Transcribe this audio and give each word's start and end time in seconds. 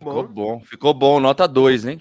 Ficou 0.00 0.26
bom, 0.26 0.60
ficou 0.60 0.94
bom, 0.94 1.20
nota 1.20 1.46
2, 1.46 1.84
hein? 1.84 2.00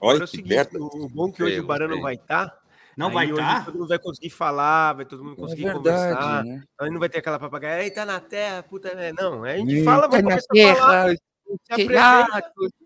Olha, 0.00 0.20
é 0.20 0.22
o, 0.22 0.26
seguinte, 0.28 0.68
o 0.76 1.08
bom 1.08 1.32
que 1.32 1.42
hoje 1.42 1.56
eu, 1.56 1.64
o 1.64 1.66
Barão 1.66 1.88
não 1.88 2.00
vai 2.00 2.14
estar. 2.14 2.46
Tá, 2.46 2.58
não 2.96 3.10
vai 3.10 3.28
estar? 3.28 3.58
Tá? 3.58 3.64
Todo 3.64 3.78
mundo 3.78 3.88
vai 3.88 3.98
conseguir 3.98 4.30
falar, 4.30 4.92
vai 4.92 5.04
todo 5.04 5.24
mundo 5.24 5.32
é 5.32 5.40
conseguir 5.40 5.66
é 5.66 5.72
verdade, 5.72 6.14
conversar. 6.14 6.44
Né? 6.44 6.62
Aí 6.80 6.90
não 6.90 7.00
vai 7.00 7.08
ter 7.08 7.18
aquela 7.18 7.40
papagaia, 7.40 7.82
aí 7.82 7.90
tá 7.90 8.06
na 8.06 8.20
terra, 8.20 8.62
puta, 8.62 8.94
né? 8.94 9.12
Não, 9.12 9.42
a 9.42 9.56
gente 9.56 9.82
fala, 9.82 10.06
vai 10.06 10.22
começar 10.22 10.46
a 10.48 10.76
falar. 10.76 11.16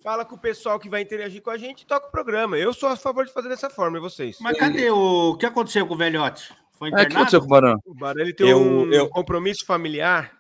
fala 0.03 0.25
com 0.25 0.35
o 0.35 0.41
pessoal 0.41 0.79
que 0.79 0.89
vai 0.89 1.03
interagir 1.03 1.43
com 1.43 1.51
a 1.51 1.59
gente 1.59 1.83
e 1.83 1.87
toca 1.87 2.07
o 2.07 2.11
programa. 2.11 2.57
Eu 2.57 2.73
sou 2.73 2.89
a 2.89 2.97
favor 2.97 3.27
de 3.27 3.35
fazer 3.35 3.51
dessa 3.51 3.69
forma, 3.69 3.99
e 3.99 4.01
vocês? 4.01 4.39
Mas 4.41 4.57
cadê 4.57 4.91
o... 4.91 5.33
o 5.33 5.37
que 5.37 5.45
aconteceu 5.45 5.87
com 5.87 5.93
o 5.93 5.99
velhote? 5.99 6.55
Foi 6.73 6.89
internado? 6.89 7.03
É, 7.03 7.05
o 7.05 7.11
que 7.11 7.17
aconteceu 7.17 7.41
com 7.41 7.47
o 7.47 7.51
Barão? 7.51 7.79
O 7.85 7.95
Barão 7.95 8.23
ele 8.23 8.33
tem 8.33 8.49
eu, 8.49 8.59
um 8.59 8.91
eu... 8.91 9.11
compromisso 9.11 9.67
familiar 9.67 10.33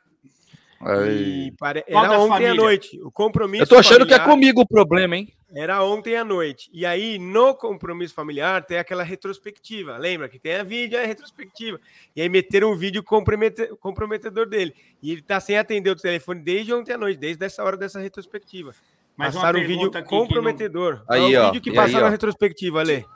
Aí. 0.85 1.53
Pare... 1.59 1.85
Era 1.87 2.19
ontem 2.19 2.29
família? 2.29 2.53
à 2.53 2.55
noite. 2.55 3.01
O 3.03 3.11
compromisso. 3.11 3.63
Eu 3.63 3.67
tô 3.67 3.77
achando 3.77 4.01
familiar... 4.01 4.21
que 4.21 4.29
é 4.29 4.31
comigo 4.31 4.61
o 4.61 4.67
problema, 4.67 5.17
hein? 5.17 5.33
Era 5.55 5.83
ontem 5.85 6.17
à 6.17 6.25
noite. 6.25 6.69
E 6.73 6.85
aí, 6.85 7.17
no 7.17 7.55
compromisso 7.55 8.13
familiar, 8.13 8.65
tem 8.65 8.77
aquela 8.77 9.05
retrospectiva. 9.05 9.97
Lembra 9.97 10.29
que 10.29 10.39
tem 10.39 10.57
a 10.57 10.65
vídeo, 10.65 10.99
é 10.99 11.05
a 11.05 11.07
retrospectiva. 11.07 11.81
E 12.15 12.21
aí 12.21 12.29
meteram 12.29 12.73
um 12.73 12.77
vídeo 12.77 13.05
comprometedor 13.05 14.47
dele. 14.47 14.75
E 15.01 15.13
ele 15.13 15.23
tá 15.23 15.39
sem 15.39 15.57
atender 15.57 15.91
o 15.91 15.97
telefone 15.97 16.41
desde 16.41 16.75
ontem 16.75 16.93
à 16.93 16.99
noite, 16.99 17.19
desde 17.19 17.45
essa 17.45 17.63
hora 17.63 17.77
dessa 17.77 18.01
retrospectiva. 18.01 18.73
Mas 19.17 19.35
passaram 19.35 19.61
um 19.61 19.67
vídeo 19.67 19.93
comprometedor. 20.05 21.05
Não... 21.09 21.15
Aí, 21.15 21.37
ó. 21.37 21.45
o 21.45 21.53
vídeo 21.53 21.63
que 21.63 21.73
passaram 21.73 22.07
na 22.07 22.11
retrospectiva, 22.11 22.81
Ale. 22.81 23.07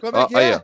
Como 0.00 0.16
é 0.16 0.26
que 0.26 0.36
é? 0.36 0.54
Aí, 0.54 0.60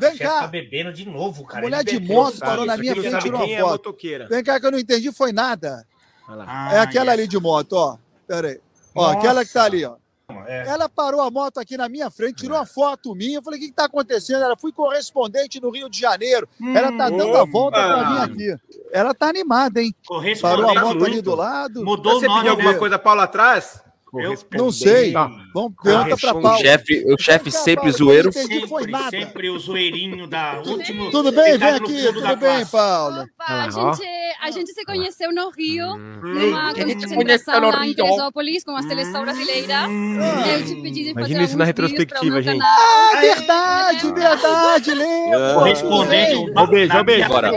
Vem 0.00 0.16
cá. 0.16 0.40
Tá 0.40 0.46
bebendo 0.48 0.92
de 0.92 1.08
novo, 1.08 1.44
cara. 1.44 1.62
Mulher 1.62 1.84
de 1.84 2.00
moto 2.00 2.38
parou 2.40 2.66
na 2.66 2.76
minha 2.76 2.94
frente 2.94 3.14
e 3.14 3.20
tirou 3.20 3.40
uma 3.40 3.48
é 3.48 3.60
foto. 3.60 3.96
Vem 4.28 4.42
cá 4.42 4.58
que 4.58 4.66
eu 4.66 4.72
não 4.72 4.78
entendi, 4.78 5.12
foi 5.12 5.32
nada. 5.32 5.86
Ah, 6.28 6.74
é 6.74 6.78
aquela 6.80 7.12
yes. 7.12 7.20
ali 7.20 7.28
de 7.28 7.38
moto, 7.38 7.72
ó. 7.74 7.96
Pera 8.26 8.48
aí. 8.48 8.60
Ó, 8.94 9.02
Nossa. 9.02 9.18
aquela 9.18 9.44
que 9.44 9.52
tá 9.52 9.64
ali, 9.64 9.84
ó. 9.84 9.96
É. 10.46 10.68
Ela 10.68 10.90
parou 10.90 11.22
a 11.22 11.30
moto 11.30 11.58
aqui 11.58 11.76
na 11.76 11.88
minha 11.88 12.10
frente, 12.10 12.42
tirou 12.42 12.56
é. 12.56 12.60
uma 12.60 12.66
foto 12.66 13.14
minha. 13.14 13.38
Eu 13.38 13.42
falei: 13.42 13.58
o 13.58 13.62
que, 13.62 13.70
está 13.70 13.84
acontecendo? 13.84 14.42
Ela 14.42 14.56
fui 14.58 14.72
correspondente 14.72 15.58
no 15.60 15.70
Rio 15.70 15.88
de 15.88 15.98
Janeiro. 15.98 16.46
Hum, 16.60 16.76
ela 16.76 16.92
tá 16.92 17.08
dando 17.08 17.30
opa. 17.30 17.42
a 17.42 17.44
volta 17.46 17.78
para 17.78 18.10
mim 18.10 18.18
aqui. 18.18 18.62
Ela 18.92 19.14
tá 19.14 19.28
animada, 19.28 19.80
hein? 19.80 19.94
Parou 20.42 20.68
a 20.68 20.74
moto 20.74 21.04
ali 21.04 21.22
do 21.22 21.34
lado. 21.34 21.82
Mudou 21.82 22.20
Você 22.20 22.26
o 22.26 22.28
nome. 22.28 22.34
Você 22.34 22.40
pediu 22.40 22.50
alguma 22.50 22.72
né? 22.72 22.78
coisa 22.78 22.98
Paula 22.98 23.22
atrás? 23.22 23.82
Eu 24.14 24.34
não 24.52 24.72
sei. 24.72 25.12
Tá. 25.12 25.30
Vamos 25.52 25.74
perguntar 25.82 26.16
para 26.16 26.32
Paulo. 26.32 26.48
O 26.48 26.58
chefe, 26.58 27.04
o 27.06 27.18
chefe 27.18 27.50
sempre 27.50 27.90
zoeiro. 27.90 28.32
Sempre, 28.32 28.66
sempre 29.10 29.50
o 29.50 29.58
zoeirinho 29.58 30.26
da 30.26 30.62
última. 30.64 31.10
Tudo 31.10 31.30
bem? 31.30 31.58
Vem 31.58 31.68
aqui, 31.68 32.12
tudo 32.12 32.36
bem, 32.36 32.66
Paulo? 32.66 33.22
Opa, 33.22 33.44
a, 33.48 33.70
gente, 33.70 34.08
a 34.40 34.50
gente 34.50 34.72
se 34.72 34.84
conheceu 34.84 35.32
no 35.32 35.50
Rio, 35.50 35.86
hum. 35.94 36.20
numa 36.22 36.72
concentração 36.74 37.70
lá 37.70 37.86
em 37.86 37.94
Teresópolis, 37.94 38.64
com 38.64 38.74
a 38.76 38.82
seleção 38.82 39.22
brasileira. 39.22 39.86
Hum. 39.88 40.18
Eu 40.46 40.64
te 40.64 40.74
pedi 40.76 41.04
de 41.04 41.14
fazer 41.14 41.20
Imagina 41.20 41.44
isso 41.44 41.58
na 41.58 41.64
retrospectiva, 41.64 42.42
gente. 42.42 42.62
Ah, 42.62 43.20
verdade, 43.20 44.12
verdade, 44.12 44.94
lembro. 44.94 45.54
Correspondente. 45.54 46.52
Um 46.56 46.66
beijo, 46.66 46.98
um 46.98 47.04
beijo. 47.04 47.28
Bora. 47.28 47.52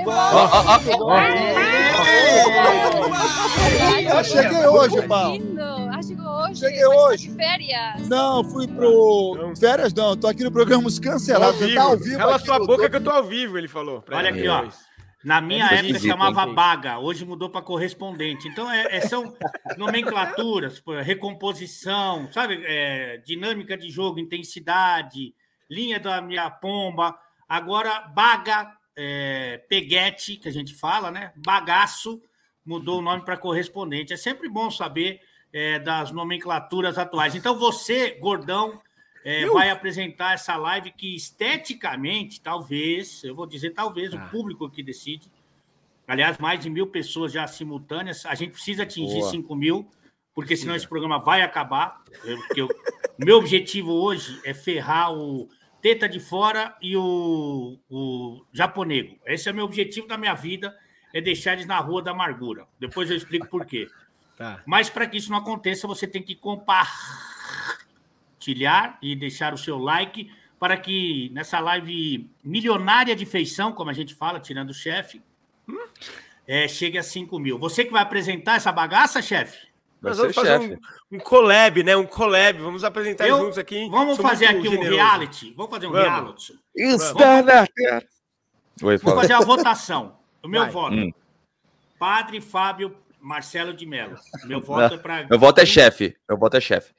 Eu 4.12 4.24
cheguei 4.24 4.66
hoje, 4.68 5.02
Paulo 5.08 5.91
hoje? 6.10 6.60
Cheguei 6.60 6.86
hoje. 6.86 7.30
De 7.30 7.36
férias? 7.36 8.08
Não, 8.08 8.44
fui 8.44 8.68
pro. 8.68 9.36
Não. 9.36 9.56
Férias 9.56 9.94
não, 9.94 10.18
tô 10.18 10.28
aqui 10.28 10.44
no 10.44 10.52
programa 10.52 10.90
Cancelado. 11.02 11.58
Você 11.58 11.74
tá 11.74 11.84
ao 11.84 11.98
vivo. 11.98 12.18
Cala 12.18 12.40
sua 12.40 12.60
boca 12.60 12.90
que 12.90 12.96
eu 12.96 13.04
tô 13.04 13.10
ao 13.10 13.24
vivo, 13.24 13.58
ele 13.58 13.68
falou. 13.68 14.04
Olha 14.10 14.30
aqui, 14.30 14.48
ó. 14.48 14.68
Na 15.24 15.40
minha 15.40 15.68
é 15.68 15.76
época 15.76 16.00
chamava 16.00 16.48
baga, 16.48 16.98
hoje 16.98 17.24
mudou 17.24 17.50
para 17.50 17.62
correspondente. 17.62 18.48
Então, 18.48 18.72
é, 18.72 18.98
é, 18.98 19.02
são 19.02 19.36
nomenclaturas, 19.78 20.82
recomposição, 21.04 22.32
sabe? 22.32 22.64
É, 22.66 23.18
dinâmica 23.18 23.78
de 23.78 23.90
jogo, 23.90 24.20
intensidade, 24.20 25.36
linha 25.70 26.00
da 26.00 26.22
minha 26.22 26.50
pomba. 26.50 27.16
Agora, 27.48 28.02
baga, 28.02 28.76
é, 28.98 29.64
peguete, 29.70 30.38
que 30.38 30.50
a 30.50 30.52
gente 30.52 30.74
fala, 30.74 31.12
né? 31.12 31.32
Bagaço, 31.36 32.20
mudou 32.66 32.98
o 32.98 33.02
nome 33.02 33.24
para 33.24 33.38
correspondente. 33.38 34.14
É 34.14 34.18
sempre 34.18 34.50
bom 34.50 34.72
saber 34.72 35.22
é, 35.54 35.80
das 35.80 36.12
nomenclaturas 36.12 36.98
atuais. 36.98 37.36
Então, 37.36 37.58
você, 37.58 38.12
gordão, 38.12 38.82
é, 39.24 39.46
vai 39.48 39.70
apresentar 39.70 40.34
essa 40.34 40.56
live 40.56 40.92
que 40.92 41.16
esteticamente, 41.16 42.42
talvez, 42.42 43.24
eu 43.24 43.36
vou 43.36 43.46
dizer 43.46 43.72
talvez, 43.72 44.14
ah. 44.14 44.18
o 44.18 44.30
público 44.30 44.70
que 44.70 44.82
decide. 44.82 45.30
Aliás, 46.08 46.38
mais 46.38 46.60
de 46.60 46.70
mil 46.70 46.88
pessoas 46.88 47.32
já 47.32 47.46
simultâneas. 47.48 48.26
A 48.26 48.36
gente 48.36 48.54
precisa 48.54 48.84
atingir 48.84 49.20
Boa. 49.20 49.32
5 49.32 49.56
mil, 49.56 49.90
porque 50.34 50.58
senão 50.58 50.76
esse 50.76 50.88
programa 50.88 51.20
vai 51.20 51.42
acabar. 51.42 52.02
Eu, 52.24 52.38
eu, 52.56 52.68
meu 53.18 53.38
objetivo 53.38 53.94
hoje 53.94 54.40
é 54.44 54.54
ferrar 54.54 55.14
o 55.14 55.48
Teta 55.82 56.10
de 56.10 56.20
Fora 56.20 56.76
e 56.82 56.98
o, 56.98 57.78
o 57.90 58.46
Japonego. 58.52 59.18
Esse 59.26 59.50
é 59.50 59.52
o 59.52 59.56
meu 59.56 59.66
objetivo 59.66 60.08
da 60.08 60.18
minha 60.18 60.34
vida, 60.34 60.76
é 61.14 61.22
deixar 61.22 61.54
eles 61.54 61.66
na 61.66 61.80
rua 61.80 62.02
da 62.02 62.12
amargura. 62.12 62.68
Depois 62.80 63.10
eu 63.10 63.16
explico 63.16 63.48
por 63.48 63.66
quê. 63.66 63.88
Tá. 64.38 64.62
Mas 64.66 64.90
para 64.90 65.06
que 65.08 65.18
isso 65.18 65.32
não 65.32 65.38
aconteça, 65.38 65.88
você 65.88 66.08
tem 66.08 66.24
que 66.24 66.36
compartilhar 66.36 68.98
e 69.02 69.16
deixar 69.16 69.54
o 69.54 69.58
seu 69.58 69.78
like 69.78 70.32
para 70.60 70.78
que 70.78 71.30
nessa 71.34 71.60
live 71.60 72.30
milionária 72.44 73.16
de 73.16 73.26
feição, 73.26 73.72
como 73.72 73.90
a 73.90 73.94
gente 73.94 74.14
fala, 74.14 74.40
tirando 74.40 74.70
o 74.70 74.76
chefe, 74.76 75.22
é, 76.48 76.68
chegue 76.68 76.98
a 76.98 77.04
5 77.04 77.38
mil. 77.40 77.58
Você 77.58 77.84
que 77.84 77.92
vai 77.92 78.02
apresentar 78.02 78.58
essa 78.58 78.72
bagaça, 78.72 79.22
chefe? 79.22 79.68
Nós 80.02 80.18
vamos 80.18 80.36
fazer 80.36 80.60
um, 80.60 81.16
um, 81.16 81.20
collab, 81.20 81.84
né? 81.84 81.96
Um 81.96 82.08
collab. 82.08 82.60
Vamos 82.60 82.84
apresentar 82.84 83.28
Eu, 83.28 83.38
juntos 83.38 83.60
aqui. 83.60 83.88
Vamos 83.90 84.18
fazer 84.18 84.48
aqui 84.48 84.68
um 84.68 84.72
generoso. 84.72 84.96
reality. 84.96 85.54
Vamos 85.56 85.72
fazer 85.72 85.88
um 85.88 85.92
vamos. 85.92 86.08
reality. 86.08 86.60
Está 86.76 87.44
na. 87.44 87.68
Vamos 88.80 89.04
fazer 89.04 89.34
a 89.34 89.42
votação. 89.42 90.18
O 90.44 90.48
meu 90.48 90.64
vai. 90.64 90.72
voto. 90.72 90.96
Hum. 90.96 91.14
Padre 92.00 92.42
Fábio 92.42 92.98
Marcelo 93.22 93.74
de 93.74 93.86
Mello. 93.86 94.18
Meu 94.46 94.60
voto 94.60 94.96
é 94.96 94.98
para. 94.98 95.28
Meu 95.28 95.40
voto 95.40 95.62
é 95.62 95.66
chefe. 95.66 96.16
Meu 96.28 96.38
voto 96.38 96.58
é 96.58 96.62
chefe. 96.62 96.94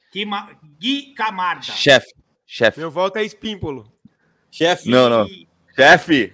Gui 0.79 1.13
Camarda. 1.13 1.63
Chefe. 1.63 2.13
Chefe. 2.45 2.79
Meu 2.79 2.89
voto 2.89 3.17
é 3.17 3.23
Espímpolo. 3.23 3.91
Chefe. 4.49 4.89
Não, 4.89 5.09
não. 5.09 5.27
Chefe. 5.75 6.33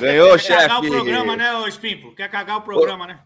Ganhou, 0.00 0.38
chefe. 0.38 0.52
Quer 0.54 0.68
cagar 0.68 0.80
o 0.80 0.88
programa, 0.88 1.36
né, 1.36 1.54
ô 1.56 1.66
Espímpolo? 1.66 2.14
Quer 2.14 2.30
cagar 2.30 2.56
o 2.58 2.62
programa, 2.62 3.06
né? 3.06 3.20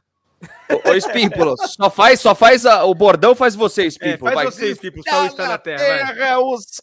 Ô, 0.84 0.94
Espímpolo, 0.94 1.54
só 1.58 1.90
faz, 1.90 2.20
só 2.20 2.34
faz 2.34 2.66
a, 2.66 2.84
o 2.84 2.94
bordão, 2.94 3.34
faz 3.34 3.54
você, 3.54 3.86
Espímpolo. 3.86 4.30
É, 4.30 4.34
faz 4.34 4.44
vai. 4.44 4.46
você, 4.46 4.72
Espímpolo, 4.72 5.04
só 5.08 5.26
está 5.26 5.48
na 5.48 5.58
terra. 5.58 5.78
terra 5.78 6.40
os... 6.40 6.80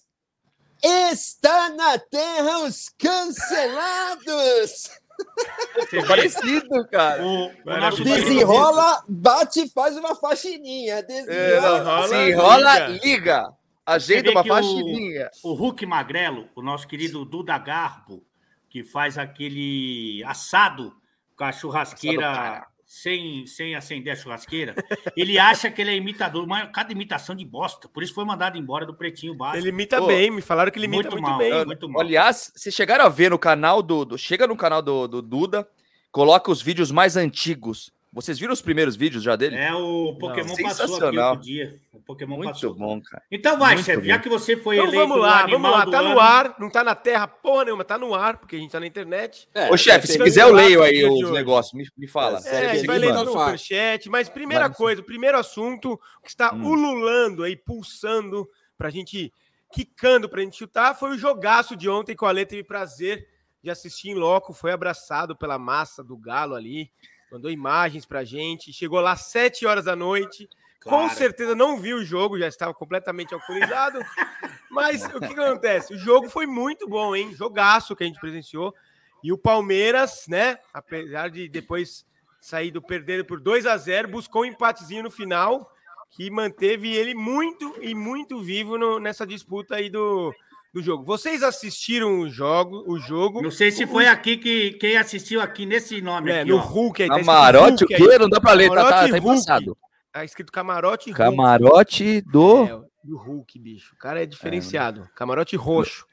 Está 0.84 1.70
na 1.70 1.98
terra 1.98 2.60
os 2.60 2.90
cancelados! 2.98 4.90
É 5.92 6.06
parecido, 6.06 6.88
cara. 6.88 7.24
O, 7.24 7.48
o 7.48 8.04
desenrola, 8.04 9.04
bate 9.08 9.62
e 9.62 9.70
faz 9.70 9.96
uma 9.98 10.16
faxininha. 10.16 11.04
Desenrola, 11.04 12.06
é, 12.06 12.08
desenrola 12.08 12.80
liga. 12.80 13.06
liga. 13.06 13.54
Ajeita 13.86 14.32
uma 14.32 14.44
faxininha. 14.44 15.30
O, 15.44 15.52
o 15.52 15.54
Hulk 15.54 15.86
Magrelo, 15.86 16.48
o 16.56 16.62
nosso 16.62 16.88
querido 16.88 17.26
Duda 17.26 17.58
Garbo, 17.58 18.24
que 18.70 18.84
faz 18.84 19.18
aquele 19.18 20.24
assado 20.26 20.96
com 21.36 21.44
a 21.44 21.52
churrasqueira 21.52 22.66
sem, 22.94 23.48
sem 23.48 23.74
acender 23.74 24.14
a 24.14 24.16
churrasqueira, 24.16 24.76
ele 25.18 25.40
acha 25.40 25.72
que 25.72 25.82
ele 25.82 25.90
é 25.90 25.96
imitador, 25.96 26.46
mas 26.46 26.70
cada 26.72 26.92
imitação 26.92 27.36
de 27.36 27.44
bosta. 27.44 27.90
Por 27.90 28.04
isso 28.04 28.14
foi 28.14 28.24
mandado 28.24 28.56
embora 28.56 28.86
do 28.86 28.94
Pretinho 28.94 29.34
Básico. 29.34 29.64
Ele 29.64 29.70
imita 29.70 29.98
Pô, 29.98 30.06
bem, 30.06 30.30
me 30.30 30.44
falaram 30.44 30.72
que 30.72 30.78
ele 30.78 30.86
imita 30.86 31.10
muito, 31.10 31.14
muito 31.14 31.28
mal, 31.28 31.40
bem. 31.40 31.66
Muito 31.66 31.90
mal. 31.90 32.02
Aliás, 32.04 32.52
vocês 32.56 32.74
chegaram 32.74 33.04
a 33.04 33.10
ver 33.10 33.32
no 33.32 33.40
canal 33.40 33.82
do, 33.82 34.06
do 34.06 34.16
chega 34.16 34.46
no 34.46 34.56
canal 34.56 34.80
do, 34.80 35.08
do 35.08 35.24
Duda, 35.24 35.68
coloca 36.12 36.52
os 36.52 36.62
vídeos 36.62 36.92
mais 36.92 37.18
antigos 37.18 37.92
vocês 38.14 38.38
viram 38.38 38.54
os 38.54 38.62
primeiros 38.62 38.96
vídeos 38.96 39.24
já 39.24 39.36
dele? 39.36 39.56
É, 39.56 39.74
o 39.74 40.16
Pokémon 40.20 40.56
Não, 40.56 40.56
passou 40.56 41.04
aqui 41.04 41.18
outro 41.18 41.42
dia. 41.42 41.80
O 41.92 42.00
Pokémon 42.00 42.38
Muito 42.38 42.52
passou. 42.52 42.76
bom, 42.76 43.02
cara. 43.02 43.24
Então 43.32 43.58
vai, 43.58 43.76
chefe, 43.80 44.06
já 44.06 44.20
que 44.20 44.30
você 44.30 44.56
foi 44.56 44.76
então, 44.76 44.88
eleito 44.88 45.08
vamos 45.08 45.24
lá, 45.24 45.48
vamos 45.48 45.72
lá. 45.72 45.86
Tá 45.88 46.00
ano. 46.00 46.10
no 46.10 46.20
ar, 46.20 46.56
não 46.60 46.70
tá 46.70 46.84
na 46.84 46.94
terra 46.94 47.28
porra 47.28 47.66
nenhuma, 47.66 47.84
tá 47.84 47.98
no 47.98 48.14
ar, 48.14 48.38
porque 48.38 48.56
a 48.56 48.60
gente 48.60 48.70
tá 48.70 48.80
na 48.80 48.86
internet. 48.86 49.50
É, 49.56 49.72
Ô, 49.72 49.76
chefe, 49.76 50.06
se 50.06 50.20
quiser 50.20 50.44
eu 50.44 50.54
leio 50.54 50.84
aí 50.84 51.04
os 51.04 51.32
negócios, 51.32 51.74
me, 51.74 51.88
me 51.98 52.08
fala. 52.08 52.40
É, 52.46 52.70
a 52.70 52.76
gente 52.76 52.86
vai 52.86 53.00
ler 53.00 53.14
no 53.14 53.26
superchat, 53.26 54.08
mas 54.10 54.30
primeira 54.30 54.70
coisa, 54.70 55.02
o 55.02 55.06
primeiro 55.06 55.38
assunto 55.40 56.00
que 56.22 56.30
está 56.30 56.54
hum. 56.54 56.68
ululando 56.68 57.44
aí, 57.44 57.56
pulsando 57.56 58.48
pra 58.78 58.92
gente, 58.92 59.34
quicando 59.72 60.30
pra 60.30 60.42
gente 60.42 60.56
chutar, 60.56 60.94
foi 60.94 61.16
o 61.16 61.18
jogaço 61.18 61.76
de 61.76 61.90
ontem 61.90 62.16
que 62.16 62.24
o 62.24 62.28
Ale 62.28 62.46
teve 62.46 62.64
prazer 62.64 63.28
de 63.64 63.72
assistir 63.72 64.10
em 64.10 64.16
loco, 64.16 64.54
foi 64.54 64.72
abraçado 64.72 65.36
pela 65.36 65.58
massa 65.58 66.04
do 66.04 66.16
Galo 66.16 66.54
ali 66.54 66.92
mandou 67.34 67.50
imagens 67.50 68.06
pra 68.06 68.24
gente, 68.24 68.72
chegou 68.72 69.02
lá 69.02 69.16
sete 69.16 69.66
horas 69.66 69.86
da 69.86 69.96
noite. 69.96 70.48
Claro. 70.80 71.10
Com 71.10 71.16
certeza 71.16 71.56
não 71.56 71.80
viu 71.80 71.98
o 71.98 72.06
jogo, 72.06 72.38
já 72.38 72.48
estava 72.48 72.74
completamente 72.76 73.34
alcoolizado. 73.34 73.98
Mas 74.70 75.04
o 75.06 75.20
que, 75.20 75.34
que 75.34 75.40
acontece? 75.40 75.96
O 75.96 75.98
jogo 75.98 76.30
foi 76.30 76.46
muito 76.46 76.88
bom, 76.88 77.16
hein? 77.16 77.34
Jogaço 77.34 77.96
que 77.96 78.04
a 78.04 78.08
gente 78.08 78.20
presenciou. 78.20 78.76
E 79.24 79.32
o 79.32 79.38
Palmeiras, 79.38 80.26
né? 80.28 80.60
Apesar 80.72 81.30
de 81.30 81.50
depois 81.50 82.06
sair 82.40 82.70
do 82.70 82.82
perder 82.82 83.26
por 83.26 83.40
2 83.40 83.66
a 83.66 83.78
0 83.78 84.10
buscou 84.10 84.44
um 84.44 84.46
empatezinho 84.46 85.02
no 85.02 85.10
final, 85.10 85.72
que 86.12 86.30
manteve 86.30 86.94
ele 86.94 87.16
muito 87.16 87.74
e 87.82 87.96
muito 87.96 88.44
vivo 88.44 88.78
no, 88.78 89.00
nessa 89.00 89.26
disputa 89.26 89.76
aí 89.76 89.90
do, 89.90 90.36
do 90.74 90.82
jogo. 90.82 91.04
Vocês 91.04 91.44
assistiram 91.44 92.20
o 92.20 92.30
jogo? 92.30 92.84
O 92.88 92.98
jogo? 92.98 93.42
Não 93.42 93.52
sei 93.52 93.70
se 93.72 93.86
foi 93.86 94.08
aqui 94.08 94.38
que 94.38 94.72
quem 94.72 94.98
assistiu 94.98 95.40
aqui 95.40 95.66
nesse 95.66 96.02
nome. 96.02 96.32
É, 96.32 96.42
aqui, 96.42 96.50
no 96.50 96.58
ó. 96.58 96.62
Hulk. 96.62 97.04
Aí, 97.04 97.10
tá 97.10 97.16
Camarote 97.18 97.84
o 97.84 97.88
quê? 97.88 98.18
Não 98.18 98.28
dá 98.28 98.42
para 98.42 98.54
ler, 98.54 98.70
tá, 98.70 98.90
tá, 98.90 99.08
tá 99.08 99.18
embaçado. 99.18 99.78
Tá 100.12 100.26
escrito 100.26 100.52
Camarote 100.52 101.12
Hulk. 101.12 101.18
Camarote 101.18 102.22
do... 102.22 102.66
É, 102.66 102.82
do 103.04 103.18
Hulk, 103.18 103.60
bicho. 103.60 103.94
O 103.94 103.98
cara 103.98 104.24
é 104.24 104.26
diferenciado. 104.26 105.02
É. 105.02 105.08
Camarote 105.16 105.56
roxo. 105.56 106.06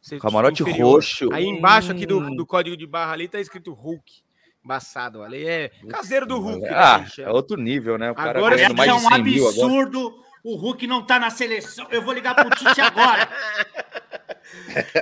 Você 0.00 0.18
Camarote 0.18 0.62
roxo. 0.62 1.32
Aí 1.32 1.44
embaixo 1.44 1.90
aqui 1.90 2.06
do, 2.06 2.18
hum. 2.18 2.36
do 2.36 2.46
código 2.46 2.76
de 2.76 2.86
barra 2.86 3.12
ali 3.12 3.26
tá 3.26 3.40
escrito 3.40 3.72
Hulk. 3.72 4.22
Embaçado, 4.64 5.22
ali 5.22 5.46
é 5.46 5.70
caseiro 5.90 6.24
do 6.24 6.38
Hulk. 6.40 6.66
Ah, 6.68 7.00
né, 7.00 7.24
é 7.24 7.30
outro 7.30 7.58
nível, 7.58 7.98
né? 7.98 8.10
O 8.10 8.14
cara 8.14 8.38
agora 8.38 8.58
é 8.58 8.94
um 8.94 9.08
absurdo 9.12 10.24
o 10.44 10.56
Hulk 10.56 10.86
não 10.86 11.02
tá 11.02 11.18
na 11.18 11.30
seleção. 11.30 11.86
Eu 11.90 12.02
vou 12.02 12.12
ligar 12.12 12.34
pro 12.34 12.50
Tite 12.50 12.78
agora. 12.78 13.26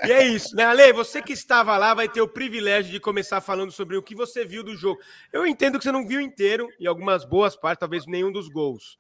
e 0.07 0.13
é 0.13 0.27
isso, 0.27 0.55
né, 0.55 0.65
Ale? 0.65 0.93
Você 0.93 1.23
que 1.23 1.33
estava 1.33 1.77
lá 1.77 1.95
vai 1.95 2.09
ter 2.09 2.21
o 2.21 2.29
privilégio 2.29 2.93
de 2.93 3.01
começar 3.01 3.41
falando 3.41 3.73
sobre 3.73 3.97
o 3.97 4.03
que 4.03 4.15
você 4.15 4.45
viu 4.45 4.63
do 4.63 4.77
jogo. 4.77 5.01
Eu 5.33 5.47
entendo 5.47 5.79
que 5.79 5.85
você 5.85 5.93
não 5.93 6.07
viu 6.07 6.21
inteiro, 6.21 6.69
e 6.79 6.87
algumas 6.87 7.25
boas 7.25 7.57
partes, 7.57 7.81
talvez 7.81 8.07
nenhum 8.07 8.33
dos 8.33 8.49
gols. 8.49 8.99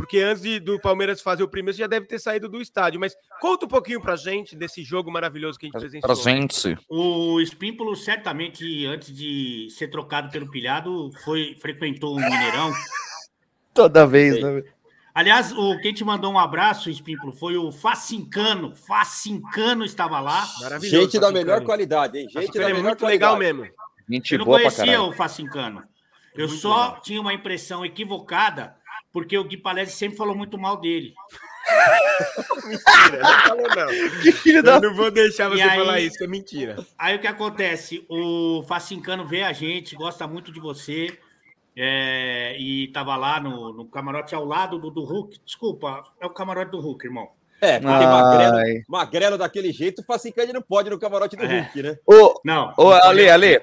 Porque 0.00 0.18
antes 0.18 0.42
de, 0.42 0.58
do 0.58 0.80
Palmeiras 0.80 1.20
fazer 1.20 1.42
o 1.42 1.48
primeiro, 1.48 1.76
você 1.76 1.82
já 1.82 1.86
deve 1.86 2.06
ter 2.06 2.18
saído 2.18 2.48
do 2.48 2.58
estádio. 2.58 2.98
Mas 2.98 3.14
conta 3.38 3.66
um 3.66 3.68
pouquinho 3.68 4.00
pra 4.00 4.16
gente 4.16 4.56
desse 4.56 4.82
jogo 4.82 5.10
maravilhoso 5.10 5.58
que 5.58 5.66
a 5.66 5.68
gente 5.68 5.78
presenciou. 5.78 6.00
Pra 6.00 6.14
gente. 6.14 6.74
O 6.88 7.38
Espímpolo, 7.38 7.94
certamente, 7.94 8.86
antes 8.86 9.14
de 9.14 9.68
ser 9.68 9.88
trocado 9.88 10.30
pelo 10.30 10.50
Pilhado, 10.50 11.10
foi, 11.22 11.54
frequentou 11.60 12.14
o 12.14 12.16
Mineirão. 12.16 12.72
Toda 13.74 14.06
vez, 14.06 14.42
né? 14.42 14.62
Aliás, 15.14 15.52
o, 15.52 15.78
quem 15.80 15.92
te 15.92 16.04
mandou 16.04 16.32
um 16.32 16.38
abraço, 16.38 16.88
Espímpolo, 16.88 17.32
foi 17.32 17.56
o 17.56 17.72
Facincano. 17.72 18.74
Facincano 18.76 19.84
estava 19.84 20.20
lá. 20.20 20.46
Maravilhoso. 20.60 21.04
Gente 21.04 21.18
da 21.18 21.32
melhor 21.32 21.64
qualidade, 21.64 22.18
hein? 22.18 22.28
Gente 22.28 22.56
da 22.56 22.64
é 22.64 22.66
melhor 22.66 22.82
muito 22.82 22.98
qualidade. 22.98 23.10
legal 23.10 23.36
mesmo. 23.36 23.66
Gente 24.08 24.32
Eu 24.32 24.38
não 24.38 24.46
conhecia 24.46 25.02
o 25.02 25.12
Facincano. 25.12 25.82
Eu 26.34 26.46
muito 26.46 26.60
só 26.60 26.86
legal. 26.86 27.00
tinha 27.02 27.20
uma 27.20 27.34
impressão 27.34 27.84
equivocada 27.84 28.76
porque 29.12 29.36
o 29.36 29.44
Gui 29.44 29.56
Palese 29.56 29.92
sempre 29.92 30.16
falou 30.16 30.34
muito 30.34 30.56
mal 30.56 30.76
dele. 30.80 31.14
mentira, 32.64 33.18
não 33.22 33.40
falou 33.40 33.68
não. 33.68 33.88
Que 34.22 34.32
filho 34.32 34.62
da... 34.62 34.76
Eu 34.76 34.80
não 34.82 34.94
vou 34.94 35.10
deixar 35.10 35.48
você 35.48 35.62
aí, 35.62 35.78
falar 35.78 36.00
isso, 36.00 36.22
é 36.22 36.26
mentira. 36.26 36.76
Aí 36.96 37.16
o 37.16 37.18
que 37.18 37.26
acontece? 37.26 38.04
O 38.08 38.62
Facincano 38.68 39.26
vê 39.26 39.42
a 39.42 39.52
gente, 39.52 39.96
gosta 39.96 40.26
muito 40.26 40.52
de 40.52 40.60
você. 40.60 41.18
É, 41.82 42.56
e 42.58 42.88
tava 42.88 43.16
lá 43.16 43.40
no, 43.40 43.72
no, 43.72 43.86
camarote 43.86 44.34
ao 44.34 44.44
lado 44.44 44.78
do, 44.78 44.90
do 44.90 45.02
Hulk. 45.02 45.40
Desculpa, 45.46 46.04
é 46.20 46.26
o 46.26 46.30
camarote 46.30 46.70
do 46.72 46.78
Hulk, 46.78 47.06
irmão. 47.06 47.30
É, 47.58 47.80
porque 47.80 48.06
magrelo, 48.06 48.84
magrelo 48.86 49.38
daquele 49.38 49.72
jeito, 49.72 50.02
Facincani 50.02 50.52
não 50.52 50.60
pode 50.60 50.90
no 50.90 50.98
camarote 50.98 51.36
do 51.36 51.44
é. 51.44 51.60
Hulk, 51.60 51.82
né? 51.82 51.98
Ô, 52.06 52.38
não. 52.44 52.74
Ô, 52.76 52.90
Ale, 52.90 53.30
Ale, 53.30 53.60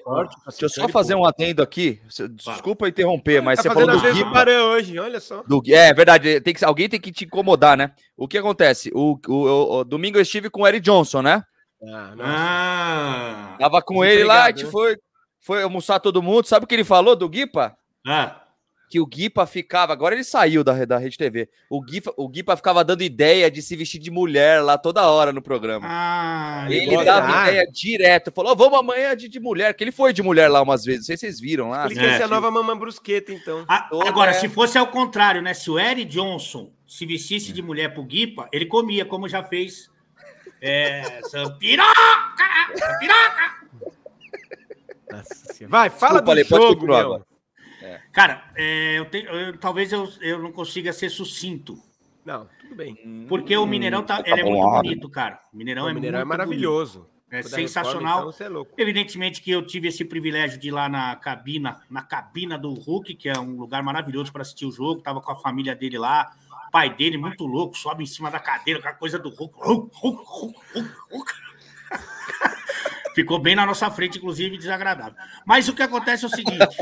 deixa 0.48 0.66
eu 0.66 0.69
só 0.69 0.90
fazer 0.90 1.14
um 1.14 1.25
atendo 1.25 1.62
aqui. 1.62 2.02
Desculpa 2.31 2.90
interromper, 2.90 3.40
mas 3.40 3.58
tá 3.58 3.64
você 3.64 3.69
falou 3.69 3.88
do 3.88 4.02
Gui. 4.02 4.24
hoje, 4.24 4.98
olha 4.98 5.19
só. 5.19 5.44
Do, 5.44 5.62
é 5.68 5.94
verdade, 5.94 6.42
tem 6.42 6.56
que, 6.56 6.66
alguém 6.66 6.90
tem 6.90 7.00
que 7.00 7.12
te 7.12 7.25
incomodar, 7.25 7.78
né? 7.78 7.92
O 8.18 8.28
que 8.28 8.40
acontece? 8.40 8.90
O, 8.96 9.19
o, 9.28 9.31
o, 9.31 9.80
o 9.80 9.84
domingo 9.84 10.18
eu 10.18 10.24
estive 10.24 10.50
com 10.50 10.64
o 10.64 10.68
Eric 10.68 10.84
Johnson, 10.84 11.22
né? 11.22 11.44
Ah, 11.84 12.16
ah 12.19 13.56
Tava 13.60 13.80
com 13.84 14.04
ele 14.04 14.24
lá, 14.24 14.46
a 14.46 14.48
gente 14.48 14.66
foi, 14.66 14.98
foi 15.40 15.62
almoçar 15.62 16.00
todo 16.00 16.24
mundo. 16.24 16.48
Sabe 16.48 16.66
o 16.66 16.68
que 16.68 16.74
ele 16.74 16.84
falou 16.84 17.16
do 17.16 17.30
Guipa? 17.30 17.78
Ah 18.07 18.48
que 18.89 19.00
o 19.00 19.06
Guipa 19.06 19.45
ficava, 19.45 19.92
agora 19.92 20.15
ele 20.15 20.24
saiu 20.24 20.63
da, 20.63 20.86
da 20.86 20.98
Rede 20.98 21.18
TV, 21.18 21.50
o 21.69 21.81
Guipa, 21.81 22.13
o 22.15 22.27
Guipa 22.27 22.56
ficava 22.56 22.83
dando 22.86 23.04
ideia 23.04 23.51
de 23.51 23.62
se 23.62 23.75
vestir 23.75 24.00
de 24.00 24.09
mulher 24.09 24.63
lá 24.63 24.77
toda 24.77 25.06
hora 25.07 25.33
no 25.33 25.42
programa. 25.42 25.86
Ah, 25.89 26.65
ele 26.69 27.04
dava 27.04 27.27
ah. 27.27 27.50
ideia 27.50 27.68
direto, 27.69 28.31
falou, 28.31 28.54
oh, 28.54 28.56
vamos 28.56 28.80
amanhã 28.80 29.15
de, 29.15 29.27
de 29.27 29.39
mulher, 29.39 29.74
que 29.74 29.83
ele 29.83 29.92
foi 29.92 30.13
de 30.13 30.24
mulher 30.24 30.48
lá 30.48 30.62
umas 30.62 30.86
vezes, 30.86 31.01
não 31.01 31.06
sei 31.07 31.18
se 31.18 31.21
vocês 31.21 31.39
viram 31.39 31.69
lá. 31.69 31.86
Ele 31.86 31.95
quer 31.95 32.18
ser 32.18 32.24
a 32.24 32.27
nova 32.27 32.50
mamãe 32.50 32.77
brusqueta, 32.77 33.33
então. 33.33 33.65
Ah, 33.68 33.89
agora, 34.07 34.31
é... 34.31 34.33
se 34.33 34.48
fosse 34.48 34.77
ao 34.77 34.88
contrário, 34.88 35.42
né, 35.42 35.54
se 35.54 35.69
o 35.69 35.77
Eric 35.77 36.06
Johnson 36.06 36.71
se 36.88 37.06
vestisse 37.06 37.51
de 37.51 37.62
mulher 37.62 37.94
pro 37.94 38.04
Guipa, 38.04 38.48
ele 38.54 38.65
comia, 38.65 39.04
como 39.04 39.27
já 39.27 39.44
fez 39.44 39.92
é, 40.62 41.01
piroca! 41.59 41.94
piroca! 43.00 43.57
Vai, 45.68 45.89
fala 45.89 46.21
Desculpa, 46.21 46.36
do 46.36 46.69
jogo, 46.69 46.88
meu. 46.88 47.27
É. 47.88 48.01
Cara, 48.12 48.44
é, 48.56 49.00
eu 49.00 49.06
tenho, 49.06 49.30
eu, 49.30 49.57
talvez 49.57 49.94
eu, 49.94 50.12
eu 50.19 50.39
não 50.39 50.51
consiga 50.51 50.92
ser 50.92 51.10
sucinto. 51.10 51.81
Não, 52.25 52.48
tudo 52.60 52.75
bem. 52.75 53.25
Porque 53.30 53.57
hum, 53.57 53.63
o 53.63 53.66
Mineirão 53.66 54.04
tá, 54.04 54.22
tá 54.22 54.30
é 54.30 54.44
muito 54.44 54.69
bonito, 54.69 55.10
cara. 55.10 55.39
O 55.54 55.57
Mineirão, 55.57 55.86
o 55.86 55.89
é, 55.89 55.94
Mineirão 55.94 56.19
é 56.19 56.25
maravilhoso. 56.25 57.00
Bonito. 57.00 57.18
É 57.30 57.44
sensacional. 57.44 58.28
Reforma, 58.28 58.51
então, 58.51 58.68
é 58.78 58.81
Evidentemente 58.81 59.42
que 59.42 59.51
eu 59.51 59.66
tive 59.66 59.88
esse 59.88 60.04
privilégio 60.06 60.60
de 60.60 60.69
ir 60.69 60.72
lá 60.72 60.88
na 60.88 61.16
cabina, 61.16 61.81
na 61.89 62.01
cabina 62.01 62.57
do 62.57 62.74
Hulk, 62.74 63.16
que 63.16 63.30
é 63.30 63.38
um 63.38 63.57
lugar 63.57 63.84
maravilhoso 63.84 64.31
para 64.31 64.42
assistir 64.42 64.66
o 64.66 64.72
jogo. 64.72 65.01
Tava 65.01 65.22
com 65.22 65.31
a 65.31 65.36
família 65.36 65.75
dele 65.75 65.98
lá, 65.98 66.31
o 66.68 66.72
pai 66.72 66.94
dele 66.94 67.18
muito 67.18 67.45
louco, 67.45 67.78
sobe 67.78 68.04
em 68.04 68.07
cima 68.07 68.31
da 68.31 68.40
cadeira, 68.40 68.80
aquela 68.80 68.95
coisa 68.95 69.19
do 69.19 69.30
Hulk. 69.30 69.54
Hulk, 69.57 69.92
Hulk, 69.94 70.24
Hulk, 70.25 70.60
Hulk, 70.74 70.92
Hulk. 71.12 71.31
Ficou 73.16 73.40
bem 73.40 73.56
na 73.56 73.66
nossa 73.66 73.90
frente, 73.90 74.19
inclusive, 74.19 74.57
desagradável. 74.57 75.16
Mas 75.45 75.68
o 75.68 75.74
que 75.74 75.81
acontece 75.81 76.24
é 76.24 76.28
o 76.28 76.30
seguinte: 76.30 76.78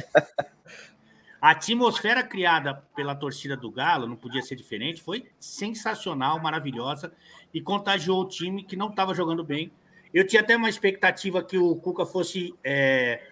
a 1.45 1.51
atmosfera 1.51 2.23
criada 2.23 2.73
pela 2.95 3.13
torcida 3.13 3.55
do 3.55 3.69
Galo, 3.69 4.07
não 4.07 4.15
podia 4.15 4.41
ser 4.41 4.55
diferente, 4.55 5.03
foi 5.03 5.27
sensacional, 5.39 6.41
maravilhosa 6.41 7.13
e 7.53 7.61
contagiou 7.61 8.23
o 8.23 8.27
time 8.27 8.63
que 8.63 8.75
não 8.75 8.89
estava 8.89 9.13
jogando 9.13 9.43
bem. 9.43 9.71
Eu 10.11 10.25
tinha 10.25 10.41
até 10.41 10.57
uma 10.57 10.67
expectativa 10.67 11.43
que 11.43 11.55
o 11.55 11.75
Cuca 11.75 12.03
fosse 12.03 12.55
é, 12.63 13.27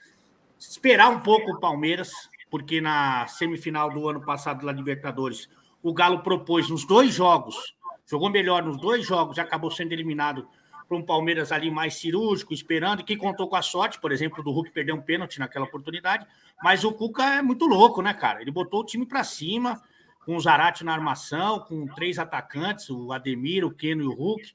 esperar 0.60 1.10
um 1.10 1.22
pouco 1.22 1.54
o 1.54 1.60
Palmeiras, 1.60 2.12
porque 2.52 2.80
na 2.80 3.26
semifinal 3.26 3.90
do 3.90 4.08
ano 4.08 4.22
passado 4.22 4.64
da 4.64 4.72
Libertadores, 4.72 5.50
o 5.82 5.92
Galo 5.92 6.20
propôs 6.20 6.70
nos 6.70 6.86
dois 6.86 7.12
jogos, 7.12 7.76
jogou 8.06 8.30
melhor 8.30 8.62
nos 8.64 8.78
dois 8.78 9.04
jogos, 9.04 9.38
já 9.38 9.42
acabou 9.42 9.72
sendo 9.72 9.92
eliminado 9.92 10.48
para 10.94 10.98
um 10.98 11.04
Palmeiras 11.04 11.52
ali 11.52 11.72
mais 11.72 11.96
cirúrgico, 11.96 12.54
esperando, 12.54 13.04
que 13.04 13.18
contou 13.18 13.48
com 13.48 13.56
a 13.56 13.62
sorte, 13.62 14.00
por 14.00 14.12
exemplo, 14.12 14.44
do 14.44 14.52
Hulk 14.52 14.72
perder 14.72 14.94
um 14.94 15.02
pênalti 15.02 15.40
naquela 15.40 15.66
oportunidade. 15.66 16.26
Mas 16.62 16.84
o 16.84 16.94
Cuca 16.94 17.24
é 17.24 17.42
muito 17.42 17.66
louco, 17.66 18.02
né, 18.02 18.14
cara? 18.14 18.42
Ele 18.42 18.52
botou 18.52 18.82
o 18.82 18.86
time 18.86 19.06
para 19.06 19.24
cima, 19.24 19.82
com 20.26 20.36
o 20.36 20.40
Zarate 20.40 20.84
na 20.84 20.94
armação, 20.94 21.60
com 21.62 21.88
três 21.88 22.20
atacantes, 22.20 22.90
o 22.90 23.12
Ademir, 23.12 23.66
o 23.66 23.72
Keno 23.72 24.04
e 24.04 24.08
o 24.08 24.14
Hulk. 24.14 24.54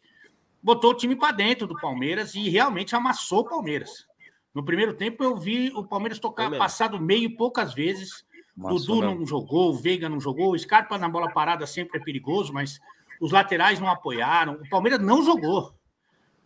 Botou 0.62 0.92
o 0.92 0.95
time 0.95 1.16
para 1.16 1.33
dentro 1.33 1.66
do 1.66 1.75
Palmeiras 1.75 2.35
e 2.35 2.49
realmente 2.49 2.95
amassou 2.95 3.40
o 3.40 3.49
Palmeiras. 3.49 4.07
No 4.54 4.64
primeiro 4.64 4.95
tempo 4.95 5.23
eu 5.23 5.37
vi 5.37 5.73
o 5.75 5.85
Palmeiras 5.85 6.18
tocar 6.18 6.50
passado 6.52 7.00
meio 7.00 7.37
poucas 7.37 7.75
vezes. 7.75 8.25
O 8.57 8.68
Dudu 8.71 9.02
não 9.02 9.26
jogou, 9.26 9.71
o 9.71 9.75
Veiga 9.75 10.09
não 10.09 10.21
jogou, 10.21 10.52
o 10.52 10.59
Scarpa 10.59 10.99
na 10.99 11.09
bola 11.09 11.30
parada 11.30 11.64
sempre 11.64 12.00
é 12.00 12.02
perigoso, 12.02 12.52
mas 12.52 12.80
os 13.21 13.30
laterais 13.30 13.78
não 13.78 13.88
apoiaram. 13.88 14.54
O 14.54 14.68
Palmeiras 14.68 15.00
não 15.00 15.23
jogou. 15.23 15.77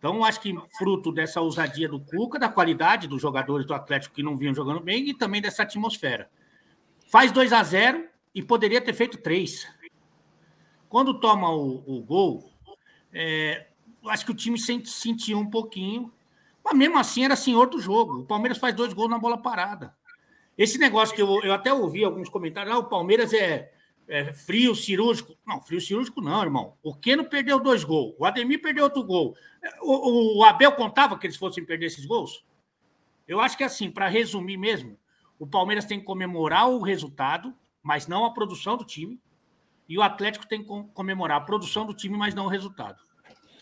Então, 0.03 0.21
acho 0.25 0.41
que 0.41 0.53
fruto 0.77 1.13
dessa 1.13 1.39
ousadia 1.39 1.87
do 1.87 1.97
Cuca, 1.97 2.37
da 2.37 2.49
qualidade 2.49 3.07
dos 3.07 3.21
jogadores 3.21 3.65
do 3.65 3.73
Atlético 3.73 4.13
que 4.13 4.21
não 4.21 4.35
vinham 4.35 4.53
jogando 4.53 4.81
bem 4.81 5.07
e 5.07 5.13
também 5.13 5.41
dessa 5.41 5.63
atmosfera. 5.63 6.29
Faz 7.07 7.31
2 7.31 7.53
a 7.53 7.63
0 7.63 8.05
e 8.35 8.43
poderia 8.43 8.81
ter 8.81 8.91
feito 8.91 9.17
3. 9.17 9.65
Quando 10.89 11.21
toma 11.21 11.49
o, 11.55 11.81
o 11.87 12.01
gol, 12.01 12.51
é, 13.13 13.67
acho 14.07 14.25
que 14.25 14.31
o 14.33 14.35
time 14.35 14.59
sentiu 14.59 15.39
um 15.39 15.49
pouquinho, 15.49 16.11
mas 16.61 16.75
mesmo 16.75 16.99
assim 16.99 17.23
era 17.23 17.37
senhor 17.37 17.69
do 17.69 17.79
jogo. 17.79 18.19
O 18.19 18.25
Palmeiras 18.25 18.57
faz 18.57 18.75
dois 18.75 18.91
gols 18.91 19.09
na 19.09 19.17
bola 19.17 19.37
parada. 19.37 19.95
Esse 20.57 20.77
negócio 20.77 21.15
que 21.15 21.21
eu, 21.21 21.41
eu 21.43 21.53
até 21.53 21.73
ouvi 21.73 22.03
alguns 22.03 22.27
comentários, 22.27 22.75
ah, 22.75 22.77
o 22.77 22.89
Palmeiras 22.89 23.33
é 23.33 23.71
é, 24.07 24.33
frio 24.33 24.75
cirúrgico. 24.75 25.35
Não, 25.45 25.61
frio 25.61 25.81
cirúrgico 25.81 26.21
não, 26.21 26.41
irmão. 26.41 26.77
O 26.83 26.93
Keno 26.93 27.25
perdeu 27.25 27.59
dois 27.59 27.83
gols, 27.83 28.15
o 28.17 28.25
Ademir 28.25 28.61
perdeu 28.61 28.83
outro 28.83 29.03
gol. 29.03 29.35
O, 29.81 30.39
o 30.39 30.43
Abel 30.43 30.73
contava 30.73 31.17
que 31.17 31.25
eles 31.25 31.37
fossem 31.37 31.65
perder 31.65 31.87
esses 31.87 32.05
gols? 32.05 32.45
Eu 33.27 33.39
acho 33.39 33.57
que 33.57 33.63
assim, 33.63 33.89
para 33.89 34.07
resumir 34.07 34.57
mesmo, 34.57 34.97
o 35.39 35.47
Palmeiras 35.47 35.85
tem 35.85 35.99
que 35.99 36.05
comemorar 36.05 36.69
o 36.69 36.81
resultado, 36.81 37.53
mas 37.81 38.07
não 38.07 38.25
a 38.25 38.33
produção 38.33 38.77
do 38.77 38.85
time. 38.85 39.19
E 39.87 39.97
o 39.97 40.01
Atlético 40.01 40.47
tem 40.47 40.63
que 40.63 40.69
comemorar 40.93 41.37
a 41.37 41.41
produção 41.41 41.85
do 41.85 41.93
time, 41.93 42.17
mas 42.17 42.33
não 42.33 42.45
o 42.45 42.49
resultado. 42.49 42.97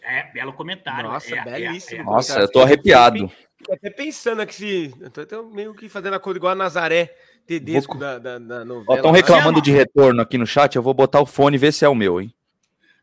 É, 0.03 0.31
belo 0.31 0.53
comentário. 0.53 1.09
Nossa, 1.09 1.35
é, 1.35 1.43
belíssimo. 1.43 1.97
É, 1.97 2.01
é. 2.01 2.03
Nossa, 2.03 2.39
eu 2.39 2.51
tô 2.51 2.61
arrepiado. 2.61 3.31
Tô 3.63 3.73
até 3.73 3.89
pensando 3.89 4.41
aqui 4.41 4.53
se. 4.53 4.93
Tô 5.27 5.43
meio 5.43 5.73
que 5.73 5.87
fazendo 5.89 6.13
a 6.15 6.19
coisa 6.19 6.37
igual 6.37 6.53
a 6.53 6.55
Nazaré. 6.55 7.15
Tedesco 7.45 7.93
vou... 7.93 8.01
da, 8.01 8.17
da, 8.17 8.39
da 8.39 8.65
novela. 8.65 8.95
Estão 8.95 9.11
reclamando 9.11 9.49
Chama. 9.49 9.61
de 9.61 9.71
retorno 9.71 10.21
aqui 10.21 10.37
no 10.37 10.47
chat. 10.47 10.75
Eu 10.75 10.83
vou 10.83 10.93
botar 10.93 11.19
o 11.19 11.25
fone 11.25 11.55
e 11.55 11.59
ver 11.59 11.71
se 11.73 11.83
é 11.83 11.89
o 11.89 11.95
meu, 11.95 12.21
hein? 12.21 12.33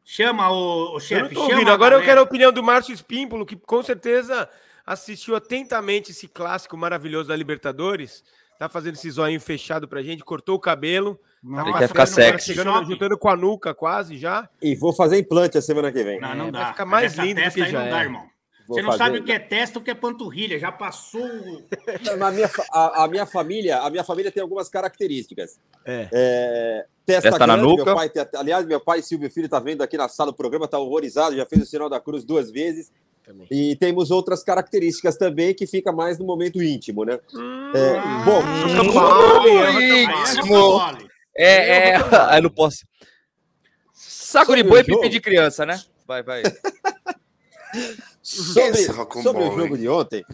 Chama 0.05 0.51
o, 0.51 0.97
o 0.97 1.01
chefe. 1.01 1.37
Agora 1.69 1.97
eu 1.97 2.03
quero 2.03 2.21
a 2.21 2.23
opinião 2.23 2.53
do 2.53 2.63
Márcio 2.63 2.95
Espímpolo, 2.95 3.45
que 3.45 3.57
com 3.57 3.83
certeza 3.83 4.49
assistiu 4.87 5.37
atentamente 5.37 6.13
esse 6.13 6.27
clássico 6.27 6.77
maravilhoso 6.77 7.29
da 7.29 7.37
Libertadores. 7.37 8.25
tá 8.59 8.71
fazendo 8.71 8.95
esse 8.95 9.11
zóio 9.11 9.39
fechado 9.39 9.87
pra 9.87 10.03
gente, 10.03 10.25
cortou 10.25 10.55
o 10.57 10.61
cabelo. 10.61 11.21
Não, 11.43 11.63
tá 11.63 11.69
ele 11.69 11.79
quer 11.79 11.89
ficar 11.89 12.07
sexy. 12.07 12.55
Chegando, 12.55 12.87
juntando 12.87 13.19
com 13.19 13.29
a 13.29 13.37
nuca 13.37 13.75
quase 13.75 14.17
já. 14.17 14.49
E 14.63 14.75
vou 14.75 14.95
fazer 14.95 15.19
implante 15.19 15.59
a 15.59 15.63
semana 15.63 15.93
que 15.93 16.03
vem. 16.03 16.21
Não, 16.21 16.35
não 16.35 16.49
é, 16.49 16.51
dá. 16.53 16.59
Vai 16.59 16.73
ficar 16.73 16.87
mais 16.87 17.13
Essa 17.13 17.23
lindo 17.23 17.43
do 17.43 17.51
que 17.51 17.71
já 17.71 17.85
não 17.85 17.91
dá, 17.91 18.01
é. 18.01 18.05
irmão. 18.05 18.38
Você 18.69 18.83
não 18.83 18.93
fazer... 18.93 19.05
sabe 19.05 19.19
o 19.19 19.25
que 19.25 19.33
é 19.33 19.39
testa, 19.39 19.79
o 19.79 19.83
que 19.83 19.91
é 19.91 19.95
panturrilha, 19.95 20.59
já 20.59 20.71
passou. 20.71 21.23
Na 22.19 22.31
minha, 22.31 22.51
a, 22.71 23.05
a, 23.05 23.09
minha 23.09 23.25
família, 23.25 23.79
a 23.79 23.89
minha 23.89 24.05
família 24.05 24.31
tem 24.31 24.43
algumas 24.43 24.69
características. 24.69 25.59
É. 25.87 26.09
é 26.13 26.87
testa, 27.07 27.31
testa 27.31 27.47
grande, 27.47 27.63
na 27.63 27.67
nuca. 27.67 27.85
Meu 27.87 27.95
pai, 27.95 28.11
aliás, 28.35 28.67
meu 28.67 28.79
pai 28.79 29.01
Silvio 29.01 29.31
Filho 29.31 29.47
está 29.47 29.59
vendo 29.59 29.83
aqui 29.83 29.97
na 29.97 30.07
sala, 30.07 30.33
o 30.33 30.35
programa 30.35 30.67
está 30.67 30.79
horrorizado, 30.79 31.35
já 31.35 31.47
fez 31.47 31.63
o 31.63 31.67
sinal 31.67 31.89
da 31.89 31.99
cruz 31.99 32.25
duas 32.25 32.51
vezes. 32.51 32.93
Também. 33.25 33.47
E 33.51 33.75
temos 33.77 34.11
outras 34.11 34.43
características 34.43 35.17
também 35.17 35.55
que 35.55 35.67
fica 35.67 35.91
mais 35.91 36.19
no 36.19 36.27
momento 36.27 36.63
íntimo, 36.63 37.05
né? 37.05 37.19
Hum, 37.35 37.73
é, 37.75 38.25
bom, 38.25 38.43
hum, 38.43 38.69
íntimo. 39.81 40.81
É, 41.35 41.93
é, 41.93 41.97
eu 42.37 42.43
não 42.45 42.51
posso. 42.51 42.87
Saco 43.95 44.55
de 44.55 44.63
boi 44.63 44.81
e 44.81 44.85
pipi 44.85 45.09
de 45.09 45.21
criança, 45.21 45.65
né? 45.65 45.81
Vai, 46.07 46.23
vai. 46.23 46.43
sobre, 48.29 49.23
sobre 49.23 49.43
o 49.45 49.57
jogo 49.57 49.79
de 49.79 49.89
ontem, 49.89 50.25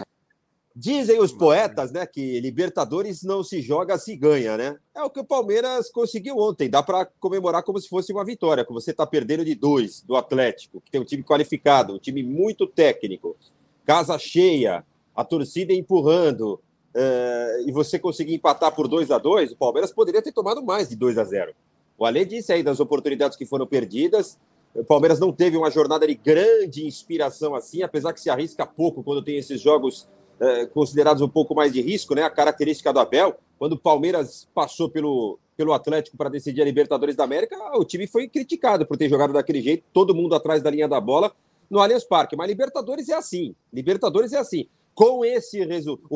dizem 0.75 1.21
os 1.21 1.33
poetas, 1.33 1.93
né, 1.93 2.05
que 2.05 2.41
Libertadores 2.41 3.23
não 3.23 3.45
se 3.45 3.63
joga, 3.63 3.97
se 3.97 4.17
ganha, 4.17 4.57
né? 4.57 4.77
É 4.95 5.03
o 5.03 5.11
que 5.11 5.21
o 5.21 5.25
Palmeiras 5.25 5.91
conseguiu 5.91 6.37
ontem. 6.39 6.69
Dá 6.69 6.83
para 6.83 7.07
comemorar 7.21 7.63
como 7.63 7.79
se 7.81 7.89
fosse 7.89 8.13
uma 8.13 8.25
vitória, 8.25 8.65
que 8.65 8.73
você 8.73 8.91
está 8.91 9.07
perdendo 9.07 9.45
de 9.45 9.55
dois 9.55 10.03
do 10.03 10.17
Atlético, 10.17 10.81
que 10.81 10.91
tem 10.91 11.01
um 11.01 11.05
time 11.05 11.23
qualificado, 11.23 11.95
um 11.95 11.99
time 11.99 12.23
muito 12.23 12.67
técnico, 12.67 13.37
casa 13.85 14.19
cheia, 14.19 14.85
a 15.15 15.25
torcida 15.25 15.73
empurrando, 15.73 16.61
é, 16.93 17.65
e 17.67 17.73
você 17.73 17.99
conseguir 17.99 18.35
empatar 18.35 18.73
por 18.75 18.87
2 18.87 19.11
a 19.11 19.19
2 19.19 19.53
o 19.53 19.57
Palmeiras 19.57 19.93
poderia 19.93 20.23
ter 20.23 20.31
tomado 20.31 20.65
mais 20.65 20.89
de 20.89 20.95
2 20.95 21.19
a 21.19 21.25
0 21.25 21.53
O 21.99 22.07
Ale 22.07 22.25
disse 22.25 22.53
aí 22.53 22.63
das 22.63 22.79
oportunidades 22.79 23.37
que 23.37 23.45
foram 23.45 23.67
perdidas, 23.67 24.39
o 24.75 24.85
Palmeiras 24.85 25.21
não 25.21 25.33
teve 25.33 25.57
uma 25.57 25.71
jornada 25.71 26.07
de 26.07 26.15
grande 26.15 26.87
inspiração 26.87 27.55
assim, 27.55 27.83
apesar 27.83 28.13
que 28.13 28.21
se 28.21 28.29
arrisca 28.29 28.67
pouco 28.67 29.03
quando 29.03 29.23
tem 29.23 29.37
esses 29.37 29.61
jogos 29.61 30.09
é, 30.41 30.67
considerados 30.67 31.23
um 31.23 31.29
pouco 31.29 31.55
mais 31.55 31.73
de 31.73 31.81
risco, 31.81 32.15
né? 32.15 32.23
A 32.23 32.31
característica 32.31 32.93
do 32.93 32.99
Abel, 32.99 33.37
quando 33.59 33.75
o 33.75 33.79
Palmeiras 33.79 34.49
passou 34.53 34.91
pelo, 34.91 35.39
pelo 35.57 35.73
Atlético 35.73 36.17
para 36.17 36.29
decidir 36.29 36.61
a 36.63 36.65
Libertadores 36.65 37.15
da 37.15 37.25
América, 37.25 37.57
o 37.79 37.85
time 37.85 38.07
foi 38.07 38.29
criticado 38.29 38.85
por 38.85 38.97
ter 38.97 39.09
jogado 39.09 39.33
daquele 39.33 39.63
jeito, 39.63 39.85
todo 39.93 40.15
mundo 40.15 40.35
atrás 40.35 40.63
da 40.63 40.71
linha 40.71 40.89
da 40.89 41.01
bola 41.01 41.33
no 41.71 41.79
Allianz 41.79 42.05
Parque. 42.05 42.37
Mas 42.37 42.49
Libertadores 42.49 43.09
é 43.09 43.15
assim. 43.15 43.55
Libertadores 43.73 44.33
é 44.33 44.39
assim. 44.39 44.67
Com 44.95 45.25
esse 45.25 45.65
resultado. 45.65 46.09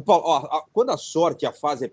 Quando 0.73 0.91
a 0.91 0.97
sorte, 0.97 1.47
a 1.47 1.53
fase 1.53 1.87
é 1.87 1.93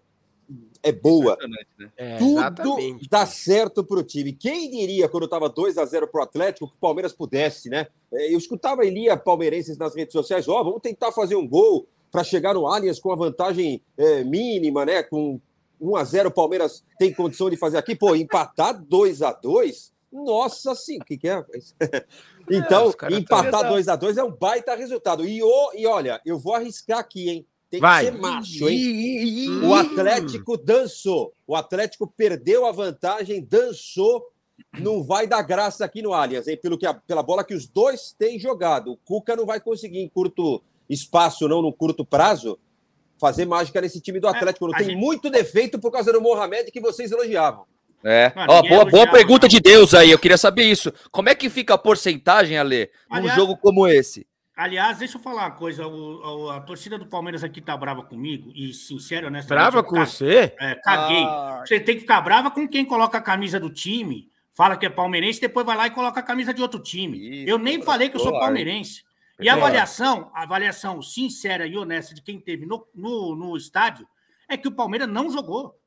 é 0.83 0.91
boa. 0.91 1.37
Né? 1.77 1.89
É, 1.97 2.17
Tudo 2.17 2.39
exatamente. 2.39 3.09
dá 3.09 3.25
certo 3.25 3.83
para 3.83 3.99
o 3.99 4.03
time. 4.03 4.33
Quem 4.33 4.69
diria, 4.69 5.09
quando 5.09 5.25
estava 5.25 5.49
2 5.49 5.77
a 5.77 5.85
0 5.85 6.07
para 6.07 6.21
o 6.21 6.23
Atlético, 6.23 6.67
que 6.67 6.75
o 6.75 6.79
Palmeiras 6.79 7.13
pudesse, 7.13 7.69
né? 7.69 7.87
É, 8.13 8.33
eu 8.33 8.37
escutava 8.37 8.85
e 8.85 8.89
lia 8.89 9.17
palmeirenses 9.17 9.77
nas 9.77 9.95
redes 9.95 10.13
sociais: 10.13 10.47
ó, 10.47 10.61
oh, 10.61 10.63
vamos 10.63 10.81
tentar 10.81 11.11
fazer 11.11 11.35
um 11.35 11.47
gol 11.47 11.87
para 12.11 12.23
chegar 12.23 12.53
no 12.53 12.67
Allianz 12.67 12.99
com 12.99 13.11
a 13.11 13.15
vantagem 13.15 13.81
é, 13.97 14.23
mínima, 14.23 14.85
né? 14.85 15.03
Com 15.03 15.39
1 15.81 15.95
a 15.95 16.03
0 16.03 16.29
o 16.29 16.31
Palmeiras 16.31 16.83
tem 16.99 17.13
condição 17.13 17.49
de 17.49 17.57
fazer 17.57 17.77
aqui. 17.77 17.95
Pô, 17.95 18.15
empatar 18.15 18.79
2 18.83 19.21
a 19.21 19.33
2 19.33 19.93
nossa 20.11 20.73
sim, 20.75 20.97
o 20.97 21.03
que, 21.03 21.17
que 21.17 21.27
é? 21.27 21.43
então, 22.49 22.93
é, 23.01 23.13
empatar 23.15 23.67
2 23.67 23.87
a 23.89 23.95
2 23.95 24.17
é 24.17 24.23
um 24.23 24.31
baita 24.31 24.75
resultado. 24.75 25.25
E, 25.27 25.43
oh, 25.43 25.71
e 25.75 25.85
olha, 25.85 26.21
eu 26.25 26.39
vou 26.39 26.53
arriscar 26.53 26.99
aqui, 26.99 27.29
hein? 27.29 27.47
Tem 27.69 27.79
Vai. 27.79 28.05
que 28.05 28.11
ser 28.11 28.17
macho, 28.17 28.69
hein? 28.69 29.63
O 29.63 29.73
Atlético 29.73 30.57
dançou. 30.57 31.33
O 31.47 31.55
Atlético 31.55 32.07
perdeu 32.15 32.65
a 32.65 32.71
vantagem, 32.71 33.43
dançou. 33.43 34.23
Não 34.79 35.03
vai 35.03 35.27
dar 35.27 35.41
graça 35.41 35.83
aqui 35.83 36.01
no 36.01 36.13
Allianz, 36.13 36.47
hein? 36.47 36.57
Pelo 36.61 36.77
que 36.77 36.85
a, 36.85 36.93
pela 36.93 37.23
bola 37.23 37.43
que 37.43 37.53
os 37.53 37.67
dois 37.67 38.15
têm 38.17 38.39
jogado. 38.39 38.93
O 38.93 38.97
Cuca 38.97 39.35
não 39.35 39.45
vai 39.45 39.59
conseguir 39.59 39.99
em 39.99 40.07
curto 40.07 40.63
espaço, 40.89 41.47
não, 41.47 41.61
no 41.61 41.73
curto 41.73 42.05
prazo, 42.05 42.57
fazer 43.19 43.45
mágica 43.45 43.81
nesse 43.81 43.99
time 43.99 44.19
do 44.19 44.27
é, 44.27 44.29
Atlético. 44.29 44.67
Não 44.67 44.77
tem 44.77 44.87
gente... 44.87 44.99
muito 44.99 45.29
defeito 45.29 45.79
por 45.79 45.91
causa 45.91 46.13
do 46.13 46.21
Mohamed 46.21 46.71
que 46.71 46.79
vocês 46.79 47.11
elogiavam. 47.11 47.65
É. 48.03 48.31
Ó, 48.47 48.61
boa, 48.61 48.85
boa 48.85 49.11
pergunta 49.11 49.47
de 49.47 49.59
Deus 49.59 49.95
aí. 49.95 50.11
Eu 50.11 50.19
queria 50.19 50.37
saber 50.37 50.63
isso. 50.63 50.93
Como 51.11 51.27
é 51.27 51.33
que 51.33 51.49
fica 51.49 51.73
a 51.73 51.77
porcentagem, 51.77 52.57
Ale, 52.57 52.91
num 53.09 53.17
Aliás, 53.17 53.35
jogo 53.35 53.57
como 53.57 53.87
esse? 53.87 54.27
Aliás, 54.55 54.99
deixa 54.99 55.17
eu 55.17 55.21
falar 55.21 55.43
uma 55.43 55.51
coisa. 55.51 55.85
O, 55.85 56.49
a, 56.49 56.57
a, 56.57 56.61
torcida 56.61 56.97
do 56.97 57.05
Palmeiras 57.05 57.43
aqui 57.43 57.59
tá 57.59 57.75
brava 57.75 58.03
comigo, 58.03 58.51
e 58.55 58.73
sincero, 58.73 59.27
honestamente. 59.27 59.69
Brava 59.69 59.83
com 59.83 59.97
você? 59.97 60.55
É, 60.57 60.75
caguei. 60.75 61.23
Ah. 61.23 61.63
Você 61.65 61.79
tem 61.79 61.95
que 61.95 62.01
ficar 62.01 62.21
brava 62.21 62.49
com 62.49 62.65
quem 62.67 62.85
coloca 62.85 63.17
a 63.17 63.21
camisa 63.21 63.59
do 63.59 63.69
time, 63.69 64.29
fala 64.53 64.77
que 64.77 64.85
é 64.85 64.89
palmeirense, 64.89 65.41
depois 65.41 65.65
vai 65.65 65.75
lá 65.75 65.87
e 65.87 65.91
coloca 65.91 66.21
a 66.21 66.23
camisa 66.23 66.53
de 66.53 66.61
outro 66.61 66.79
time. 66.79 67.17
Isso, 67.17 67.49
eu 67.49 67.57
nem 67.57 67.81
falei 67.81 68.07
que 68.07 68.15
eu 68.15 68.21
sou 68.21 68.31
palmeirense. 68.31 69.03
E 69.39 69.49
a 69.49 69.55
avaliação, 69.55 70.31
a 70.33 70.43
avaliação 70.43 71.01
sincera 71.01 71.67
e 71.67 71.77
honesta 71.77 72.15
de 72.15 72.21
quem 72.21 72.39
teve 72.39 72.65
no, 72.65 72.87
no, 72.95 73.35
no 73.35 73.57
estádio 73.57 74.07
é 74.47 74.55
que 74.55 74.69
o 74.69 74.71
Palmeiras 74.71 75.09
não 75.09 75.29
jogou. 75.29 75.77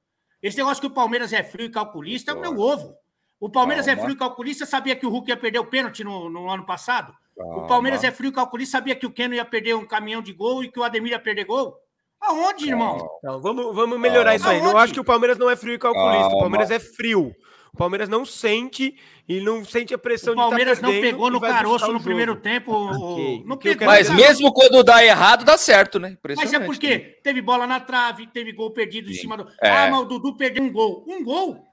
Esse 0.42 0.58
negócio 0.58 0.82
que 0.82 0.86
o 0.86 0.90
Palmeiras 0.90 1.32
é 1.32 1.42
frio 1.42 1.66
e 1.66 1.70
calculista 1.70 2.32
é 2.32 2.34
o 2.34 2.40
meu 2.40 2.58
ovo. 2.58 2.94
O 3.40 3.48
Palmeiras 3.48 3.86
Calma. 3.86 4.00
é 4.00 4.04
frio 4.04 4.14
e 4.14 4.18
calculista, 4.18 4.66
sabia 4.66 4.94
que 4.94 5.06
o 5.06 5.10
Hulk 5.10 5.30
ia 5.30 5.36
perder 5.36 5.60
o 5.60 5.66
pênalti 5.66 6.04
no, 6.04 6.28
no 6.28 6.50
ano 6.50 6.66
passado? 6.66 7.14
Calma. 7.38 7.56
O 7.56 7.66
Palmeiras 7.66 8.02
é 8.02 8.10
frio 8.10 8.30
e 8.30 8.32
calculista, 8.32 8.78
sabia 8.78 8.96
que 8.96 9.06
o 9.06 9.12
Keno 9.12 9.34
ia 9.34 9.44
perder 9.44 9.74
um 9.74 9.86
caminhão 9.86 10.20
de 10.20 10.32
gol 10.32 10.64
e 10.64 10.70
que 10.70 10.78
o 10.78 10.82
Ademir 10.82 11.12
ia 11.12 11.20
perder 11.20 11.44
gol? 11.44 11.76
Aonde, 12.20 12.68
irmão? 12.68 13.08
Não, 13.22 13.40
vamos, 13.40 13.74
vamos 13.74 13.98
melhorar 14.00 14.34
isso 14.34 14.48
aí. 14.48 14.60
Não 14.60 14.76
acho 14.76 14.92
que 14.92 14.98
o 14.98 15.04
Palmeiras 15.04 15.38
não 15.38 15.48
é 15.48 15.54
frio 15.54 15.74
e 15.74 15.78
calculista. 15.78 16.34
O 16.34 16.40
Palmeiras 16.40 16.70
é 16.70 16.80
frio. 16.80 17.32
O 17.72 17.76
Palmeiras 17.76 18.08
não 18.08 18.24
sente 18.24 18.96
e 19.28 19.40
não 19.40 19.64
sente 19.64 19.94
a 19.94 19.98
pressão 19.98 20.32
o 20.32 20.36
Palmeiras 20.36 20.78
de 20.78 20.82
tá 20.82 20.90
não 20.90 21.00
pegou 21.00 21.30
no 21.30 21.40
caroço 21.40 21.92
no 21.92 22.02
primeiro 22.02 22.34
tempo. 22.34 22.72
Okay. 22.72 23.44
Não 23.46 23.56
pegou, 23.56 23.86
Mas 23.86 24.10
mesmo 24.10 24.52
quando 24.52 24.82
dá 24.82 25.04
errado, 25.04 25.44
dá 25.44 25.56
certo, 25.56 26.00
né? 26.00 26.18
Mas 26.36 26.52
é 26.52 26.58
porque 26.58 26.88
né? 26.88 26.98
teve 27.22 27.40
bola 27.40 27.68
na 27.68 27.78
trave, 27.78 28.26
teve 28.26 28.52
gol 28.52 28.72
perdido 28.72 29.08
Sim. 29.08 29.14
em 29.14 29.16
cima 29.16 29.36
do. 29.36 29.48
É. 29.62 29.70
Ah, 29.70 29.88
mas 29.90 30.00
o 30.00 30.04
Dudu 30.06 30.36
perdeu 30.36 30.64
um 30.64 30.72
gol. 30.72 31.04
Um 31.06 31.22
gol? 31.22 31.66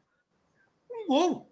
Um 0.91 1.07
gol. 1.07 1.51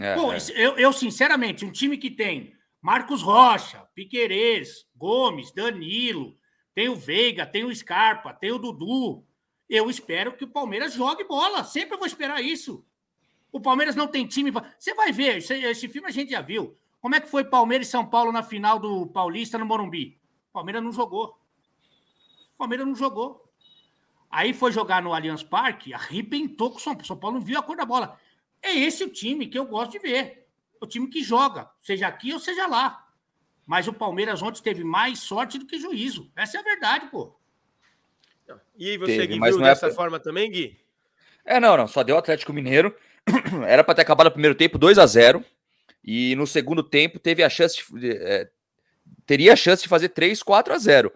É, 0.00 0.14
Pô, 0.16 0.32
é. 0.32 0.38
Eu, 0.56 0.76
eu, 0.76 0.92
sinceramente, 0.92 1.64
um 1.64 1.70
time 1.70 1.96
que 1.96 2.10
tem 2.10 2.52
Marcos 2.84 3.22
Rocha, 3.22 3.88
Piquerez, 3.94 4.86
Gomes, 4.94 5.50
Danilo, 5.50 6.36
tem 6.74 6.90
o 6.90 6.94
Veiga, 6.94 7.46
tem 7.46 7.64
o 7.64 7.74
Scarpa, 7.74 8.34
tem 8.34 8.52
o 8.52 8.58
Dudu. 8.58 9.24
Eu 9.66 9.88
espero 9.88 10.36
que 10.36 10.44
o 10.44 10.48
Palmeiras 10.48 10.92
jogue 10.92 11.24
bola. 11.24 11.64
Sempre 11.64 11.96
vou 11.96 12.06
esperar 12.06 12.42
isso. 12.42 12.84
O 13.50 13.58
Palmeiras 13.58 13.96
não 13.96 14.06
tem 14.06 14.26
time. 14.26 14.52
Você 14.78 14.92
vai 14.92 15.12
ver, 15.12 15.38
esse, 15.38 15.54
esse, 15.54 15.88
filme 15.88 16.08
a 16.08 16.10
gente 16.10 16.32
já 16.32 16.42
viu. 16.42 16.76
Como 17.00 17.14
é 17.14 17.20
que 17.20 17.26
foi 17.26 17.42
Palmeiras 17.42 17.88
e 17.88 17.90
São 17.90 18.04
Paulo 18.04 18.30
na 18.30 18.42
final 18.42 18.78
do 18.78 19.06
Paulista 19.06 19.56
no 19.56 19.64
Morumbi? 19.64 20.20
O 20.50 20.52
Palmeiras 20.52 20.84
não 20.84 20.92
jogou. 20.92 21.40
O 22.52 22.58
Palmeiras 22.58 22.86
não 22.86 22.94
jogou. 22.94 23.50
Aí 24.30 24.52
foi 24.52 24.72
jogar 24.72 25.02
no 25.02 25.14
Allianz 25.14 25.42
Parque, 25.42 25.94
arrebentou 25.94 26.70
com 26.70 26.76
o 26.76 26.80
São 26.80 26.92
Paulo. 26.92 27.06
São 27.06 27.16
Paulo 27.16 27.38
não 27.38 27.46
viu 27.46 27.58
a 27.58 27.62
cor 27.62 27.78
da 27.78 27.86
bola. 27.86 28.20
É 28.60 28.74
esse 28.74 29.02
o 29.04 29.08
time 29.08 29.46
que 29.46 29.58
eu 29.58 29.64
gosto 29.64 29.92
de 29.92 30.00
ver 30.00 30.43
o 30.80 30.86
time 30.86 31.08
que 31.08 31.22
joga, 31.22 31.68
seja 31.80 32.06
aqui 32.06 32.32
ou 32.32 32.38
seja 32.38 32.66
lá. 32.66 33.04
Mas 33.66 33.88
o 33.88 33.92
Palmeiras 33.92 34.42
ontem 34.42 34.62
teve 34.62 34.84
mais 34.84 35.20
sorte 35.20 35.58
do 35.58 35.66
que 35.66 35.78
juízo. 35.78 36.30
Essa 36.36 36.58
é 36.58 36.60
a 36.60 36.64
verdade, 36.64 37.06
pô. 37.10 37.34
E 38.76 38.98
você, 38.98 39.18
teve, 39.18 39.38
Gui, 39.38 39.40
viu 39.40 39.60
é 39.60 39.64
dessa 39.64 39.86
é... 39.86 39.92
forma 39.92 40.20
também, 40.20 40.50
Gui? 40.50 40.78
É, 41.44 41.58
não, 41.58 41.76
não. 41.76 41.86
Só 41.86 42.02
deu 42.02 42.16
o 42.16 42.18
Atlético 42.18 42.52
Mineiro. 42.52 42.94
Era 43.66 43.82
para 43.82 43.94
ter 43.94 44.02
acabado 44.02 44.26
o 44.26 44.32
primeiro 44.32 44.54
tempo 44.54 44.76
2 44.76 44.98
a 44.98 45.06
0 45.06 45.42
E 46.02 46.36
no 46.36 46.46
segundo 46.46 46.82
tempo 46.82 47.18
teve 47.18 47.42
a 47.42 47.48
chance 47.48 47.82
de. 47.98 48.10
É, 48.10 48.50
teria 49.24 49.54
a 49.54 49.56
chance 49.56 49.82
de 49.82 49.88
fazer 49.88 50.10
3, 50.10 50.42
4 50.42 50.74
a 50.74 50.78
0 50.78 51.12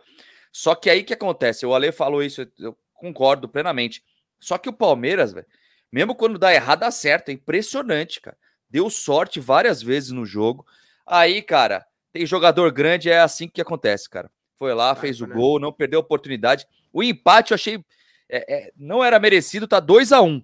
Só 0.50 0.74
que 0.74 0.88
aí 0.88 1.04
que 1.04 1.12
acontece? 1.12 1.66
O 1.66 1.74
Ale 1.74 1.92
falou 1.92 2.22
isso, 2.22 2.50
eu 2.58 2.76
concordo 2.94 3.46
plenamente. 3.46 4.02
Só 4.40 4.56
que 4.56 4.70
o 4.70 4.72
Palmeiras, 4.72 5.32
velho, 5.32 5.46
mesmo 5.92 6.14
quando 6.14 6.38
dá 6.38 6.54
errado, 6.54 6.80
dá 6.80 6.90
certo. 6.90 7.28
É 7.28 7.32
impressionante, 7.32 8.22
cara 8.22 8.36
deu 8.70 8.88
sorte 8.90 9.40
várias 9.40 9.82
vezes 9.82 10.10
no 10.10 10.24
jogo. 10.26 10.66
Aí, 11.06 11.42
cara, 11.42 11.86
tem 12.12 12.26
jogador 12.26 12.70
grande, 12.72 13.10
é 13.10 13.20
assim 13.20 13.48
que 13.48 13.60
acontece, 13.60 14.08
cara. 14.08 14.30
Foi 14.56 14.74
lá, 14.74 14.94
fez 14.94 15.20
o 15.20 15.26
né? 15.26 15.34
gol, 15.34 15.60
não 15.60 15.72
perdeu 15.72 16.00
a 16.00 16.02
oportunidade. 16.02 16.66
O 16.92 17.02
empate 17.02 17.52
eu 17.52 17.54
achei. 17.54 17.84
É, 18.28 18.54
é, 18.54 18.72
não 18.76 19.02
era 19.02 19.18
merecido, 19.18 19.68
tá 19.68 19.80
2 19.80 20.12
a 20.12 20.20
1 20.20 20.26
um. 20.26 20.42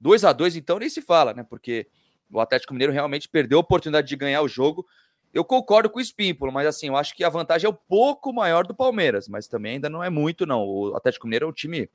2 0.00 0.24
a 0.24 0.32
2 0.32 0.56
então 0.56 0.78
nem 0.78 0.88
se 0.88 1.02
fala, 1.02 1.34
né? 1.34 1.42
Porque 1.42 1.86
o 2.30 2.40
Atlético 2.40 2.72
Mineiro 2.72 2.92
realmente 2.92 3.28
perdeu 3.28 3.58
a 3.58 3.60
oportunidade 3.60 4.08
de 4.08 4.16
ganhar 4.16 4.42
o 4.42 4.48
jogo. 4.48 4.86
Eu 5.34 5.44
concordo 5.44 5.90
com 5.90 5.98
o 5.98 6.02
Espímpolo, 6.02 6.52
mas 6.52 6.66
assim, 6.66 6.88
eu 6.88 6.96
acho 6.96 7.14
que 7.14 7.24
a 7.24 7.28
vantagem 7.28 7.66
é 7.66 7.70
um 7.70 7.78
pouco 7.88 8.32
maior 8.32 8.66
do 8.66 8.74
Palmeiras, 8.74 9.28
mas 9.28 9.46
também 9.46 9.74
ainda 9.74 9.90
não 9.90 10.02
é 10.02 10.08
muito, 10.08 10.46
não. 10.46 10.64
O 10.64 10.96
Atlético 10.96 11.26
Mineiro 11.26 11.46
é 11.46 11.48
um 11.48 11.52
time 11.52 11.90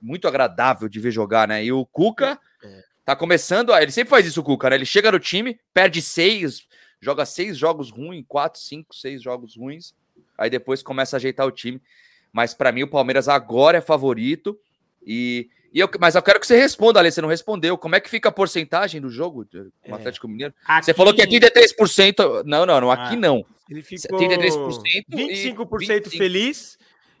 muito 0.00 0.28
agradável 0.28 0.88
de 0.88 1.00
ver 1.00 1.10
jogar, 1.10 1.48
né? 1.48 1.64
E 1.64 1.72
o 1.72 1.84
Cuca. 1.86 2.38
É, 2.62 2.66
é. 2.66 2.95
Tá 3.06 3.14
começando. 3.14 3.72
A... 3.72 3.80
Ele 3.80 3.92
sempre 3.92 4.10
faz 4.10 4.26
isso, 4.26 4.40
o 4.40 4.42
Cuca, 4.42 4.68
né? 4.68 4.74
Ele 4.76 4.84
chega 4.84 5.12
no 5.12 5.20
time, 5.20 5.60
perde 5.72 6.02
seis, 6.02 6.66
joga 7.00 7.24
seis 7.24 7.56
jogos 7.56 7.88
ruins, 7.88 8.24
quatro, 8.26 8.60
cinco, 8.60 8.94
seis 8.94 9.22
jogos 9.22 9.56
ruins. 9.56 9.94
Aí 10.36 10.50
depois 10.50 10.82
começa 10.82 11.14
a 11.14 11.18
ajeitar 11.18 11.46
o 11.46 11.52
time. 11.52 11.80
Mas 12.32 12.52
para 12.52 12.72
mim, 12.72 12.82
o 12.82 12.90
Palmeiras 12.90 13.28
agora 13.28 13.78
é 13.78 13.80
favorito. 13.80 14.58
E 15.06 15.48
E 15.72 15.78
eu, 15.78 15.88
mas 16.00 16.16
eu 16.16 16.22
quero 16.22 16.40
que 16.40 16.46
você 16.48 16.58
responda, 16.58 16.98
Ale. 16.98 17.12
Você 17.12 17.22
não 17.22 17.28
respondeu. 17.28 17.78
Como 17.78 17.94
é 17.94 18.00
que 18.00 18.10
fica 18.10 18.28
a 18.28 18.32
porcentagem 18.32 19.00
do 19.00 19.08
jogo 19.08 19.44
do 19.44 19.72
é. 19.84 19.92
Atlético 19.92 20.26
Mineiro? 20.26 20.52
Aqui... 20.66 20.86
Você 20.86 20.92
falou 20.92 21.14
que 21.14 21.22
é 21.22 21.26
33%. 21.26 22.42
Não, 22.44 22.66
não, 22.66 22.80
não. 22.80 22.90
Aqui 22.90 23.14
ah. 23.14 23.16
não. 23.16 23.46
Ele 23.70 23.82
ficou 23.82 24.18
33%. 24.18 25.04
25% 25.08 26.06
e... 26.06 26.18
feliz 26.18 26.76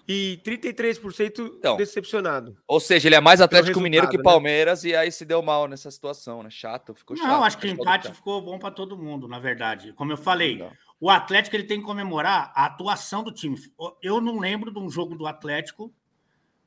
e 0.08 0.40
33% 0.44 1.54
então, 1.58 1.76
decepcionado. 1.76 2.56
Ou 2.66 2.78
seja, 2.78 3.08
ele 3.08 3.16
é 3.16 3.20
mais 3.20 3.40
Atlético 3.40 3.80
Mineiro 3.80 4.08
que 4.08 4.16
né? 4.16 4.22
Palmeiras 4.22 4.84
né? 4.84 4.90
e 4.90 4.96
aí 4.96 5.10
se 5.10 5.24
deu 5.24 5.42
mal 5.42 5.66
nessa 5.66 5.90
situação, 5.90 6.42
né? 6.42 6.50
Chato, 6.50 6.94
ficou 6.94 7.16
chato. 7.16 7.26
Não, 7.26 7.42
acho 7.42 7.58
que 7.58 7.66
o 7.66 7.70
empate 7.70 8.12
ficou 8.12 8.40
bom 8.40 8.58
para 8.58 8.70
todo 8.70 8.96
mundo, 8.96 9.26
na 9.26 9.38
verdade. 9.38 9.92
Como 9.94 10.12
eu 10.12 10.16
falei, 10.16 10.58
não. 10.58 10.70
o 11.00 11.10
Atlético 11.10 11.56
ele 11.56 11.64
tem 11.64 11.80
que 11.80 11.86
comemorar 11.86 12.52
a 12.54 12.66
atuação 12.66 13.24
do 13.24 13.32
time. 13.32 13.56
Eu 14.00 14.20
não 14.20 14.38
lembro 14.38 14.72
de 14.72 14.78
um 14.78 14.88
jogo 14.88 15.16
do 15.16 15.26
Atlético 15.26 15.92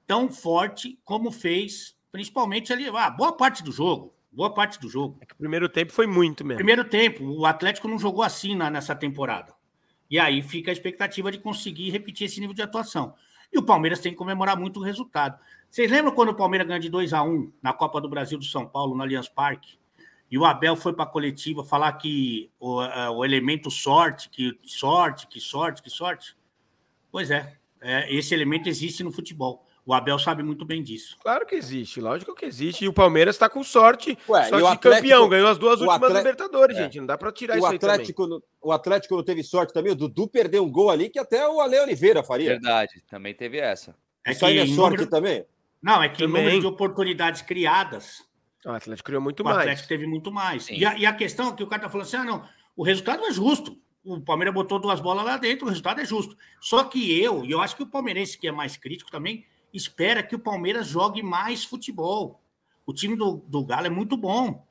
tão 0.05 0.29
forte 0.29 1.00
como 1.05 1.31
fez, 1.31 1.96
principalmente 2.12 2.74
ali, 2.74 2.89
ah, 2.89 3.10
boa 3.10 3.31
parte 3.31 3.63
do 3.63 3.72
jogo. 3.72 4.13
Boa 4.31 4.53
parte 4.53 4.79
do 4.79 4.88
jogo. 4.88 5.17
É 5.22 5.25
que 5.25 5.34
o 5.34 5.38
primeiro 5.38 5.67
tempo 5.67 5.91
foi 5.91 6.05
muito 6.05 6.46
mesmo. 6.46 6.58
Primeiro 6.58 6.84
tempo, 6.84 7.24
o 7.24 7.46
Atlético 7.46 7.88
não 7.88 7.98
jogou 7.98 8.24
assim 8.24 8.53
na, 8.53 8.69
nessa 8.69 8.96
temporada. 8.96 9.53
E 10.10 10.19
aí 10.19 10.41
fica 10.41 10.72
a 10.72 10.74
expectativa 10.74 11.31
de 11.31 11.39
conseguir 11.39 11.89
repetir 11.91 12.25
esse 12.25 12.39
nível 12.39 12.55
de 12.55 12.62
atuação. 12.62 13.15
E 13.51 13.58
o 13.58 13.63
Palmeiras 13.63 14.00
tem 14.00 14.12
que 14.12 14.18
comemorar 14.18 14.58
muito 14.58 14.79
o 14.79 14.84
resultado. 14.84 15.39
Vocês 15.70 15.89
lembram 15.89 16.13
quando 16.13 16.29
o 16.29 16.36
Palmeiras 16.36 16.68
ganhou 16.68 16.82
de 16.82 16.89
2 16.89 17.13
a 17.13 17.24
1 17.24 17.51
na 17.62 17.74
Copa 17.74 18.00
do 18.00 18.10
Brasil 18.10 18.38
do 18.38 18.46
São 18.46 18.68
Paulo, 18.68 18.96
no 18.96 19.03
Allianz 19.03 19.27
Parque? 19.27 19.77
E 20.32 20.38
o 20.38 20.46
Abel 20.46 20.75
foi 20.75 20.94
para 20.94 21.03
a 21.03 21.08
coletiva 21.08 21.63
falar 21.63 21.91
que 21.94 22.51
o, 22.60 22.82
uh, 22.84 23.12
o, 23.12 23.25
elemento 23.25 23.72
sorte, 23.72 24.29
que 24.29 24.58
sorte, 24.63 25.27
que 25.27 25.39
sorte, 25.39 25.82
que 25.82 25.89
sorte. 25.89 26.36
Pois 27.12 27.32
é, 27.32 27.58
é, 27.82 28.13
esse 28.13 28.34
elemento 28.34 28.70
existe 28.70 29.03
no 29.03 29.12
futebol. 29.12 29.65
O 29.89 29.93
Abel 29.96 30.19
sabe 30.19 30.43
muito 30.43 30.63
bem 30.65 30.84
disso. 30.84 31.17
Claro 31.19 31.48
que 31.48 31.55
existe, 31.55 32.00
lógico 32.00 32.36
que 32.36 32.46
existe. 32.46 32.86
E 32.86 32.88
o 32.88 32.93
Palmeiras 32.93 33.34
está 33.34 33.50
com 33.50 33.63
sorte, 33.63 34.15
Ué, 34.29 34.43
sorte 34.43 34.63
de 34.63 34.72
Atlético, 34.72 34.81
campeão, 34.81 35.27
ganhou 35.27 35.48
as 35.48 35.58
duas 35.58 35.81
últimas 35.81 35.96
Atlético, 35.96 36.17
Libertadores, 36.19 36.77
é. 36.77 36.84
gente. 36.84 37.00
Não 37.00 37.08
dá 37.08 37.17
para 37.17 37.31
tirar 37.31 37.55
o 37.55 37.58
isso 37.58 37.65
Atlético, 37.65 38.22
aí 38.22 38.29
também. 38.29 38.43
O 38.62 38.72
Atlético 38.72 39.15
não 39.15 39.24
teve 39.24 39.41
sorte 39.41 39.74
também. 39.74 39.91
O 39.91 39.96
Dudu 39.96 40.27
perdeu 40.27 40.63
um 40.63 40.72
gol 40.72 40.91
ali 40.91 41.10
que 41.10 41.17
até 41.17 41.48
o 41.48 41.60
Ale 41.60 41.79
Oliveira 41.79 42.22
faria. 42.22 42.51
Verdade, 42.51 43.03
também 43.10 43.34
teve 43.34 43.58
essa. 43.58 43.96
É 44.24 44.31
isso 44.31 44.46
aí 44.46 44.60
é 44.60 44.67
sorte 44.67 44.75
número... 44.75 45.08
também? 45.08 45.43
Não, 45.81 46.03
é 46.03 46.10
que 46.10 46.19
também. 46.19 46.43
número 46.43 46.62
de 46.62 46.67
oportunidades 46.67 47.41
criadas. 47.41 48.24
O 48.63 48.69
Atlético 48.69 49.08
criou 49.08 49.24
muito 49.24 49.39
o 49.39 49.43
mais. 49.43 49.58
O 49.58 49.60
Atlético 49.62 49.88
teve 49.88 50.05
muito 50.05 50.31
mais. 50.31 50.69
E 50.69 50.86
a, 50.86 51.00
e 51.00 51.05
a, 51.08 51.13
questão 51.13 51.55
que 51.55 51.63
o 51.63 51.67
cara 51.67 51.81
tá 51.81 51.89
falando 51.89 52.05
assim: 52.05 52.17
ah, 52.17 52.24
não, 52.24 52.48
o 52.77 52.84
resultado 52.84 53.25
é 53.25 53.31
justo. 53.31 53.75
O 54.03 54.22
Palmeiras 54.22 54.53
botou 54.53 54.77
duas 54.77 55.00
bolas 55.00 55.25
lá 55.25 55.36
dentro, 55.38 55.65
o 55.65 55.69
resultado 55.69 56.00
é 56.00 56.05
justo. 56.05 56.38
Só 56.62 56.84
que 56.84 57.19
eu, 57.19 57.43
e 57.43 57.50
eu 57.50 57.60
acho 57.60 57.75
que 57.75 57.81
o 57.81 57.88
palmeirense 57.88 58.38
que 58.38 58.48
é 58.48 58.51
mais 58.51 58.77
crítico 58.77 59.10
também, 59.10 59.46
espera 59.73 60.23
que 60.23 60.35
o 60.35 60.39
Palmeiras 60.39 60.88
jogue 60.88 61.21
mais 61.21 61.63
futebol. 61.63 62.41
O 62.85 62.93
time 62.93 63.15
do, 63.15 63.43
do 63.47 63.63
Galo 63.63 63.88
é 63.88 63.89
muito 63.89 64.17
bom. 64.17 64.65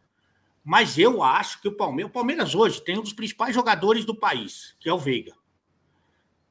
Mas 0.64 0.98
eu 0.98 1.22
acho 1.22 1.62
que 1.62 1.68
o 1.68 1.72
Palmeiras, 1.72 2.10
o 2.10 2.12
Palmeiras 2.12 2.54
hoje 2.54 2.82
tem 2.82 2.98
um 2.98 3.02
dos 3.02 3.12
principais 3.12 3.54
jogadores 3.54 4.04
do 4.04 4.14
país, 4.14 4.76
que 4.78 4.88
é 4.88 4.92
o 4.92 4.98
Veiga. 4.98 5.32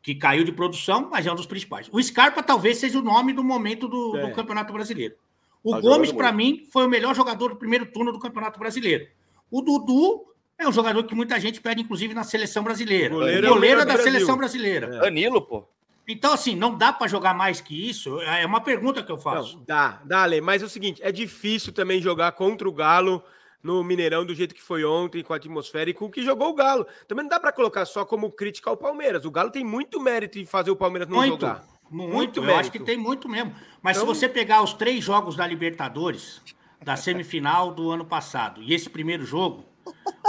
Que 0.01 0.16
caiu 0.16 0.44
de 0.44 0.51
produção, 0.51 1.10
mas 1.12 1.27
é 1.27 1.32
um 1.32 1.36
dos 1.36 1.46
principais. 1.46 1.89
O 1.92 2.01
Scarpa 2.01 2.42
talvez 2.42 2.77
seja 2.77 2.98
o 2.98 3.04
nome 3.04 3.34
do 3.34 3.44
momento 3.44 3.88
do, 3.88 4.18
é. 4.18 4.27
do 4.27 4.36
Campeonato 4.36 4.74
Brasileiro. 4.74 5.16
O 5.63 5.72
tá 5.72 5.82
Gomes, 5.82 6.12
para 6.12 6.32
mim, 6.32 6.66
foi 6.72 6.86
o 6.86 6.89
melhor 6.89 7.13
jogador 7.13 7.50
do 7.50 7.58
primeiro 7.58 7.86
turno 7.86 8.12
do 8.12 8.20
Campeonato 8.20 8.58
Brasileiro. 8.58 9.08
O 9.51 9.62
Dudu 9.62 10.25
é 10.58 10.68
um 10.68 10.72
jogador 10.72 11.04
que 11.04 11.13
muita 11.13 11.39
gente 11.39 11.62
pede, 11.62 11.82
inclusive, 11.82 12.13
na 12.13 12.24
seleção 12.24 12.63
brasileira. 12.63 13.13
Goleiro, 13.13 13.50
goleiro 13.50 13.82
é 13.82 13.86
da 13.86 13.94
Brasil. 13.94 14.13
seleção 14.13 14.38
brasileira. 14.38 14.96
É. 14.96 15.00
Danilo, 15.01 15.42
pô. 15.42 15.68
Então, 16.08 16.34
assim, 16.34 16.56
não 16.56 16.78
dá 16.78 16.94
para 16.94 17.08
jogar 17.08 17.34
mais 17.34 17.60
que 17.60 17.90
isso? 17.90 18.22
É 18.22 18.46
uma 18.46 18.62
pergunta 18.62 19.04
que 19.04 19.12
eu 19.12 19.18
faço. 19.18 19.58
Não, 19.58 19.66
dá, 19.66 20.02
dá, 20.06 20.24
Ale. 20.24 20.40
Mas 20.40 20.62
é 20.62 20.66
o 20.66 20.70
seguinte: 20.70 21.02
é 21.04 21.12
difícil 21.12 21.74
também 21.74 22.02
jogar 22.02 22.32
contra 22.32 22.68
o 22.68 22.72
Galo 22.72 23.22
no 23.62 23.84
Mineirão 23.84 24.26
do 24.26 24.34
jeito 24.34 24.56
que 24.56 24.62
foi 24.62 24.86
ontem, 24.86 25.22
com 25.22 25.34
a 25.34 25.36
atmosfera 25.36 25.90
e 25.90 25.94
com 25.94 26.06
o 26.06 26.10
que 26.10 26.24
jogou 26.24 26.50
o 26.50 26.54
Galo. 26.54 26.88
Também 27.08 27.24
não 27.24 27.30
dá 27.30 27.40
para 27.40 27.52
colocar 27.52 27.86
só 27.86 28.06
como 28.06 28.32
crítica 28.32 28.70
ao 28.70 28.78
Palmeiras. 28.78 29.26
O 29.26 29.32
Galo 29.32 29.52
tem 29.52 29.66
muito 29.66 30.00
mérito 30.00 30.40
em 30.40 30.46
fazer 30.46 30.72
o 30.72 30.76
Palmeiras 30.76 31.10
não 31.10 31.17
muito, 31.17 31.32
jogar. 31.32 31.63
Muito, 31.89 32.13
muito 32.13 32.43
eu 32.43 32.56
acho 32.56 32.72
que 32.72 32.80
tem 32.80 32.98
muito 32.98 33.28
mesmo. 33.28 33.54
Mas 33.82 33.98
então... 33.98 34.13
se 34.13 34.20
você 34.20 34.30
pegar 34.30 34.62
os 34.62 34.74
três 34.74 35.04
jogos 35.04 35.36
da 35.36 35.46
Libertadores, 35.46 36.41
da 36.82 36.96
semifinal 36.96 37.74
do 37.74 37.91
ano 37.91 38.06
passado, 38.06 38.62
e 38.62 38.74
esse 38.74 38.89
primeiro 38.89 39.26
jogo, 39.26 39.65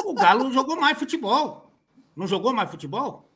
o 0.05 0.15
Galo 0.15 0.53
jogou 0.53 0.77
mais 0.77 0.99
futebol. 0.99 1.73
Não 2.17 2.27
jogou 2.27 2.53
mais 2.53 2.69
futebol? 2.69 3.28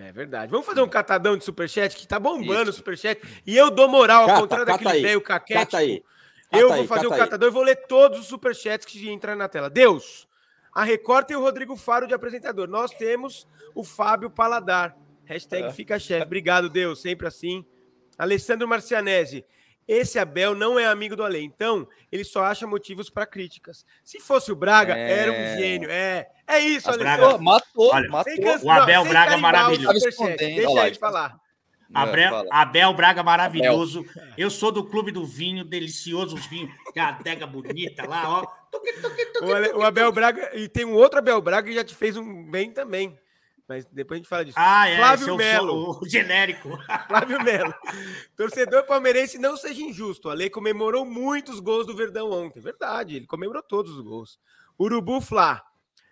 É 0.00 0.12
verdade. 0.12 0.48
Vamos 0.52 0.64
fazer 0.64 0.80
um 0.80 0.88
catadão 0.88 1.36
de 1.36 1.44
superchat 1.44 1.96
que 1.96 2.06
tá 2.06 2.20
bombando 2.20 2.70
o 2.70 2.72
superchat. 2.72 3.20
E 3.44 3.56
eu 3.56 3.68
dou 3.68 3.88
moral, 3.88 4.30
ao 4.30 4.42
contrário 4.42 4.64
daquele 4.64 5.02
velho 5.02 5.20
caquete. 5.20 5.58
Cata 5.58 5.78
aí. 5.78 6.04
Cata 6.48 6.62
eu 6.62 6.72
vou 6.72 6.86
fazer 6.86 7.08
o 7.08 7.12
um 7.12 7.18
catadão 7.18 7.48
e 7.48 7.50
vou 7.50 7.64
ler 7.64 7.74
todos 7.88 8.20
os 8.20 8.26
superchats 8.26 8.86
que 8.86 9.10
entrar 9.10 9.34
na 9.34 9.48
tela. 9.48 9.68
Deus, 9.68 10.28
a 10.72 10.84
Record 10.84 11.26
tem 11.26 11.36
o 11.36 11.40
Rodrigo 11.40 11.74
Faro 11.74 12.06
de 12.06 12.14
apresentador. 12.14 12.68
Nós 12.68 12.92
temos 12.92 13.44
o 13.74 13.82
Fábio 13.82 14.30
Paladar. 14.30 14.96
Hashtag 15.24 15.66
é. 15.66 15.72
fica 15.72 15.98
chefe. 15.98 16.24
Obrigado, 16.24 16.70
Deus. 16.70 17.02
Sempre 17.02 17.26
assim. 17.26 17.66
Alessandro 18.16 18.68
Marcianese. 18.68 19.44
Esse 19.88 20.18
Abel 20.18 20.54
não 20.54 20.78
é 20.78 20.84
amigo 20.86 21.16
do 21.16 21.24
Ale, 21.24 21.42
então 21.42 21.88
ele 22.12 22.22
só 22.22 22.44
acha 22.44 22.66
motivos 22.66 23.08
para 23.08 23.24
críticas. 23.24 23.86
Se 24.04 24.20
fosse 24.20 24.52
o 24.52 24.56
Braga, 24.56 24.94
é... 24.94 25.18
era 25.18 25.32
um 25.32 25.58
gênio. 25.58 25.90
É, 25.90 26.28
é 26.46 26.60
isso, 26.60 26.90
Ale. 26.90 26.98
Braga... 26.98 27.38
Matou, 27.38 27.90
Olha, 27.90 28.08
matou. 28.10 28.34
o 28.62 28.70
Abel 28.70 29.02
não, 29.02 29.10
Braga 29.10 29.38
maravilhoso. 29.38 30.00
Deixa 30.36 30.86
ele 30.86 30.94
falar. 30.96 31.40
Abel, 31.94 32.46
Abel 32.50 32.92
Braga 32.92 33.22
maravilhoso. 33.22 34.04
Abel. 34.10 34.34
Eu 34.36 34.50
sou 34.50 34.70
do 34.70 34.84
clube 34.84 35.10
do 35.10 35.24
vinho, 35.24 35.64
delicioso 35.64 36.36
vinho, 36.36 36.70
que 36.92 37.00
é 37.00 37.02
a 37.02 37.08
adega 37.08 37.46
bonita 37.46 38.06
lá, 38.06 38.42
ó. 38.42 38.58
O, 39.78 39.82
Abel 39.82 40.12
Braga, 40.12 40.50
e 40.54 40.68
tem 40.68 40.84
um 40.84 40.92
outro 40.92 41.18
Abel 41.18 41.40
Braga 41.40 41.66
que 41.68 41.74
já 41.74 41.82
te 41.82 41.94
fez 41.94 42.14
um 42.14 42.44
bem 42.50 42.70
também. 42.70 43.18
Mas 43.68 43.84
depois 43.84 44.16
a 44.16 44.20
gente 44.20 44.28
fala 44.28 44.44
disso. 44.46 44.56
Ah, 44.58 44.88
é. 44.88 44.96
Flávio 44.96 45.36
Melo. 45.36 45.98
O 46.00 46.08
genérico. 46.08 46.70
Flávio 47.06 47.42
Melo. 47.44 47.74
Torcedor 48.34 48.84
palmeirense, 48.84 49.38
não 49.38 49.58
seja 49.58 49.82
injusto. 49.82 50.30
A 50.30 50.34
lei 50.34 50.48
comemorou 50.48 51.04
muitos 51.04 51.60
gols 51.60 51.86
do 51.86 51.94
Verdão 51.94 52.30
ontem. 52.30 52.60
Verdade, 52.60 53.16
ele 53.16 53.26
comemorou 53.26 53.62
todos 53.62 53.92
os 53.92 54.00
gols. 54.00 54.38
Urubu 54.80 55.20
Flá. 55.20 55.67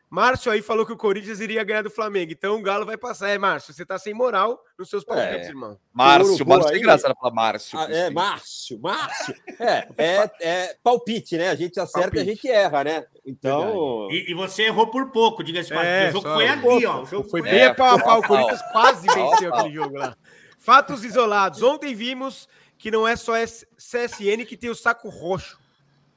Márcio 0.09 0.53
aí 0.53 0.63
falou 0.63 0.87
que 0.87 0.93
o 0.93 0.97
Corinthians 0.97 1.41
iria 1.41 1.65
ganhar 1.65 1.83
do 1.83 1.91
Flamengo. 1.91 2.31
Então 2.31 2.57
o 2.57 2.63
Galo 2.63 2.87
vai 2.87 2.97
passar. 2.97 3.29
É, 3.29 3.39
Márcio, 3.39 3.75
você 3.75 3.85
tá 3.85 3.99
sem 3.99 4.15
moral 4.15 4.63
nos 4.79 4.89
seus 4.89 5.05
palpites, 5.05 5.47
é. 5.47 5.49
irmão. 5.49 5.79
Márcio, 5.93 6.47
Márcio 6.47 6.71
tem 6.71 6.81
graça 6.81 7.13
falar 7.15 7.35
Márcio. 7.35 7.79
Ah, 7.79 7.91
é, 7.91 8.11
Márcio, 8.11 8.81
Márcio. 8.81 9.35
É, 9.59 9.89
é, 9.97 10.31
é 10.41 10.77
palpite, 10.83 11.37
né? 11.37 11.51
A 11.51 11.55
gente 11.57 11.81
acerta 11.81 12.19
e 12.19 12.21
a 12.21 12.25
gente 12.25 12.49
erra, 12.49 12.85
né? 12.85 13.07
Então. 13.25 14.09
E, 14.11 14.31
e, 14.31 14.35
você 14.35 14.65
errou 14.65 14.87
por 14.89 15.11
pouco, 15.11 15.43
diga-se. 15.43 15.73
É, 15.73 16.11
o 16.11 16.13
jogo 16.13 16.29
foi 16.29 16.47
ali, 16.47 16.87
ó. 16.87 17.03
O 17.03 17.07
jogo 17.07 17.29
foi, 17.29 17.41
foi 17.41 17.51
bem 17.51 17.65
a 17.65 17.75
pau 17.75 17.97
a 17.97 18.03
pau. 18.03 18.21
O 18.21 18.27
Corinthians 18.27 18.63
quase 18.71 19.07
venceu 19.09 19.53
aquele 19.53 19.75
jogo 19.75 19.97
lá. 19.97 20.17
Fatos 20.59 21.05
isolados. 21.05 21.63
Ontem 21.63 21.95
vimos 21.95 22.49
que 22.79 22.91
não 22.91 23.09
é 23.09 23.17
só 23.17 23.33
CSN 23.77 24.45
que 24.47 24.57
tem 24.57 24.71
o 24.71 24.75
saco 24.75 25.09
roxo. 25.09 25.59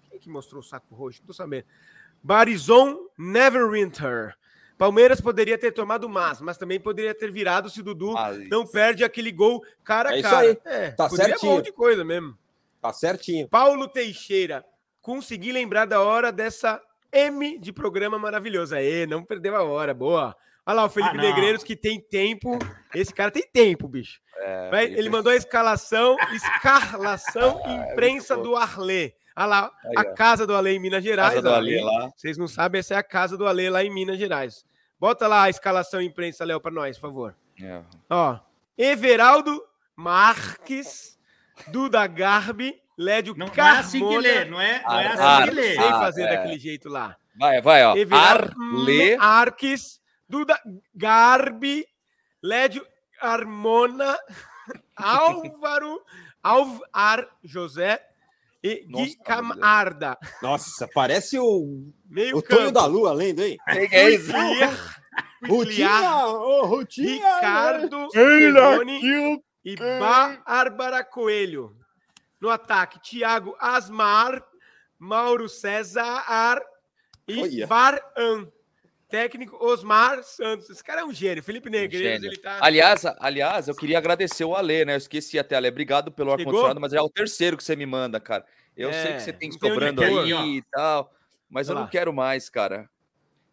Quem 0.10 0.20
que 0.20 0.30
mostrou 0.30 0.62
o 0.62 0.64
saco 0.64 0.94
roxo? 0.94 1.22
Não 1.22 1.28
tô 1.28 1.34
sabendo. 1.34 1.66
Barizon 2.24 2.98
Neverwinter. 3.18 4.36
Palmeiras 4.78 5.20
poderia 5.20 5.58
ter 5.58 5.74
tomado 5.74 6.08
mais, 6.08 6.40
mas 6.40 6.58
também 6.58 6.80
poderia 6.80 7.14
ter 7.14 7.30
virado 7.30 7.70
se 7.70 7.84
Dudu 7.84 8.14
não 8.50 8.66
perde 8.66 9.04
aquele 9.04 9.32
gol 9.32 9.62
cara 9.84 10.12
a 10.12 10.18
é 10.18 10.22
cara. 10.22 10.46
Isso 10.46 10.62
aí. 10.66 10.74
É, 10.74 10.92
tá 10.92 11.10
certinho. 11.10 11.52
Um 11.52 11.56
monte 11.56 11.66
de 11.66 11.72
coisa 11.74 12.06
mesmo. 12.06 12.38
Tá 12.82 12.94
certinho. 12.94 13.48
Paulo 13.50 13.88
Teixeira. 13.88 14.64
Consegui 15.02 15.52
lembrar 15.52 15.86
da 15.86 16.02
hora 16.02 16.32
dessa 16.32 16.82
M 17.12 17.58
de 17.58 17.74
programa 17.74 18.18
maravilhoso. 18.18 18.76
Aê, 18.76 19.06
não 19.06 19.24
perdeu 19.24 19.56
a 19.56 19.64
hora. 19.64 19.94
Boa. 19.94 20.36
Olha 20.66 20.76
lá, 20.76 20.86
o 20.86 20.90
Felipe 20.90 21.18
ah, 21.18 21.22
Negreiros 21.22 21.64
que 21.64 21.76
tem 21.76 22.00
tempo. 22.00 22.60
Esse 22.94 23.14
cara 23.14 23.32
tem 23.32 23.44
tempo, 23.52 23.88
bicho. 23.88 24.22
É, 24.38 24.70
Vai, 24.70 24.86
ele 24.86 25.10
mandou 25.10 25.32
a 25.32 25.36
escalação, 25.36 26.16
escalação 26.32 27.60
ah, 27.66 27.70
é 27.70 27.92
imprensa 27.92 28.36
é 28.36 28.38
do 28.38 28.56
Arlê. 28.56 29.14
Olha 29.40 29.46
lá, 29.46 29.72
Aí, 29.86 29.94
a 29.96 30.04
casa 30.14 30.46
do 30.46 30.54
Ale 30.54 30.72
em 30.72 30.80
Minas 30.80 31.02
Gerais. 31.02 31.30
Casa 31.30 31.42
do 31.42 31.54
Ale, 31.54 31.82
lá. 31.82 32.12
Vocês 32.14 32.38
não 32.38 32.46
sabem, 32.46 32.80
essa 32.80 32.96
é 32.96 32.98
a 32.98 33.04
casa 33.04 33.38
do 33.38 33.48
Ale 33.48 33.70
lá 33.70 33.82
em 33.82 33.90
Minas 33.90 34.18
Gerais. 34.20 34.66
Bota 35.00 35.30
lá 35.30 35.44
a 35.44 35.50
escalação 35.50 36.02
imprensa, 36.02 36.44
Léo, 36.44 36.60
para 36.60 36.72
nós, 36.72 36.98
por 36.98 37.08
favor. 37.08 37.36
É. 37.62 37.82
Ó, 38.10 38.38
Everaldo 38.78 39.64
Marques, 39.96 41.18
Duda 41.70 42.06
Garbi, 42.06 42.82
Lédio 42.98 43.34
não, 43.38 43.48
Carmona. 43.48 43.72
Não 43.72 43.78
é 43.78 43.80
assim 43.80 44.08
que 44.10 44.18
lê, 44.18 44.44
não 44.44 44.60
é, 44.60 44.84
não 44.84 45.00
é 45.00 45.08
assim 45.08 45.24
Ar, 45.24 45.48
que 45.48 45.56
lê. 45.56 45.76
Sei 45.76 45.90
fazer 45.90 46.24
é. 46.24 46.36
daquele 46.36 46.60
jeito 46.60 46.90
lá. 46.90 47.16
Vai, 47.38 47.62
vai, 47.62 47.86
ó. 47.86 47.96
Everaldo 47.96 48.54
Arle. 48.62 49.16
Arques, 49.22 50.02
Duda 50.28 50.60
Garbi, 50.94 51.88
Lédio 52.44 52.86
Armona, 53.22 54.20
Álvaro 54.98 56.02
Alvar 56.44 57.26
José, 57.42 58.06
e 58.64 58.86
Gui 58.86 59.16
Camarda. 59.24 60.18
Nossa, 60.42 60.88
parece 60.94 61.40
o, 61.40 61.92
Meio 62.10 62.38
o 62.38 62.42
Tonho 62.42 62.72
da 62.72 62.86
Lua, 62.86 63.14
lendo, 63.14 63.42
hein? 63.42 63.58
É, 63.68 63.86
é 63.86 64.10
isso. 64.10 64.32
Rutinha, 65.48 66.28
oh, 66.28 66.66
Rutinha, 66.66 67.36
Ricardo 67.36 68.10
Ferroni 68.12 69.42
e 69.64 69.76
Bárbara 69.78 71.04
Coelho. 71.04 71.76
No 72.42 72.50
ataque, 72.50 73.00
Thiago 73.02 73.56
Asmar, 73.60 74.44
Mauro 74.98 75.48
César 75.48 76.62
e 77.28 77.66
Varan. 77.66 78.48
Técnico 79.10 79.58
Osmar 79.66 80.24
Santos. 80.24 80.70
Esse 80.70 80.84
cara 80.84 81.02
é 81.02 81.04
um 81.04 81.12
gênio. 81.12 81.44
Felipe 81.44 81.70
Negreiros, 81.70 82.24
ele 82.24 82.38
tá. 82.38 82.60
Aliás, 82.62 83.04
aliás, 83.20 83.68
eu 83.68 83.76
queria 83.76 83.98
agradecer 83.98 84.46
o 84.46 84.56
Ale, 84.56 84.86
né? 84.86 84.94
Eu 84.94 84.98
esqueci 84.98 85.40
até, 85.40 85.56
Ale. 85.56 85.68
Obrigado 85.68 86.12
pelo 86.12 86.32
ar-condicionado, 86.32 86.80
mas 86.80 86.94
é 86.94 87.02
o 87.02 87.10
terceiro 87.10 87.58
que 87.58 87.64
você 87.64 87.76
me 87.76 87.88
manda, 87.88 88.20
cara. 88.20 88.46
Eu 88.78 88.90
é, 88.90 88.94
sei 88.94 89.14
que 89.14 89.22
você 89.22 89.34
tem 89.34 89.52
sobrando 89.52 90.04
aí 90.04 90.58
e 90.58 90.62
tal, 90.72 91.12
mas 91.50 91.68
eu 91.68 91.76
não 91.76 91.88
quero 91.88 92.14
mais, 92.14 92.50
cara. 92.50 92.88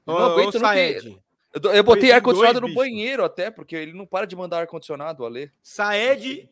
Eu 0.07 0.15
não 0.15 0.33
aguento 0.33 0.59
não 0.61 0.73
ter... 0.73 1.19
Eu, 1.55 1.73
eu 1.73 1.83
botei 1.83 2.13
ar-condicionado 2.13 2.61
no 2.61 2.75
banheiro 2.75 3.25
até, 3.25 3.51
porque 3.51 3.75
ele 3.75 3.95
não 3.95 4.07
para 4.07 4.27
de 4.27 4.37
mandar 4.37 4.61
ar-condicionado, 4.61 5.25
Ale. 5.25 5.51
Saed 5.63 6.51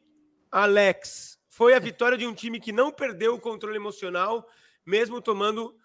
Alex. 0.51 1.39
Foi 1.51 1.75
a 1.75 1.79
vitória 1.79 2.17
de 2.17 2.27
um 2.27 2.35
time 2.35 2.59
que 2.59 2.73
não 2.73 2.91
perdeu 2.91 3.35
o 3.35 3.41
controle 3.41 3.77
emocional, 3.77 4.49
mesmo 4.85 5.21
tomando 5.21 5.77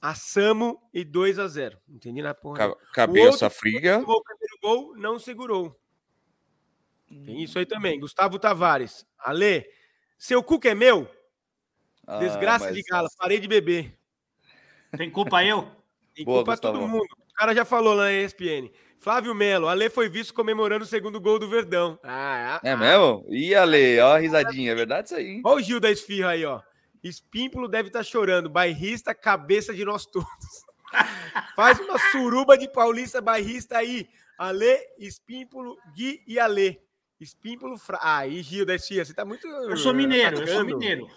a 0.00 0.14
Samo 0.14 0.80
e 0.92 1.04
2 1.04 1.38
a 1.38 1.48
0 1.48 1.78
Entendi 1.88 2.22
na 2.22 2.34
porra. 2.34 2.74
Cabeça 2.92 3.50
fria. 3.50 3.98
O 3.98 4.22
primeiro 4.22 4.58
gol 4.62 4.96
não 4.96 5.18
segurou. 5.18 5.78
Tem 7.08 7.42
isso 7.42 7.58
aí 7.58 7.66
também. 7.66 7.98
Gustavo 8.00 8.38
Tavares. 8.38 9.06
Ale, 9.18 9.66
seu 10.18 10.42
cuco 10.42 10.66
é 10.66 10.74
meu? 10.74 11.08
Ah, 12.06 12.18
Desgraça 12.18 12.72
de 12.72 12.82
gala, 12.82 13.08
parei 13.18 13.38
de 13.38 13.48
beber. 13.48 13.96
Tem 14.96 15.10
culpa 15.10 15.44
eu? 15.44 15.68
Tem 16.14 16.24
Boa, 16.24 16.38
culpa 16.38 16.52
Gustavo. 16.52 16.78
todo 16.78 16.88
mundo. 16.88 17.04
O 17.04 17.34
cara 17.34 17.54
já 17.54 17.64
falou 17.64 17.94
lá 17.94 18.04
na 18.04 18.12
ESPN. 18.12 18.70
Flávio 18.98 19.34
Melo, 19.34 19.68
Ale 19.68 19.90
foi 19.90 20.08
visto 20.08 20.32
comemorando 20.32 20.84
o 20.84 20.88
segundo 20.88 21.20
gol 21.20 21.38
do 21.38 21.48
Verdão. 21.48 21.98
Ah, 22.02 22.60
é, 22.64 22.70
é 22.70 22.76
mesmo? 22.76 23.24
Ih, 23.28 23.54
Ale, 23.54 24.00
ó 24.00 24.14
a 24.14 24.18
risadinha, 24.18 24.72
é 24.72 24.74
verdade 24.74 25.08
isso 25.08 25.16
aí. 25.16 25.40
Olha 25.44 25.56
o 25.56 25.62
Gil 25.62 25.78
da 25.78 25.90
Esfirra 25.90 26.30
aí, 26.30 26.44
ó. 26.44 26.60
Espímpulo 27.02 27.68
deve 27.68 27.88
estar 27.88 28.00
tá 28.00 28.04
chorando. 28.04 28.48
Bairrista, 28.48 29.14
cabeça 29.14 29.74
de 29.74 29.84
nós 29.84 30.06
todos. 30.06 30.26
Faz 31.54 31.78
uma 31.80 31.98
suruba 32.10 32.56
de 32.56 32.68
paulista 32.68 33.20
bairrista 33.20 33.78
aí. 33.78 34.08
Ale, 34.38 34.78
Espímpulo, 34.98 35.76
Gui 35.94 36.22
e 36.26 36.38
Ale. 36.38 36.80
Espímpulo. 37.20 37.78
Fra... 37.78 37.98
Ah, 38.02 38.26
e 38.26 38.42
Gil 38.42 38.66
da 38.66 38.78
Cia, 38.78 39.04
você 39.04 39.14
tá 39.14 39.24
muito. 39.24 39.46
Eu 39.46 39.76
sou 39.76 39.94
mineiro, 39.94 40.36
atacando. 40.36 40.50
eu 40.50 40.56
sou 40.56 40.64
mineiro. 40.64 41.08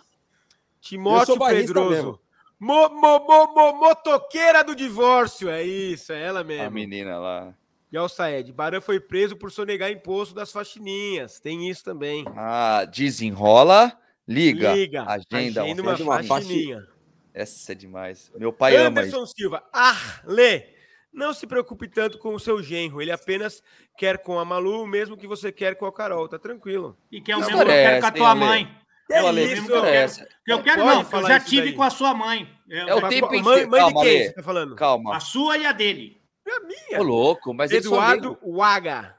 Timóteo 0.79 1.37
Pedroso. 1.37 2.19
Mo, 2.59 2.89
mo, 2.89 3.19
mo, 3.19 3.53
mo, 3.53 3.73
motoqueira 3.79 4.63
do 4.63 4.75
divórcio. 4.75 5.49
É 5.49 5.63
isso, 5.63 6.11
é 6.11 6.21
ela 6.21 6.43
mesmo. 6.43 6.67
A 6.67 6.69
menina 6.69 7.17
lá. 7.17 7.53
E 7.91 7.97
ao 7.97 8.07
Saed, 8.07 8.51
Baran 8.51 8.81
foi 8.81 8.99
preso 8.99 9.35
por 9.35 9.51
sonegar 9.51 9.89
imposto 9.89 10.35
das 10.35 10.51
faxininhas. 10.51 11.39
Tem 11.39 11.69
isso 11.69 11.83
também. 11.83 12.25
Ah, 12.35 12.85
desenrola 12.85 13.97
Liga. 14.29 14.73
Liga. 14.73 15.03
Agenda, 15.07 15.63
Agenda 15.63 15.81
uma, 15.81 15.95
uma 15.95 16.23
faxininha. 16.23 16.87
Essa 17.33 17.71
é 17.71 17.75
demais. 17.75 18.31
Meu 18.37 18.53
pai 18.53 18.75
Anderson 18.75 18.87
ama 18.87 19.01
Anderson 19.01 19.25
Silva. 19.25 19.63
Arle. 19.73 20.65
Não 21.11 21.33
se 21.33 21.47
preocupe 21.47 21.87
tanto 21.87 22.19
com 22.19 22.35
o 22.35 22.39
seu 22.39 22.61
genro. 22.61 23.01
Ele 23.01 23.11
apenas 23.11 23.63
quer 23.97 24.19
com 24.19 24.37
a 24.37 24.45
Malu 24.45 24.83
o 24.83 24.87
mesmo 24.87 25.17
que 25.17 25.25
você 25.25 25.51
quer 25.51 25.75
com 25.75 25.87
a 25.87 25.91
Carol. 25.91 26.29
Tá 26.29 26.37
tranquilo. 26.37 26.95
E 27.11 27.19
que 27.19 27.31
é 27.31 27.35
o 27.35 27.39
mesmo 27.39 27.55
que 27.55 27.61
eu 27.63 27.65
quero 27.65 28.01
com 28.01 28.07
a 28.07 28.11
tua 28.11 28.35
mãe. 28.35 28.79
É 29.11 29.19
eu 29.21 29.37
isso, 29.39 29.65
que 29.65 29.71
eu 29.71 29.81
quero. 29.81 30.11
Que 30.45 30.53
eu 30.53 30.63
quero 30.63 30.85
não, 30.85 31.01
eu 31.01 31.27
já 31.27 31.39
tive 31.39 31.73
com 31.73 31.81
a 31.81 31.89
sua 31.89 32.13
mãe. 32.13 32.47
É 32.69 32.93
o 32.93 33.09
tempo 33.09 33.33
inteiro. 33.33 33.43
Mãe, 33.43 33.65
mãe 33.65 33.79
Calma, 33.79 34.01
de 34.01 34.07
quem 34.07 34.23
você 34.25 34.33
tá 34.33 34.43
falando? 34.43 34.75
Calma. 34.75 35.15
A 35.15 35.19
sua 35.19 35.57
e 35.57 35.65
a 35.65 35.71
dele. 35.71 36.21
É 36.47 36.51
a 36.51 36.59
minha. 36.59 37.01
Ô, 37.01 37.03
louco, 37.03 37.51
mas 37.51 37.71
Eduardo 37.71 38.37
Waga, 38.43 39.15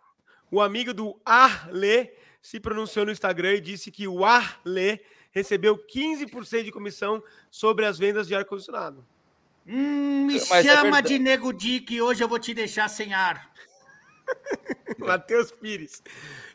o 0.53 0.61
amigo 0.61 0.95
do 0.95 1.21
Arle 1.25 2.09
se 2.43 2.59
pronunciou 2.59 3.05
no 3.05 3.13
Instagram 3.13 3.55
e 3.55 3.61
disse 3.61 3.91
que 3.91 4.09
o 4.09 4.25
Arle 4.25 5.01
recebeu 5.31 5.77
15% 5.77 6.65
de 6.65 6.73
comissão 6.73 7.23
sobre 7.51 7.87
as 7.87 7.99
vendas 7.99 8.27
de 8.27 8.35
ar-condicionado. 8.35 9.05
Hum, 9.67 10.27
me 10.27 10.35
Mas 10.35 10.51
é 10.51 10.63
chama 10.63 10.99
é 10.99 11.03
de 11.03 11.19
Nego 11.19 11.53
Di 11.53 11.81
que 11.81 12.01
hoje 12.01 12.23
eu 12.25 12.29
vou 12.29 12.39
te 12.39 12.53
deixar 12.55 12.89
sem 12.89 13.13
ar. 13.13 13.51
Matheus 14.99 15.51
Pires. 15.51 16.03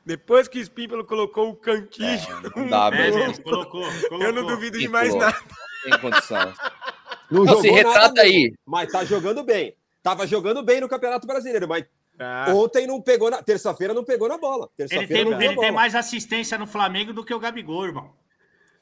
Depois 0.06 0.48
que 0.48 0.60
o 0.60 0.62
Espímpolo 0.62 1.06
colocou 1.06 1.50
o 1.50 1.56
cantígio. 1.56 2.36
É, 2.46 2.60
não 2.60 2.68
dá 2.68 2.92
mesmo. 2.92 3.20
É, 3.20 3.34
colocou, 3.38 3.82
colocou. 3.82 4.22
Eu 4.22 4.34
não 4.34 4.46
duvido 4.46 4.78
de 4.78 4.88
mais 4.88 5.14
nada. 5.16 5.38
Tem 5.84 6.00
condição. 6.00 6.54
Não, 7.30 7.44
não 7.44 7.62
se 7.62 7.70
retrata 7.70 8.22
aí. 8.22 8.54
Mas 8.66 8.92
tá 8.92 9.04
jogando 9.04 9.44
bem. 9.44 9.76
Tava 10.04 10.28
jogando 10.28 10.62
bem 10.62 10.80
no 10.80 10.90
Campeonato 10.90 11.26
Brasileiro, 11.26 11.68
mas 11.68 11.86
ah. 12.20 12.46
Ontem 12.50 12.88
não 12.88 13.02
pegou 13.02 13.30
na. 13.30 13.42
Terça-feira 13.42 13.94
não 13.94 14.04
pegou 14.04 14.28
na 14.28 14.38
bola. 14.38 14.70
Ele, 14.78 15.08
tem, 15.08 15.20
ele 15.22 15.56
tem, 15.58 15.72
mais 15.72 15.96
assistência 15.96 16.58
no 16.58 16.68
Flamengo 16.68 17.14
do 17.14 17.24
que 17.24 17.34
o 17.34 17.40
Gabigol, 17.40 17.86
irmão. 17.86 18.14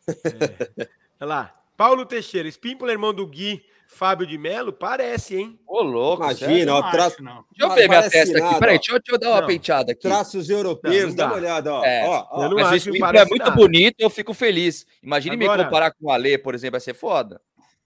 É. 0.07 0.87
Olha 1.19 1.27
lá. 1.27 1.55
Paulo 1.75 2.05
Teixeira, 2.05 2.47
Espímpolo, 2.47 2.91
irmão 2.91 3.13
do 3.13 3.25
Gui, 3.25 3.63
Fábio 3.87 4.27
de 4.27 4.37
Melo, 4.37 4.71
parece, 4.71 5.35
hein? 5.35 5.59
Ô, 5.67 5.81
louco. 5.81 6.23
Imagina, 6.23 6.75
ó, 6.75 6.91
tra... 6.91 7.09
Deixa 7.09 7.23
eu 7.59 7.69
ver 7.71 7.89
minha 7.89 8.09
testa 8.09 8.33
nada, 8.33 8.49
aqui. 8.49 8.59
Peraí, 8.59 8.77
deixa 8.77 8.91
eu, 8.91 8.99
deixa 8.99 9.15
eu 9.15 9.19
dar 9.19 9.29
uma 9.29 9.41
não. 9.41 9.47
penteada 9.47 9.91
aqui. 9.91 10.01
Traços 10.01 10.49
europeus, 10.49 11.09
não, 11.09 11.15
dá 11.15 11.25
uma 11.27 11.35
olhada, 11.35 11.73
ó. 11.73 11.83
É. 11.83 12.07
ó, 12.07 12.27
ó. 12.31 12.49
Mas 12.53 12.71
o 12.71 12.75
Espímpolo 12.75 13.17
é 13.17 13.25
muito 13.25 13.43
nada. 13.43 13.55
bonito, 13.55 13.95
eu 13.99 14.09
fico 14.09 14.33
feliz. 14.33 14.85
Imagine 15.01 15.35
Agora... 15.35 15.57
me 15.57 15.63
comparar 15.65 15.91
com 15.91 16.07
o 16.07 16.11
Alê, 16.11 16.37
por 16.37 16.53
exemplo, 16.53 16.73
vai 16.73 16.81
ser 16.81 16.93
foda. 16.93 17.41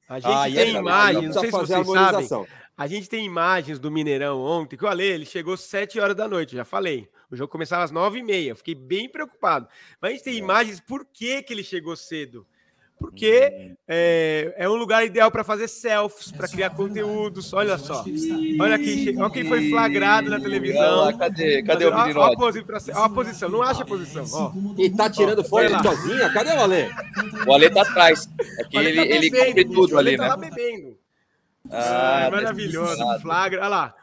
A 0.10 0.20
gente 0.20 0.32
ah, 0.32 0.44
tem 0.44 0.76
imagens, 0.76 1.36
não 1.36 1.42
sei 1.42 1.52
se 1.52 1.58
vocês 1.58 1.88
sabem. 1.88 2.28
A 2.78 2.86
gente 2.86 3.10
tem 3.10 3.26
imagens 3.26 3.80
do 3.80 3.90
Mineirão 3.90 4.40
ontem, 4.40 4.78
que 4.78 4.86
o 4.86 4.88
Ale, 4.88 5.04
ele 5.04 5.26
chegou 5.26 5.58
7 5.58 6.00
horas 6.00 6.16
da 6.16 6.28
noite, 6.28 6.56
já 6.56 6.64
falei. 6.64 7.10
O 7.32 7.36
jogo 7.36 7.52
começava 7.52 7.84
às 7.84 7.90
9 7.90 8.20
e 8.20 8.24
meia, 8.24 8.56
fiquei 8.56 8.76
bem 8.76 9.10
preocupado. 9.10 9.68
Mas 10.00 10.12
a 10.12 10.14
gente 10.14 10.24
tem 10.24 10.36
é. 10.36 10.38
imagens 10.38 10.80
por 10.80 11.04
que, 11.04 11.42
que 11.42 11.54
ele 11.54 11.64
chegou 11.64 11.96
cedo. 11.96 12.46
Porque 13.00 13.52
hum. 13.52 13.76
é, 13.88 14.54
é 14.58 14.70
um 14.70 14.76
lugar 14.76 15.06
ideal 15.06 15.32
para 15.32 15.44
fazer 15.44 15.68
selfies, 15.68 16.32
para 16.32 16.48
criar 16.48 16.72
conteúdos. 16.72 17.52
Olha 17.54 17.78
só. 17.78 18.04
Olha 18.60 18.76
aqui, 18.76 19.16
olha 19.18 19.30
quem 19.32 19.46
foi 19.46 19.70
flagrado 19.70 20.30
na 20.30 20.40
televisão. 20.40 21.06
Lá, 21.06 21.14
cadê? 21.14 21.64
Cadê 21.64 21.86
o 21.86 21.96
menino? 21.96 22.20
Olha 22.20 22.34
a, 22.34 22.38
posição, 22.38 23.04
a 23.04 23.10
posição, 23.10 23.50
não 23.50 23.62
acha 23.62 23.84
a 23.84 23.86
posição. 23.86 24.26
Ó. 24.34 24.52
E 24.78 24.90
tá 24.90 25.10
tirando 25.10 25.44
foto 25.44 25.70
sozinha? 25.82 26.32
Cadê 26.32 26.52
o 26.52 26.60
Ale? 26.60 26.90
O 27.48 27.54
Ale 27.54 27.70
tá 27.70 27.82
atrás. 27.84 28.28
É 28.60 28.64
que 28.64 28.78
ele, 28.78 28.96
tá 28.96 29.16
ele 29.16 29.32
cobre 29.32 29.66
tudo 29.66 29.98
ali, 29.98 30.12
né? 30.12 30.18
Tá 30.18 30.28
lá 30.30 30.38
bebendo. 30.38 30.97
Ah, 31.72 32.30
maravilhoso. 32.32 33.20
Flagra. 33.22 33.60
Olha 33.60 33.68
lá. 33.70 33.96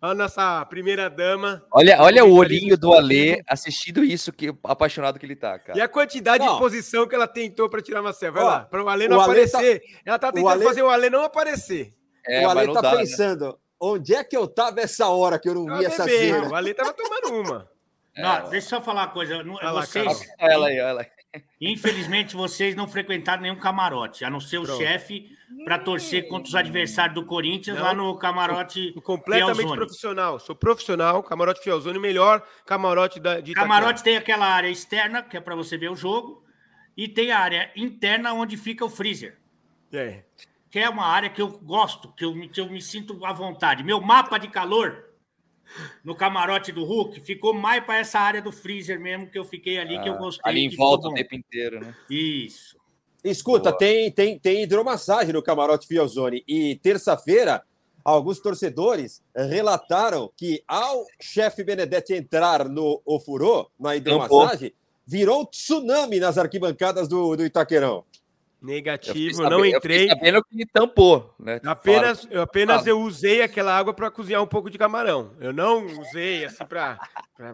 A 0.00 0.14
nossa 0.14 0.64
primeira 0.66 1.08
dama. 1.08 1.64
Olha, 1.72 2.00
olha 2.02 2.24
o 2.24 2.34
olhinho 2.34 2.76
do 2.76 2.92
Alê 2.92 3.42
assistindo 3.48 4.04
isso, 4.04 4.30
que 4.30 4.54
apaixonado 4.62 5.18
que 5.18 5.24
ele 5.24 5.34
tá, 5.34 5.58
cara. 5.58 5.78
E 5.78 5.80
a 5.80 5.88
quantidade 5.88 6.44
não. 6.44 6.52
de 6.52 6.58
posição 6.58 7.08
que 7.08 7.14
ela 7.14 7.26
tentou 7.26 7.68
para 7.68 7.80
tirar 7.80 8.02
uma 8.02 8.12
selfie. 8.12 8.38
Vai 8.38 8.44
Ó, 8.44 8.46
lá, 8.46 8.60
para 8.60 8.84
o 8.84 8.88
Alê 8.88 9.08
não 9.08 9.20
aparecer. 9.20 9.80
Tá... 9.80 10.00
Ela 10.04 10.18
tá 10.18 10.32
tentando 10.32 10.62
fazer 10.62 10.82
o 10.82 10.90
Alê 10.90 11.08
não 11.08 11.24
aparecer. 11.24 11.94
É, 12.26 12.46
o 12.46 12.50
Alê 12.50 12.72
tá 12.72 12.80
dá, 12.80 12.92
né? 12.92 12.98
pensando, 12.98 13.46
né? 13.46 13.54
onde 13.80 14.14
é 14.14 14.22
que 14.22 14.36
eu 14.36 14.46
tava 14.46 14.80
essa 14.80 15.08
hora 15.08 15.38
que 15.38 15.48
eu 15.48 15.54
não 15.54 15.78
vi 15.78 15.86
essa 15.86 16.04
cena? 16.04 16.50
O 16.50 16.54
Alê 16.54 16.74
tava 16.74 16.92
tomando 16.92 17.40
uma. 17.40 17.68
É, 18.14 18.22
não, 18.22 18.50
deixa 18.50 18.66
eu 18.66 18.78
só 18.78 18.82
falar 18.82 19.02
uma 19.04 19.12
coisa. 19.12 19.42
Não, 19.42 19.56
vocês, 19.72 20.28
ela 20.38 20.68
aí, 20.68 20.76
ela 20.76 21.00
aí. 21.00 21.42
Infelizmente, 21.60 22.36
vocês 22.36 22.74
não 22.74 22.86
frequentaram 22.86 23.42
nenhum 23.42 23.56
camarote, 23.56 24.24
a 24.24 24.30
não 24.30 24.40
ser 24.40 24.58
o 24.58 24.64
Pronto. 24.64 24.78
chefe 24.78 25.35
para 25.64 25.78
torcer 25.78 26.28
contra 26.28 26.48
os 26.48 26.54
adversários 26.54 27.14
do 27.14 27.24
Corinthians 27.24 27.76
não, 27.76 27.84
lá 27.84 27.94
no 27.94 28.16
camarote. 28.18 28.92
Completamente 29.02 29.56
Fielzone. 29.56 29.76
profissional. 29.76 30.40
Sou 30.40 30.54
profissional, 30.54 31.22
camarote 31.22 31.62
Fielzone, 31.62 31.98
melhor 31.98 32.46
camarote 32.64 33.20
da, 33.20 33.40
de 33.40 33.52
Camarote 33.52 34.02
tem 34.02 34.16
aquela 34.16 34.46
área 34.46 34.68
externa, 34.68 35.22
que 35.22 35.36
é 35.36 35.40
para 35.40 35.54
você 35.54 35.78
ver 35.78 35.90
o 35.90 35.96
jogo, 35.96 36.44
e 36.96 37.06
tem 37.08 37.30
a 37.30 37.38
área 37.38 37.70
interna 37.76 38.32
onde 38.32 38.56
fica 38.56 38.84
o 38.84 38.90
freezer. 38.90 39.38
É. 39.92 40.24
Que 40.70 40.80
é 40.80 40.88
uma 40.88 41.06
área 41.06 41.30
que 41.30 41.40
eu 41.40 41.48
gosto, 41.48 42.12
que 42.12 42.24
eu, 42.24 42.34
que 42.48 42.60
eu 42.60 42.68
me 42.68 42.82
sinto 42.82 43.24
à 43.24 43.32
vontade. 43.32 43.84
Meu 43.84 44.00
mapa 44.00 44.38
de 44.38 44.48
calor 44.48 45.06
no 46.04 46.14
camarote 46.14 46.72
do 46.72 46.84
Hulk, 46.84 47.20
ficou 47.20 47.52
mais 47.52 47.84
para 47.84 47.98
essa 47.98 48.20
área 48.20 48.40
do 48.40 48.52
freezer 48.52 49.00
mesmo 49.00 49.28
que 49.28 49.38
eu 49.38 49.44
fiquei 49.44 49.78
ali, 49.78 49.96
ah, 49.96 50.02
que 50.02 50.08
eu 50.08 50.14
ah, 50.14 50.18
gostei. 50.18 50.50
Ali 50.50 50.64
em 50.64 50.74
volta 50.74 51.08
o 51.08 51.14
tempo 51.14 51.34
inteiro, 51.34 51.80
né? 51.80 51.94
Isso. 52.08 52.75
Escuta, 53.30 53.72
tem, 53.72 54.10
tem, 54.10 54.38
tem 54.38 54.62
hidromassagem 54.62 55.32
no 55.32 55.42
camarote 55.42 55.86
Fiozone. 55.86 56.44
E 56.46 56.76
terça-feira, 56.76 57.62
alguns 58.04 58.38
torcedores 58.38 59.22
relataram 59.34 60.30
que 60.36 60.62
ao 60.66 61.04
chefe 61.20 61.64
Benedetti 61.64 62.14
entrar 62.14 62.68
no 62.68 63.02
Ofurô, 63.04 63.68
na 63.78 63.96
hidromassagem, 63.96 64.72
virou 65.04 65.42
um 65.42 65.44
tsunami 65.44 66.20
nas 66.20 66.38
arquibancadas 66.38 67.08
do, 67.08 67.36
do 67.36 67.44
Itaquerão. 67.44 68.04
Negativo, 68.62 69.42
eu 69.42 69.50
não 69.50 69.64
entrei. 69.64 70.06
Eu 70.06 70.08
sabendo 70.10 70.44
que 70.44 70.66
tampou, 70.66 71.34
né? 71.38 71.60
Apenas, 71.64 72.26
eu, 72.30 72.42
apenas 72.42 72.86
eu 72.86 73.00
usei 73.00 73.42
aquela 73.42 73.76
água 73.76 73.92
para 73.92 74.10
cozinhar 74.10 74.42
um 74.42 74.46
pouco 74.46 74.70
de 74.70 74.78
camarão. 74.78 75.32
Eu 75.38 75.52
não 75.52 75.84
usei 76.00 76.44
assim 76.44 76.64
para 76.64 76.98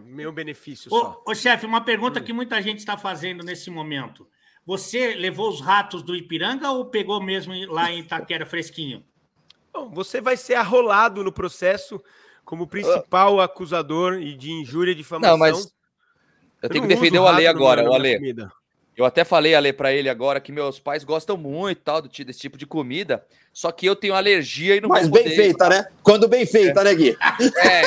meu 0.04 0.32
benefício 0.32 0.88
ô, 0.92 1.00
só. 1.00 1.22
Ô, 1.26 1.34
chefe, 1.34 1.66
uma 1.66 1.80
pergunta 1.82 2.20
hum. 2.20 2.22
que 2.22 2.32
muita 2.32 2.62
gente 2.62 2.78
está 2.78 2.96
fazendo 2.96 3.44
nesse 3.44 3.68
momento. 3.68 4.26
Você 4.64 5.14
levou 5.14 5.48
os 5.48 5.60
ratos 5.60 6.02
do 6.02 6.14
Ipiranga 6.14 6.70
ou 6.70 6.84
pegou 6.84 7.20
mesmo 7.20 7.52
lá 7.72 7.90
em 7.90 8.00
Itaquera 8.00 8.46
fresquinho? 8.46 9.04
Bom, 9.72 9.90
você 9.90 10.20
vai 10.20 10.36
ser 10.36 10.54
arrolado 10.54 11.24
no 11.24 11.32
processo 11.32 12.00
como 12.44 12.66
principal 12.66 13.40
acusador 13.40 14.14
e 14.20 14.36
de 14.36 14.52
injúria 14.52 14.92
e 14.92 14.94
difamação. 14.94 15.32
Não, 15.32 15.38
mas 15.38 15.72
eu 16.62 16.68
tenho 16.68 16.82
que 16.82 16.94
defender 16.94 17.18
o 17.18 17.26
Ale 17.26 17.46
agora, 17.46 17.88
o 17.88 17.92
Ale. 17.92 18.18
Eu 18.94 19.06
até 19.06 19.24
falei, 19.24 19.54
Ale, 19.54 19.72
para 19.72 19.92
ele 19.92 20.08
agora 20.08 20.38
que 20.38 20.52
meus 20.52 20.78
pais 20.78 21.02
gostam 21.02 21.36
muito 21.36 21.80
tal, 21.80 22.02
desse 22.02 22.38
tipo 22.38 22.58
de 22.58 22.66
comida, 22.66 23.24
só 23.52 23.72
que 23.72 23.86
eu 23.86 23.96
tenho 23.96 24.14
alergia 24.14 24.76
e 24.76 24.80
não 24.80 24.90
Mas 24.90 25.08
bem 25.08 25.22
poder... 25.22 25.34
feita, 25.34 25.68
né? 25.68 25.86
Quando 26.02 26.28
bem 26.28 26.44
feita, 26.44 26.82
é. 26.82 26.84
né, 26.84 26.94
Gui? 26.94 27.16
É. 27.56 27.82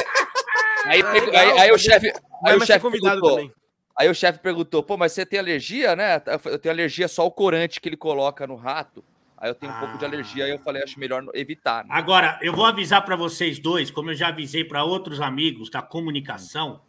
Aí, 0.86 1.02
aí, 1.02 1.36
aí, 1.36 1.60
aí 1.60 1.72
o 1.72 1.78
chefe. 1.78 2.12
Aí 2.44 2.56
o 2.56 2.66
chefe 2.66 2.90
perguntou. 2.90 3.36
Também. 3.36 3.52
Aí 3.98 4.10
o 4.10 4.16
chefe 4.16 4.40
perguntou: 4.40 4.84
pô, 4.84 4.98
mas 4.98 5.12
você 5.12 5.26
tem 5.26 5.40
alergia, 5.40 5.96
né? 5.96 6.22
Eu 6.46 6.60
tenho 6.60 6.74
alergia 6.74 7.08
só 7.08 7.22
ao 7.22 7.32
corante 7.32 7.80
que 7.80 7.90
ele 7.90 7.98
coloca 7.98 8.46
no 8.46 8.56
rato. 8.56 9.04
Aí 9.38 9.50
eu 9.50 9.56
tenho 9.56 9.72
um 9.72 9.76
ah. 9.76 9.80
pouco 9.80 9.98
de 9.98 10.06
alergia, 10.06 10.46
aí 10.46 10.52
eu 10.52 10.60
falei, 10.60 10.82
acho 10.82 11.00
melhor 11.00 11.24
evitar. 11.34 11.84
Né? 11.84 11.90
Agora, 11.92 12.40
eu 12.42 12.54
vou 12.54 12.66
avisar 12.66 13.04
para 13.04 13.16
vocês 13.16 13.60
dois, 13.60 13.92
como 13.92 14.12
eu 14.12 14.16
já 14.16 14.30
avisei 14.30 14.64
para 14.64 14.84
outros 14.84 15.20
amigos 15.20 15.70
da 15.70 15.82
comunicação. 15.82 16.82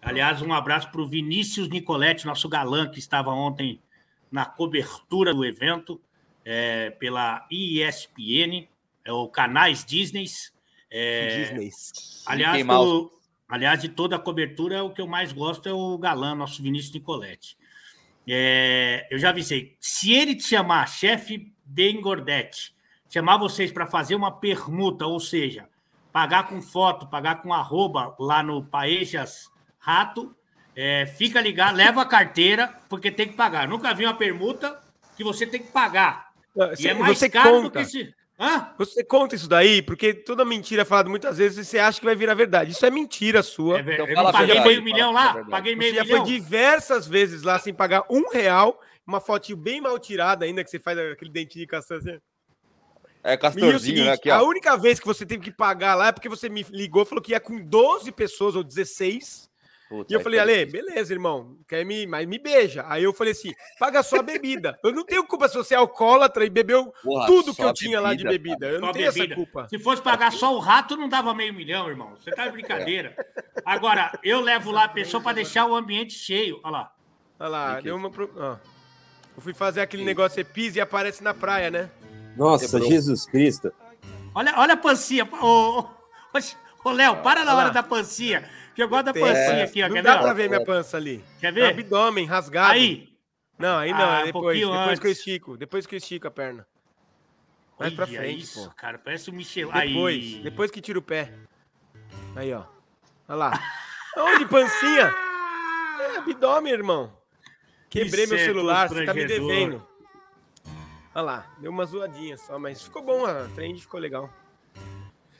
Aliás, 0.00 0.42
um 0.42 0.52
abraço 0.52 0.90
para 0.90 1.00
o 1.00 1.06
Vinícius 1.06 1.68
Nicoletti, 1.68 2.26
nosso 2.26 2.48
galã, 2.48 2.88
que 2.88 2.98
estava 2.98 3.30
ontem 3.30 3.80
na 4.30 4.44
cobertura 4.44 5.32
do 5.34 5.44
evento 5.44 6.00
é, 6.44 6.90
pela 6.90 7.46
ESPN, 7.50 8.66
é 9.04 9.12
o 9.12 9.28
canais 9.28 9.84
Disney. 9.84 10.24
É, 10.90 11.54
Disney. 11.54 11.70
Aliás, 12.26 12.66
do, 12.66 13.12
aliás, 13.52 13.82
de 13.82 13.90
toda 13.90 14.16
a 14.16 14.18
cobertura, 14.18 14.82
o 14.82 14.88
que 14.88 15.02
eu 15.02 15.06
mais 15.06 15.30
gosto 15.30 15.68
é 15.68 15.72
o 15.74 15.98
galã, 15.98 16.34
nosso 16.34 16.62
Vinícius 16.62 16.94
Nicoletti. 16.94 17.54
É, 18.26 19.06
eu 19.10 19.18
já 19.18 19.28
avisei, 19.28 19.76
se 19.78 20.10
ele 20.10 20.34
te 20.34 20.44
chamar 20.44 20.88
chefe 20.88 21.52
de 21.62 21.90
Engordete, 21.90 22.74
chamar 23.10 23.36
vocês 23.36 23.70
para 23.70 23.84
fazer 23.84 24.14
uma 24.14 24.32
permuta, 24.32 25.06
ou 25.06 25.20
seja, 25.20 25.68
pagar 26.10 26.48
com 26.48 26.62
foto, 26.62 27.06
pagar 27.08 27.42
com 27.42 27.52
arroba 27.52 28.16
lá 28.18 28.42
no 28.42 28.64
Paejas 28.64 29.50
Rato, 29.78 30.34
é, 30.74 31.04
fica 31.04 31.38
ligado, 31.38 31.76
leva 31.76 32.00
a 32.00 32.06
carteira, 32.06 32.74
porque 32.88 33.10
tem 33.10 33.28
que 33.28 33.34
pagar. 33.34 33.68
Nunca 33.68 33.92
vi 33.92 34.06
uma 34.06 34.14
permuta 34.14 34.80
que 35.14 35.22
você 35.22 35.46
tem 35.46 35.60
que 35.60 35.70
pagar. 35.70 36.32
e 36.78 36.88
é 36.88 36.94
mais 36.94 37.20
caro 37.28 37.50
conta. 37.50 37.62
do 37.64 37.70
que 37.70 37.78
esse. 37.80 38.14
Hã? 38.42 38.74
Você 38.76 39.04
conta 39.04 39.36
isso 39.36 39.48
daí, 39.48 39.80
porque 39.80 40.12
toda 40.12 40.44
mentira 40.44 40.84
falada 40.84 41.08
muitas 41.08 41.38
vezes 41.38 41.68
você 41.68 41.78
acha 41.78 42.00
que 42.00 42.04
vai 42.04 42.16
virar 42.16 42.34
verdade. 42.34 42.72
Isso 42.72 42.84
é 42.84 42.90
mentira 42.90 43.42
sua. 43.42 43.78
É 43.78 43.82
verdade. 43.82 44.10
Então, 44.10 44.26
eu 44.26 44.32
paguei 44.32 44.60
meio 44.60 44.82
milhão 44.82 45.12
lá, 45.12 45.38
é 45.38 45.50
paguei 45.50 45.76
meio 45.76 45.94
você 45.94 46.02
milhão. 46.02 46.16
já 46.18 46.24
foi 46.24 46.34
diversas 46.34 47.06
vezes 47.06 47.42
lá 47.42 47.58
sem 47.58 47.72
pagar 47.72 48.04
um 48.10 48.28
real 48.30 48.80
uma 49.06 49.20
fotinho 49.20 49.58
bem 49.58 49.80
mal 49.80 49.98
tirada 49.98 50.44
ainda, 50.44 50.62
que 50.62 50.70
você 50.70 50.78
faz 50.78 50.98
aquele 50.98 51.30
dentinho 51.30 51.64
de 51.64 51.66
castanha 51.66 52.00
assim. 52.00 52.18
É, 53.24 53.36
Castorzinho, 53.36 53.78
seguinte, 53.78 54.04
né? 54.04 54.12
Aqui, 54.12 54.30
a 54.30 54.42
única 54.42 54.76
vez 54.76 54.98
que 54.98 55.06
você 55.06 55.24
teve 55.24 55.44
que 55.44 55.52
pagar 55.52 55.94
lá 55.94 56.08
é 56.08 56.12
porque 56.12 56.28
você 56.28 56.48
me 56.48 56.66
ligou 56.70 57.04
falou 57.04 57.22
que 57.22 57.30
ia 57.30 57.38
com 57.38 57.60
12 57.64 58.10
pessoas 58.10 58.56
ou 58.56 58.64
16. 58.64 59.48
Puta, 59.92 60.10
e 60.10 60.16
eu 60.16 60.20
falei, 60.22 60.40
Ale, 60.40 60.64
beleza, 60.64 61.12
irmão, 61.12 61.58
quer 61.68 61.84
me, 61.84 62.06
mas 62.06 62.26
me 62.26 62.38
beija. 62.38 62.82
Aí 62.88 63.04
eu 63.04 63.12
falei 63.12 63.32
assim: 63.32 63.52
paga 63.78 64.02
só 64.02 64.20
a 64.20 64.22
bebida. 64.22 64.78
Eu 64.82 64.90
não 64.90 65.04
tenho 65.04 65.22
culpa 65.26 65.46
se 65.50 65.54
você 65.54 65.74
é 65.74 65.76
alcoólatra 65.76 66.46
e 66.46 66.48
bebeu 66.48 66.90
Porra, 67.02 67.26
tudo 67.26 67.54
que 67.54 67.62
eu 67.62 67.74
tinha 67.74 68.00
bebida, 68.00 68.08
lá 68.08 68.14
de 68.14 68.24
bebida. 68.24 68.66
Eu 68.70 68.80
não 68.80 68.90
tenho 68.90 69.12
bebida. 69.12 69.34
essa 69.34 69.34
culpa. 69.34 69.68
Se 69.68 69.78
fosse 69.78 70.00
pagar 70.00 70.32
só 70.32 70.56
o 70.56 70.58
rato, 70.58 70.96
não 70.96 71.10
dava 71.10 71.34
meio 71.34 71.52
milhão, 71.52 71.90
irmão. 71.90 72.14
Você 72.18 72.30
tá 72.30 72.46
de 72.46 72.52
brincadeira. 72.52 73.14
Agora, 73.66 74.18
eu 74.24 74.40
levo 74.40 74.70
lá 74.70 74.84
a 74.84 74.88
pessoa 74.88 75.22
para 75.22 75.34
deixar 75.34 75.66
o 75.66 75.76
ambiente 75.76 76.14
cheio. 76.14 76.58
Olha 76.64 76.72
lá. 76.72 76.92
Olha 77.38 77.48
lá, 77.50 77.80
deu 77.80 77.94
uma. 77.94 78.10
Pro... 78.10 78.30
Eu 78.34 79.42
fui 79.42 79.52
fazer 79.52 79.82
aquele 79.82 80.04
negócio, 80.04 80.36
você 80.36 80.44
pisa 80.44 80.78
e 80.78 80.80
aparece 80.80 81.22
na 81.22 81.34
praia, 81.34 81.70
né? 81.70 81.90
Nossa, 82.34 82.64
Quebrou. 82.64 82.90
Jesus 82.90 83.26
Cristo. 83.26 83.70
Olha, 84.34 84.54
olha 84.56 84.72
a 84.72 84.76
pancinha. 84.78 85.28
Ô, 85.30 85.84
ô, 86.82 86.90
Léo, 86.92 87.18
para 87.18 87.44
na 87.44 87.54
hora 87.54 87.70
da 87.70 87.82
pancinha. 87.82 88.48
Que 88.74 88.82
eu 88.82 88.88
gosto 88.88 89.04
da 89.06 89.12
pancinha 89.12 89.58
é, 89.58 89.62
aqui, 89.64 89.82
ó. 89.82 89.88
Não 89.88 89.94
Quer 89.96 90.02
dá 90.02 90.16
ver? 90.16 90.22
pra 90.22 90.32
ver 90.32 90.48
minha 90.48 90.64
pança 90.64 90.96
ali. 90.96 91.24
Quer 91.40 91.52
ver? 91.52 91.66
abdômen 91.66 92.26
rasgado. 92.26 92.72
Aí. 92.72 93.12
Não, 93.58 93.78
aí 93.78 93.92
não, 93.92 94.10
ah, 94.10 94.20
é 94.20 94.24
depois. 94.26 94.64
Um 94.64 94.72
depois 94.72 94.98
que 94.98 95.06
eu 95.06 95.12
estico. 95.12 95.56
Depois 95.56 95.86
que 95.86 95.94
eu 95.94 95.98
estico 95.98 96.26
a 96.26 96.30
perna. 96.30 96.66
Mais 97.78 97.92
pra 97.94 98.06
frente, 98.06 98.42
isso, 98.42 98.68
pô. 98.68 98.74
cara. 98.74 98.98
Parece 98.98 99.30
o 99.30 99.32
Michel. 99.32 99.70
Depois. 99.72 100.14
Aí. 100.14 100.40
Depois 100.42 100.70
que 100.70 100.80
tira 100.80 100.98
o 100.98 101.02
pé. 101.02 101.32
Aí, 102.36 102.52
ó. 102.52 102.64
Olha 103.28 103.36
lá. 103.36 103.60
Onde, 104.16 104.46
pancinha? 104.46 105.14
É 106.00 106.16
abdômen, 106.18 106.72
irmão. 106.72 107.12
Quebrei 107.88 108.26
meu 108.26 108.38
celular, 108.38 108.88
você 108.88 109.04
tá 109.04 109.12
me 109.12 109.26
devendo. 109.26 109.86
Olha 111.14 111.22
lá, 111.22 111.54
deu 111.58 111.70
uma 111.70 111.84
zoadinha 111.84 112.38
só, 112.38 112.58
mas 112.58 112.82
ficou 112.82 113.02
bom, 113.02 113.26
a 113.26 113.46
trend 113.54 113.78
ficou 113.80 114.00
legal. 114.00 114.32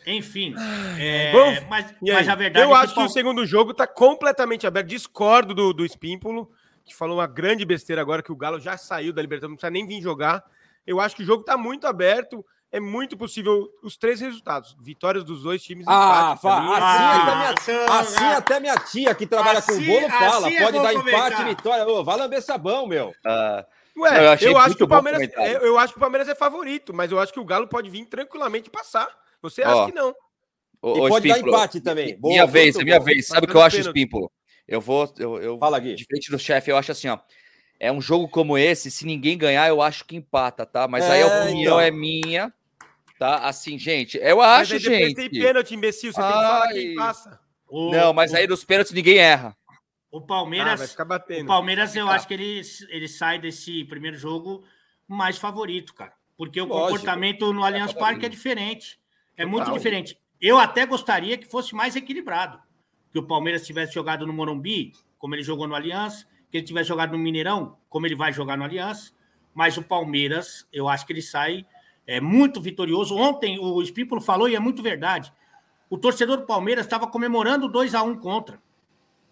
Enfim, 0.07 0.55
é, 0.99 1.33
bom, 1.33 1.67
mas, 1.69 1.95
mas, 2.01 2.29
a 2.29 2.35
verdade 2.35 2.67
Eu 2.67 2.75
é 2.75 2.79
que 2.79 2.85
acho 2.85 2.95
que 2.95 3.01
o 3.01 3.09
segundo 3.09 3.47
jogo 3.47 3.73
tá 3.73 3.87
completamente 3.87 4.67
aberto. 4.67 4.89
Discordo 4.89 5.55
do, 5.55 5.73
do 5.73 5.85
Espímpolo, 5.85 6.51
que 6.85 6.95
falou 6.95 7.19
uma 7.19 7.27
grande 7.27 7.65
besteira 7.65 8.03
agora 8.03 8.23
que 8.23 8.33
o 8.33 8.37
Galo 8.37 8.59
já 8.59 8.77
saiu 8.77 9.13
da 9.13 9.23
Libertadores, 9.23 9.53
não 9.53 9.57
precisa 9.57 9.71
nem 9.71 9.87
vir 9.87 10.03
jogar. 10.03 10.45
Eu 10.87 11.01
acho 11.01 11.15
que 11.15 11.23
o 11.23 11.27
jogo 11.27 11.45
tá 11.45 11.57
muito 11.57 11.87
aberto. 11.87 12.45
É 12.75 12.81
muito 12.81 13.19
possível 13.19 13.69
os 13.83 13.99
três 13.99 14.19
resultados. 14.19 14.75
Vitórias 14.81 15.25
dos 15.25 15.43
dois 15.43 15.63
times. 15.63 15.85
Ah, 15.87 16.33
empate, 16.35 16.47
assim, 16.47 16.51
ah, 16.51 17.21
até 17.21 17.37
minha, 17.37 18.01
assim 18.01 18.25
até 18.25 18.61
minha 18.61 18.75
tia 18.77 19.15
que 19.15 19.27
trabalha 19.27 19.59
assim, 19.59 19.85
com 19.85 19.93
bolo 19.93 20.09
fala. 20.09 20.47
Assim 20.47 20.57
é 20.57 20.65
pode 20.65 20.79
dar 20.81 20.95
empate, 20.95 21.45
vitória. 21.45 21.87
Ô, 21.87 22.03
vai 22.03 22.17
lamber 22.17 22.41
sabão, 22.41 22.87
meu. 22.87 23.15
Ah. 23.27 23.67
Ué, 23.95 24.39
eu, 24.41 24.53
eu 24.53 24.59
acho 24.59 24.75
que 24.75 24.85
o 24.85 24.89
Palmeiras, 24.89 25.21
eu, 25.37 25.79
acho 25.79 25.93
que 25.93 25.99
o 25.99 26.01
Palmeiras 26.01 26.27
é 26.29 26.35
favorito, 26.35 26.95
mas 26.95 27.13
eu 27.13 27.21
acho 27.21 27.31
que 27.31 27.41
o 27.41 27.45
Galo 27.45 27.69
pode 27.69 27.91
vir 27.91 28.07
tranquilamente 28.07 28.71
passar. 28.71 29.07
Você 29.43 29.63
acha 29.63 29.87
que 29.87 29.93
não? 29.93 30.15
e 30.85 31.09
pode 31.09 31.29
dar 31.29 31.39
empate 31.39 31.81
também. 31.81 32.17
Boa, 32.19 32.33
minha 32.33 32.47
vez, 32.47 32.77
é 32.77 32.85
minha 32.85 33.01
vez. 33.01 33.27
Sabe 33.27 33.47
o 33.47 33.51
que 33.51 33.57
eu 33.57 33.63
acho, 33.63 33.79
Espímpolo? 33.79 34.31
Eu 34.67 34.81
vou. 34.81 35.13
Eu, 35.19 35.43
eu, 35.43 35.59
Fala, 35.59 35.79
Gui. 35.79 35.95
Diferente 35.95 36.31
do 36.31 36.39
chefe, 36.39 36.71
eu 36.71 36.77
acho 36.77 36.93
assim, 36.93 37.09
ó. 37.09 37.19
É 37.79 37.91
um 37.91 38.01
jogo 38.01 38.29
como 38.29 38.57
esse, 38.57 38.91
se 38.91 39.05
ninguém 39.05 39.37
ganhar, 39.37 39.69
eu 39.69 39.83
acho 39.83 40.05
que 40.05 40.15
empata, 40.15 40.65
tá? 40.65 40.87
Mas 40.87 41.05
é, 41.05 41.13
aí 41.13 41.23
a 41.23 41.27
opinião 41.27 41.75
então. 41.75 41.81
é 41.81 41.91
minha. 41.91 42.53
Tá? 43.19 43.39
Assim, 43.39 43.79
gente, 43.79 44.19
eu 44.19 44.41
acho, 44.41 44.75
mas 44.75 44.87
aí 44.87 44.99
gente. 44.99 45.15
tem 45.15 45.31
pênalti, 45.31 45.75
imbecil. 45.75 46.13
Você 46.13 46.21
Ai. 46.21 46.33
tem 46.33 46.41
que 46.41 46.47
falar 46.47 46.73
quem 46.73 46.95
passa. 46.95 47.41
O, 47.69 47.91
não, 47.91 48.13
mas 48.13 48.33
o... 48.33 48.37
aí 48.37 48.47
nos 48.47 48.65
pênaltis 48.65 48.93
ninguém 48.93 49.19
erra. 49.19 49.57
O 50.11 50.21
Palmeiras. 50.21 50.97
Ah, 50.99 51.05
o 51.41 51.47
Palmeiras, 51.47 51.97
eu 51.97 52.09
acho 52.09 52.29
que 52.29 52.35
ele, 52.35 52.61
ele 52.89 53.09
sai 53.09 53.39
desse 53.39 53.85
primeiro 53.85 54.17
jogo 54.17 54.65
mais 55.09 55.39
favorito, 55.39 55.95
cara. 55.95 56.13
Porque 56.37 56.61
o 56.61 56.67
Lógico. 56.67 56.89
comportamento 56.89 57.53
no 57.53 57.65
Allianz 57.65 57.93
Parque 57.93 58.27
é 58.27 58.29
diferente. 58.29 59.01
É 59.37 59.45
Total. 59.45 59.51
muito 59.51 59.73
diferente. 59.73 60.19
Eu 60.41 60.59
até 60.59 60.85
gostaria 60.87 61.39
que 61.39 61.47
fosse 61.47 61.75
mais 61.75 61.97
equilibrado. 61.97 62.61
Que 63.13 63.19
o 63.19 63.23
Palmeiras 63.23 63.67
tivesse 63.67 63.95
jogado 63.95 64.27
no 64.27 64.33
Morumbi, 64.33 64.93
como 65.19 65.35
ele 65.35 65.43
jogou 65.43 65.69
no 65.69 65.75
Allianz, 65.75 66.27
que 66.51 66.59
ele 66.59 66.67
tivesse 66.67 66.89
jogado 66.89 67.13
no 67.13 67.19
Mineirão, 67.19 67.77
como 67.89 68.07
ele 68.07 68.17
vai 68.17 68.33
jogar 68.33 68.57
no 68.57 68.65
Allianz. 68.65 69.15
Mas 69.55 69.77
o 69.77 69.83
Palmeiras, 69.83 70.67
eu 70.73 70.89
acho 70.89 71.07
que 71.07 71.13
ele 71.13 71.23
sai 71.23 71.67
é 72.07 72.21
muito 72.21 72.61
vitorioso. 72.61 73.17
Ontem 73.17 73.59
o 73.59 73.81
Espípulo 73.81 74.21
falou 74.21 74.49
e 74.49 74.57
é 74.57 74.61
muito 74.61 74.83
verdade. 74.83 75.33
O 75.89 75.99
torcedor 75.99 76.39
do 76.39 76.47
Palmeiras 76.47 76.87
estava 76.87 77.07
comemorando 77.07 77.69
2 77.69 77.95
a 77.95 78.03
1 78.03 78.17
contra. 78.17 78.61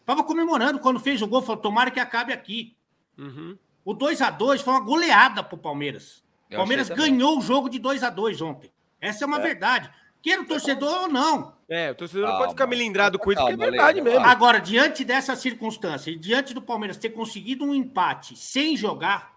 Estava 0.01 0.23
comemorando 0.25 0.79
quando 0.79 1.01
fez 1.01 1.23
o 1.23 1.27
gol, 1.27 1.43
falou: 1.43 1.61
tomara 1.61 1.91
que 1.91 2.01
acabe 2.01 2.33
aqui. 2.33 2.77
Uhum. 3.19 3.57
O 3.85 3.95
2 3.95 4.21
a 4.23 4.31
2 4.31 4.61
foi 4.61 4.75
uma 4.75 4.81
goleada 4.81 5.43
para 5.43 5.55
o 5.55 5.59
Palmeiras. 5.59 6.23
O 6.51 6.57
Palmeiras 6.57 6.89
ganhou 6.89 7.39
o 7.39 7.41
jogo 7.41 7.69
de 7.69 7.79
2 7.79 8.03
a 8.03 8.11
2 8.11 8.43
ontem. 8.43 8.71
Essa 9.01 9.25
é 9.25 9.27
uma 9.27 9.39
é. 9.39 9.43
verdade. 9.43 9.91
Queira 10.23 10.43
o 10.43 10.47
torcedor 10.47 11.03
ou 11.03 11.09
não. 11.09 11.55
É, 11.69 11.91
o 11.93 11.95
torcedor 11.95 12.29
não 12.29 12.39
pode 12.39 12.53
ficar 12.53 12.67
melindrado 12.67 13.19
com 13.19 13.33
isso, 13.33 13.41
porque 13.41 13.55
é 13.55 13.71
verdade 13.71 14.01
mesmo. 14.03 14.27
Agora, 14.27 14.59
diante 14.61 15.05
dessa 15.05 15.35
circunstância, 15.35 16.11
e 16.11 16.17
diante 16.17 16.53
do 16.53 16.61
Palmeiras 16.61 16.99
ter 16.99 17.11
conseguido 17.11 17.65
um 17.65 17.75
empate 17.75 18.37
sem 18.37 18.77
jogar, 18.77 19.35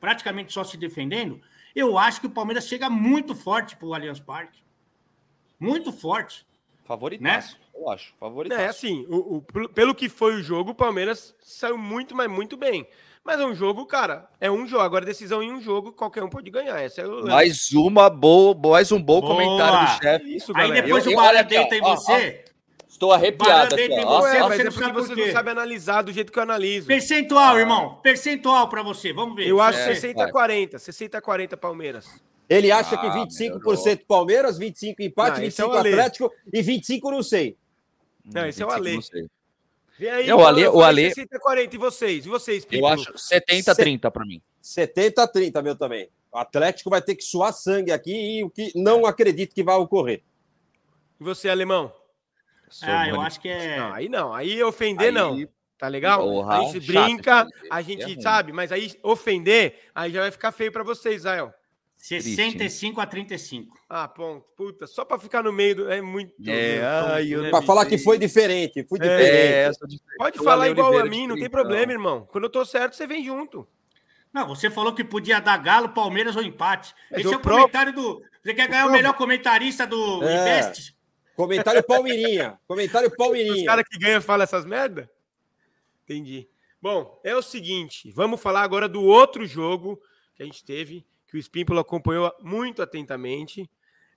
praticamente 0.00 0.52
só 0.52 0.64
se 0.64 0.76
defendendo, 0.76 1.40
eu 1.74 1.96
acho 1.96 2.20
que 2.20 2.26
o 2.26 2.30
Palmeiras 2.30 2.66
chega 2.66 2.90
muito 2.90 3.34
forte 3.34 3.76
para 3.76 3.86
o 3.86 3.94
Allianz 3.94 4.18
Parque. 4.18 4.60
Muito 5.58 5.92
forte. 5.92 6.44
Favorito, 6.84 7.22
né? 7.22 7.44
Eu 7.80 7.90
acho. 7.90 8.12
Favorito. 8.18 8.52
É, 8.52 8.66
assim, 8.66 9.06
o, 9.08 9.36
o, 9.36 9.68
pelo 9.68 9.94
que 9.94 10.08
foi 10.08 10.34
o 10.34 10.42
jogo, 10.42 10.70
o 10.70 10.74
Palmeiras 10.74 11.34
saiu 11.40 11.78
muito, 11.78 12.14
mas 12.14 12.30
muito 12.30 12.56
bem. 12.56 12.86
Mas 13.24 13.38
é 13.38 13.44
um 13.44 13.54
jogo, 13.54 13.84
cara, 13.86 14.28
é 14.40 14.50
um 14.50 14.66
jogo. 14.66 14.82
Agora, 14.82 15.04
decisão 15.04 15.42
em 15.42 15.52
um 15.52 15.60
jogo, 15.60 15.92
qualquer 15.92 16.22
um 16.22 16.28
pode 16.28 16.50
ganhar. 16.50 16.80
Essa 16.80 17.02
é 17.02 17.06
o... 17.06 17.26
Mais 17.26 17.70
uma 17.72 18.08
boa, 18.08 18.54
mais 18.70 18.90
um 18.90 19.00
bom 19.00 19.20
boa. 19.20 19.34
comentário 19.34 19.94
do 19.94 20.02
chefe. 20.02 20.36
Isso, 20.36 20.52
Aí 20.56 20.72
depois 20.72 21.04
eu, 21.04 21.12
o 21.12 21.16
Bala 21.16 21.42
deita 21.42 21.76
em 21.76 21.80
você. 21.80 22.44
Ó, 22.46 22.50
Estou 22.88 23.12
arrepiado. 23.12 23.74
Aqui, 23.74 23.88
ó. 24.04 24.22
Ué, 24.22 24.40
mas 24.40 24.60
é 24.60 24.70
porque 24.70 24.92
você 24.92 25.14
não 25.14 25.32
sabe 25.32 25.50
analisar 25.50 26.02
do 26.02 26.12
jeito 26.12 26.30
que 26.30 26.38
eu 26.38 26.42
analiso. 26.42 26.86
Percentual, 26.86 27.54
ah. 27.54 27.58
irmão. 27.58 27.98
Percentual 28.02 28.68
para 28.68 28.82
você. 28.82 29.12
Vamos 29.12 29.36
ver. 29.36 29.48
Eu 29.48 29.60
acho 29.60 29.78
é, 29.78 29.92
60-40. 29.94 30.74
60-40 30.74 31.56
Palmeiras. 31.56 32.06
Ele 32.48 32.72
acha 32.72 32.96
ah, 32.96 32.98
que 32.98 33.06
25% 33.06 34.00
Palmeiras, 34.08 34.58
25% 34.58 34.96
empate, 34.98 35.40
não, 35.40 35.46
25% 35.46 35.74
é 35.74 35.78
Atlético 35.78 36.32
e 36.52 36.60
25% 36.60 37.00
não 37.04 37.22
sei. 37.22 37.56
Não, 38.24 38.46
esse 38.46 38.62
é 38.62 38.66
o 38.66 38.70
Ale. 38.70 38.98
Vem 39.98 40.10
aí, 40.10 40.28
é, 40.30 40.34
o 40.34 40.46
Ale, 40.46 40.66
o 40.68 40.82
Ale... 40.82 41.08
60 41.08 41.38
40 41.38 41.74
e 41.74 41.78
vocês? 41.78 42.26
E 42.26 42.28
vocês? 42.28 42.66
Eu 42.70 42.86
acho 42.86 43.18
70 43.18 43.74
30 43.74 44.10
para 44.10 44.24
mim. 44.24 44.40
70 44.62 45.28
30 45.28 45.62
meu 45.62 45.76
também. 45.76 46.08
O 46.32 46.38
Atlético 46.38 46.90
vai 46.90 47.02
ter 47.02 47.14
que 47.16 47.22
suar 47.22 47.52
sangue 47.52 47.92
aqui 47.92 48.38
e 48.38 48.44
o 48.44 48.50
que 48.50 48.72
não 48.74 49.04
acredito 49.04 49.54
que 49.54 49.62
vai 49.62 49.76
ocorrer. 49.76 50.22
E 51.20 51.24
você, 51.24 51.48
alemão? 51.48 51.92
ah, 52.82 53.08
eu 53.08 53.20
acho 53.20 53.40
que 53.40 53.48
é. 53.48 53.78
Não, 53.78 53.92
aí 53.92 54.08
não, 54.08 54.32
aí 54.32 54.62
ofender 54.62 55.08
aí... 55.08 55.12
não. 55.12 55.48
Tá 55.76 55.88
legal? 55.88 56.22
Porra, 56.22 56.58
a 56.58 56.64
gente 56.64 56.86
brinca, 56.86 57.46
a 57.70 57.80
gente 57.80 58.18
é 58.18 58.20
sabe, 58.20 58.52
mas 58.52 58.70
aí 58.70 58.92
ofender, 59.02 59.78
aí 59.94 60.12
já 60.12 60.20
vai 60.20 60.30
ficar 60.30 60.52
feio 60.52 60.70
para 60.70 60.82
vocês, 60.82 61.22
Zael. 61.22 61.54
65 62.00 62.98
a 62.98 63.06
35. 63.06 63.78
Ah, 63.88 64.08
ponto. 64.08 64.46
Puta, 64.56 64.86
só 64.86 65.04
para 65.04 65.18
ficar 65.18 65.42
no 65.42 65.52
meio 65.52 65.76
do... 65.76 65.92
é 65.92 66.00
muito. 66.00 66.32
É, 66.46 66.80
né, 67.22 67.50
para 67.50 67.62
falar 67.62 67.84
que 67.84 67.98
foi 67.98 68.18
diferente, 68.18 68.84
foi 68.88 68.98
diferente. 68.98 69.30
É, 69.30 69.70
Pode 70.16 70.38
falar 70.38 70.70
igual 70.70 70.98
a 70.98 71.04
mim, 71.04 71.26
não 71.26 71.36
tem 71.36 71.50
problema, 71.50 71.92
irmão. 71.92 72.26
Quando 72.32 72.44
eu 72.44 72.50
tô 72.50 72.64
certo, 72.64 72.96
você 72.96 73.06
vem 73.06 73.22
junto. 73.22 73.68
Não, 74.32 74.48
você 74.48 74.70
falou 74.70 74.94
que 74.94 75.04
podia 75.04 75.40
dar 75.40 75.58
Galo, 75.58 75.90
Palmeiras 75.90 76.36
ou 76.36 76.42
empate. 76.42 76.94
Esse 77.12 77.26
é 77.26 77.28
o 77.28 77.32
próprio... 77.32 77.58
comentário 77.58 77.92
do. 77.92 78.22
Você 78.42 78.54
quer 78.54 78.68
ganhar 78.68 78.86
o 78.86 78.92
melhor 78.92 79.12
comentarista 79.14 79.86
do 79.86 80.24
é. 80.24 80.40
Invest? 80.40 80.96
Comentário 81.36 81.82
Palmeirinha. 81.82 82.58
Comentário 82.66 83.14
Palmeirinha. 83.14 83.56
Os 83.56 83.64
caras 83.64 83.84
que 83.86 83.98
ganham 83.98 84.22
falam 84.22 84.44
essas 84.44 84.64
merda? 84.64 85.10
Entendi. 86.04 86.48
Bom, 86.80 87.20
é 87.22 87.36
o 87.36 87.42
seguinte, 87.42 88.10
vamos 88.10 88.40
falar 88.40 88.62
agora 88.62 88.88
do 88.88 89.02
outro 89.02 89.46
jogo 89.46 90.00
que 90.34 90.42
a 90.42 90.46
gente 90.46 90.64
teve, 90.64 91.04
que 91.30 91.36
o 91.36 91.38
Espímpolo 91.38 91.78
acompanhou 91.78 92.32
muito 92.42 92.82
atentamente, 92.82 93.70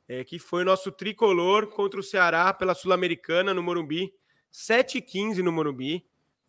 é, 0.07 0.23
que 0.23 0.39
foi 0.39 0.63
o 0.63 0.65
nosso 0.65 0.91
tricolor 0.91 1.67
contra 1.67 1.99
o 1.99 2.03
Ceará 2.03 2.51
pela 2.51 2.73
Sul-Americana 2.73 3.53
no 3.53 3.61
Morumbi, 3.61 4.11
7h15 4.51 5.37
no 5.37 5.51
Morumbi. 5.51 6.03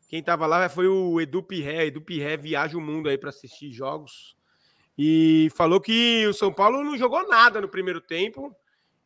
Quem 0.09 0.21
estava 0.21 0.47
lá 0.47 0.67
foi 0.71 0.89
o 0.89 1.21
Edu 1.21 1.43
Pirré. 1.43 1.87
Edu 1.87 2.01
Pirré 2.01 2.39
viaja 2.39 2.79
o 2.79 2.81
mundo 2.81 3.11
aí 3.11 3.19
para 3.19 3.29
assistir 3.29 3.71
jogos. 3.73 4.35
E 4.97 5.51
falou 5.55 5.81
que 5.81 6.27
o 6.27 6.33
São 6.33 6.53
Paulo 6.53 6.83
não 6.83 6.97
jogou 6.97 7.29
nada 7.29 7.61
no 7.61 7.69
primeiro 7.69 8.01
tempo. 8.01 8.55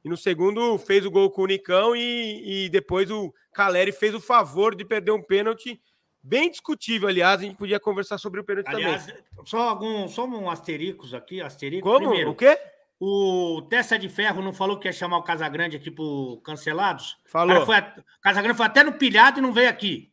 E 0.04 0.08
no 0.08 0.16
segundo 0.16 0.78
fez 0.78 1.04
o 1.04 1.10
gol 1.10 1.30
com 1.30 1.42
o 1.42 1.46
Nicão 1.46 1.96
e, 1.96 2.66
e 2.66 2.68
depois 2.68 3.10
o 3.10 3.34
Caleri 3.52 3.90
fez 3.90 4.14
o 4.14 4.20
favor 4.20 4.76
de 4.76 4.84
perder 4.84 5.10
um 5.10 5.22
pênalti 5.22 5.80
Bem 6.22 6.50
discutível, 6.50 7.09
aliás, 7.09 7.40
a 7.40 7.44
gente 7.44 7.57
podia 7.57 7.78
conversar 7.78 8.18
sobre 8.18 8.40
o 8.40 8.44
pênalti 8.44 8.68
aliás, 8.68 9.07
também. 9.07 9.22
Só 9.44 9.68
algum, 9.68 10.09
só 10.09 10.26
um 10.26 10.50
astericos 10.50 11.14
aqui, 11.14 11.40
asterisco. 11.40 11.88
Como? 11.88 12.09
Primeiro, 12.09 12.31
o 12.31 12.35
quê? 12.35 12.59
O 13.00 13.62
Testa 13.70 13.98
de 13.98 14.09
Ferro 14.09 14.42
não 14.42 14.52
falou 14.52 14.78
que 14.78 14.88
ia 14.88 14.92
chamar 14.92 15.18
o 15.18 15.22
Casagrande 15.22 15.76
aqui 15.76 15.90
pro 15.90 16.40
Cancelados? 16.44 17.16
Falou. 17.26 17.64
Foi 17.64 17.76
a... 17.76 17.94
Casagrande 18.20 18.57
foi 18.57 18.66
até 18.66 18.83
no 18.83 18.92
pilhado 18.92 19.38
e 19.38 19.42
não 19.42 19.52
veio 19.52 19.68
aqui. 19.68 20.12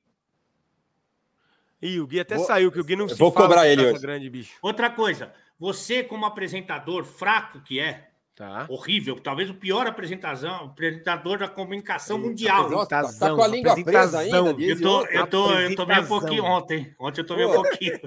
Ih, 1.82 2.00
o 2.00 2.08
Gui 2.08 2.20
até 2.20 2.36
vou... 2.36 2.46
saiu, 2.46 2.72
que 2.72 2.80
o 2.80 2.84
Gui 2.84 2.96
não 2.96 3.10
se 3.10 3.16
Vou 3.16 3.32
cobrar 3.32 3.68
ele 3.68 3.86
hoje. 3.86 4.30
bicho. 4.30 4.58
Outra 4.62 4.90
coisa, 4.90 5.34
você 5.60 6.04
como 6.04 6.26
apresentador 6.26 7.04
fraco 7.04 7.62
que 7.62 7.80
é, 7.80 8.10
Tá. 8.36 8.66
Horrível, 8.68 9.18
talvez 9.18 9.50
o 9.50 9.54
pior 9.54 9.88
apresentação, 9.88 10.66
apresentador 10.66 11.38
da 11.38 11.48
comunicação 11.48 12.18
mundial. 12.18 12.70
Nossa, 12.70 12.88
tá, 12.88 13.04
tá, 13.14 13.34
com 13.34 13.42
a 13.42 13.48
língua 13.48 13.82
presa 13.82 14.20
ainda. 14.20 14.38
Eu, 14.38 14.82
tô, 14.82 15.06
eu, 15.06 15.28
tô, 15.28 15.52
eu 15.54 15.74
tomei 15.74 16.00
um 16.00 16.06
pouquinho 16.06 16.44
ontem. 16.44 16.94
Ontem 17.00 17.22
eu 17.22 17.26
tomei 17.26 17.46
um 17.46 17.54
pouquinho. 17.54 17.98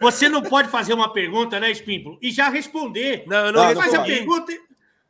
Você 0.00 0.28
não 0.28 0.40
pode 0.40 0.68
fazer 0.68 0.94
uma 0.94 1.12
pergunta, 1.12 1.58
né, 1.58 1.68
Espímpolo? 1.68 2.16
E 2.22 2.30
já 2.30 2.48
responder. 2.48 3.24
Não, 3.26 3.46
eu 3.46 3.52
não, 3.52 3.64
não 3.64 3.74
faz 3.74 3.92
a 3.92 4.04
pergunta. 4.04 4.52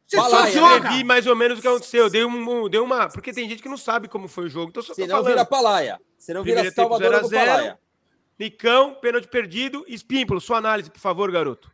Você 0.07 0.17
Fala, 0.17 0.31
só 0.31 0.51
joga. 0.51 0.89
Eu 0.89 0.93
vi 0.95 1.05
mais 1.05 1.27
ou 1.27 1.37
menos 1.37 1.59
o 1.59 1.63
que 1.63 1.69
aconteceu. 1.69 2.09
Deu, 2.09 2.27
um, 2.27 2.69
deu 2.69 2.83
uma. 2.83 3.09
Porque 3.09 3.35
tem 3.35 3.49
gente 3.49 3.63
que 3.63 3.69
não 3.69 3.77
sabe 3.77 4.09
como 4.09 4.27
foi 4.27 4.47
o 4.47 4.49
jogo. 4.49 4.71
Então, 4.71 4.83
só 4.83 4.95
Você 4.95 5.07
não 5.07 5.23
vira 5.23 5.45
palaia. 5.45 6.01
Você 6.19 6.33
não 6.33 6.43
vira 6.43 6.69
Salvador 6.73 7.21
do 7.21 7.31
Palaia. 7.31 7.79
Nicão, 8.39 8.95
pênalti 8.95 9.29
perdido. 9.29 9.85
Espímpolo, 9.87 10.41
sua 10.41 10.57
análise, 10.57 10.91
por 10.91 10.99
favor, 10.99 11.31
garoto. 11.31 11.71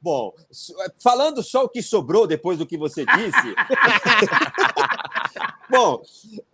Bom, 0.00 0.32
é, 0.80 0.92
falando 0.98 1.42
só 1.42 1.64
o 1.64 1.68
que 1.68 1.82
sobrou 1.82 2.26
depois 2.26 2.58
do 2.58 2.66
que 2.66 2.76
você 2.76 3.04
disse. 3.04 3.54
Bom, 5.70 6.02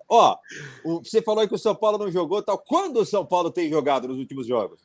ó, 0.09 0.39
você 1.03 1.21
falou 1.21 1.47
que 1.47 1.55
o 1.55 1.59
São 1.59 1.75
Paulo 1.75 1.99
não 1.99 2.11
jogou 2.11 2.43
tal. 2.43 2.59
Quando 2.59 3.01
o 3.01 3.07
São 3.07 3.27
Paulo 3.27 3.51
tem 3.51 3.69
jogado 3.69 4.09
nos 4.09 4.19
últimos 4.19 4.47
jogos? 4.47 4.81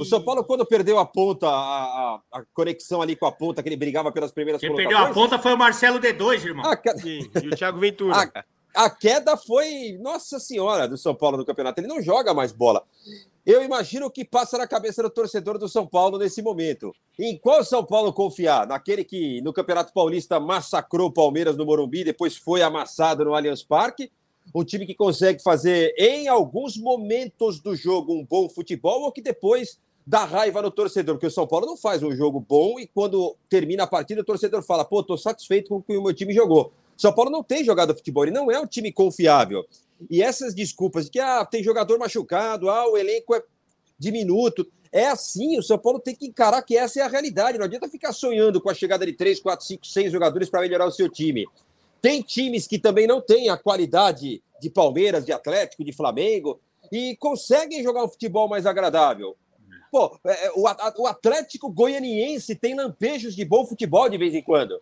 O 0.00 0.04
São 0.06 0.22
Paulo, 0.22 0.42
quando 0.42 0.64
perdeu 0.64 0.98
a 0.98 1.04
ponta, 1.04 1.46
a, 1.46 1.52
a, 1.52 2.20
a, 2.32 2.42
conexão 2.54 3.02
ali 3.02 3.14
com 3.14 3.26
a 3.26 3.32
ponta, 3.32 3.62
que 3.62 3.68
ele 3.68 3.76
brigava 3.76 4.10
pelas 4.10 4.32
primeiras 4.32 4.58
Quem 4.58 4.74
perdeu 4.74 4.96
a 4.96 5.12
ponta 5.12 5.38
foi 5.38 5.52
o 5.52 5.58
Marcelo 5.58 6.00
D2, 6.00 6.46
irmão. 6.46 6.64
A... 6.64 6.96
Sim, 6.96 7.30
e 7.42 7.48
o 7.48 7.50
Thiago 7.50 7.78
Ventura. 7.78 8.32
A, 8.74 8.84
a 8.86 8.90
queda 8.90 9.36
foi, 9.36 9.98
nossa 10.00 10.40
senhora, 10.40 10.88
do 10.88 10.96
São 10.96 11.14
Paulo 11.14 11.36
no 11.36 11.44
campeonato. 11.44 11.78
Ele 11.78 11.88
não 11.88 12.00
joga 12.00 12.32
mais 12.32 12.52
bola. 12.52 12.82
Eu 13.44 13.64
imagino 13.64 14.06
o 14.06 14.10
que 14.10 14.22
passa 14.22 14.58
na 14.58 14.66
cabeça 14.66 15.02
do 15.02 15.08
torcedor 15.08 15.56
do 15.56 15.68
São 15.68 15.86
Paulo 15.86 16.18
nesse 16.18 16.42
momento. 16.42 16.92
Em 17.18 17.38
qual 17.38 17.64
São 17.64 17.84
Paulo 17.84 18.12
confiar? 18.12 18.66
Naquele 18.66 19.02
que 19.02 19.40
no 19.40 19.52
Campeonato 19.52 19.94
Paulista 19.94 20.38
massacrou 20.38 21.08
o 21.08 21.12
Palmeiras 21.12 21.56
no 21.56 21.64
Morumbi, 21.64 22.04
depois 22.04 22.36
foi 22.36 22.60
amassado 22.60 23.24
no 23.24 23.34
Allianz 23.34 23.62
Parque? 23.62 24.10
Um 24.54 24.62
time 24.62 24.84
que 24.84 24.94
consegue 24.94 25.42
fazer, 25.42 25.94
em 25.96 26.28
alguns 26.28 26.76
momentos 26.76 27.60
do 27.60 27.74
jogo, 27.74 28.12
um 28.12 28.24
bom 28.24 28.48
futebol 28.48 29.02
ou 29.02 29.12
que 29.12 29.22
depois 29.22 29.78
dá 30.06 30.24
raiva 30.24 30.60
no 30.60 30.70
torcedor? 30.70 31.14
Porque 31.14 31.26
o 31.26 31.30
São 31.30 31.46
Paulo 31.46 31.66
não 31.66 31.76
faz 31.76 32.02
um 32.02 32.14
jogo 32.14 32.44
bom 32.46 32.78
e 32.78 32.86
quando 32.86 33.36
termina 33.48 33.84
a 33.84 33.86
partida 33.86 34.20
o 34.20 34.24
torcedor 34.24 34.62
fala: 34.62 34.84
pô, 34.84 35.02
tô 35.02 35.16
satisfeito 35.16 35.70
com 35.70 35.76
o 35.76 35.82
que 35.82 35.96
o 35.96 36.02
meu 36.02 36.12
time 36.12 36.34
jogou. 36.34 36.72
São 37.00 37.14
Paulo 37.14 37.30
não 37.30 37.42
tem 37.42 37.64
jogado 37.64 37.94
futebol, 37.94 38.24
ele 38.24 38.30
não 38.30 38.50
é 38.50 38.60
um 38.60 38.66
time 38.66 38.92
confiável. 38.92 39.64
E 40.10 40.22
essas 40.22 40.54
desculpas 40.54 41.06
de 41.06 41.12
que 41.12 41.18
ah, 41.18 41.46
tem 41.46 41.62
jogador 41.62 41.98
machucado, 41.98 42.68
ah, 42.68 42.86
o 42.90 42.98
elenco 42.98 43.34
é 43.34 43.42
diminuto. 43.98 44.70
É 44.92 45.06
assim, 45.06 45.58
o 45.58 45.62
São 45.62 45.78
Paulo 45.78 45.98
tem 45.98 46.14
que 46.14 46.26
encarar 46.26 46.60
que 46.60 46.76
essa 46.76 47.00
é 47.00 47.02
a 47.02 47.08
realidade. 47.08 47.56
Não 47.56 47.64
adianta 47.64 47.88
ficar 47.88 48.12
sonhando 48.12 48.60
com 48.60 48.68
a 48.68 48.74
chegada 48.74 49.06
de 49.06 49.14
3, 49.14 49.40
4, 49.40 49.64
5, 49.64 49.86
6 49.86 50.12
jogadores 50.12 50.50
para 50.50 50.60
melhorar 50.60 50.84
o 50.84 50.92
seu 50.92 51.08
time. 51.08 51.46
Tem 52.02 52.20
times 52.20 52.66
que 52.66 52.78
também 52.78 53.06
não 53.06 53.22
têm 53.22 53.48
a 53.48 53.56
qualidade 53.56 54.42
de 54.60 54.68
Palmeiras, 54.68 55.24
de 55.24 55.32
Atlético, 55.32 55.82
de 55.82 55.94
Flamengo 55.94 56.60
e 56.92 57.16
conseguem 57.16 57.82
jogar 57.82 58.04
um 58.04 58.08
futebol 58.08 58.46
mais 58.46 58.66
agradável. 58.66 59.34
Pô, 59.90 60.18
é, 60.26 60.48
é, 60.48 60.52
o 60.54 61.06
Atlético 61.06 61.72
Goianiense 61.72 62.54
tem 62.54 62.74
lampejos 62.74 63.34
de 63.34 63.42
bom 63.42 63.64
futebol 63.64 64.06
de 64.10 64.18
vez 64.18 64.34
em 64.34 64.42
quando. 64.42 64.78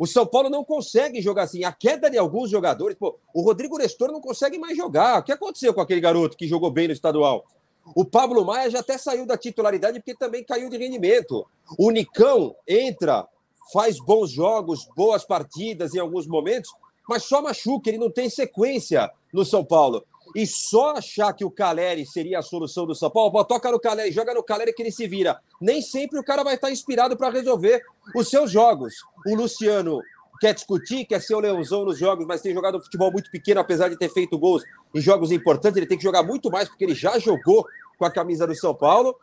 O 0.00 0.06
São 0.06 0.26
Paulo 0.26 0.48
não 0.48 0.64
consegue 0.64 1.20
jogar 1.20 1.42
assim. 1.42 1.62
A 1.62 1.70
queda 1.72 2.08
de 2.08 2.16
alguns 2.16 2.48
jogadores. 2.48 2.96
Pô, 2.96 3.18
o 3.34 3.42
Rodrigo 3.42 3.76
Nestor 3.76 4.10
não 4.10 4.22
consegue 4.22 4.58
mais 4.58 4.74
jogar. 4.74 5.20
O 5.20 5.22
que 5.22 5.30
aconteceu 5.30 5.74
com 5.74 5.82
aquele 5.82 6.00
garoto 6.00 6.38
que 6.38 6.48
jogou 6.48 6.70
bem 6.70 6.86
no 6.86 6.94
estadual? 6.94 7.44
O 7.94 8.02
Pablo 8.02 8.42
Maia 8.42 8.70
já 8.70 8.78
até 8.80 8.96
saiu 8.96 9.26
da 9.26 9.36
titularidade 9.36 9.98
porque 9.98 10.14
também 10.14 10.42
caiu 10.42 10.70
de 10.70 10.78
rendimento. 10.78 11.46
O 11.78 11.90
Nicão 11.90 12.56
entra, 12.66 13.28
faz 13.74 13.98
bons 14.00 14.30
jogos, 14.30 14.88
boas 14.96 15.22
partidas 15.22 15.94
em 15.94 15.98
alguns 15.98 16.26
momentos, 16.26 16.72
mas 17.06 17.24
só 17.24 17.42
machuca, 17.42 17.90
ele 17.90 17.98
não 17.98 18.10
tem 18.10 18.30
sequência 18.30 19.10
no 19.30 19.44
São 19.44 19.62
Paulo. 19.62 20.02
E 20.34 20.46
só 20.46 20.96
achar 20.96 21.32
que 21.32 21.44
o 21.44 21.50
Caleri 21.50 22.06
seria 22.06 22.38
a 22.38 22.42
solução 22.42 22.86
do 22.86 22.94
São 22.94 23.10
Paulo, 23.10 23.44
toca 23.44 23.70
no 23.70 23.80
Caleri, 23.80 24.12
joga 24.12 24.32
no 24.34 24.42
Caleri 24.42 24.72
que 24.72 24.82
ele 24.82 24.92
se 24.92 25.06
vira. 25.06 25.40
Nem 25.60 25.82
sempre 25.82 26.18
o 26.18 26.24
cara 26.24 26.44
vai 26.44 26.54
estar 26.54 26.70
inspirado 26.70 27.16
para 27.16 27.30
resolver 27.30 27.82
os 28.14 28.28
seus 28.28 28.50
jogos. 28.50 28.94
O 29.26 29.34
Luciano 29.34 30.00
quer 30.40 30.54
discutir, 30.54 31.04
quer 31.04 31.20
ser 31.20 31.34
o 31.34 31.40
leãozão 31.40 31.84
nos 31.84 31.98
jogos, 31.98 32.26
mas 32.26 32.40
tem 32.40 32.54
jogado 32.54 32.78
um 32.78 32.80
futebol 32.80 33.12
muito 33.12 33.30
pequeno, 33.30 33.60
apesar 33.60 33.88
de 33.88 33.96
ter 33.96 34.08
feito 34.08 34.38
gols 34.38 34.64
em 34.94 35.00
jogos 35.00 35.30
importantes. 35.30 35.76
Ele 35.76 35.86
tem 35.86 35.98
que 35.98 36.04
jogar 36.04 36.22
muito 36.22 36.50
mais, 36.50 36.68
porque 36.68 36.84
ele 36.84 36.94
já 36.94 37.18
jogou 37.18 37.66
com 37.98 38.04
a 38.04 38.10
camisa 38.10 38.46
do 38.46 38.54
São 38.54 38.74
Paulo. 38.74 39.16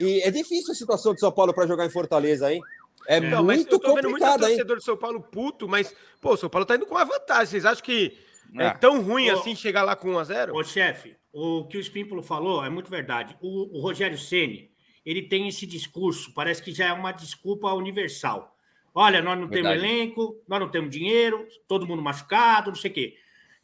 E 0.00 0.20
é 0.22 0.30
difícil 0.30 0.72
a 0.72 0.74
situação 0.74 1.14
do 1.14 1.20
São 1.20 1.30
Paulo 1.30 1.54
para 1.54 1.66
jogar 1.66 1.86
em 1.86 1.90
Fortaleza, 1.90 2.52
hein? 2.52 2.60
É, 3.06 3.18
é 3.18 3.20
muito 3.20 3.78
complicado, 3.78 4.42
hein? 4.42 4.56
torcedor 4.56 4.76
do 4.76 4.82
São 4.82 4.96
Paulo 4.96 5.20
puto, 5.20 5.68
mas, 5.68 5.94
pô, 6.20 6.32
o 6.32 6.36
São 6.36 6.50
Paulo 6.50 6.66
tá 6.66 6.74
indo 6.74 6.86
com 6.86 6.94
uma 6.94 7.04
vantagem. 7.04 7.46
Vocês 7.46 7.64
acham 7.64 7.84
que 7.84 8.18
é, 8.54 8.66
é 8.66 8.70
tão 8.70 9.02
ruim 9.02 9.28
assim 9.28 9.54
chegar 9.54 9.82
lá 9.82 9.96
com 9.96 10.08
1x0? 10.08 10.52
Ô, 10.52 10.62
chefe, 10.62 11.16
o 11.32 11.64
que 11.66 11.76
o 11.76 11.80
Espímpolo 11.80 12.22
falou 12.22 12.64
é 12.64 12.70
muito 12.70 12.90
verdade. 12.90 13.36
O, 13.40 13.78
o 13.78 13.80
Rogério 13.80 14.18
Ceni 14.18 14.70
ele 15.06 15.22
tem 15.22 15.46
esse 15.46 15.64
discurso, 15.64 16.34
parece 16.34 16.60
que 16.60 16.72
já 16.72 16.86
é 16.86 16.92
uma 16.92 17.12
desculpa 17.12 17.72
universal. 17.72 18.56
Olha, 18.92 19.22
nós 19.22 19.38
não 19.38 19.46
verdade. 19.46 19.78
temos 19.78 19.94
elenco, 19.94 20.42
nós 20.48 20.58
não 20.58 20.68
temos 20.68 20.90
dinheiro, 20.90 21.46
todo 21.68 21.86
mundo 21.86 22.02
machucado, 22.02 22.70
não 22.70 22.76
sei 22.76 22.90
o 22.90 22.94
quê. 22.94 23.16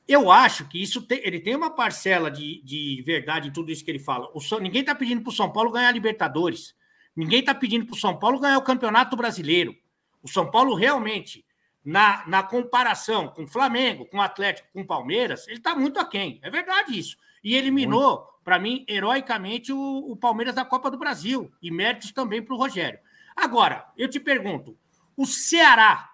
Eu 0.06 0.30
acho 0.30 0.68
que 0.68 0.80
isso 0.80 1.02
tem, 1.02 1.20
ele 1.24 1.40
tem 1.40 1.56
uma 1.56 1.70
parcela 1.70 2.30
de, 2.30 2.62
de 2.62 3.02
verdade 3.04 3.48
em 3.48 3.52
tudo 3.52 3.72
isso 3.72 3.84
que 3.84 3.90
ele 3.90 3.98
fala. 3.98 4.30
O, 4.32 4.40
ninguém 4.60 4.82
está 4.82 4.94
pedindo 4.94 5.22
para 5.22 5.30
o 5.30 5.34
São 5.34 5.50
Paulo 5.50 5.72
ganhar 5.72 5.88
a 5.88 5.92
Libertadores. 5.92 6.74
Ninguém 7.16 7.40
está 7.40 7.54
pedindo 7.54 7.86
para 7.86 7.94
o 7.94 7.98
São 7.98 8.16
Paulo 8.16 8.38
ganhar 8.38 8.58
o 8.58 8.62
Campeonato 8.62 9.16
Brasileiro. 9.16 9.74
O 10.22 10.28
São 10.28 10.48
Paulo 10.48 10.74
realmente 10.74 11.44
na, 11.84 12.26
na 12.26 12.42
comparação 12.42 13.28
com 13.28 13.44
o 13.44 13.48
Flamengo, 13.48 14.06
com 14.06 14.18
o 14.18 14.22
Atlético, 14.22 14.68
com 14.72 14.82
o 14.82 14.86
Palmeiras, 14.86 15.46
ele 15.48 15.58
está 15.58 15.74
muito 15.74 15.98
aquém. 15.98 16.38
É 16.42 16.50
verdade 16.50 16.98
isso. 16.98 17.16
E 17.42 17.56
eliminou, 17.56 18.28
para 18.44 18.58
mim, 18.58 18.84
heroicamente, 18.88 19.72
o, 19.72 20.10
o, 20.10 20.16
Palmeiras 20.16 20.54
da 20.54 20.64
Copa 20.64 20.90
do 20.90 20.98
Brasil. 20.98 21.52
E 21.60 21.70
méritos 21.70 22.12
também 22.12 22.42
para 22.42 22.54
o 22.54 22.58
Rogério. 22.58 23.00
Agora, 23.34 23.86
eu 23.96 24.08
te 24.08 24.20
pergunto: 24.20 24.78
o 25.16 25.26
Ceará, 25.26 26.12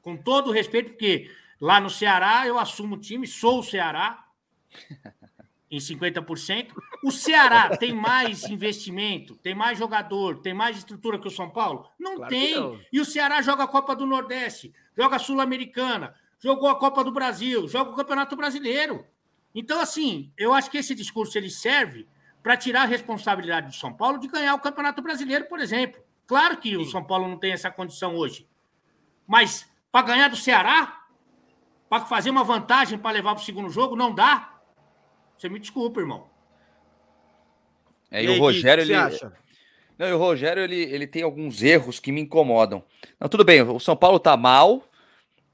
com 0.00 0.16
todo 0.16 0.48
o 0.48 0.52
respeito, 0.52 0.90
porque 0.90 1.30
lá 1.60 1.80
no 1.80 1.90
Ceará 1.90 2.46
eu 2.46 2.58
assumo 2.58 2.94
o 2.94 3.00
time, 3.00 3.26
sou 3.26 3.60
o 3.60 3.64
Ceará. 3.64 4.24
em 5.70 5.78
50%. 5.78 6.72
O 7.04 7.10
Ceará 7.10 7.76
tem 7.76 7.92
mais 7.92 8.44
investimento, 8.44 9.36
tem 9.36 9.54
mais 9.54 9.78
jogador, 9.78 10.38
tem 10.38 10.54
mais 10.54 10.78
estrutura 10.78 11.18
que 11.18 11.28
o 11.28 11.30
São 11.30 11.50
Paulo? 11.50 11.88
Não 11.98 12.16
claro 12.16 12.30
tem. 12.30 12.54
Não. 12.54 12.80
E 12.92 13.00
o 13.00 13.04
Ceará 13.04 13.42
joga 13.42 13.64
a 13.64 13.68
Copa 13.68 13.94
do 13.94 14.06
Nordeste, 14.06 14.72
joga 14.96 15.16
a 15.16 15.18
Sul-Americana, 15.18 16.14
jogou 16.38 16.68
a 16.68 16.78
Copa 16.78 17.04
do 17.04 17.12
Brasil, 17.12 17.68
joga 17.68 17.90
o 17.90 17.94
Campeonato 17.96 18.36
Brasileiro. 18.36 19.04
Então, 19.54 19.80
assim, 19.80 20.32
eu 20.36 20.52
acho 20.52 20.70
que 20.70 20.78
esse 20.78 20.94
discurso 20.94 21.36
ele 21.36 21.50
serve 21.50 22.06
para 22.42 22.56
tirar 22.56 22.82
a 22.82 22.86
responsabilidade 22.86 23.68
do 23.68 23.74
São 23.74 23.92
Paulo 23.92 24.18
de 24.18 24.28
ganhar 24.28 24.54
o 24.54 24.60
Campeonato 24.60 25.02
Brasileiro, 25.02 25.46
por 25.46 25.60
exemplo. 25.60 26.00
Claro 26.26 26.58
que 26.58 26.70
Sim. 26.70 26.76
o 26.76 26.84
São 26.84 27.02
Paulo 27.02 27.28
não 27.28 27.38
tem 27.38 27.52
essa 27.52 27.70
condição 27.70 28.14
hoje. 28.14 28.46
Mas 29.26 29.68
para 29.90 30.06
ganhar 30.06 30.28
do 30.28 30.36
Ceará, 30.36 31.04
para 31.88 32.04
fazer 32.04 32.30
uma 32.30 32.44
vantagem 32.44 32.98
para 32.98 33.12
levar 33.12 33.34
para 33.34 33.42
o 33.42 33.44
segundo 33.44 33.70
jogo, 33.70 33.96
não 33.96 34.14
dá. 34.14 34.57
Você 35.38 35.48
me 35.48 35.60
desculpa, 35.60 36.00
irmão. 36.00 36.26
É, 38.10 38.22
e, 38.22 38.26
e 38.26 38.28
aí, 38.28 38.38
o 38.38 38.40
Rogério, 38.42 38.82
ele. 38.82 38.94
Acha? 38.94 39.32
Não, 39.96 40.08
e 40.08 40.12
o 40.12 40.18
Rogério, 40.18 40.62
ele, 40.62 40.80
ele 40.82 41.06
tem 41.06 41.22
alguns 41.22 41.62
erros 41.62 42.00
que 42.00 42.10
me 42.10 42.20
incomodam. 42.20 42.84
Não, 43.20 43.28
tudo 43.28 43.44
bem, 43.44 43.62
o 43.62 43.80
São 43.80 43.96
Paulo 43.96 44.18
tá 44.18 44.36
mal, 44.36 44.84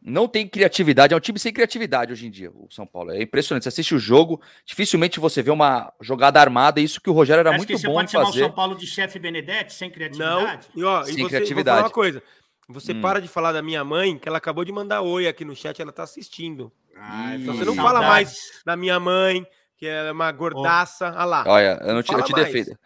não 0.03 0.29
tem 0.29 0.47
criatividade, 0.47 1.15
é 1.15 1.17
um 1.17 1.21
time 1.21 1.39
sem 1.39 1.53
criatividade 1.53 2.13
hoje 2.13 2.27
em 2.27 2.31
dia, 2.31 2.51
o 2.51 2.67
São 2.71 2.87
Paulo. 2.87 3.11
É 3.11 3.23
impressionante. 3.23 3.65
Você 3.65 3.71
assiste 3.71 3.95
o 3.95 3.99
jogo, 3.99 4.41
dificilmente 4.65 5.19
você 5.21 5.43
vê 5.43 5.51
uma 5.51 5.93
jogada 6.01 6.41
armada, 6.41 6.81
isso 6.81 7.01
que 7.01 7.09
o 7.09 7.15
Rogério 7.15 7.41
era 7.41 7.51
Acho 7.51 7.59
muito 7.59 7.71
bom 7.71 7.79
fazer. 7.79 7.87
Você 7.87 7.93
pode 7.95 8.11
chamar 8.11 8.29
o 8.29 8.33
São 8.33 8.53
Paulo 8.53 8.77
de 8.77 8.87
chefe 8.87 9.19
Benedetti 9.19 9.73
sem 9.73 9.91
criatividade? 9.91 10.69
Não, 10.75 10.83
e, 10.83 10.85
ó, 10.85 11.03
sem 11.05 11.15
e 11.15 11.23
você, 11.23 11.29
criatividade. 11.29 11.83
uma 11.83 11.91
coisa. 11.91 12.23
Você 12.69 12.93
hum. 12.93 13.01
para 13.01 13.21
de 13.21 13.29
falar 13.29 13.53
da 13.53 13.63
minha 13.63 13.85
mãe, 13.85 14.19
que 14.19 14.29
ela 14.29 14.39
acabou 14.39 14.65
de 14.65 14.73
mandar 14.73 15.03
oi 15.03 15.27
aqui 15.27 15.45
no 15.45 15.57
chat, 15.57 15.81
ela 15.81 15.93
tá 15.93 16.03
assistindo. 16.03 16.73
Ai, 16.97 17.37
então 17.37 17.55
você 17.55 17.65
não 17.65 17.75
saudades. 17.75 17.83
fala 17.83 18.07
mais 18.07 18.63
da 18.65 18.77
minha 18.77 19.01
mãe, 19.01 19.47
que 19.77 19.87
é 19.87 20.11
uma 20.11 20.31
gordaça. 20.33 21.09
Olha 21.09 21.25
lá. 21.25 21.45
Olha, 21.47 21.79
eu 21.83 21.95
não 21.95 22.03
te, 22.03 22.13
eu 22.13 22.23
te 22.23 22.33
defendo. 22.33 22.79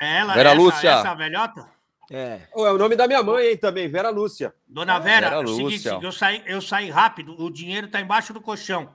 É 0.00 0.18
ela, 0.18 0.34
Vera 0.34 0.50
essa, 0.50 0.58
Lúcia. 0.58 0.90
essa 0.90 1.14
velhota? 1.14 1.74
É. 2.10 2.40
Oh, 2.54 2.66
é 2.66 2.72
o 2.72 2.78
nome 2.78 2.96
da 2.96 3.06
minha 3.06 3.22
mãe, 3.22 3.48
hein, 3.48 3.56
também, 3.56 3.88
Vera 3.88 4.10
Lúcia. 4.10 4.54
Dona 4.68 4.98
Vera, 4.98 5.30
Vera 5.30 5.40
é 5.40 5.44
o 5.44 5.48
seguinte, 5.48 5.88
eu 6.02 6.12
saí, 6.12 6.42
eu 6.46 6.60
saí 6.60 6.90
rápido, 6.90 7.34
o 7.40 7.50
dinheiro 7.50 7.88
tá 7.88 8.00
embaixo 8.00 8.32
do 8.32 8.40
colchão. 8.40 8.94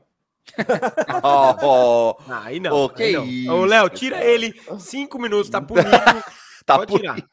oh, 1.24 1.56
oh. 1.66 2.18
Aí 2.43 2.60
não. 2.60 2.86
Oh, 2.86 2.89
que 2.89 3.04
aí 3.04 3.14
não. 3.14 3.26
Isso, 3.26 3.52
Ô, 3.52 3.66
Léo, 3.66 3.89
tira 3.89 4.24
ele 4.24 4.54
cinco 4.80 5.20
minutos, 5.20 5.50
tá 5.50 5.62
punido. 5.62 5.89
tá 6.66 6.78
Pode 6.78 6.91
punido. 6.91 7.16
tirar. 7.16 7.30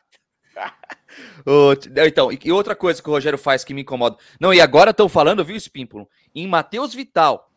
Oh, 1.46 1.72
então, 2.06 2.30
e 2.32 2.52
outra 2.52 2.74
coisa 2.74 3.02
que 3.02 3.08
o 3.08 3.12
Rogério 3.12 3.38
faz 3.38 3.64
que 3.64 3.72
me 3.72 3.82
incomoda. 3.82 4.16
Não, 4.40 4.52
e 4.52 4.60
agora 4.60 4.90
estão 4.90 5.08
falando, 5.08 5.44
viu, 5.44 5.56
Spímpolo? 5.56 6.08
Em 6.34 6.46
Matheus 6.46 6.94
Vital, 6.94 7.50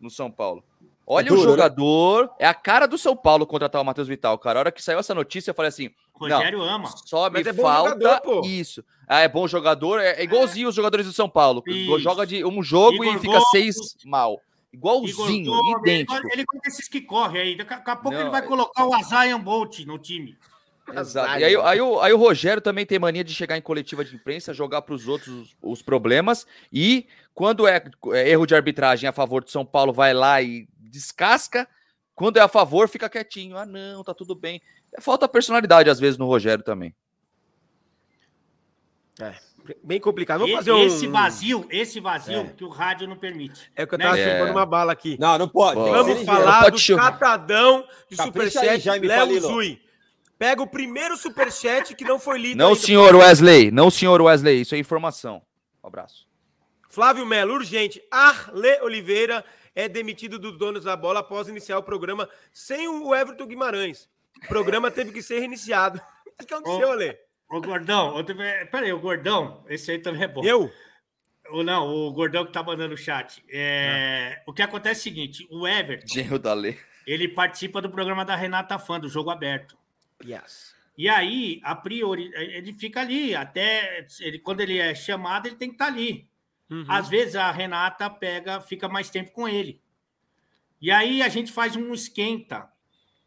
no 0.00 0.10
São 0.10 0.30
Paulo. 0.30 0.62
Olha 1.06 1.26
é 1.26 1.28
duro, 1.28 1.40
o 1.40 1.44
né? 1.44 1.50
jogador, 1.50 2.22
né? 2.24 2.30
é 2.40 2.46
a 2.46 2.54
cara 2.54 2.86
do 2.86 2.96
São 2.96 3.16
Paulo 3.16 3.46
contratar 3.46 3.80
o 3.80 3.84
Matheus 3.84 4.06
Vital, 4.06 4.38
cara. 4.38 4.58
A 4.58 4.60
hora 4.60 4.72
que 4.72 4.82
saiu 4.82 4.98
essa 4.98 5.14
notícia, 5.14 5.50
eu 5.50 5.54
falei 5.54 5.68
assim: 5.70 5.90
Rogério 6.12 6.58
não, 6.58 6.64
ama. 6.64 6.88
Só 7.04 7.28
me 7.30 7.40
é 7.40 7.52
falta 7.52 7.90
jogador, 7.90 8.46
isso. 8.46 8.84
Ah, 9.08 9.20
é 9.20 9.28
bom 9.28 9.48
jogador, 9.48 9.98
é, 9.98 10.20
é 10.20 10.22
igualzinho 10.22 10.66
é. 10.66 10.68
os 10.68 10.74
jogadores 10.74 11.06
do 11.06 11.12
São 11.12 11.28
Paulo. 11.28 11.62
Isso. 11.66 11.98
Joga 11.98 12.26
de 12.26 12.44
um 12.44 12.62
jogo 12.62 13.02
Igor 13.02 13.16
e 13.16 13.18
fica 13.18 13.32
Gomes. 13.32 13.50
seis 13.50 13.76
mal. 14.04 14.40
Igualzinho, 14.72 15.52
Igor 15.52 15.80
idêntico. 15.80 16.14
Ele, 16.14 16.32
ele 16.32 16.46
com 16.46 16.58
esses 16.64 16.86
que 16.88 17.00
corre 17.00 17.40
aí. 17.40 17.56
Daqui 17.56 17.74
a 17.74 17.96
pouco 17.96 18.12
não, 18.12 18.20
ele 18.20 18.30
vai 18.30 18.42
colocar 18.42 18.86
o 18.86 18.94
Azayan 18.94 19.40
Bolt 19.40 19.80
no 19.80 19.98
time. 19.98 20.36
Exato. 20.96 21.38
E 21.38 21.44
aí, 21.44 21.56
aí, 21.56 21.80
o, 21.80 22.00
aí 22.00 22.12
o 22.12 22.18
Rogério 22.18 22.60
também 22.60 22.84
tem 22.84 22.98
mania 22.98 23.22
de 23.22 23.34
chegar 23.34 23.56
em 23.56 23.62
coletiva 23.62 24.04
de 24.04 24.14
imprensa, 24.14 24.54
jogar 24.54 24.82
para 24.82 24.94
os 24.94 25.08
outros 25.08 25.28
os, 25.28 25.56
os, 25.62 25.82
problemas. 25.82 26.46
E 26.72 27.06
quando 27.34 27.66
é, 27.66 27.82
é, 28.12 28.30
erro 28.30 28.46
de 28.46 28.54
arbitragem 28.54 29.08
a 29.08 29.12
favor 29.12 29.44
de 29.44 29.50
São 29.50 29.64
Paulo, 29.64 29.92
vai 29.92 30.12
lá 30.12 30.42
e 30.42 30.68
descasca. 30.90 31.68
Quando 32.14 32.36
é 32.36 32.40
a 32.40 32.48
favor, 32.48 32.88
fica 32.88 33.08
quietinho. 33.08 33.56
Ah, 33.56 33.64
não, 33.64 34.04
tá 34.04 34.12
tudo 34.12 34.34
bem. 34.34 34.60
É, 34.92 35.00
falta 35.00 35.28
personalidade, 35.28 35.88
às 35.88 35.98
vezes, 35.98 36.18
no 36.18 36.26
Rogério 36.26 36.62
também. 36.62 36.94
É, 39.18 39.34
bem 39.82 40.00
complicado. 40.00 40.40
Vamos 40.40 40.56
fazer 40.56 40.72
um... 40.72 40.84
Esse 40.84 41.06
vazio, 41.06 41.66
esse 41.70 42.00
vazio 42.00 42.40
é. 42.40 42.44
que 42.48 42.64
o 42.64 42.68
rádio 42.68 43.08
não 43.08 43.16
permite. 43.16 43.70
É 43.74 43.84
o 43.84 43.86
que 43.86 43.94
eu 43.94 43.98
tava 43.98 44.16
né? 44.16 44.24
chupando 44.24 44.48
é. 44.48 44.52
uma 44.52 44.66
bala 44.66 44.92
aqui. 44.92 45.16
Não, 45.18 45.38
não 45.38 45.48
pode. 45.48 45.80
Vamos 45.80 46.22
falar 46.24 46.64
pode 46.64 46.86
do 46.86 46.96
catadão 46.96 47.86
de 48.08 48.16
Superchat 48.16 48.88
Léo 49.00 49.40
Zui. 49.40 49.80
Pega 50.38 50.62
o 50.62 50.66
primeiro 50.66 51.18
superchat 51.18 51.94
que 51.94 52.02
não 52.02 52.18
foi 52.18 52.38
lido. 52.38 52.56
Não, 52.56 52.74
senhor 52.74 53.14
Wesley. 53.14 53.70
Não, 53.70 53.90
senhor 53.90 54.22
Wesley. 54.22 54.62
Isso 54.62 54.74
é 54.74 54.78
informação. 54.78 55.42
Um 55.84 55.86
abraço. 55.86 56.26
Flávio 56.88 57.26
Melo, 57.26 57.52
urgente. 57.52 58.02
Arle 58.10 58.80
Oliveira 58.80 59.44
é 59.74 59.88
demitido 59.88 60.38
do 60.38 60.52
Donos 60.52 60.84
da 60.84 60.96
Bola 60.96 61.20
após 61.20 61.48
iniciar 61.48 61.78
o 61.78 61.82
programa 61.82 62.28
sem 62.52 62.88
o 62.88 63.14
Everton 63.14 63.46
Guimarães. 63.46 64.08
O 64.44 64.48
programa 64.48 64.90
teve 64.90 65.12
que 65.12 65.22
ser 65.22 65.38
reiniciado. 65.40 66.00
O 66.26 66.46
que 66.46 66.54
aconteceu, 66.54 66.90
Ale? 66.90 67.18
O 67.50 67.60
Gordão, 67.60 68.16
eu 68.16 68.24
peraí, 68.70 68.92
o 68.92 69.00
Gordão, 69.00 69.64
esse 69.68 69.90
aí 69.90 69.98
também 69.98 70.22
é 70.22 70.28
bom. 70.28 70.44
Eu? 70.44 70.70
O, 71.50 71.64
não, 71.64 71.88
o 71.88 72.12
Gordão 72.12 72.46
que 72.46 72.52
tá 72.52 72.62
mandando 72.62 72.94
o 72.94 72.96
chat. 72.96 73.44
É... 73.48 74.36
Ah. 74.38 74.42
O 74.46 74.52
que 74.52 74.62
acontece 74.62 75.00
é 75.00 75.02
o 75.02 75.02
seguinte: 75.02 75.48
o 75.50 75.66
Everton. 75.66 76.06
Genro 76.06 76.38
da. 76.38 76.54
Ele 77.06 77.28
participa 77.28 77.82
do 77.82 77.90
programa 77.90 78.24
da 78.24 78.36
Renata 78.36 78.78
Fã, 78.78 79.00
do 79.00 79.08
Jogo 79.08 79.30
Aberto. 79.30 79.76
Yes. 80.24 80.76
E 80.96 81.08
aí, 81.08 81.60
a 81.64 81.74
priori, 81.74 82.30
ele 82.34 82.72
fica 82.72 83.00
ali, 83.00 83.34
até 83.34 84.06
ele, 84.20 84.38
quando 84.38 84.60
ele 84.60 84.78
é 84.78 84.94
chamado, 84.94 85.46
ele 85.46 85.56
tem 85.56 85.70
que 85.70 85.74
estar 85.74 85.86
tá 85.86 85.90
ali. 85.90 86.29
Uhum. 86.70 86.84
Às 86.88 87.08
vezes 87.08 87.34
a 87.34 87.50
Renata 87.50 88.08
pega, 88.08 88.60
fica 88.60 88.88
mais 88.88 89.10
tempo 89.10 89.32
com 89.32 89.48
ele. 89.48 89.80
E 90.80 90.90
aí 90.90 91.20
a 91.20 91.28
gente 91.28 91.52
faz 91.52 91.76
um 91.76 91.92
esquenta 91.92 92.68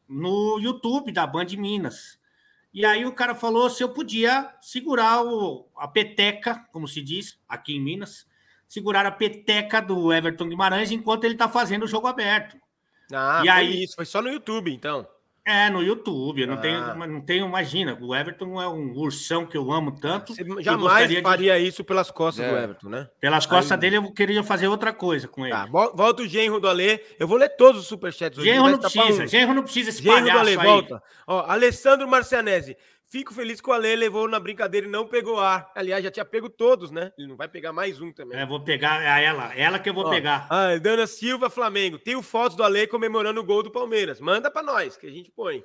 no 0.08 0.60
YouTube 0.60 1.12
da 1.12 1.28
Band 1.28 1.48
Minas. 1.58 2.20
E 2.74 2.86
aí 2.86 3.06
o 3.06 3.14
cara 3.14 3.36
falou 3.36 3.70
se 3.70 3.84
eu 3.84 3.89
podia 3.89 4.52
segurar 4.60 5.24
o, 5.24 5.68
a 5.78 5.88
peteca, 5.88 6.66
como 6.72 6.88
se 6.88 7.02
diz 7.02 7.38
aqui 7.48 7.76
em 7.76 7.82
Minas, 7.82 8.26
segurar 8.68 9.06
a 9.06 9.12
peteca 9.12 9.80
do 9.80 10.12
Everton 10.12 10.50
Guimarães 10.50 10.89
enquanto 10.89 11.26
ele 11.26 11.36
está 11.36 11.48
fazendo 11.48 11.84
o 11.84 11.88
jogo 11.88 12.08
aberto. 12.08 12.58
Ah, 13.14 13.44
e 13.46 13.50
aí 13.50 13.84
isso, 13.84 13.96
foi 13.96 14.06
só 14.06 14.22
no 14.22 14.30
YouTube, 14.30 14.74
então. 14.74 15.08
É, 15.46 15.70
no 15.70 15.84
YouTube. 15.84 16.41
Eu 16.41 16.48
não, 16.48 16.54
ah. 16.54 16.58
tenho, 16.58 16.96
não 16.96 17.22
tenho, 17.22 17.46
imagina. 17.46 17.98
O 18.02 18.16
Everton 18.16 18.62
é 18.62 18.68
um 18.68 18.94
ursão 18.96 19.46
que 19.46 19.58
eu 19.58 19.72
amo 19.72 19.91
tanto. 20.00 20.34
Você 20.34 20.46
jamais 20.62 21.22
faria 21.22 21.60
de... 21.60 21.68
isso 21.68 21.84
pelas 21.84 22.10
costas 22.10 22.46
é. 22.46 22.50
do 22.50 22.58
Everton, 22.58 22.89
né? 22.89 23.10
Pelas 23.20 23.46
costas 23.46 23.74
Aí... 23.74 23.78
dele, 23.78 23.98
eu 23.98 24.12
queria 24.14 24.41
fazer 24.41 24.68
outra 24.68 24.94
coisa 24.94 25.28
com 25.28 25.46
ele. 25.46 25.54
Tá, 25.54 25.66
volta 25.66 26.24
o 26.24 26.28
Genro 26.28 26.62
do 26.62 26.68
Alê. 26.68 27.02
Eu 27.20 27.28
vou 27.28 27.38
ler 27.38 27.50
todos 27.50 27.82
os 27.82 27.88
superchats. 27.88 28.41
Genro 28.41 28.70
não 28.70 28.80
precisa. 28.80 29.24
Um... 29.24 29.28
Genro 29.28 29.54
não 29.54 29.64
precisa 29.64 29.89
esse 29.89 30.02
Genro 30.02 30.32
do 30.32 30.38
Alê, 30.38 30.56
volta. 30.56 31.04
Ó, 31.28 31.46
Alessandro 31.46 32.08
Marcianese. 32.08 32.78
Fico 33.14 33.32
feliz 33.32 33.61
que 33.61 33.70
o 33.70 33.72
Ale 33.72 33.95
levou 33.95 34.28
na 34.28 34.39
brincadeira 34.39 34.88
e 34.88 34.89
não 34.89 35.05
pegou 35.05 35.39
ar. 35.39 35.72
Aliás, 35.76 36.03
já 36.03 36.09
tinha 36.09 36.26
pego 36.26 36.49
todos, 36.49 36.89
né? 36.89 37.11
Ele 37.16 37.28
não 37.28 37.36
vai 37.36 37.47
pegar 37.47 37.72
mais 37.72 38.01
um 38.01 38.11
também. 38.11 38.39
É, 38.39 38.43
vou 38.43 38.59
pegar 38.59 39.03
é 39.03 39.24
ela. 39.24 39.55
Ela 39.55 39.78
que 39.78 39.88
eu 39.88 39.93
vou 39.93 40.07
Ó, 40.07 40.09
pegar. 40.09 40.47
Ah, 40.49 40.76
Dana 40.80 41.05
Silva, 41.05 41.47
Flamengo. 41.47 41.99
Tenho 41.99 42.24
fotos 42.24 42.57
do 42.57 42.64
Ale 42.64 42.88
comemorando 42.88 43.39
o 43.39 43.43
gol 43.43 43.61
do 43.61 43.70
Palmeiras. 43.70 44.20
Manda 44.20 44.49
para 44.49 44.64
nós, 44.64 44.97
que 44.97 45.05
a 45.05 45.11
gente 45.11 45.30
põe. 45.30 45.64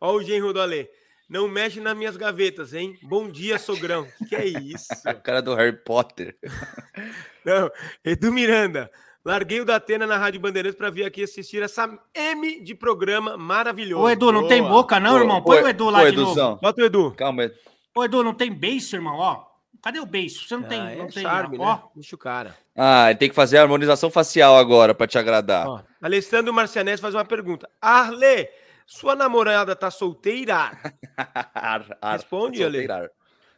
Ó 0.00 0.14
o 0.14 0.22
genro 0.24 0.52
do 0.52 0.60
Ale. 0.60 0.90
Não 1.28 1.46
mexe 1.46 1.78
nas 1.78 1.96
minhas 1.96 2.16
gavetas, 2.16 2.74
hein? 2.74 2.98
Bom 3.04 3.30
dia, 3.30 3.56
sogrão. 3.56 4.08
Que 4.28 4.34
é 4.34 4.44
isso? 4.44 4.88
A 5.06 5.14
cara 5.14 5.40
do 5.40 5.54
Harry 5.54 5.76
Potter. 5.76 6.36
Não, 7.46 7.70
Edu 8.04 8.32
Miranda. 8.32 8.90
Larguei 9.24 9.60
o 9.60 9.64
da 9.64 9.76
Atena 9.76 10.06
na 10.06 10.18
Rádio 10.18 10.38
Bandeirantes 10.38 10.76
para 10.76 10.90
vir 10.90 11.04
aqui 11.04 11.22
assistir 11.22 11.62
essa 11.62 11.98
M 12.14 12.60
de 12.60 12.74
programa 12.74 13.38
maravilhoso. 13.38 14.04
Ô, 14.04 14.10
Edu, 14.10 14.30
não 14.30 14.40
Boa. 14.40 14.48
tem 14.50 14.62
boca, 14.62 15.00
não, 15.00 15.18
irmão? 15.18 15.42
Põe 15.42 15.62
o 15.62 15.68
Edu 15.68 15.88
lá 15.88 16.00
ô, 16.00 16.02
de 16.02 16.08
Eduzão. 16.08 16.50
novo. 16.50 16.60
Bota 16.60 16.82
o 16.82 16.84
Edu. 16.84 17.10
Calma, 17.12 17.44
Edu. 17.44 17.54
Ô, 17.96 18.04
Edu, 18.04 18.22
não 18.22 18.34
tem 18.34 18.52
beijo, 18.52 18.94
irmão? 18.94 19.16
Ó, 19.16 19.46
cadê 19.82 19.98
o 19.98 20.04
beijo? 20.04 20.46
Você 20.46 20.54
não 20.54 20.64
ah, 20.64 20.68
tem. 20.68 20.80
É 20.80 20.96
não 20.96 21.06
tem 21.06 21.22
charme, 21.22 21.56
né? 21.56 21.64
ó. 21.64 21.88
Deixa 21.94 22.14
o 22.14 22.18
cara. 22.18 22.54
Ah, 22.76 23.08
ele 23.08 23.18
tem 23.18 23.30
que 23.30 23.34
fazer 23.34 23.56
a 23.56 23.62
harmonização 23.62 24.10
facial 24.10 24.58
agora 24.58 24.94
para 24.94 25.06
te 25.06 25.16
agradar. 25.16 25.66
Ó, 25.68 25.80
Alessandro 26.02 26.52
Marcianese 26.52 27.00
faz 27.00 27.14
uma 27.14 27.24
pergunta. 27.24 27.66
Arle, 27.80 28.50
sua 28.86 29.16
namorada 29.16 29.74
tá 29.74 29.90
solteira? 29.90 30.70
ar, 31.54 31.96
ar, 32.02 32.12
Responde, 32.12 32.62
Ale. 32.62 32.86
Tá 32.86 33.08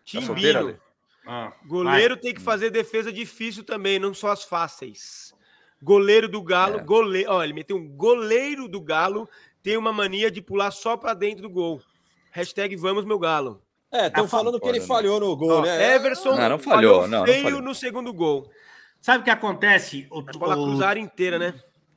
Timbino. 0.04 0.78
Ah, 1.26 1.52
Goleiro 1.66 2.14
vai. 2.14 2.22
tem 2.22 2.34
que 2.34 2.40
fazer 2.40 2.70
defesa 2.70 3.12
difícil 3.12 3.64
também, 3.64 3.98
não 3.98 4.14
só 4.14 4.28
as 4.28 4.44
fáceis. 4.44 5.34
Goleiro 5.82 6.28
do 6.28 6.42
Galo, 6.42 6.78
é. 6.78 6.82
goleiro, 6.82 7.30
ó, 7.30 7.44
ele 7.44 7.52
meteu 7.52 7.76
um 7.76 7.88
goleiro 7.88 8.68
do 8.68 8.80
Galo, 8.80 9.28
tem 9.62 9.76
uma 9.76 9.92
mania 9.92 10.30
de 10.30 10.40
pular 10.40 10.70
só 10.70 10.96
para 10.96 11.14
dentro 11.14 11.42
do 11.42 11.50
gol. 11.50 11.80
Hashtag 12.30 12.76
vamos 12.76 13.04
meu 13.04 13.18
Galo. 13.18 13.62
É, 13.92 14.08
estão 14.08 14.26
falando 14.26 14.60
que 14.60 14.68
ele 14.68 14.80
né? 14.80 14.86
falhou 14.86 15.20
no 15.20 15.36
gol, 15.36 15.58
ó, 15.58 15.62
né? 15.62 15.94
Everson 15.94 16.36
não, 16.36 16.48
não 16.48 16.58
falhou, 16.58 17.02
falhou 17.02 17.08
não, 17.08 17.24
feio 17.24 17.36
não 17.36 17.50
falhou. 17.50 17.62
no 17.62 17.74
segundo 17.74 18.12
gol. 18.12 18.50
Sabe 19.00 19.20
o 19.20 19.24
que 19.24 19.30
acontece? 19.30 20.06
O, 20.10 20.20
a 20.20 20.32
bola 20.32 20.54
cruzar 20.54 20.96
inteira, 20.96 21.38
né? 21.38 21.54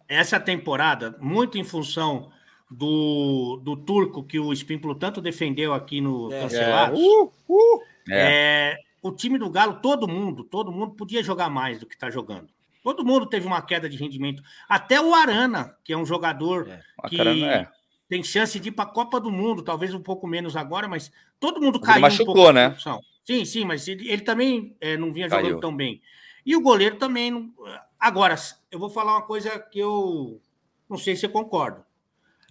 Essa 0.07 0.39
temporada, 0.39 1.15
muito 1.19 1.57
em 1.57 1.63
função 1.63 2.31
do, 2.69 3.59
do 3.63 3.75
turco 3.75 4.23
que 4.23 4.39
o 4.39 4.53
Espímpolo 4.53 4.93
tanto 4.93 5.21
defendeu 5.21 5.73
aqui 5.73 6.01
no 6.01 6.31
é, 6.31 6.41
Cancelados. 6.41 6.99
É. 6.99 7.03
Uh, 7.03 7.33
uh, 7.47 7.81
é. 8.11 8.77
o 9.01 9.11
time 9.11 9.37
do 9.37 9.49
Galo, 9.49 9.79
todo 9.81 10.07
mundo, 10.07 10.43
todo 10.43 10.71
mundo 10.71 10.93
podia 10.93 11.23
jogar 11.23 11.49
mais 11.49 11.79
do 11.79 11.85
que 11.85 11.95
está 11.95 12.09
jogando. 12.09 12.49
Todo 12.89 13.05
mundo 13.05 13.27
teve 13.27 13.45
uma 13.45 13.61
queda 13.61 13.87
de 13.87 13.95
rendimento. 13.95 14.41
Até 14.67 14.99
o 14.99 15.13
Arana, 15.13 15.77
que 15.83 15.93
é 15.93 15.97
um 15.97 16.07
jogador 16.07 16.67
é, 16.67 16.81
que 17.07 17.21
é. 17.21 17.69
tem 18.07 18.23
chance 18.23 18.59
de 18.59 18.69
ir 18.69 18.71
para 18.71 18.85
a 18.85 18.91
Copa 18.91 19.19
do 19.19 19.29
Mundo, 19.29 19.61
talvez 19.61 19.93
um 19.93 20.01
pouco 20.01 20.25
menos 20.25 20.55
agora, 20.55 20.87
mas 20.87 21.11
todo 21.39 21.61
mundo 21.61 21.79
caiu. 21.79 21.97
Ele 21.97 22.01
machucou, 22.01 22.49
um 22.49 22.51
né? 22.51 22.75
Sim, 23.23 23.45
sim, 23.45 23.63
mas 23.63 23.87
ele, 23.87 24.09
ele 24.09 24.23
também 24.23 24.75
é, 24.81 24.97
não 24.97 25.13
vinha 25.13 25.29
caiu. 25.29 25.45
jogando 25.45 25.61
tão 25.61 25.75
bem. 25.75 26.01
E 26.43 26.55
o 26.55 26.61
goleiro 26.61 26.95
também. 26.95 27.29
Não... 27.29 27.53
Agora, 27.99 28.33
eu 28.71 28.79
vou 28.79 28.89
falar 28.89 29.13
uma 29.13 29.21
coisa 29.21 29.59
que 29.59 29.77
eu 29.77 30.41
Não 30.89 30.97
sei 30.97 31.15
se 31.15 31.27
eu 31.27 31.29
concordo. 31.29 31.85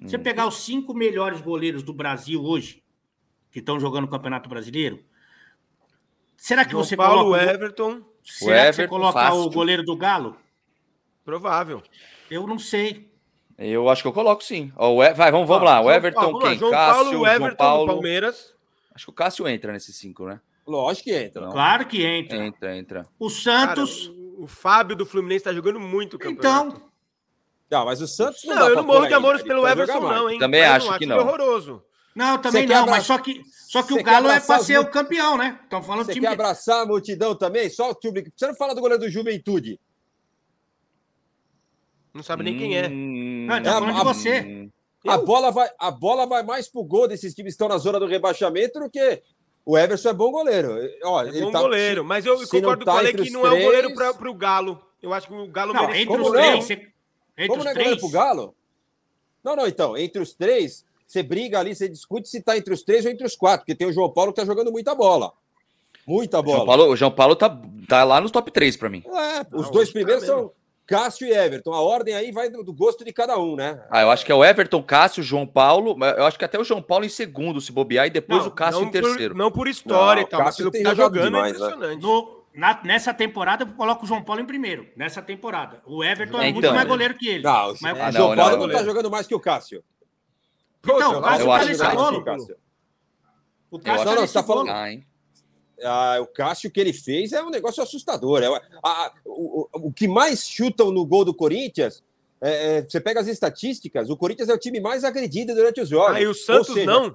Você 0.00 0.18
hum. 0.18 0.22
pegar 0.22 0.46
os 0.46 0.58
cinco 0.58 0.94
melhores 0.94 1.40
goleiros 1.40 1.82
do 1.82 1.92
Brasil 1.92 2.44
hoje, 2.44 2.80
que 3.50 3.58
estão 3.58 3.80
jogando 3.80 4.04
o 4.04 4.08
Campeonato 4.08 4.48
Brasileiro, 4.48 5.02
será 6.36 6.64
que 6.64 6.70
João 6.70 6.84
você 6.84 6.96
Paulo, 6.96 7.32
coloca... 7.32 7.42
Everton... 7.42 8.04
Será 8.32 8.50
o 8.50 8.54
Everton, 8.54 8.70
que 8.70 8.76
você 8.76 8.88
coloca 8.88 9.20
fácil. 9.20 9.40
o 9.40 9.50
goleiro 9.50 9.82
do 9.82 9.96
Galo? 9.96 10.36
Provável. 11.24 11.82
Eu 12.30 12.46
não 12.46 12.58
sei. 12.58 13.10
Eu 13.58 13.88
acho 13.88 14.02
que 14.02 14.08
eu 14.08 14.12
coloco 14.12 14.42
sim. 14.42 14.72
O 14.76 15.02
e... 15.02 15.12
Vai, 15.14 15.32
vamos, 15.32 15.48
vamos 15.48 15.64
lá. 15.64 15.80
O 15.80 15.90
Everton, 15.90 16.38
quem? 16.38 16.58
João 16.58 16.70
Cássio, 16.70 17.04
Paulo, 17.04 17.26
Everton 17.26 17.46
João 17.46 17.56
Paulo. 17.56 17.86
Palmeiras. 17.86 18.54
Acho 18.94 19.06
que 19.06 19.10
o 19.10 19.14
Cássio 19.14 19.48
entra 19.48 19.72
nesses 19.72 19.96
cinco, 19.96 20.26
né? 20.26 20.40
Lógico 20.66 21.04
que 21.04 21.14
entra. 21.14 21.40
Não. 21.40 21.52
Claro 21.52 21.86
que 21.86 22.04
entra. 22.04 22.36
Entra, 22.36 22.76
entra. 22.76 23.06
O 23.18 23.30
Santos. 23.30 24.06
Cara, 24.06 24.18
o, 24.38 24.46
Fábio 24.46 24.94
do 24.94 25.06
Fluminense 25.06 25.44
tá 25.44 25.52
jogando 25.52 25.80
muito 25.80 26.14
o 26.14 26.18
campeonato. 26.18 26.76
Então. 26.76 26.88
Não, 27.70 27.84
mas 27.84 28.00
o 28.00 28.06
Santos 28.06 28.44
não. 28.44 28.54
Não, 28.54 28.68
eu 28.68 28.76
não 28.76 28.84
morro 28.84 29.06
de 29.06 29.14
amores 29.14 29.42
pelo 29.42 29.66
Everson, 29.66 30.00
não, 30.00 30.30
hein? 30.30 30.38
Também 30.38 30.62
acho, 30.62 30.88
acho 30.88 30.98
que 30.98 31.06
não. 31.06 31.18
horroroso. 31.18 31.82
Não, 32.18 32.36
também 32.36 32.66
não, 32.66 32.84
mas 32.84 33.06
só 33.06 33.16
que, 33.16 33.44
só 33.68 33.80
que 33.80 33.94
o 33.94 34.02
Galo 34.02 34.28
é 34.28 34.40
para 34.40 34.58
ser 34.58 34.76
o 34.80 34.90
campeão, 34.90 35.36
né? 35.36 35.56
Estão 35.62 35.80
falando 35.80 36.04
Você 36.04 36.14
time... 36.14 36.26
quer 36.26 36.32
abraçar 36.32 36.82
a 36.82 36.86
multidão 36.86 37.32
também? 37.32 37.70
Só 37.70 37.92
o 37.92 37.94
time. 37.94 38.28
Você 38.34 38.48
não 38.48 38.56
fala 38.56 38.74
do 38.74 38.80
goleiro 38.80 39.04
do 39.04 39.08
Juventude? 39.08 39.78
Não 42.12 42.24
sabe 42.24 42.42
nem 42.42 42.58
quem 42.58 42.76
é. 42.76 42.88
Hum, 42.88 43.46
não, 43.46 43.62
tá 43.62 43.74
falando 43.74 43.94
a, 43.94 43.98
de 43.98 44.04
você. 44.04 44.68
A 45.06 45.16
bola, 45.16 45.52
vai, 45.52 45.70
a 45.78 45.92
bola 45.92 46.26
vai 46.26 46.42
mais 46.42 46.68
pro 46.68 46.82
gol 46.82 47.06
desses 47.06 47.32
times 47.32 47.52
que 47.52 47.54
estão 47.54 47.68
na 47.68 47.78
zona 47.78 48.00
do 48.00 48.06
rebaixamento 48.06 48.80
do 48.80 48.90
que. 48.90 49.22
O 49.64 49.78
Everson 49.78 50.08
é 50.08 50.14
bom 50.14 50.32
goleiro. 50.32 50.70
Ó, 51.04 51.22
é 51.22 51.40
bom 51.40 51.52
tá, 51.52 51.60
goleiro, 51.60 52.04
mas 52.04 52.26
eu 52.26 52.36
concordo 52.48 52.84
tá 52.84 52.94
com 52.94 53.00
ele 53.00 53.22
que 53.22 53.30
não 53.30 53.46
é 53.46 53.52
um 53.52 53.62
goleiro 53.62 53.94
para 53.94 54.28
o 54.28 54.34
Galo. 54.34 54.82
Eu 55.00 55.12
acho 55.12 55.28
que 55.28 55.34
o 55.34 55.46
Galo 55.46 55.72
não, 55.72 55.86
merece. 55.86 56.02
Entre 56.02 56.20
os 56.20 56.30
três. 56.30 56.64
Você... 56.64 56.72
Entre 56.72 57.46
Como 57.46 57.58
os 57.60 57.64
não 57.64 57.70
é 57.70 57.74
três? 57.74 57.86
goleiro 57.86 58.00
pro 58.00 58.10
Galo? 58.10 58.56
Não, 59.44 59.54
não, 59.54 59.68
então. 59.68 59.96
Entre 59.96 60.20
os 60.20 60.34
três, 60.34 60.84
você 61.08 61.22
briga 61.22 61.58
ali, 61.58 61.74
você 61.74 61.88
discute 61.88 62.28
se 62.28 62.42
tá 62.42 62.56
entre 62.58 62.74
os 62.74 62.82
três 62.82 63.06
ou 63.06 63.10
entre 63.10 63.26
os 63.26 63.34
quatro, 63.34 63.60
porque 63.60 63.74
tem 63.74 63.88
o 63.88 63.92
João 63.92 64.10
Paulo 64.10 64.30
que 64.30 64.40
tá 64.40 64.46
jogando 64.46 64.70
muita 64.70 64.94
bola. 64.94 65.32
Muita 66.06 66.42
bola. 66.42 66.56
O 66.56 66.56
João 66.56 66.66
Paulo, 66.66 66.92
o 66.92 66.96
João 66.96 67.10
Paulo 67.10 67.36
tá, 67.36 67.62
tá 67.88 68.04
lá 68.04 68.20
nos 68.20 68.30
top 68.30 68.50
3 68.50 68.76
para 68.76 68.90
mim. 68.90 69.02
É, 69.06 69.40
os 69.56 69.64
não, 69.64 69.70
dois 69.72 69.88
tá 69.88 69.94
primeiros 69.94 70.24
tá 70.24 70.34
são 70.34 70.52
Cássio 70.86 71.26
e 71.26 71.32
Everton. 71.32 71.72
A 71.72 71.80
ordem 71.80 72.14
aí 72.14 72.30
vai 72.30 72.50
do, 72.50 72.62
do, 72.62 72.72
gosto 72.72 73.04
de 73.04 73.12
cada 73.12 73.38
um, 73.38 73.56
né? 73.56 73.82
Ah, 73.90 74.02
eu 74.02 74.10
acho 74.10 74.24
que 74.24 74.32
é 74.32 74.34
o 74.34 74.44
Everton, 74.44 74.82
Cássio, 74.82 75.22
João 75.22 75.46
Paulo. 75.46 75.96
Eu 76.16 76.26
acho 76.26 76.38
que 76.38 76.44
até 76.44 76.58
o 76.58 76.64
João 76.64 76.82
Paulo 76.82 77.04
em 77.06 77.10
segundo, 77.10 77.60
se 77.60 77.72
bobear, 77.72 78.06
e 78.06 78.10
depois 78.10 78.40
não, 78.40 78.48
o 78.48 78.50
Cássio 78.50 78.84
em 78.84 78.90
terceiro. 78.90 79.34
Por, 79.34 79.38
não 79.38 79.50
por 79.50 79.66
história 79.68 80.22
não, 80.22 80.28
e 80.28 80.30
tal, 80.30 80.44
mas 80.44 80.56
pelo 80.56 80.70
que 80.70 80.82
tá 80.82 80.94
jogando 80.94 81.24
demais, 81.24 81.56
é 81.56 81.58
né? 81.58 81.66
impressionante. 81.66 81.96
Né? 81.96 82.02
No, 82.02 82.42
na, 82.54 82.80
nessa 82.84 83.12
temporada, 83.12 83.64
eu 83.64 83.68
coloco 83.68 84.04
o 84.04 84.08
João 84.08 84.22
Paulo 84.22 84.40
em 84.40 84.46
primeiro. 84.46 84.86
Nessa 84.96 85.20
temporada. 85.20 85.82
O 85.86 86.02
Everton 86.02 86.40
é, 86.40 86.48
então, 86.48 86.60
muito 86.60 86.74
mais 86.74 86.88
goleiro 86.88 87.14
que 87.14 87.28
ele. 87.28 87.44
Não, 87.44 87.74
mas, 87.82 88.14
o 88.14 88.18
João 88.18 88.36
Paulo 88.36 88.56
não, 88.56 88.66
não, 88.66 88.74
tá 88.74 88.82
jogando 88.82 89.10
mais 89.10 89.26
que 89.26 89.34
o 89.34 89.40
Cássio. 89.40 89.84
Então, 90.82 91.18
o 91.18 91.22
Cássio 91.22 91.46
tá 91.46 91.64
nesse 91.64 91.94
bolo. 91.94 92.18
O 93.70 93.78
Cássio 93.78 94.04
tá 94.04 94.20
nesse 94.20 94.42
bolo. 94.42 94.68
Ah, 95.84 96.18
o 96.20 96.26
Cássio 96.26 96.70
que 96.70 96.80
ele 96.80 96.92
fez 96.92 97.32
é 97.32 97.42
um 97.42 97.50
negócio 97.50 97.82
assustador. 97.82 98.42
É, 98.42 98.46
a, 98.82 99.12
o, 99.24 99.68
o, 99.72 99.92
que 99.92 100.08
mais 100.08 100.48
chutam 100.48 100.90
no 100.90 101.06
gol 101.06 101.24
do 101.24 101.32
Corinthians, 101.32 102.02
é, 102.40 102.78
é, 102.78 102.82
você 102.82 103.00
pega 103.00 103.20
as 103.20 103.28
estatísticas, 103.28 104.10
o 104.10 104.16
Corinthians 104.16 104.48
é 104.48 104.54
o 104.54 104.58
time 104.58 104.80
mais 104.80 105.04
agredido 105.04 105.54
durante 105.54 105.80
os 105.80 105.88
jogos. 105.88 106.16
Ah, 106.16 106.20
e 106.20 106.26
o 106.26 106.34
Santos 106.34 106.74
seja, 106.74 106.86
não? 106.86 107.14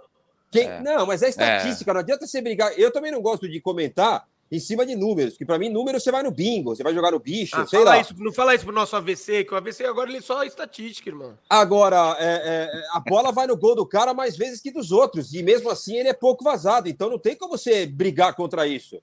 Quem, 0.50 0.68
é. 0.68 0.80
Não, 0.82 1.06
mas 1.06 1.22
é 1.22 1.30
estatística, 1.30 1.92
não 1.94 2.00
adianta 2.00 2.26
você 2.26 2.42
brigar. 2.42 2.72
Eu 2.80 2.92
também 2.92 3.12
não 3.12 3.22
gosto 3.22 3.50
de 3.50 3.60
comentar 3.60 4.26
em 4.54 4.60
cima 4.60 4.86
de 4.86 4.96
números, 4.96 5.36
que 5.36 5.44
para 5.44 5.58
mim 5.58 5.68
números 5.68 6.04
você 6.04 6.12
vai 6.12 6.22
no 6.22 6.30
bingo, 6.30 6.76
você 6.76 6.84
vai 6.84 6.94
jogar 6.94 7.10
no 7.10 7.20
bicho, 7.20 7.56
ah, 7.56 7.66
sei 7.66 7.84
lá. 7.84 8.00
Isso, 8.00 8.14
não 8.20 8.32
fala 8.32 8.54
isso 8.54 8.64
pro 8.64 8.74
nosso 8.74 8.96
AVC, 8.96 9.46
que 9.46 9.52
o 9.52 9.58
AVC 9.58 9.84
agora 9.84 10.12
ele 10.12 10.22
só 10.22 10.44
é 10.44 10.46
estatística, 10.46 11.10
irmão. 11.10 11.36
Agora, 11.50 12.16
é, 12.20 12.70
é, 12.70 12.70
a 12.92 13.00
bola 13.00 13.32
vai 13.32 13.48
no 13.48 13.58
gol 13.58 13.76
do 13.76 13.84
cara 13.84 14.14
mais 14.14 14.38
vezes 14.38 14.62
que 14.62 14.72
dos 14.72 14.92
outros, 14.92 15.34
e 15.34 15.42
mesmo 15.42 15.72
assim 15.72 15.98
ele 15.98 16.10
é 16.10 16.14
pouco 16.14 16.44
vazado, 16.44 16.88
então 16.88 17.10
não 17.10 17.18
tem 17.18 17.36
como 17.36 17.58
você 17.58 17.88
brigar 17.88 18.36
contra 18.36 18.68
isso. 18.68 19.02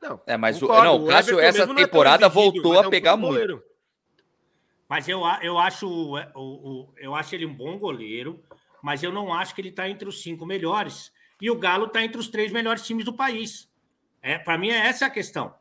Não, 0.00 0.18
é, 0.26 0.38
mas 0.38 0.58
concordo, 0.58 0.80
o, 0.80 0.84
não, 0.84 1.04
o 1.04 1.06
Cássio 1.06 1.38
essa 1.38 1.64
é 1.64 1.74
temporada 1.74 2.24
é 2.24 2.28
voltou 2.30 2.80
a 2.80 2.84
é 2.84 2.86
um 2.86 2.90
pegar 2.90 3.18
muito. 3.18 3.32
Goleiro. 3.32 3.62
Mas 4.88 5.06
eu, 5.06 5.20
eu, 5.42 5.58
acho, 5.58 5.86
o, 5.86 6.16
o, 6.34 6.88
eu 6.96 7.14
acho 7.14 7.34
ele 7.34 7.44
um 7.44 7.54
bom 7.54 7.78
goleiro, 7.78 8.42
mas 8.82 9.02
eu 9.02 9.12
não 9.12 9.34
acho 9.34 9.54
que 9.54 9.60
ele 9.60 9.68
está 9.68 9.86
entre 9.90 10.08
os 10.08 10.22
cinco 10.22 10.46
melhores 10.46 11.12
e 11.40 11.50
o 11.50 11.58
Galo 11.58 11.86
está 11.86 12.02
entre 12.02 12.18
os 12.18 12.28
três 12.28 12.52
melhores 12.52 12.82
times 12.82 13.04
do 13.04 13.12
país. 13.12 13.68
É, 14.22 14.38
para 14.38 14.58
mim, 14.58 14.70
é 14.70 14.86
essa 14.86 15.06
a 15.06 15.10
questão. 15.10 15.54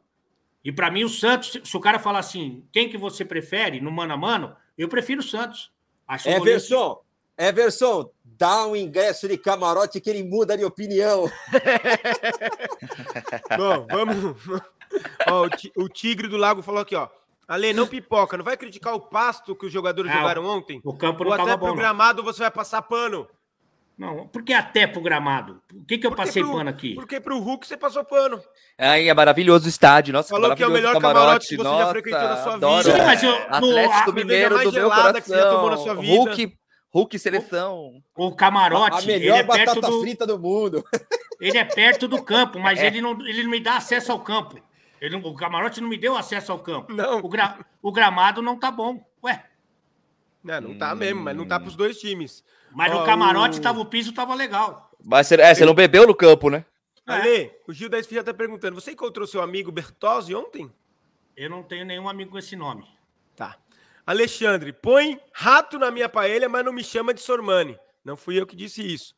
E 0.63 0.71
para 0.71 0.91
mim, 0.91 1.03
o 1.03 1.09
Santos, 1.09 1.59
se 1.63 1.77
o 1.77 1.79
cara 1.79 1.99
falar 1.99 2.19
assim, 2.19 2.65
quem 2.71 2.89
que 2.89 2.97
você 2.97 3.23
prefere 3.23 3.79
no 3.79 3.91
mano 3.91 4.13
a 4.13 4.17
mano, 4.17 4.55
eu 4.77 4.89
prefiro 4.89 5.21
o 5.21 5.23
Santos. 5.23 5.71
Acho 6.07 6.27
Everson, 6.27 7.01
Everson, 7.37 8.09
dá 8.23 8.65
um 8.65 8.75
ingresso 8.75 9.27
de 9.27 9.37
camarote 9.37 10.01
que 10.01 10.09
ele 10.09 10.23
muda 10.23 10.57
de 10.57 10.65
opinião. 10.65 11.31
Bom, 13.57 13.87
vamos. 13.89 14.35
Ó, 15.29 15.47
o 15.75 15.89
Tigre 15.89 16.27
do 16.27 16.37
Lago 16.37 16.61
falou 16.61 16.81
aqui, 16.81 16.95
ó. 16.95 17.09
Ale, 17.47 17.73
não 17.73 17.87
pipoca, 17.87 18.35
não 18.35 18.43
vai 18.43 18.57
criticar 18.57 18.93
o 18.93 18.99
pasto 18.99 19.55
que 19.55 19.65
os 19.65 19.71
jogadores 19.71 20.11
ah, 20.11 20.15
jogaram 20.15 20.45
ontem? 20.45 20.81
O 20.83 20.93
campo 20.93 21.23
não 21.23 21.31
Ou 21.31 21.41
até 21.41 21.55
programado 21.55 22.23
você 22.23 22.39
vai 22.39 22.51
passar 22.51 22.81
pano. 22.81 23.27
Não, 23.97 24.27
por 24.27 24.43
que 24.43 24.53
até 24.53 24.85
pro 24.85 25.01
gramado? 25.01 25.59
Por 25.67 25.85
que, 25.85 25.97
que 25.97 26.05
eu 26.05 26.15
passei 26.15 26.43
pro, 26.43 26.53
pano 26.53 26.69
aqui? 26.69 26.93
Porque 26.93 27.19
pro 27.19 27.39
Hulk 27.39 27.65
você 27.65 27.75
passou 27.75 28.05
pano. 28.05 28.39
Aí 28.77 29.09
é 29.09 29.13
maravilhoso 29.13 29.65
o 29.65 29.69
estádio. 29.69 30.13
Nossa, 30.13 30.29
Falou 30.29 30.55
que 30.55 30.61
é 30.61 30.67
o 30.67 30.71
melhor 30.71 30.93
camarote, 30.93 31.17
camarote 31.23 31.47
que 31.47 31.55
você 31.55 31.63
nossa, 31.63 31.83
já 31.83 31.89
frequentou 31.89 32.21
na 32.21 32.37
sua 32.37 32.53
vida. 32.53 32.83
Sim, 32.83 33.05
mas 33.05 33.23
eu, 33.23 33.33
Atlético 33.49 34.09
no, 34.09 34.13
Mineiro 34.13 34.63
do 34.63 34.71
meu 34.71 34.89
coração. 34.89 35.13
Que 35.13 35.21
você 35.21 35.35
já 35.35 35.49
tomou 35.49 35.71
na 35.71 35.77
sua 35.77 35.95
vida. 35.95 36.13
Hulk, 36.13 36.57
Hulk 36.93 37.19
seleção. 37.19 38.01
O, 38.15 38.27
o 38.27 38.35
camarote, 38.35 39.03
a 39.03 39.07
melhor 39.07 39.39
ele 39.39 39.43
é 39.43 39.43
perto 39.43 39.81
do 39.81 40.01
frita 40.01 40.27
do 40.27 40.37
mundo. 40.37 40.83
Ele 41.39 41.55
é 41.55 41.63
perto 41.63 42.07
do 42.07 42.19
campo, 42.23 42.57
mas 42.57 42.79
é. 42.79 42.87
ele, 42.87 42.99
não, 42.99 43.11
ele 43.27 43.43
não 43.43 43.51
me 43.51 43.59
dá 43.59 43.77
acesso 43.77 44.11
ao 44.11 44.19
campo. 44.19 44.59
Ele, 44.99 45.15
o 45.17 45.35
camarote 45.35 45.79
não 45.79 45.87
me 45.87 45.95
deu 45.95 46.17
acesso 46.17 46.51
ao 46.51 46.57
campo. 46.57 46.91
Não. 46.91 47.19
O, 47.19 47.29
gra, 47.29 47.59
o 47.79 47.91
gramado 47.91 48.41
não 48.41 48.57
tá 48.57 48.71
bom. 48.71 49.05
Ué. 49.23 49.45
Não, 50.43 50.61
não 50.61 50.77
tá 50.79 50.95
mesmo, 50.95 51.21
mas 51.21 51.37
não 51.37 51.45
tá 51.45 51.59
pros 51.59 51.75
dois 51.75 51.99
times. 51.99 52.43
Mas 52.77 52.93
no 52.93 53.03
camarote 53.03 53.57
o... 53.57 53.61
tava 53.61 53.79
o 53.79 53.85
piso, 53.85 54.13
tava 54.13 54.35
legal. 54.35 54.91
Mas 55.03 55.31
é, 55.31 55.55
você 55.55 55.65
não 55.65 55.73
bebeu 55.73 56.05
no 56.05 56.13
campo, 56.13 56.47
né? 56.47 56.63
É. 57.07 57.11
Ale, 57.11 57.51
o 57.67 57.73
Gil 57.73 57.89
da 57.89 57.97
Esfia 57.97 58.23
tá 58.23 58.35
perguntando: 58.35 58.79
você 58.79 58.91
encontrou 58.91 59.25
seu 59.25 59.41
amigo 59.41 59.71
Bertozzi 59.71 60.35
ontem? 60.35 60.71
Eu 61.35 61.49
não 61.49 61.63
tenho 61.63 61.83
nenhum 61.83 62.07
amigo 62.07 62.29
com 62.29 62.37
esse 62.37 62.55
nome. 62.55 62.85
Tá. 63.35 63.57
Alexandre, 64.05 64.71
põe 64.71 65.19
rato 65.33 65.79
na 65.79 65.89
minha 65.89 66.07
paella, 66.07 66.47
mas 66.47 66.63
não 66.63 66.71
me 66.71 66.83
chama 66.83 67.15
de 67.15 67.21
Sormani. 67.21 67.79
Não 68.05 68.15
fui 68.15 68.39
eu 68.39 68.45
que 68.45 68.55
disse 68.55 68.83
isso. 68.83 69.15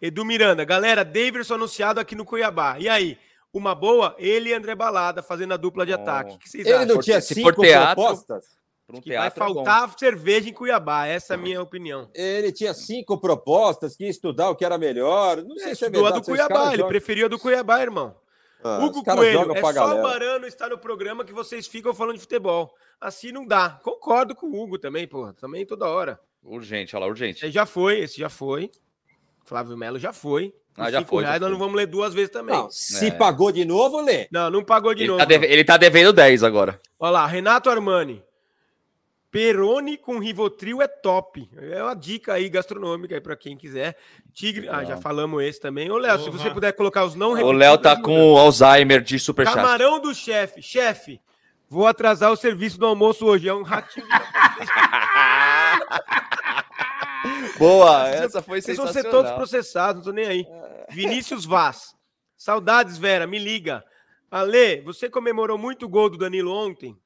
Edu 0.00 0.24
Miranda, 0.24 0.64
galera, 0.64 1.04
Davidson 1.04 1.54
anunciado 1.54 1.98
aqui 1.98 2.14
no 2.14 2.24
Cuiabá. 2.24 2.78
E 2.78 2.88
aí? 2.88 3.18
Uma 3.52 3.74
boa, 3.74 4.14
ele 4.16 4.50
e 4.50 4.54
André 4.54 4.76
Balada 4.76 5.24
fazendo 5.24 5.54
a 5.54 5.56
dupla 5.56 5.84
de 5.84 5.90
oh. 5.90 5.96
ataque. 5.96 6.34
O 6.34 6.38
que 6.38 6.48
vocês 6.48 6.64
ele 6.64 6.76
acham? 6.76 6.94
não 6.94 7.00
tinha 7.02 7.20
cinco 7.20 7.52
propostas? 7.52 8.55
Um 8.88 9.00
que 9.00 9.16
vai 9.16 9.30
faltar 9.30 9.88
bom. 9.88 9.98
cerveja 9.98 10.48
em 10.48 10.52
Cuiabá, 10.52 11.06
essa 11.06 11.34
é 11.34 11.36
a 11.36 11.38
minha 11.38 11.60
opinião. 11.60 12.08
Ele 12.14 12.52
tinha 12.52 12.72
cinco 12.72 13.18
propostas, 13.18 13.96
que 13.96 14.04
ia 14.04 14.10
estudar 14.10 14.50
o 14.50 14.54
que 14.54 14.64
era 14.64 14.78
melhor. 14.78 15.42
Não 15.42 15.56
sei 15.56 15.72
é, 15.72 15.74
se 15.74 15.84
é 15.84 15.90
verdade. 15.90 16.20
do 16.20 16.22
Cuiabá, 16.22 16.72
ele 16.72 16.84
preferiu 16.84 17.26
a 17.26 17.28
do 17.28 17.38
Cuiabá, 17.38 17.82
irmão. 17.82 18.14
Ah, 18.62 18.78
Hugo 18.84 19.04
Coelho, 19.04 19.52
é 19.52 19.60
só 19.60 19.72
galera. 19.72 20.00
o 20.00 20.02
Marano 20.02 20.46
estar 20.46 20.68
no 20.68 20.78
programa 20.78 21.24
que 21.24 21.32
vocês 21.32 21.66
ficam 21.66 21.92
falando 21.92 22.14
de 22.14 22.20
futebol. 22.20 22.74
Assim 23.00 23.32
não 23.32 23.46
dá. 23.46 23.80
Concordo 23.82 24.34
com 24.34 24.46
o 24.46 24.62
Hugo 24.62 24.78
também, 24.78 25.06
porra. 25.06 25.32
Também 25.34 25.66
toda 25.66 25.86
hora. 25.86 26.18
Urgente, 26.42 26.94
olha 26.94 27.04
lá, 27.04 27.10
urgente. 27.10 27.44
Esse 27.44 27.52
já 27.52 27.66
foi, 27.66 28.00
esse 28.00 28.18
já 28.18 28.28
foi. 28.28 28.70
Flávio 29.44 29.76
Melo 29.76 29.98
já 29.98 30.12
foi. 30.12 30.54
Ah, 30.76 30.90
já 30.90 31.02
foi, 31.02 31.22
reais, 31.22 31.36
já 31.36 31.40
nós 31.40 31.50
não 31.50 31.58
vamos 31.58 31.74
ler 31.74 31.86
duas 31.86 32.12
vezes 32.12 32.30
também. 32.30 32.54
Não, 32.54 32.70
se 32.70 33.06
é. 33.06 33.10
pagou 33.10 33.50
de 33.50 33.64
novo, 33.64 34.00
lê. 34.02 34.28
Não, 34.30 34.50
não 34.50 34.62
pagou 34.62 34.94
de 34.94 35.02
ele 35.02 35.08
novo. 35.08 35.18
Tá 35.18 35.24
deve... 35.24 35.46
Ele 35.46 35.64
tá 35.64 35.76
devendo 35.76 36.12
10 36.12 36.42
agora. 36.42 36.78
Olha 36.98 37.10
lá, 37.12 37.26
Renato 37.26 37.70
Armani. 37.70 38.22
Peroni 39.36 39.98
com 39.98 40.18
Rivotril 40.18 40.80
é 40.80 40.88
top. 40.88 41.46
É 41.58 41.82
uma 41.82 41.92
dica 41.94 42.32
aí 42.32 42.48
gastronômica 42.48 43.14
aí 43.14 43.20
para 43.20 43.36
quem 43.36 43.54
quiser. 43.54 43.94
Tigre, 44.32 44.66
ah, 44.66 44.82
já 44.82 44.96
falamos 44.96 45.42
esse 45.42 45.60
também. 45.60 45.90
Ô, 45.90 45.98
Léo, 45.98 46.18
se 46.20 46.30
você 46.30 46.48
puder 46.48 46.72
colocar 46.72 47.04
os 47.04 47.14
não 47.14 47.32
O 47.32 47.52
Léo 47.52 47.76
tá 47.76 48.00
com 48.00 48.38
Alzheimer 48.38 49.02
de 49.02 49.18
superchat. 49.18 49.54
Camarão 49.54 50.00
do 50.00 50.14
chefe. 50.14 50.62
Chefe, 50.62 51.20
vou 51.68 51.86
atrasar 51.86 52.32
o 52.32 52.36
serviço 52.36 52.78
do 52.78 52.86
almoço 52.86 53.26
hoje. 53.26 53.46
É 53.46 53.52
um 53.52 53.62
ratinho. 53.62 54.06
Boa, 57.58 58.08
essa 58.08 58.40
foi 58.40 58.62
sensacional. 58.62 58.90
Eles 58.90 59.02
vão 59.02 59.02
ser 59.02 59.10
todos 59.10 59.32
processados, 59.32 60.06
não 60.06 60.12
tô 60.12 60.16
nem 60.16 60.26
aí. 60.26 60.46
Vinícius 60.88 61.44
Vaz. 61.44 61.94
Saudades, 62.38 62.96
Vera, 62.96 63.26
me 63.26 63.38
liga. 63.38 63.84
Ale, 64.30 64.80
você 64.80 65.10
comemorou 65.10 65.58
muito 65.58 65.84
o 65.84 65.88
gol 65.90 66.08
do 66.08 66.16
Danilo 66.16 66.50
ontem? 66.50 66.96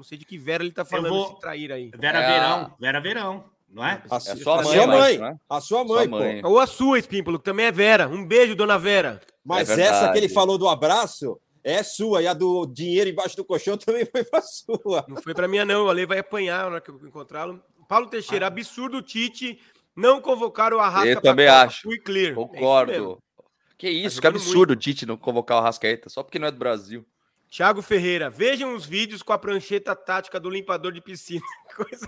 Não 0.00 0.04
sei 0.04 0.16
de 0.16 0.24
que 0.24 0.38
Vera 0.38 0.64
ele 0.64 0.72
tá 0.72 0.82
falando 0.82 1.10
vou... 1.10 1.26
esse 1.26 1.40
trair 1.40 1.70
aí. 1.70 1.90
Vera 1.94 2.20
é 2.20 2.26
Verão, 2.26 2.58
a... 2.58 2.76
Vera 2.80 3.00
Verão, 3.00 3.44
não 3.68 3.84
é? 3.84 4.02
A, 4.10 4.14
é 4.14 4.16
a 4.16 4.20
sua, 4.20 4.62
mãe, 4.62 4.86
mãe. 4.86 5.18
Mas, 5.18 5.20
é? 5.20 5.36
A 5.46 5.60
sua 5.60 5.84
mãe, 5.84 6.08
sua 6.08 6.18
mãe. 6.18 6.40
Ou 6.42 6.58
a 6.58 6.66
sua, 6.66 6.98
Espímpolo, 6.98 7.38
que 7.38 7.44
também 7.44 7.66
é 7.66 7.70
Vera. 7.70 8.08
Um 8.08 8.24
beijo, 8.26 8.56
dona 8.56 8.78
Vera. 8.78 9.20
Mas 9.44 9.68
é 9.68 9.82
essa 9.82 10.10
que 10.10 10.16
ele 10.16 10.30
falou 10.30 10.56
do 10.56 10.66
abraço 10.70 11.38
é 11.62 11.82
sua. 11.82 12.22
E 12.22 12.26
a 12.26 12.32
do 12.32 12.64
dinheiro 12.64 13.10
embaixo 13.10 13.36
do 13.36 13.44
colchão 13.44 13.76
também 13.78 14.06
foi 14.06 14.24
para 14.24 14.40
sua. 14.40 15.04
Não 15.06 15.20
foi 15.20 15.34
para 15.34 15.46
minha, 15.46 15.66
não. 15.66 15.84
O 15.84 15.90
Ale 15.90 16.06
vai 16.06 16.20
apanhar 16.20 16.60
na 16.60 16.66
hora 16.68 16.80
que 16.80 16.90
eu 16.90 16.98
encontrá-lo. 17.06 17.62
Paulo 17.86 18.06
Teixeira, 18.06 18.46
ah. 18.46 18.48
absurdo 18.48 18.96
o 18.96 19.02
Tite 19.02 19.60
não 19.94 20.18
convocar 20.18 20.72
o 20.72 20.80
Arrasca. 20.80 21.10
Eu 21.10 21.20
também 21.20 21.46
acho. 21.46 21.82
Fui 21.82 21.98
clear. 21.98 22.34
Concordo. 22.34 23.22
É 23.38 23.42
que 23.76 23.90
isso, 23.90 24.16
tá 24.16 24.22
que 24.22 24.26
absurdo 24.28 24.70
muito. 24.70 24.78
o 24.78 24.82
Tite 24.82 25.04
não 25.04 25.18
convocar 25.18 25.58
o 25.58 25.60
Arrascaeta, 25.60 26.08
só 26.08 26.22
porque 26.22 26.38
não 26.38 26.48
é 26.48 26.50
do 26.50 26.56
Brasil. 26.56 27.04
Thiago 27.50 27.82
Ferreira, 27.82 28.30
vejam 28.30 28.74
os 28.74 28.86
vídeos 28.86 29.22
com 29.22 29.32
a 29.32 29.38
prancheta 29.38 29.94
tática 29.96 30.38
do 30.38 30.48
limpador 30.48 30.92
de 30.92 31.00
piscina. 31.00 31.44
Coisa 31.74 32.06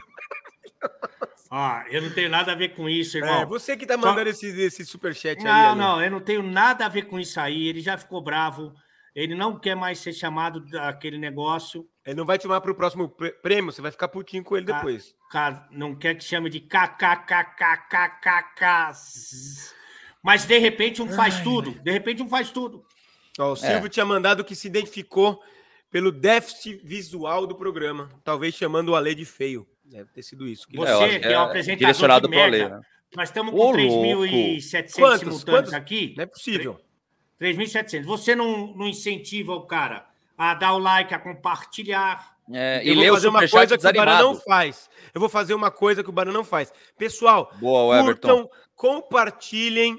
ah, 1.54 1.84
eu 1.90 2.00
não 2.00 2.10
tenho 2.10 2.30
nada 2.30 2.52
a 2.52 2.54
ver 2.54 2.70
com 2.70 2.88
isso, 2.88 3.18
irmão. 3.18 3.42
É, 3.42 3.44
você 3.44 3.76
que 3.76 3.84
tá 3.84 3.94
mandando 3.94 4.32
Só... 4.32 4.46
esse, 4.46 4.58
esse 4.58 4.86
superchat 4.86 5.44
não, 5.44 5.50
aí. 5.50 5.62
Não, 5.62 5.74
não, 5.74 6.02
eu 6.02 6.10
não 6.10 6.20
tenho 6.20 6.42
nada 6.42 6.86
a 6.86 6.88
ver 6.88 7.02
com 7.02 7.20
isso 7.20 7.38
aí. 7.38 7.68
Ele 7.68 7.82
já 7.82 7.98
ficou 7.98 8.22
bravo. 8.22 8.72
Ele 9.14 9.34
não 9.34 9.58
quer 9.58 9.74
mais 9.74 9.98
ser 9.98 10.14
chamado 10.14 10.60
daquele 10.60 11.18
negócio. 11.18 11.86
Ele 12.06 12.16
não 12.16 12.24
vai 12.24 12.38
te 12.38 12.44
chamar 12.44 12.62
para 12.62 12.72
o 12.72 12.74
próximo 12.74 13.14
prêmio, 13.42 13.70
você 13.70 13.82
vai 13.82 13.90
ficar 13.90 14.08
putinho 14.08 14.42
com 14.42 14.56
ele 14.56 14.64
depois. 14.64 15.14
Cara, 15.30 15.68
não 15.70 15.94
quer 15.94 16.14
que 16.14 16.24
chame 16.24 16.48
de 16.48 16.60
KKKKKKK. 16.60 17.52
Mas 20.22 20.46
de 20.46 20.58
repente 20.58 21.02
um 21.02 21.08
faz 21.08 21.36
Ai, 21.36 21.42
tudo. 21.42 21.72
De 21.80 21.92
repente 21.92 22.22
um 22.22 22.28
faz 22.28 22.50
tudo. 22.50 22.82
Ó, 23.38 23.52
o 23.52 23.56
Silvio 23.56 23.86
é. 23.86 23.88
tinha 23.88 24.04
mandado 24.04 24.44
que 24.44 24.54
se 24.54 24.66
identificou 24.66 25.42
pelo 25.90 26.10
déficit 26.10 26.80
visual 26.82 27.46
do 27.46 27.54
programa, 27.54 28.08
talvez 28.24 28.54
chamando 28.54 28.90
o 28.90 28.96
Ale 28.96 29.14
de 29.14 29.24
feio. 29.24 29.66
Deve 29.84 30.10
ter 30.10 30.22
sido 30.22 30.48
isso. 30.48 30.66
Que 30.66 30.76
Você, 30.76 30.90
é, 30.90 31.18
que 31.18 31.28
é 31.28 31.38
o 31.38 31.42
apresentador 31.42 31.78
direcionado 31.78 32.28
de 32.28 32.34
merda. 32.34 32.56
Ale, 32.56 32.68
né? 32.68 32.80
Nós 33.14 33.28
estamos 33.28 33.52
com 33.52 33.72
3.700 33.72 35.18
simultâneos 35.18 35.74
aqui. 35.74 36.14
Não 36.16 36.24
é 36.24 36.26
possível. 36.26 36.80
3.700. 37.38 38.04
Você 38.04 38.34
não, 38.34 38.74
não 38.74 38.88
incentiva 38.88 39.52
o 39.54 39.66
cara 39.66 40.06
a 40.36 40.54
dar 40.54 40.74
o 40.74 40.78
like, 40.78 41.12
a 41.12 41.18
compartilhar. 41.18 42.32
É, 42.52 42.82
e 42.84 42.94
ler 42.94 43.12
fazer 43.12 43.28
uma 43.28 43.48
coisa 43.48 43.78
que 43.78 43.86
o 43.86 43.92
Barão 43.92 44.32
não 44.32 44.40
faz. 44.40 44.90
Eu 45.14 45.20
vou 45.20 45.28
fazer 45.28 45.54
uma 45.54 45.70
coisa 45.70 46.02
que 46.02 46.08
o 46.08 46.12
Barão 46.12 46.32
não 46.32 46.44
faz. 46.44 46.72
Pessoal, 46.96 47.52
Boa, 47.60 48.02
curtam, 48.02 48.50
compartilhem. 48.74 49.98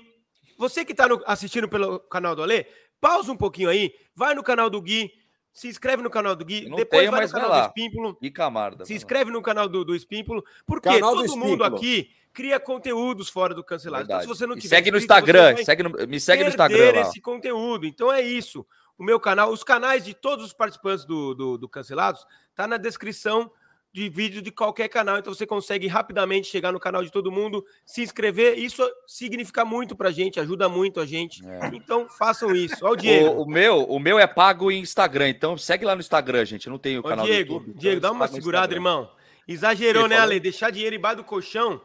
Você 0.57 0.83
que 0.83 0.91
está 0.91 1.07
assistindo 1.25 1.69
pelo 1.69 1.99
canal 1.99 2.35
do 2.35 2.43
Ale, 2.43 2.65
pausa 3.03 3.33
um 3.33 3.35
pouquinho 3.35 3.69
aí, 3.69 3.93
vai 4.15 4.33
no 4.33 4.41
canal 4.41 4.69
do 4.69 4.81
Gui, 4.81 5.11
se 5.51 5.67
inscreve 5.67 6.01
no 6.01 6.09
canal 6.09 6.37
do 6.37 6.45
Gui, 6.45 6.61
depois 6.61 6.87
tenho, 6.87 7.11
vai 7.11 7.25
no 7.25 7.31
canal 7.31 7.49
vai 7.49 7.61
do 7.61 7.67
Espímpulo. 7.67 8.17
E 8.21 8.31
Camarda. 8.31 8.85
Se 8.85 8.93
inscreve 8.93 9.29
no 9.29 9.41
canal 9.41 9.67
do, 9.67 9.83
do 9.83 9.93
Espímpulo, 9.93 10.41
porque 10.65 10.87
canal 10.87 11.13
todo 11.13 11.35
mundo 11.35 11.65
aqui 11.65 12.09
cria 12.31 12.57
conteúdos 12.61 13.27
fora 13.29 13.53
do 13.53 13.61
cancelado. 13.61 14.05
Então, 14.05 14.21
se 14.21 14.27
você 14.27 14.47
não 14.47 14.55
tiver 14.55 14.77
segue 14.77 14.89
no 14.89 14.97
Instagram, 14.97 15.57
segue 15.57 15.83
no, 15.83 15.89
me 16.07 16.17
segue 16.17 16.43
no 16.43 16.49
Instagram. 16.49 17.01
esse 17.01 17.19
conteúdo. 17.19 17.85
Então 17.85 18.09
é 18.09 18.21
isso. 18.21 18.65
O 18.97 19.03
meu 19.03 19.19
canal, 19.19 19.51
os 19.51 19.63
canais 19.65 20.05
de 20.05 20.13
todos 20.13 20.45
os 20.45 20.53
participantes 20.53 21.03
do, 21.03 21.33
do, 21.33 21.57
do 21.57 21.67
Cancelados, 21.67 22.25
tá 22.55 22.65
na 22.65 22.77
descrição 22.77 23.51
de 23.93 24.09
vídeo 24.09 24.41
de 24.41 24.49
qualquer 24.49 24.89
canal, 24.89 25.19
então 25.19 25.31
você 25.31 25.45
consegue 25.45 25.85
rapidamente 25.85 26.47
chegar 26.47 26.71
no 26.71 26.79
canal 26.79 27.03
de 27.03 27.11
todo 27.11 27.31
mundo, 27.31 27.63
se 27.85 28.01
inscrever. 28.01 28.57
Isso 28.57 28.83
significa 29.05 29.63
muito 29.63 29.95
pra 29.95 30.09
gente, 30.09 30.39
ajuda 30.39 30.67
muito 30.67 30.99
a 30.99 31.05
gente. 31.05 31.47
É. 31.47 31.67
Então 31.73 32.09
façam 32.09 32.55
isso. 32.55 32.83
Olha 32.83 32.93
o 32.93 32.97
Diego. 32.97 33.29
O, 33.29 33.43
o, 33.43 33.47
meu, 33.47 33.83
o 33.83 33.99
meu 33.99 34.17
é 34.17 34.25
pago 34.25 34.71
em 34.71 34.79
Instagram, 34.79 35.29
então 35.29 35.55
segue 35.55 35.85
lá 35.85 35.93
no 35.93 36.01
Instagram, 36.01 36.43
gente. 36.43 36.67
Não 36.67 36.79
tenho 36.79 37.01
o 37.01 37.03
canal 37.03 37.23
Diego, 37.23 37.47
do 37.47 37.53
YouTube. 37.59 37.79
Diego, 37.79 37.97
então 37.99 38.09
dá 38.09 38.15
uma 38.15 38.27
segurada, 38.27 38.73
irmão. 38.73 39.11
Exagerou, 39.47 40.07
né, 40.07 40.17
Ale? 40.17 40.39
Deixar 40.39 40.71
dinheiro 40.71 40.95
embaixo 40.95 41.17
do 41.17 41.23
colchão. 41.23 41.79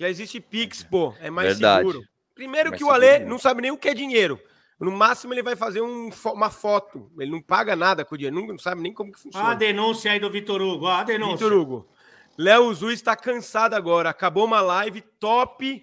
Já 0.00 0.08
existe 0.08 0.40
Pix, 0.40 0.82
pô. 0.82 1.14
É 1.20 1.30
mais 1.30 1.50
Verdade. 1.50 1.86
seguro. 1.86 2.04
Primeiro 2.34 2.70
mais 2.70 2.78
que 2.78 2.84
o 2.84 2.90
Ale 2.90 3.20
não 3.20 3.38
sabe 3.38 3.62
nem 3.62 3.70
o 3.70 3.76
que 3.76 3.88
é 3.88 3.94
dinheiro. 3.94 4.40
No 4.78 4.90
máximo, 4.90 5.32
ele 5.32 5.42
vai 5.42 5.56
fazer 5.56 5.80
um, 5.80 6.10
uma 6.26 6.50
foto. 6.50 7.10
Ele 7.18 7.30
não 7.30 7.40
paga 7.40 7.74
nada 7.74 8.04
com 8.04 8.14
o 8.14 8.18
dinheiro, 8.18 8.36
não, 8.38 8.46
não 8.46 8.58
sabe 8.58 8.82
nem 8.82 8.92
como 8.92 9.10
que 9.10 9.18
funciona. 9.18 9.50
a 9.50 9.54
denúncia 9.54 10.12
aí 10.12 10.20
do 10.20 10.30
Vitor 10.30 10.60
Hugo. 10.60 10.86
a 10.86 11.02
denúncia. 11.02 11.36
Vitor 11.36 11.52
Hugo. 11.52 11.88
Léo 12.36 12.72
Zui 12.74 12.92
está 12.92 13.16
cansado 13.16 13.74
agora. 13.74 14.10
Acabou 14.10 14.44
uma 14.44 14.60
live 14.60 15.00
top 15.18 15.82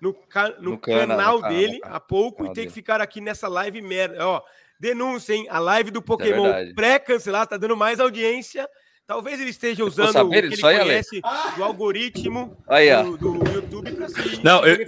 no, 0.00 0.12
ca 0.12 0.48
no, 0.58 0.72
no 0.72 0.78
canal, 0.78 1.40
canal 1.40 1.42
dele 1.42 1.80
há 1.84 2.00
pouco 2.00 2.44
e 2.44 2.52
tem 2.52 2.66
que 2.66 2.72
ficar 2.72 3.00
aqui 3.00 3.20
nessa 3.20 3.46
live 3.46 3.80
merda. 3.80 4.26
Ó, 4.26 4.42
denúncia, 4.80 5.34
hein? 5.34 5.46
A 5.48 5.60
live 5.60 5.92
do 5.92 6.00
é 6.00 6.02
Pokémon 6.02 6.46
é 6.48 6.72
pré-cancelar 6.74 7.46
tá 7.46 7.56
dando 7.56 7.76
mais 7.76 8.00
audiência 8.00 8.68
Talvez 9.06 9.40
ele 9.40 9.50
esteja 9.50 9.84
usando 9.84 10.16
o 10.16 10.30
que 10.30 10.36
ele 10.36 10.56
conhece 10.56 11.20
do 11.56 11.64
algoritmo 11.64 12.56
Aí, 12.68 12.90
do, 13.02 13.16
do, 13.16 13.61
Não, 14.42 14.64
eu, 14.64 14.78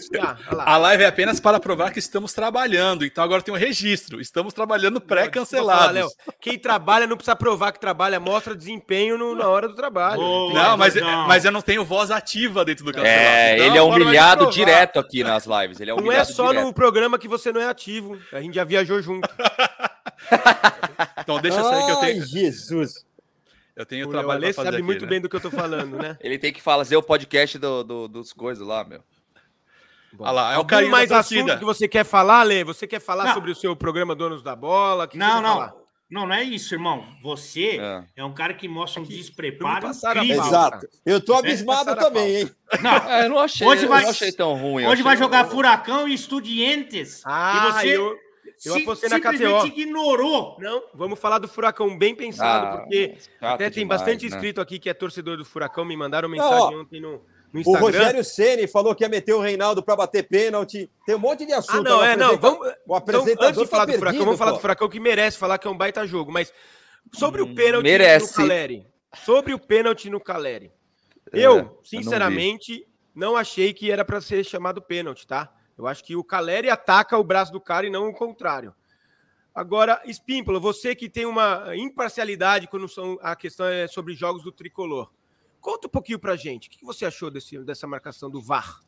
a 0.59 0.77
live 0.77 1.03
é 1.03 1.07
apenas 1.07 1.41
para 1.41 1.59
provar 1.59 1.91
que 1.91 1.99
estamos 1.99 2.33
trabalhando. 2.33 3.05
Então 3.05 3.23
agora 3.23 3.43
tem 3.43 3.53
um 3.53 3.57
registro. 3.57 4.21
Estamos 4.21 4.53
trabalhando 4.53 5.01
pré-cancelados. 5.01 6.15
Quem 6.41 6.59
trabalha 6.59 7.07
não 7.07 7.17
precisa 7.17 7.37
provar 7.37 7.73
que 7.73 7.81
trabalha, 7.81 8.21
mostra 8.21 8.55
desempenho 8.55 9.19
no, 9.19 9.35
na 9.35 9.49
hora 9.49 9.69
do 9.69 9.75
trabalho. 9.75 10.21
não, 10.21 10.77
mas, 10.77 10.95
não. 10.95 11.27
mas 11.27 11.45
eu 11.45 11.53
não 11.53 11.63
tenho 11.63 11.85
voz 11.85 12.11
ativa 12.11 12.65
dentro 12.65 12.85
do 12.85 12.93
cancelado. 12.93 13.19
É, 13.19 13.55
então, 13.55 13.67
ele 13.67 13.79
é 13.79 13.83
humilhado 13.83 14.51
direto 14.51 14.99
aqui 14.99 15.25
nas 15.25 15.47
lives. 15.47 15.81
Ele 15.81 15.91
é 15.91 15.95
não 15.95 16.13
é 16.13 16.25
só 16.25 16.49
direto. 16.49 16.65
no 16.65 16.73
programa 16.73 17.19
que 17.19 17.29
você 17.29 17.53
não 17.53 17.61
é 17.61 17.69
ativo. 17.69 18.19
A 18.33 18.41
gente 18.41 18.55
já 18.55 18.65
viajou 18.65 19.01
junto. 19.03 19.29
então 21.19 21.41
deixa 21.41 21.59
eu 21.59 21.65
sair 21.65 21.85
que 21.85 21.91
eu 21.91 21.97
tenho. 21.97 22.23
Ai, 22.23 22.27
Jesus. 22.27 23.05
Eu 23.77 23.85
tenho 23.85 24.07
o 24.07 24.11
trabalho 24.11 24.41
para 24.41 24.53
fazer 24.55 24.67
sabe 24.67 24.77
aqui, 24.77 24.87
muito 24.87 25.03
né? 25.03 25.09
bem 25.09 25.21
do 25.21 25.29
que 25.29 25.35
eu 25.35 25.41
tô 25.41 25.51
falando, 25.51 25.97
né? 25.97 26.17
Ele 26.23 26.39
tem 26.39 26.53
que 26.53 26.63
fazer 26.63 26.97
o 26.97 27.03
podcast 27.03 27.59
do, 27.59 27.83
do 27.83 28.09
dos 28.09 28.33
coisas 28.33 28.67
lá, 28.67 28.85
meu. 28.85 29.03
Bom, 30.13 30.31
lá, 30.31 30.55
é 30.55 30.59
o 30.59 30.65
carinho 30.65 30.93
mais 30.93 31.11
assunto 31.11 31.59
que 31.59 31.65
você 31.65 31.89
quer 31.89 32.05
falar, 32.05 32.45
Lê? 32.45 32.63
Você 32.63 32.87
quer 32.87 33.01
falar 33.01 33.27
não. 33.27 33.35
sobre 33.35 33.51
o 33.51 33.55
seu 33.55 33.75
programa 33.75 34.15
Donos 34.15 34.45
da 34.45 34.55
Bola? 34.55 35.09
Que 35.09 35.19
não, 35.19 35.37
que 35.37 35.43
não. 35.43 35.55
Falar? 35.55 35.75
Não, 36.09 36.27
não 36.27 36.35
é 36.35 36.45
isso, 36.45 36.73
irmão. 36.73 37.05
Você 37.23 37.81
é, 37.81 38.05
é 38.17 38.25
um 38.25 38.33
cara 38.33 38.55
que 38.55 38.69
mostra 38.69 39.03
um 39.03 39.05
despreparo 39.05 39.89
incrível. 39.89 40.45
Exato. 40.45 40.87
Eu 41.05 41.21
tô 41.21 41.35
abismado 41.35 41.91
é, 41.91 41.95
também, 41.97 42.37
hein? 42.37 42.51
Não, 42.81 42.95
é, 43.11 43.25
eu 43.25 43.31
não 43.31 43.41
achei, 43.41 43.67
hoje 43.67 43.87
vai, 43.87 44.03
não 44.03 44.11
achei 44.11 44.31
tão 44.31 44.55
ruim. 44.55 44.87
Hoje 44.87 45.03
vai 45.03 45.17
jogar 45.17 45.47
Furacão 45.47 46.07
e 46.07 46.15
Estudiantes. 46.15 47.23
Ah, 47.25 47.57
e 47.57 47.73
você... 47.73 47.97
Eu... 47.97 48.17
Eu 48.65 48.77
apostei 48.77 49.09
na 49.09 49.21
KTO. 49.21 49.67
ignorou. 49.67 50.57
Não, 50.59 50.83
vamos 50.95 51.19
falar 51.19 51.39
do 51.39 51.49
Furacão 51.49 51.97
bem 51.97 52.15
pensado, 52.15 52.67
ah, 52.67 52.77
porque 52.79 53.17
até 53.41 53.71
tem 53.71 53.83
demais, 53.83 54.01
bastante 54.01 54.29
né? 54.29 54.35
inscrito 54.35 54.61
aqui 54.61 54.79
que 54.79 54.89
é 54.89 54.95
torcedor 54.95 55.37
do 55.37 55.45
Furacão, 55.45 55.85
me 55.85 55.97
mandaram 55.97 56.29
mensagem 56.29 56.71
não, 56.71 56.81
ontem 56.81 57.01
no, 57.01 57.23
no 57.53 57.61
Instagram. 57.61 57.81
O 57.81 57.85
Rogério 57.85 58.25
Ceni 58.25 58.67
falou 58.67 58.95
que 58.95 59.05
ia 59.05 59.09
meter 59.09 59.33
o 59.33 59.41
Reinaldo 59.41 59.83
para 59.83 59.97
bater 59.97 60.27
pênalti. 60.27 60.91
Tem 61.07 61.15
um 61.15 61.19
monte 61.19 61.47
de 61.47 61.53
assunto. 61.53 61.79
Ah, 61.79 61.83
não, 61.83 62.05
é, 62.05 62.17
não, 62.17 62.37
vamos... 62.37 62.67
O 62.87 62.95
apresentador 62.95 63.33
então, 63.33 63.49
antes 63.49 63.63
de 63.63 63.69
falar 63.69 63.87
tá 63.87 63.93
do 63.93 63.99
Furacão, 63.99 64.25
vamos 64.25 64.39
falar 64.39 64.53
do 64.53 64.61
Furacão 64.61 64.89
que 64.89 65.01
merece 65.01 65.39
falar 65.39 65.59
que 65.59 65.67
é 65.67 65.71
um 65.71 65.77
baita 65.77 66.07
jogo, 66.07 66.33
mas 66.33 66.53
sobre 67.13 67.43
o 67.43 67.47
hum, 67.47 67.55
pênalti 67.55 67.85
merece. 67.85 68.33
no 68.41 68.49
Caleri. 68.49 68.87
Sobre 69.25 69.55
o 69.55 69.59
pênalti 69.59 70.11
no 70.11 70.21
Caleri. 70.21 70.73
Eu, 71.33 71.59
é, 71.59 71.71
sinceramente, 71.85 72.73
eu 72.73 72.87
não, 73.15 73.29
não 73.29 73.37
achei 73.37 73.73
que 73.73 73.91
era 73.91 74.05
para 74.05 74.21
ser 74.21 74.45
chamado 74.45 74.83
pênalti, 74.83 75.27
tá? 75.27 75.54
Eu 75.77 75.87
acho 75.87 76.05
que 76.05 76.15
o 76.15 76.25
Caleri 76.25 76.71
ataca 76.71 77.19
o 77.19 77.25
braço 77.25 77.53
do 77.53 77.61
cara 77.61 77.87
e 77.87 77.91
não 77.91 78.09
o 78.09 78.15
contrário. 78.15 78.75
Agora, 79.55 80.03
Espímpola, 80.05 80.59
você 80.59 80.95
que 80.95 81.09
tem 81.09 81.27
uma 81.27 81.77
imparcialidade 81.77 82.67
quando 82.67 82.89
são, 82.89 83.19
a 83.23 83.37
questão 83.37 83.67
é 83.67 83.87
sobre 83.87 84.15
jogos 84.15 84.43
do 84.43 84.51
tricolor. 84.51 85.11
Conta 85.61 85.87
um 85.87 85.91
pouquinho 85.91 86.19
pra 86.19 86.37
gente. 86.37 86.69
O 86.69 86.71
que 86.71 86.85
você 86.85 87.07
achou 87.07 87.31
desse, 87.31 87.59
dessa 87.61 87.87
marcação 87.87 88.29
do 88.29 88.43
VAR? 88.43 88.81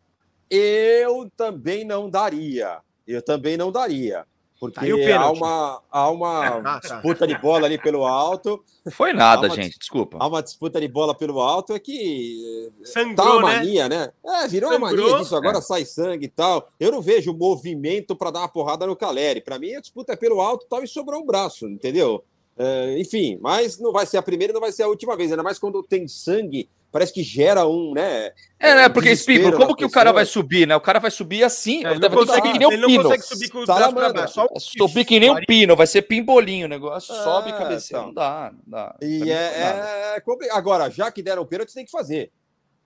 Eu 0.50 1.30
também 1.36 1.84
não 1.84 2.10
daria. 2.10 2.80
Eu 3.06 3.22
também 3.22 3.56
não 3.56 3.70
daria. 3.70 4.26
Porque 4.58 4.80
tá, 5.08 5.20
há 5.20 5.30
uma, 5.30 5.82
há 5.90 6.10
uma 6.10 6.46
ah, 6.58 6.62
tá. 6.62 6.78
disputa 6.80 7.26
de 7.26 7.36
bola 7.38 7.66
ali 7.66 7.78
pelo 7.78 8.04
alto. 8.04 8.62
Não 8.84 8.92
foi 8.92 9.12
nada, 9.12 9.48
gente, 9.50 9.78
desculpa. 9.78 10.16
Há 10.20 10.26
uma 10.26 10.42
disputa 10.42 10.80
de 10.80 10.88
bola 10.88 11.14
pelo 11.14 11.40
alto, 11.40 11.74
é 11.74 11.78
que 11.78 12.70
eh, 12.82 12.84
Sangrou, 12.84 13.16
tá 13.16 13.36
uma 13.36 13.48
né? 13.48 13.56
mania, 13.56 13.88
né? 13.88 14.12
né? 14.24 14.42
É, 14.44 14.48
virou 14.48 14.70
Sangrou, 14.70 14.90
uma 14.90 15.02
mania 15.02 15.18
disso, 15.18 15.36
agora 15.36 15.58
é. 15.58 15.60
sai 15.60 15.84
sangue 15.84 16.26
e 16.26 16.28
tal. 16.28 16.68
Eu 16.80 16.90
não 16.90 17.02
vejo 17.02 17.34
movimento 17.34 18.16
para 18.16 18.30
dar 18.30 18.40
uma 18.40 18.48
porrada 18.48 18.86
no 18.86 18.96
Caleri. 18.96 19.40
Para 19.40 19.58
mim, 19.58 19.74
a 19.74 19.80
disputa 19.80 20.12
é 20.12 20.16
pelo 20.16 20.40
alto 20.40 20.66
tal, 20.68 20.82
e 20.82 20.88
sobrou 20.88 21.20
um 21.20 21.26
braço, 21.26 21.66
entendeu? 21.66 22.24
É, 22.58 22.98
enfim, 22.98 23.38
mas 23.42 23.78
não 23.78 23.92
vai 23.92 24.06
ser 24.06 24.16
a 24.16 24.22
primeira 24.22 24.52
não 24.52 24.60
vai 24.60 24.72
ser 24.72 24.84
a 24.84 24.88
última 24.88 25.14
vez, 25.14 25.30
ainda 25.30 25.42
mais 25.42 25.58
quando 25.58 25.82
tem 25.82 26.08
sangue 26.08 26.70
parece 26.90 27.12
que 27.12 27.22
gera 27.22 27.66
um, 27.66 27.92
né? 27.94 28.32
É, 28.58 28.74
né? 28.74 28.88
Porque, 28.88 29.14
Spico, 29.14 29.52
como 29.52 29.74
que 29.74 29.84
pessoa. 29.84 29.88
o 29.88 29.90
cara 29.90 30.12
vai 30.12 30.24
subir, 30.24 30.66
né? 30.66 30.74
O 30.74 30.80
cara 30.80 30.98
vai 30.98 31.10
subir 31.10 31.44
assim. 31.44 31.84
É, 31.84 31.90
ele 31.90 32.00
não 32.00 32.10
consegue, 32.10 32.52
que 32.52 32.58
nem 32.58 32.68
um 32.68 32.86
pino. 32.86 33.02
consegue 33.02 33.22
subir 33.22 33.48
com 33.50 33.58
os 33.58 33.66
braços 33.66 33.94
pra 33.94 34.12
baixo. 34.12 34.34
Só 34.34 34.48
subir 34.58 35.04
que 35.04 35.20
nem 35.20 35.30
um 35.30 35.40
pino, 35.44 35.76
vai 35.76 35.86
ser 35.86 36.02
pimbolinho 36.02 36.66
o 36.66 36.68
negócio. 36.68 37.14
É, 37.14 37.22
sobe 37.22 37.52
cabeça. 37.52 37.88
Então. 37.90 38.06
Não 38.06 38.14
dá, 38.14 38.52
não 38.52 38.62
dá. 38.66 38.96
E 39.02 39.30
é, 39.30 40.16
é, 40.16 40.22
Agora, 40.52 40.90
já 40.90 41.10
que 41.10 41.22
deram 41.22 41.42
o 41.42 41.46
pênalti, 41.46 41.74
tem 41.74 41.84
que 41.84 41.90
fazer. 41.90 42.30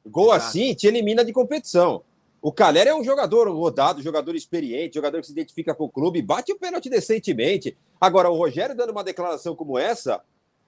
Gol 0.06 0.34
Exato. 0.34 0.46
assim 0.46 0.74
te 0.74 0.86
elimina 0.86 1.24
de 1.24 1.32
competição. 1.32 2.02
O 2.42 2.50
Calera 2.50 2.90
é 2.90 2.94
um 2.94 3.04
jogador 3.04 3.50
rodado, 3.50 4.02
jogador 4.02 4.34
experiente, 4.34 4.94
jogador 4.94 5.20
que 5.20 5.26
se 5.26 5.32
identifica 5.32 5.74
com 5.74 5.84
o 5.84 5.90
clube, 5.90 6.22
bate 6.22 6.50
o 6.52 6.58
pênalti 6.58 6.88
decentemente. 6.88 7.76
Agora, 8.00 8.30
o 8.30 8.36
Rogério 8.36 8.74
dando 8.74 8.92
uma 8.92 9.04
declaração 9.04 9.54
como 9.54 9.78
essa, 9.78 10.22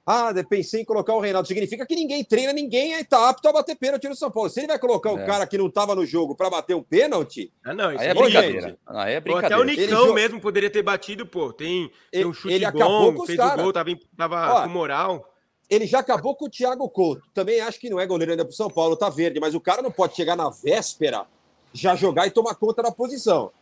Ah, 0.05 0.33
pensei 0.49 0.83
em 0.83 0.85
colocar 0.85 1.15
o 1.15 1.21
Reinaldo. 1.21 1.47
Significa 1.47 1.87
que 1.87 1.95
ninguém 1.95 2.25
treina, 2.25 2.53
ninguém 2.53 2.93
está 2.95 3.29
apto 3.29 3.49
a 3.49 3.53
bater 3.53 3.77
pênalti 3.77 4.09
no 4.09 4.17
São 4.17 4.31
Paulo. 4.31 4.51
Se 4.51 4.59
ele 4.59 4.67
vai 4.67 4.79
colocar 4.79 5.11
é. 5.11 5.13
um 5.13 5.25
cara 5.25 5.47
que 5.47 5.57
não 5.57 5.69
estava 5.69 5.95
no 5.95 6.05
jogo 6.05 6.35
para 6.35 6.51
bater 6.51 6.75
um 6.75 6.83
pênalti. 6.83 7.53
Ah, 7.65 7.73
não, 7.73 7.93
isso 7.93 8.03
aí 8.03 8.09
é 8.09 8.15
brincadeira. 8.15 8.79
Ah, 8.85 9.09
é 9.09 9.21
brincadeira. 9.21 9.55
Até 9.55 9.63
o 9.63 9.65
Nicão 9.65 10.05
ele 10.05 10.13
mesmo 10.13 10.41
poderia 10.41 10.71
ter 10.71 10.83
batido, 10.83 11.25
pô. 11.25 11.53
Tem, 11.53 11.91
tem 12.11 12.27
um 12.27 12.33
chute 12.33 12.55
ele 12.55 12.71
bom, 12.73 13.15
com 13.15 13.27
fez 13.27 13.39
o 13.39 13.57
gol, 13.57 13.73
tava, 13.73 13.91
tava 14.17 14.55
Ó, 14.55 14.63
com 14.63 14.69
moral. 14.71 15.33
Ele 15.71 15.87
já 15.87 16.01
acabou 16.01 16.35
com 16.35 16.47
o 16.47 16.51
Thiago 16.51 16.89
Couto. 16.91 17.23
Também 17.33 17.61
acho 17.61 17.79
que 17.79 17.89
não 17.89 18.01
é 18.01 18.07
goleiro 18.07 18.33
ainda 18.33 18.45
pro 18.45 18.53
São 18.53 18.69
Paulo, 18.69 18.97
tá 18.97 19.09
verde, 19.09 19.39
mas 19.39 19.55
o 19.55 19.61
cara 19.61 19.83
não 19.83 19.91
pode 19.91 20.17
chegar 20.17 20.37
na 20.37 20.51
véspera, 20.51 21.27
já 21.73 21.95
jogar 21.95 22.27
e 22.27 22.31
tomar 22.31 22.57
conta 22.57 22.83
da 22.83 22.91
posição. 22.91 23.53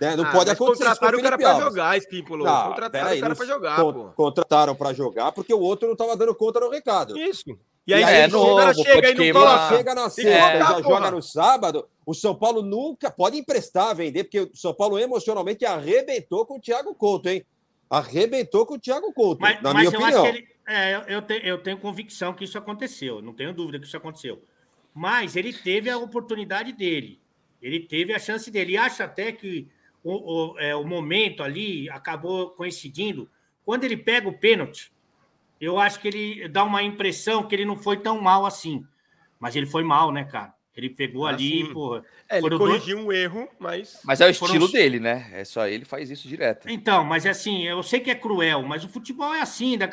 Né? 0.00 0.16
Não 0.16 0.24
ah, 0.24 0.32
pode 0.32 0.50
acontecer. 0.50 0.84
Contrataram 0.84 1.18
o 1.18 1.22
cara 1.22 1.38
para 1.38 1.60
jogar, 1.60 1.96
Espímpolo. 1.96 2.44
Contrataram 2.44 3.08
aí, 3.08 3.18
o 3.18 3.20
cara 3.22 3.36
para 3.36 3.46
jogar. 3.46 3.76
Con 3.76 3.92
pô. 3.92 4.04
Contrataram 4.16 4.74
para 4.74 4.92
jogar 4.92 5.32
porque 5.32 5.54
o 5.54 5.60
outro 5.60 5.86
não 5.86 5.92
estava 5.92 6.16
dando 6.16 6.34
conta 6.34 6.60
no 6.60 6.70
recado. 6.70 7.16
Isso. 7.16 7.56
E 7.86 7.92
aí, 7.92 8.00
e 8.00 8.04
aí 8.04 8.16
é 8.20 8.28
novo, 8.28 8.54
o 8.54 8.56
cara 8.56 8.74
chega 8.74 9.10
e 9.10 9.14
não 9.14 9.40
coloca. 9.40 9.76
Chega 9.76 9.94
na 9.94 10.10
sexta 10.10 10.30
é, 10.30 10.58
já 10.58 10.66
porra. 10.66 10.82
joga 10.82 11.10
no 11.10 11.22
sábado. 11.22 11.88
O 12.06 12.14
São 12.14 12.34
Paulo 12.34 12.62
nunca 12.62 13.10
pode 13.10 13.36
emprestar, 13.36 13.94
vender, 13.94 14.24
porque 14.24 14.40
o 14.40 14.50
São 14.54 14.72
Paulo 14.72 14.98
emocionalmente 14.98 15.64
arrebentou 15.64 16.46
com 16.46 16.56
o 16.56 16.60
Thiago 16.60 16.94
Couto, 16.94 17.28
hein? 17.28 17.44
Arrebentou 17.90 18.64
com 18.66 18.74
o 18.74 18.78
Thiago 18.78 19.12
Couto, 19.12 19.40
mas, 19.40 19.60
na 19.60 19.74
mas 19.74 19.88
minha 19.88 19.98
opinião. 19.98 20.26
Ele, 20.26 20.48
é, 20.66 21.04
eu, 21.08 21.22
te, 21.22 21.40
eu 21.44 21.58
tenho 21.58 21.78
convicção 21.78 22.32
que 22.32 22.44
isso 22.44 22.56
aconteceu, 22.56 23.20
não 23.20 23.34
tenho 23.34 23.52
dúvida 23.52 23.78
que 23.78 23.86
isso 23.86 23.96
aconteceu. 23.96 24.42
Mas 24.94 25.36
ele 25.36 25.52
teve 25.52 25.90
a 25.90 25.98
oportunidade 25.98 26.72
dele, 26.72 27.20
ele 27.60 27.80
teve 27.80 28.14
a 28.14 28.18
chance 28.18 28.50
dele. 28.50 28.72
E 28.72 28.76
acho 28.76 29.02
até 29.02 29.32
que 29.32 29.68
o, 30.02 30.52
o, 30.52 30.58
é, 30.58 30.74
o 30.74 30.84
momento 30.84 31.42
ali 31.42 31.88
acabou 31.90 32.50
coincidindo. 32.50 33.30
Quando 33.64 33.84
ele 33.84 33.96
pega 33.96 34.28
o 34.28 34.38
pênalti, 34.38 34.92
eu 35.60 35.78
acho 35.78 36.00
que 36.00 36.08
ele 36.08 36.48
dá 36.48 36.64
uma 36.64 36.82
impressão 36.82 37.46
que 37.46 37.54
ele 37.54 37.64
não 37.64 37.76
foi 37.76 37.96
tão 37.96 38.20
mal 38.20 38.44
assim. 38.44 38.84
Mas 39.38 39.54
ele 39.54 39.66
foi 39.66 39.84
mal, 39.84 40.10
né, 40.10 40.24
cara? 40.24 40.52
Ele 40.74 40.88
pegou 40.88 41.26
ah, 41.26 41.30
ali, 41.30 41.70
porra. 41.72 42.02
É, 42.28 42.38
ele 42.38 42.56
corrigiu 42.56 42.96
dois... 42.96 43.06
um 43.06 43.12
erro, 43.12 43.48
mas. 43.58 44.00
Mas 44.04 44.20
é 44.20 44.26
o 44.26 44.30
estilo 44.30 44.48
foram... 44.48 44.72
dele, 44.72 44.98
né? 44.98 45.30
É 45.32 45.44
só 45.44 45.66
ele 45.68 45.84
faz 45.84 46.10
isso 46.10 46.26
direto. 46.26 46.68
Então, 46.68 47.04
mas 47.04 47.26
assim, 47.26 47.62
eu 47.64 47.82
sei 47.82 48.00
que 48.00 48.10
é 48.10 48.14
cruel, 48.14 48.62
mas 48.62 48.82
o 48.82 48.88
futebol 48.88 49.34
é 49.34 49.42
assim. 49.42 49.76
Da... 49.76 49.88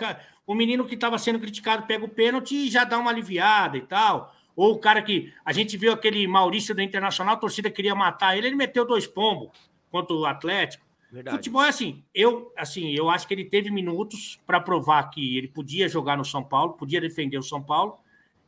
O 0.48 0.56
menino 0.56 0.86
que 0.86 0.96
estava 0.96 1.18
sendo 1.18 1.40
criticado 1.40 1.86
pega 1.86 2.06
o 2.06 2.10
pênalti 2.10 2.56
e 2.56 2.70
já 2.70 2.86
dá 2.86 2.98
uma 2.98 3.12
aliviada 3.12 3.78
e 3.78 3.82
tal. 3.82 4.34
Ou 4.56 4.74
o 4.74 4.80
cara 4.80 5.02
que. 5.02 5.34
A 5.44 5.52
gente 5.52 5.78
viu 5.78 5.92
aquele 5.92 6.26
Maurício 6.28 6.74
do 6.74 6.82
Internacional, 6.82 7.36
a 7.36 7.40
torcida 7.40 7.70
queria 7.70 7.94
matar 7.94 8.38
ele, 8.38 8.48
ele 8.48 8.56
meteu 8.56 8.86
dois 8.86 9.06
pombos 9.06 9.50
contra 9.92 10.16
o 10.16 10.26
Atlético. 10.26 10.86
Verdade. 11.12 11.38
Futebol 11.38 11.64
é 11.64 11.70
assim. 11.70 12.04
Eu, 12.14 12.54
assim, 12.56 12.92
eu 12.92 13.10
acho 13.10 13.28
que 13.28 13.34
ele 13.34 13.46
teve 13.46 13.72
minutos 13.72 14.40
para 14.46 14.60
provar 14.60 15.10
que 15.10 15.38
ele 15.38 15.48
podia 15.48 15.88
jogar 15.90 16.18
no 16.18 16.26
São 16.26 16.44
Paulo, 16.44 16.74
podia 16.74 17.02
defender 17.02 17.38
o 17.38 17.44
São 17.44 17.62
Paulo, 17.62 17.98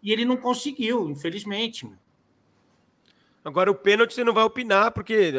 e 0.02 0.12
ele 0.12 0.26
não 0.26 0.38
conseguiu, 0.38 1.10
infelizmente. 1.10 1.90
Agora 3.44 3.72
o 3.72 3.76
pênalti 3.76 4.14
você 4.14 4.24
não 4.24 4.34
vai 4.34 4.44
opinar, 4.44 4.92
porque. 4.92 5.32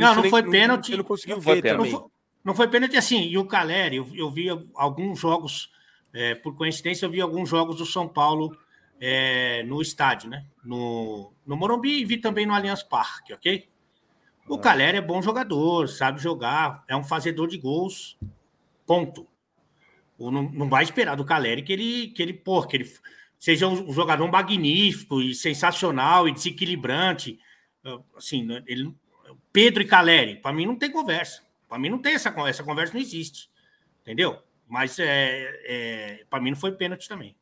Não, 0.00 0.14
não 0.14 0.24
foi 0.24 0.42
pênalti. 0.42 0.90
Você 0.90 0.96
não 0.96 1.04
conseguiu 1.04 1.36
não 1.36 1.42
ver 1.42 1.62
também. 1.62 1.92
Não 1.92 2.00
foi, 2.00 2.10
não 2.44 2.54
foi 2.54 2.68
pênalti 2.68 2.96
assim. 2.96 3.28
E 3.28 3.36
o 3.36 3.44
Caleri, 3.44 3.96
eu, 3.96 4.08
eu 4.14 4.30
vi 4.30 4.48
alguns 4.74 5.18
jogos, 5.18 5.70
é, 6.14 6.34
por 6.34 6.56
coincidência, 6.56 7.04
eu 7.04 7.10
vi 7.10 7.20
alguns 7.20 7.50
jogos 7.50 7.76
do 7.76 7.84
São 7.84 8.08
Paulo 8.08 8.56
é, 8.98 9.62
no 9.64 9.82
estádio, 9.82 10.30
né? 10.30 10.46
No, 10.64 11.32
no 11.46 11.56
Morumbi 11.56 12.00
e 12.00 12.04
vi 12.04 12.16
também 12.16 12.46
no 12.46 12.54
Allianz 12.54 12.82
Parque, 12.82 13.34
ok? 13.34 13.68
O 14.46 14.58
Caleri 14.58 14.98
é 14.98 15.00
bom 15.00 15.22
jogador, 15.22 15.88
sabe 15.88 16.20
jogar, 16.20 16.84
é 16.88 16.96
um 16.96 17.04
fazedor 17.04 17.48
de 17.48 17.58
gols. 17.58 18.18
Ponto. 18.86 19.26
Não, 20.18 20.42
não 20.42 20.68
vai 20.68 20.84
esperar 20.84 21.16
do 21.16 21.24
Caleri 21.24 21.62
que 21.62 21.72
ele, 21.72 22.08
que 22.08 22.22
ele, 22.22 22.32
pô, 22.32 22.62
que 22.66 22.76
ele 22.76 22.92
seja 23.38 23.66
um 23.66 23.92
jogador 23.92 24.30
magnífico 24.30 25.20
e 25.20 25.34
sensacional 25.34 26.28
e 26.28 26.32
desequilibrante. 26.32 27.38
Assim, 28.16 28.44
né, 28.44 28.62
ele, 28.66 28.94
Pedro 29.52 29.82
e 29.82 29.86
Caleri, 29.86 30.36
para 30.36 30.52
mim 30.52 30.66
não 30.66 30.76
tem 30.76 30.90
conversa. 30.90 31.42
Para 31.68 31.78
mim 31.78 31.88
não 31.88 31.98
tem 31.98 32.14
essa 32.14 32.30
conversa, 32.30 32.60
essa 32.60 32.68
conversa 32.68 32.94
não 32.94 33.00
existe. 33.00 33.50
Entendeu? 34.02 34.38
Mas 34.68 34.98
é, 34.98 35.60
é 35.64 36.24
para 36.28 36.40
mim 36.40 36.50
não 36.50 36.56
foi 36.56 36.72
pênalti 36.72 37.08
também. 37.08 37.34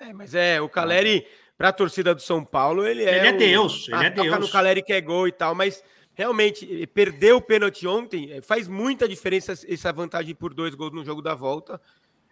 É, 0.00 0.12
mas 0.12 0.34
é, 0.34 0.60
o 0.60 0.68
Caleri, 0.68 1.26
para 1.56 1.68
a 1.68 1.72
torcida 1.72 2.14
do 2.14 2.20
São 2.20 2.44
Paulo, 2.44 2.86
ele 2.86 3.04
é. 3.04 3.18
Ele 3.18 3.28
é 3.28 3.32
Deus, 3.32 3.88
ele 3.88 4.04
é 4.04 4.10
Deus. 4.10 4.38
no 4.38 4.48
Caleri 4.48 4.82
que 4.82 4.92
é 4.92 5.00
gol 5.00 5.28
e 5.28 5.32
tal, 5.32 5.54
mas 5.54 5.82
realmente, 6.16 6.86
perder 6.88 7.34
o 7.34 7.42
pênalti 7.42 7.86
ontem 7.86 8.32
eh, 8.32 8.40
faz 8.40 8.66
muita 8.66 9.06
diferença 9.06 9.52
essa 9.52 9.92
vantagem 9.92 10.34
por 10.34 10.54
dois 10.54 10.74
gols 10.74 10.92
no 10.92 11.04
jogo 11.04 11.20
da 11.20 11.34
volta. 11.34 11.80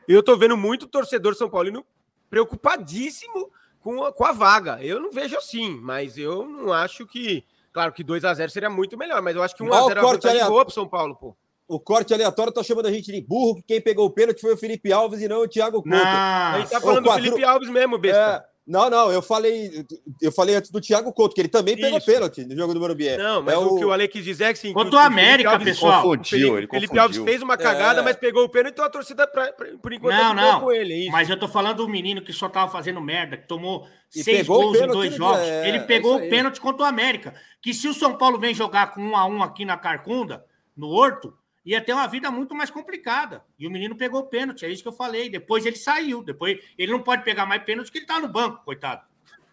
Eu 0.09 0.23
tô 0.23 0.37
vendo 0.37 0.57
muito 0.57 0.89
torcedor 0.89 1.35
São 1.35 1.51
Paulino 1.51 1.85
preocupadíssimo 2.31 3.51
com 3.81 4.03
a, 4.03 4.13
com 4.13 4.25
a 4.25 4.33
vaga. 4.33 4.83
Eu 4.83 4.99
não 4.99 5.13
vejo 5.13 5.37
assim, 5.37 5.79
mas 5.83 6.17
eu 6.17 6.49
não 6.49 6.73
acho 6.73 7.07
que. 7.07 7.45
Claro 7.73 7.93
que 7.93 8.03
2 8.03 8.25
a 8.25 8.33
0 8.33 8.51
seria 8.51 8.71
muito 8.71 8.97
melhor, 8.97 9.21
mas 9.21 9.37
eu 9.37 9.43
acho 9.43 9.55
que 9.55 9.63
1 9.63 9.73
a 9.73 9.83
0 9.83 10.01
é 10.01 10.03
uma 10.03 10.13
vantagem 10.13 10.47
boa 10.47 10.65
pro 10.65 10.75
São 10.75 10.89
Paulo, 10.89 11.15
pô. 11.15 11.37
O 11.69 11.79
corte 11.79 12.15
aleatório 12.15 12.53
tá 12.53 12.63
chamando 12.63 12.87
a 12.87 12.93
gente 12.93 13.13
de 13.13 13.21
burro, 13.21 13.57
que 13.57 13.63
quem 13.63 13.81
pegou 13.81 14.07
o 14.07 14.11
pênalti 14.11 14.41
foi 14.41 14.55
o 14.55 14.57
Felipe 14.57 14.93
Alves 14.93 15.21
e 15.21 15.29
não 15.29 15.43
o 15.43 15.49
Thiago 15.49 15.83
Couto. 15.83 15.97
A 15.97 16.59
gente 16.59 16.71
tá 16.71 16.81
falando 16.81 17.05
quatro... 17.05 17.23
do 17.23 17.31
Felipe 17.31 17.45
Alves 17.45 17.69
mesmo, 17.69 17.99
besta. 17.99 18.47
É... 18.49 18.54
Não, 18.67 18.89
não, 18.89 19.13
eu 19.13 19.21
falei, 19.21 19.85
eu 20.23 20.33
falei 20.33 20.55
antes 20.55 20.71
do 20.71 20.81
Thiago 20.81 21.13
Couto, 21.13 21.35
que 21.35 21.41
ele 21.43 21.49
também 21.49 21.77
pegou 21.77 22.01
pênalti 22.01 22.47
no 22.47 22.57
jogo 22.57 22.73
do 22.73 22.81
Morumbi. 22.81 23.15
Não, 23.15 23.43
mas 23.43 23.55
é 23.55 23.59
o... 23.59 23.75
o... 23.75 23.77
que 23.77 23.85
o 23.85 23.93
Ale 23.93 24.09
quis 24.09 24.25
dizer 24.25 24.45
é 24.45 24.53
que 24.55 24.59
sim. 24.59 24.73
Quanto 24.73 24.95
o 24.95 24.99
América, 24.99 25.51
Alves, 25.51 25.69
pessoal. 25.69 26.03
Confundiu, 26.03 26.57
ele 26.57 26.67
Felipe 26.67 26.99
Alves 26.99 27.19
fez 27.19 27.43
uma 27.43 27.59
cagada, 27.59 28.01
é... 28.01 28.03
mas 28.03 28.17
pegou 28.17 28.43
o 28.43 28.49
pênalti, 28.49 28.73
então 28.73 28.85
a 28.87 28.89
torcida, 28.89 29.27
pra, 29.27 29.53
pra, 29.53 29.67
por 29.77 29.93
enquanto, 29.93 30.17
não, 30.17 30.35
não. 30.35 30.61
com 30.61 30.73
ele. 30.73 31.09
É 31.09 31.11
mas 31.11 31.29
eu 31.29 31.39
tô 31.39 31.47
falando 31.47 31.77
do 31.77 31.89
menino 31.89 32.23
que 32.23 32.33
só 32.33 32.49
tava 32.49 32.73
fazendo 32.73 33.03
merda, 33.03 33.37
que 33.37 33.47
tomou 33.47 33.87
e 34.15 34.25
seis 34.25 34.47
gols 34.47 34.81
em 34.81 34.87
dois 34.87 35.15
jogos. 35.15 35.41
É... 35.41 35.69
ele 35.69 35.81
pegou 35.81 36.19
é 36.19 36.27
o 36.27 36.31
pênalti 36.31 36.59
contra 36.59 36.85
o 36.85 36.87
América. 36.87 37.35
Que 37.61 37.75
se 37.75 37.87
o 37.87 37.93
São 37.93 38.17
Paulo 38.17 38.39
vem 38.39 38.55
jogar 38.55 38.95
com 38.95 39.03
um 39.03 39.15
a 39.17 39.27
um 39.27 39.43
aqui 39.43 39.67
na 39.67 39.77
Carcunda, 39.77 40.43
no 40.75 40.89
Horto, 40.89 41.35
ia 41.65 41.81
ter 41.81 41.93
uma 41.93 42.07
vida 42.07 42.31
muito 42.31 42.55
mais 42.55 42.71
complicada. 42.71 43.45
E 43.59 43.67
o 43.67 43.71
menino 43.71 43.97
pegou 43.97 44.21
o 44.21 44.27
pênalti, 44.27 44.65
é 44.65 44.71
isso 44.71 44.83
que 44.83 44.89
eu 44.89 44.93
falei. 44.93 45.31
Depois 45.31 45.65
ele 45.65 45.77
saiu. 45.77 46.23
Depois 46.23 46.59
ele 46.77 46.93
não 46.93 47.03
pode 47.03 47.25
pegar 47.25 47.47
mais 47.47 47.63
pênalti 47.63 47.87
porque 47.87 47.99
ele 47.99 48.07
tá 48.07 48.21
no 48.21 48.29
banco, 48.29 48.65
coitado. 48.65 49.03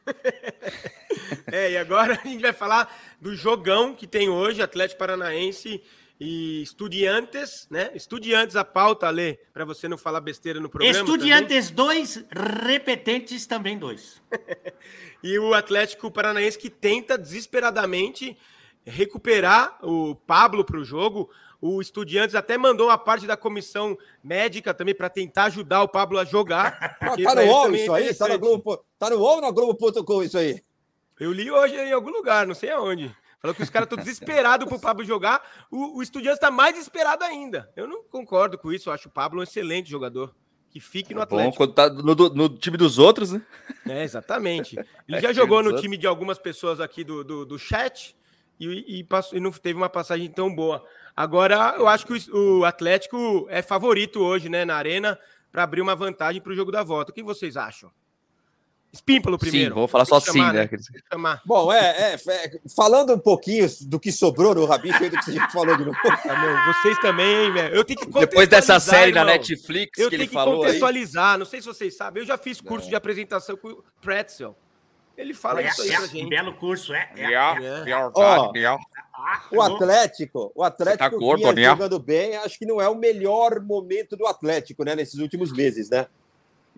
é, 1.52 1.72
e 1.72 1.78
agora 1.78 2.20
a 2.22 2.28
gente 2.28 2.42
vai 2.42 2.54
falar 2.54 2.94
do 3.20 3.36
jogão 3.36 3.94
que 3.94 4.08
tem 4.08 4.30
hoje, 4.30 4.62
Atlético 4.62 5.00
Paranaense 5.00 5.82
e 6.20 6.62
Estudiantes, 6.62 7.68
né? 7.70 7.92
Estudiantes 7.96 8.56
a 8.56 8.64
pauta, 8.64 9.10
Lê, 9.10 9.40
para 9.52 9.66
você 9.66 9.88
não 9.88 9.98
falar 9.98 10.22
besteira 10.22 10.60
no 10.60 10.70
programa. 10.70 10.96
Estudiantes 10.96 11.72
2, 11.72 12.26
repetentes 12.64 13.48
também 13.48 13.78
dois. 13.78 14.22
e 15.24 15.40
o 15.40 15.54
Atlético 15.54 16.12
Paranaense 16.12 16.60
que 16.60 16.70
tenta 16.70 17.18
desesperadamente 17.18 18.38
recuperar 18.86 19.78
o 19.82 20.16
Pablo 20.16 20.64
para 20.64 20.78
o 20.78 20.84
jogo. 20.84 21.30
O 21.62 21.80
Estudiantes 21.80 22.34
até 22.34 22.58
mandou 22.58 22.88
uma 22.88 22.98
parte 22.98 23.28
da 23.28 23.38
comissão 23.38 23.96
médica 24.24 24.74
também 24.74 24.96
para 24.96 25.10
tentar 25.10 25.44
ajudar 25.46 25.84
o 25.84 25.88
Pablo 25.88 26.18
a 26.18 26.26
jogar. 26.26 26.98
Ah, 27.02 27.18
tá 27.18 27.36
no 27.36 27.42
UOL 27.44 27.76
isso 27.76 27.94
aí? 27.94 28.14
Tá 28.14 28.28
no, 28.28 28.40
Globo, 28.40 28.86
tá 28.98 29.10
no 29.10 29.18
UOL 29.18 29.36
ou 29.36 29.42
na 29.42 29.52
Globo.com 29.52 30.24
isso 30.24 30.38
aí? 30.38 30.62
Eu 31.20 31.32
li 31.32 31.52
hoje 31.52 31.76
em 31.76 31.92
algum 31.92 32.10
lugar, 32.10 32.48
não 32.48 32.56
sei 32.56 32.70
aonde. 32.70 33.14
Falou 33.42 33.56
que 33.56 33.64
os 33.64 33.70
caras 33.70 33.88
estão 33.88 33.98
desesperados 33.98 34.68
para 34.68 34.78
o 34.78 34.80
Pablo 34.80 35.04
jogar. 35.04 35.42
O, 35.70 35.98
o 35.98 36.04
Estudiantes 36.04 36.38
está 36.38 36.52
mais 36.52 36.74
desesperado 36.74 37.24
ainda. 37.24 37.70
Eu 37.76 37.88
não 37.88 38.04
concordo 38.04 38.58
com 38.58 38.72
isso. 38.72 38.90
Eu 38.90 38.94
acho 38.94 39.10
o 39.10 39.12
Pablo 39.12 39.40
um 39.40 39.44
excelente 39.44 39.90
jogador. 39.90 40.34
Que 40.70 40.80
fique 40.80 41.14
no 41.14 41.20
é 41.20 41.24
Atlético. 41.24 41.52
Bom, 41.52 41.58
quando 41.58 41.74
tá 41.74 41.90
no, 41.90 42.16
no, 42.16 42.50
time 42.50 42.78
dos 42.78 42.98
outros, 42.98 43.34
né? 43.34 43.42
É, 43.88 44.04
exatamente. 44.04 44.78
Ele 45.08 45.18
é, 45.18 45.22
já 45.22 45.34
jogou 45.34 45.62
no 45.62 45.76
time 45.82 45.98
de 45.98 46.08
algumas 46.08 46.38
pessoas 46.38 46.80
aqui 46.80 47.04
do, 47.04 47.24
do, 47.24 47.46
do 47.46 47.60
chat 47.60 48.16
e, 48.60 49.00
e, 49.00 49.04
passou, 49.04 49.38
e 49.38 49.42
não 49.42 49.52
teve 49.52 49.78
uma 49.78 49.90
passagem 49.90 50.30
tão 50.30 50.54
boa. 50.54 50.84
Agora, 51.16 51.76
eu 51.78 51.88
acho 51.88 52.06
que 52.06 52.32
o 52.32 52.64
Atlético 52.64 53.48
é 53.50 53.62
favorito 53.62 54.20
hoje, 54.20 54.50
né, 54.50 54.64
na 54.66 54.76
Arena, 54.76 55.20
para 55.52 55.64
abrir 55.64 55.82
uma 55.82 55.96
vantagem 55.96 56.42
para 56.42 56.52
o 56.52 56.56
jogo 56.56 56.72
da 56.72 56.84
volta. 56.84 57.12
O 57.12 57.16
que 57.16 57.24
vocês 57.24 57.58
acham? 57.58 57.92
Espímpalo 58.94 59.38
primeiro. 59.38 59.74
Sim, 59.74 59.80
vou 59.80 59.88
falar 59.88 60.04
só 60.04 60.18
assim, 60.18 60.42
né? 60.42 60.70
né? 60.70 61.40
Bom, 61.46 61.72
é, 61.72 62.14
é, 62.14 62.16
é, 62.28 62.60
falando 62.76 63.14
um 63.14 63.20
pouquinho 63.20 63.66
do 63.84 63.98
que 63.98 64.12
sobrou 64.12 64.54
no 64.54 64.66
Rabicho, 64.66 65.10
do 65.10 65.18
que 65.18 65.24
você 65.24 65.40
falou 65.48 65.78
de 65.78 65.86
novo. 65.86 65.98
Ah, 66.04 66.74
vocês 66.74 67.00
também, 67.00 67.46
hein, 67.46 67.54
Eu 67.72 67.86
tenho 67.86 68.00
que 68.00 68.06
Depois 68.06 68.50
dessa 68.50 68.82
série 68.82 69.12
irmão. 69.12 69.24
na 69.24 69.32
Netflix 69.32 69.98
eu 69.98 70.10
que 70.10 70.16
ele 70.16 70.28
falou. 70.28 70.56
Eu 70.56 70.60
tenho 70.60 70.74
que 70.74 70.80
contextualizar. 70.80 71.34
Aí. 71.34 71.40
Não 71.40 71.46
sei 71.46 71.62
se 71.62 71.68
vocês 71.68 71.96
sabem. 71.96 72.22
Eu 72.22 72.28
já 72.28 72.38
fiz 72.38 72.60
curso 72.60 72.90
de 72.90 72.96
apresentação 72.96 73.56
com 73.56 73.70
o 73.70 73.84
Pretzel. 74.02 74.58
Ele 75.18 75.34
fala 75.34 75.62
é, 75.62 75.68
isso 75.68 75.82
aí 75.82 75.92
é, 75.92 75.98
pra 75.98 76.08
gente. 76.08 76.30
Belo 76.30 76.54
curso, 76.54 76.94
é. 76.94 77.10
é, 77.16 77.34
é. 77.34 77.90
é. 77.92 78.78
o 79.52 79.62
Atlético, 79.62 80.52
o 80.56 80.64
Atlético 80.64 81.10
tá 81.10 81.10
gordo, 81.10 81.52
né? 81.52 81.66
jogando 81.66 82.00
bem, 82.00 82.36
acho 82.38 82.58
que 82.58 82.66
não 82.66 82.82
é 82.82 82.88
o 82.90 82.96
melhor 82.96 83.60
momento 83.60 84.16
do 84.16 84.26
Atlético, 84.26 84.84
né, 84.84 84.96
nesses 84.96 85.20
últimos 85.20 85.52
meses, 85.52 85.90
né? 85.90 86.08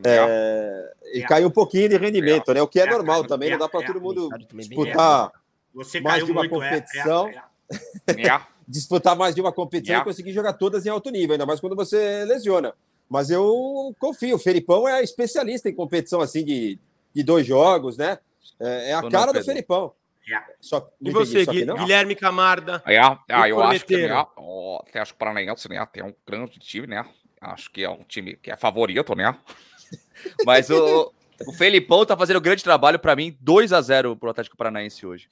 É, 0.03 0.93
e 1.13 1.21
caiu 1.21 1.47
um 1.47 1.51
pouquinho 1.51 1.87
de 1.87 1.97
rendimento, 1.97 2.51
né? 2.53 2.61
O 2.61 2.67
que 2.67 2.79
é 2.79 2.89
normal 2.89 3.25
também, 3.25 3.51
não 3.51 3.59
dá 3.59 3.69
para 3.69 3.85
todo 3.85 4.01
mundo 4.01 4.29
disputar 4.53 5.31
mais 6.01 6.25
de 6.25 6.31
uma 6.31 6.49
competição. 6.49 7.31
disputar 8.67 9.15
mais 9.15 9.35
de 9.35 9.41
uma 9.41 9.51
competição 9.51 10.01
e 10.01 10.03
conseguir 10.03 10.31
jogar 10.31 10.53
todas 10.53 10.85
em 10.85 10.89
alto 10.89 11.11
nível, 11.11 11.33
ainda 11.33 11.45
mais 11.45 11.59
quando 11.59 11.75
você 11.75 12.25
lesiona. 12.25 12.73
Mas 13.09 13.29
eu 13.29 13.93
confio. 13.99 14.37
O 14.37 14.39
Felipão 14.39 14.87
é 14.87 15.03
especialista 15.03 15.69
em 15.69 15.75
competição 15.75 16.21
assim 16.21 16.43
de, 16.43 16.79
de 17.13 17.23
dois 17.23 17.45
jogos, 17.45 17.97
né? 17.97 18.17
É, 18.59 18.91
é 18.91 18.93
a 18.93 19.09
cara 19.09 19.31
do 19.31 19.43
Felipão. 19.43 19.93
Yeah. 20.27 20.47
Só, 20.61 20.89
e 21.01 21.11
você, 21.11 21.45
Guilherme 21.45 22.15
Camarda? 22.15 22.81
É, 22.85 22.97
ah, 22.97 23.49
eu 23.49 23.61
acho 23.61 23.85
que 23.85 24.07
né, 24.07 24.25
o 24.37 24.79
Atlético 24.81 25.19
Paranaense 25.19 25.67
né, 25.67 25.85
tem 25.91 26.01
um 26.01 26.13
grande 26.25 26.59
time, 26.59 26.87
né? 26.87 27.05
Acho 27.41 27.69
que 27.69 27.83
é 27.83 27.89
um 27.89 28.03
time 28.07 28.37
que 28.37 28.49
é 28.49 28.55
favorito, 28.55 29.15
né? 29.15 29.37
Mas 30.45 30.69
o, 30.69 31.11
o 31.45 31.51
Felipão 31.51 32.05
tá 32.05 32.15
fazendo 32.15 32.37
um 32.37 32.41
grande 32.41 32.63
trabalho 32.63 32.97
para 32.97 33.17
mim, 33.17 33.37
2 33.41 33.73
a 33.73 33.81
0 33.81 34.15
pro 34.15 34.29
Atlético 34.29 34.55
Paranaense 34.55 35.05
hoje. 35.05 35.27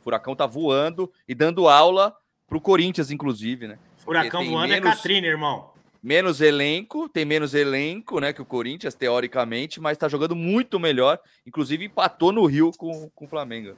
O 0.00 0.04
Furacão 0.04 0.36
tá 0.36 0.44
voando 0.44 1.10
e 1.26 1.34
dando 1.34 1.66
aula 1.66 2.14
pro 2.46 2.60
Corinthians, 2.60 3.10
inclusive, 3.10 3.66
né? 3.66 3.78
Furacão 3.96 4.44
voando 4.44 4.74
é 4.74 4.80
menos... 4.80 4.90
é 4.90 4.94
Catrina, 4.94 5.26
irmão 5.26 5.73
menos 6.04 6.42
elenco, 6.42 7.08
tem 7.08 7.24
menos 7.24 7.54
elenco, 7.54 8.20
né, 8.20 8.30
que 8.30 8.42
o 8.42 8.44
Corinthians, 8.44 8.94
teoricamente, 8.94 9.80
mas 9.80 9.96
tá 9.96 10.06
jogando 10.06 10.36
muito 10.36 10.78
melhor. 10.78 11.18
Inclusive, 11.46 11.86
empatou 11.86 12.30
no 12.30 12.44
Rio 12.44 12.72
com, 12.76 13.08
com 13.14 13.24
o 13.24 13.28
Flamengo. 13.28 13.74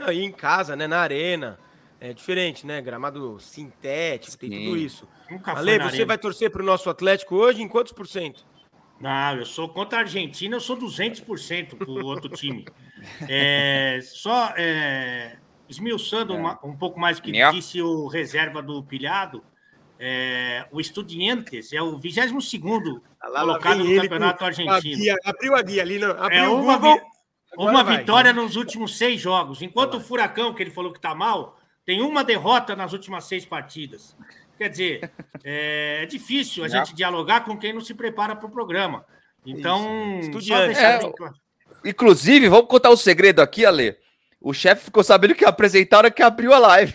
Aí 0.00 0.24
em 0.24 0.32
casa, 0.32 0.74
né, 0.74 0.86
na 0.86 1.00
arena. 1.00 1.58
É 2.00 2.12
diferente, 2.12 2.66
né? 2.66 2.80
Gramado 2.80 3.38
sintético, 3.38 4.32
Sim. 4.32 4.50
tem 4.50 4.64
tudo 4.64 4.76
isso. 4.76 5.06
Nunca 5.30 5.52
Ale, 5.52 5.78
você 5.78 5.84
arena. 5.84 6.06
vai 6.06 6.18
torcer 6.18 6.50
para 6.50 6.62
o 6.62 6.64
nosso 6.64 6.90
Atlético 6.90 7.36
hoje 7.36 7.62
em 7.62 7.68
quantos 7.68 7.92
por 7.92 8.08
cento? 8.08 8.44
Não, 8.98 9.36
eu 9.36 9.46
sou 9.46 9.68
contra 9.68 9.98
a 9.98 10.00
Argentina, 10.00 10.56
eu 10.56 10.60
sou 10.60 10.76
200% 10.76 11.76
para 11.76 11.90
o 11.90 12.04
outro 12.04 12.30
time. 12.30 12.64
É, 13.28 14.00
só 14.02 14.54
é, 14.56 15.36
esmiuçando 15.68 16.34
é. 16.34 16.36
uma, 16.36 16.58
um 16.64 16.76
pouco 16.76 16.98
mais 16.98 17.18
o 17.18 17.22
que 17.22 17.32
disse 17.50 17.82
o 17.82 18.06
reserva 18.06 18.62
do 18.62 18.82
Pilhado, 18.82 19.42
é, 20.04 20.66
o 20.72 20.80
Estudiantes 20.80 21.72
é 21.72 21.80
o 21.80 21.96
22 21.96 22.32
colocado 23.20 23.84
no 23.84 24.02
Campeonato 24.02 24.44
Argentino. 24.44 24.96
Guia, 24.96 25.16
abriu 25.24 25.54
a 25.54 25.62
guia 25.62 25.82
ali, 25.82 25.96
não, 26.00 26.10
abriu 26.10 26.40
é 26.40 26.48
uma, 26.48 26.76
Google, 26.76 27.00
uma 27.56 27.84
vitória 27.84 28.32
nos 28.32 28.56
últimos 28.56 28.98
seis 28.98 29.20
jogos. 29.20 29.62
Enquanto 29.62 29.98
o 29.98 30.00
Furacão, 30.00 30.52
que 30.52 30.60
ele 30.60 30.72
falou 30.72 30.90
que 30.90 30.98
está 30.98 31.14
mal, 31.14 31.56
tem 31.86 32.02
uma 32.02 32.24
derrota 32.24 32.74
nas 32.74 32.92
últimas 32.92 33.26
seis 33.26 33.44
partidas. 33.44 34.16
Quer 34.58 34.70
dizer, 34.70 35.12
é, 35.44 36.00
é 36.02 36.06
difícil 36.06 36.64
a 36.64 36.68
gente 36.68 36.96
dialogar 36.96 37.44
com 37.44 37.56
quem 37.56 37.72
não 37.72 37.80
se 37.80 37.94
prepara 37.94 38.34
para 38.34 38.48
o 38.48 38.50
programa. 38.50 39.04
Então, 39.46 40.18
Estudiantes. 40.18 40.78
É, 40.78 40.98
inclusive, 41.84 42.48
vamos 42.48 42.66
contar 42.66 42.90
o 42.90 42.94
um 42.94 42.96
segredo 42.96 43.38
aqui, 43.38 43.64
Ale. 43.64 43.96
O 44.40 44.52
chefe 44.52 44.86
ficou 44.86 45.04
sabendo 45.04 45.36
que 45.36 45.44
apresentaram 45.44 46.10
que 46.10 46.24
abriu 46.24 46.52
a 46.52 46.58
live. 46.58 46.92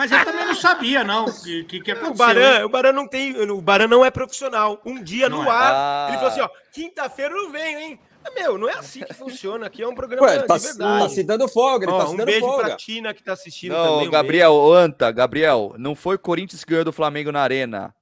Mas 0.00 0.10
eu 0.10 0.24
também 0.24 0.46
não 0.46 0.54
sabia, 0.54 1.04
não, 1.04 1.26
que, 1.26 1.62
que, 1.64 1.80
que 1.80 1.92
O 1.92 2.14
Baran, 2.14 2.64
o 2.64 2.70
Baran 2.70 2.92
não 2.94 3.06
tem. 3.06 3.38
O 3.50 3.60
Baran 3.60 3.86
não 3.86 4.02
é 4.02 4.10
profissional. 4.10 4.80
Um 4.82 5.02
dia 5.02 5.28
não 5.28 5.42
no 5.42 5.50
é. 5.50 5.52
ar, 5.52 5.72
ah. 5.74 6.06
ele 6.08 6.16
falou 6.16 6.32
assim: 6.32 6.40
ó, 6.40 6.48
quinta-feira 6.72 7.34
eu 7.34 7.44
não 7.44 7.52
venho, 7.52 7.78
hein? 7.78 8.00
Meu, 8.34 8.56
não 8.56 8.66
é 8.66 8.78
assim 8.78 9.00
que 9.00 9.12
funciona. 9.12 9.66
Aqui 9.66 9.82
é 9.82 9.86
um 9.86 9.94
programa 9.94 10.26
Ué, 10.26 10.38
tá, 10.40 10.56
de 10.56 10.62
verdade. 10.62 11.02
Tá 11.02 11.08
se 11.10 11.22
dando 11.22 11.46
folga, 11.48 11.84
ele 11.84 11.92
ó, 11.92 11.98
tá 11.98 12.06
se 12.06 12.14
um 12.14 12.16
dando 12.16 12.26
beijo 12.26 12.46
folga. 12.46 12.64
pra 12.64 12.76
Tina 12.76 13.12
que 13.12 13.22
tá 13.22 13.34
assistindo 13.34 13.72
não, 13.72 13.96
também. 13.96 14.10
Gabriel, 14.10 14.54
um 14.54 14.72
Anta, 14.72 15.10
Gabriel, 15.12 15.74
não 15.76 15.94
foi 15.94 16.16
o 16.16 16.18
Corinthians 16.18 16.64
que 16.64 16.70
ganhou 16.70 16.84
do 16.86 16.94
Flamengo 16.94 17.30
na 17.30 17.42
Arena. 17.42 17.94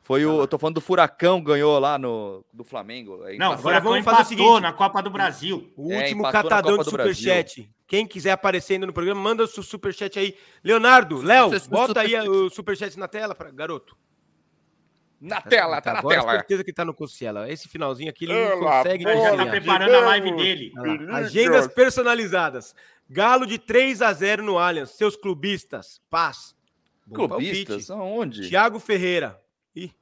Foi 0.00 0.24
o. 0.24 0.40
Eu 0.40 0.48
tô 0.48 0.58
falando 0.58 0.76
do 0.76 0.80
Furacão 0.80 1.42
ganhou 1.42 1.78
lá 1.78 1.98
no 1.98 2.42
do 2.54 2.64
Flamengo. 2.64 3.20
Não, 3.38 3.52
agora 3.52 3.80
vamos 3.80 4.02
fazer 4.02 4.22
o 4.22 4.24
seguinte: 4.24 4.60
na 4.60 4.72
Copa 4.72 5.02
do 5.02 5.10
Brasil. 5.10 5.70
O 5.76 5.92
é, 5.92 5.98
último 5.98 6.22
catadão 6.22 6.78
de 6.78 6.84
Superchat. 6.84 7.70
Quem 7.86 8.06
quiser 8.06 8.32
aparecer 8.32 8.74
ainda 8.74 8.86
no 8.86 8.92
programa, 8.92 9.20
manda 9.20 9.42
o 9.42 9.46
seu 9.46 9.62
superchat 9.62 10.18
aí. 10.18 10.36
Leonardo, 10.62 11.20
Léo, 11.20 11.50
bota 11.68 12.00
aí 12.00 12.16
o 12.28 12.48
superchat 12.48 12.98
na 12.98 13.06
tela, 13.06 13.34
pra, 13.34 13.50
garoto. 13.50 13.96
Na 15.20 15.40
tela, 15.40 15.76
tá, 15.76 15.82
tá 15.82 15.92
na 15.94 15.98
agora 16.00 16.20
tela. 16.20 16.32
certeza 16.32 16.64
que 16.64 16.72
tá 16.72 16.84
no 16.84 16.92
Cossiela. 16.92 17.50
Esse 17.50 17.68
finalzinho 17.68 18.10
aqui 18.10 18.24
ele 18.24 18.34
não 18.34 18.60
consegue. 18.60 19.04
Já 19.04 19.36
tá 19.36 19.46
preparando 19.46 19.94
a 19.94 20.00
live 20.00 20.36
dele. 20.36 20.72
Agendas 21.10 21.66
personalizadas. 21.68 22.74
Galo 23.08 23.46
de 23.46 23.58
3 23.58 24.02
a 24.02 24.12
0 24.12 24.42
no 24.42 24.58
Allianz. 24.58 24.90
Seus 24.90 25.16
clubistas. 25.16 26.00
Paz. 26.10 26.54
Bom 27.06 27.28
clubistas? 27.28 27.90
Aonde? 27.90 28.48
Thiago 28.48 28.78
Ferreira. 28.78 29.40
Ih, 29.74 29.92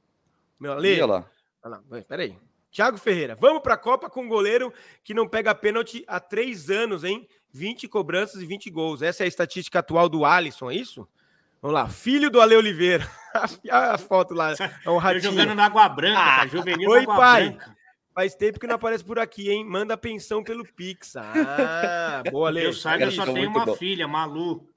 meu 0.59 0.73
Ale. 0.73 0.93
Olha 0.95 1.05
lá. 1.05 1.29
Olha 1.63 1.81
lá. 1.89 2.03
Peraí. 2.07 2.37
Thiago 2.71 2.97
Ferreira. 2.97 3.35
Vamos 3.35 3.61
pra 3.61 3.77
Copa 3.77 4.09
com 4.09 4.23
um 4.23 4.27
goleiro 4.27 4.73
que 5.03 5.13
não 5.13 5.27
pega 5.27 5.53
pênalti 5.53 6.03
há 6.07 6.19
três 6.19 6.69
anos, 6.69 7.03
hein? 7.03 7.27
20 7.53 7.87
cobranças 7.87 8.41
e 8.41 8.45
20 8.45 8.69
gols. 8.71 9.01
Essa 9.01 9.23
é 9.23 9.25
a 9.25 9.27
estatística 9.27 9.79
atual 9.79 10.09
do 10.09 10.25
Alisson, 10.25 10.71
é 10.71 10.75
isso? 10.75 11.07
Vamos 11.61 11.75
lá, 11.75 11.87
filho 11.87 12.29
do 12.29 12.41
Ale 12.41 12.57
Oliveira. 12.57 13.09
a 13.71 13.97
foto 13.97 14.33
lá, 14.33 14.53
é 14.83 14.89
um 14.89 14.97
ratinho. 14.97 15.31
jogando 15.31 15.55
na 15.55 15.65
Água 15.65 15.87
Branca, 15.87 16.19
ah, 16.19 16.47
juvenil 16.47 16.89
Oi, 16.89 17.05
pai. 17.05 17.51
Branca. 17.51 17.77
Faz 18.13 18.35
tempo 18.35 18.59
que 18.59 18.67
não 18.67 18.75
aparece 18.75 19.03
por 19.03 19.17
aqui, 19.17 19.49
hein? 19.49 19.65
Manda 19.65 19.97
pensão 19.97 20.43
pelo 20.43 20.65
Pix. 20.65 21.15
Ah, 21.15 22.21
boa, 22.29 22.49
Ale. 22.49 22.63
Eu 22.63 22.73
saiba, 22.73 23.09
só 23.09 23.25
tenho 23.25 23.49
uma 23.49 23.65
bom. 23.65 23.75
filha, 23.75 24.07
Malu. 24.07 24.69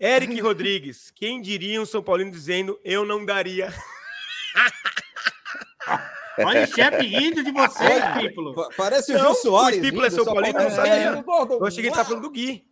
Eric 0.00 0.40
Rodrigues. 0.40 1.12
Quem 1.14 1.40
diria 1.40 1.80
um 1.80 1.86
São 1.86 2.02
Paulino 2.02 2.32
dizendo 2.32 2.80
eu 2.84 3.04
não 3.04 3.24
daria? 3.24 3.72
Olha 6.38 6.64
o 6.64 6.66
chefe 6.66 7.06
rindo 7.06 7.42
de 7.42 7.52
você, 7.52 7.84
Pípolo. 8.18 8.68
Parece 8.76 9.14
o 9.14 9.18
Gil 9.18 9.34
Soares. 9.34 9.80
O 9.80 10.04
é 10.04 10.10
São 10.10 10.24
Paulino, 10.24 10.58
não 10.58 10.70
sabia. 10.70 11.24
Eu 11.50 11.66
achei 11.66 11.82
que 11.82 11.88
ele 11.88 11.96
tá 11.96 12.04
falando 12.04 12.22
do 12.22 12.30
Gui. 12.30 12.66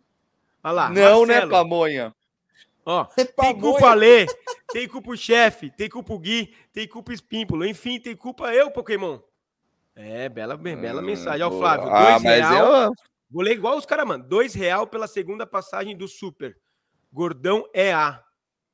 Olha 0.63 0.73
lá. 0.73 0.89
Não, 0.89 1.25
né, 1.25 1.35
Marcelo. 1.35 1.51
né, 1.51 1.57
Pamonha? 1.57 2.15
Ó, 2.85 3.05
tem 3.15 3.59
culpa 3.59 3.91
a 3.91 3.93
Lê, 3.93 4.25
tem 4.71 4.87
culpa 4.87 5.11
o 5.11 5.17
chefe, 5.17 5.69
tem 5.69 5.89
culpa 5.89 6.13
o 6.13 6.19
Gui, 6.19 6.53
tem 6.71 6.87
culpa 6.87 7.11
o 7.11 7.13
Espímpolo, 7.13 7.65
enfim, 7.65 7.99
tem 7.99 8.15
culpa 8.15 8.53
eu, 8.53 8.71
Pokémon. 8.71 9.19
É, 9.95 10.27
bela, 10.27 10.57
bela 10.57 11.01
hum, 11.01 11.05
mensagem. 11.05 11.45
Ó, 11.45 11.51
Flávio, 11.51 11.87
ah, 11.89 12.19
dois 12.19 12.23
real. 12.23 12.83
Eu... 12.83 12.91
Vou 13.29 13.41
ler 13.41 13.53
igual 13.53 13.77
os 13.77 13.85
caras, 13.85 14.05
mano. 14.05 14.23
Dois 14.23 14.53
real 14.53 14.85
pela 14.87 15.07
segunda 15.07 15.45
passagem 15.45 15.95
do 15.95 16.07
Super. 16.07 16.57
Gordão 17.11 17.67
é 17.73 17.93
A. 17.93 18.23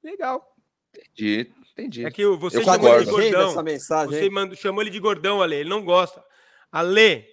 Legal. 0.03 0.55
Entendi, 0.95 1.53
entendi. 1.79 2.05
É 2.05 2.11
que 2.11 2.25
você 2.25 2.57
eu 2.57 2.63
chamou 2.63 2.95
ele 2.95 3.05
de 3.05 3.11
gordão. 3.11 3.49
Essa 3.49 3.63
mensagem, 3.63 4.19
você 4.19 4.29
mandou, 4.29 4.55
chamou 4.55 4.81
ele 4.81 4.89
de 4.89 4.99
gordão, 4.99 5.41
Ale. 5.41 5.55
Ele 5.55 5.69
não 5.69 5.83
gosta. 5.83 6.23
Ale, 6.71 7.25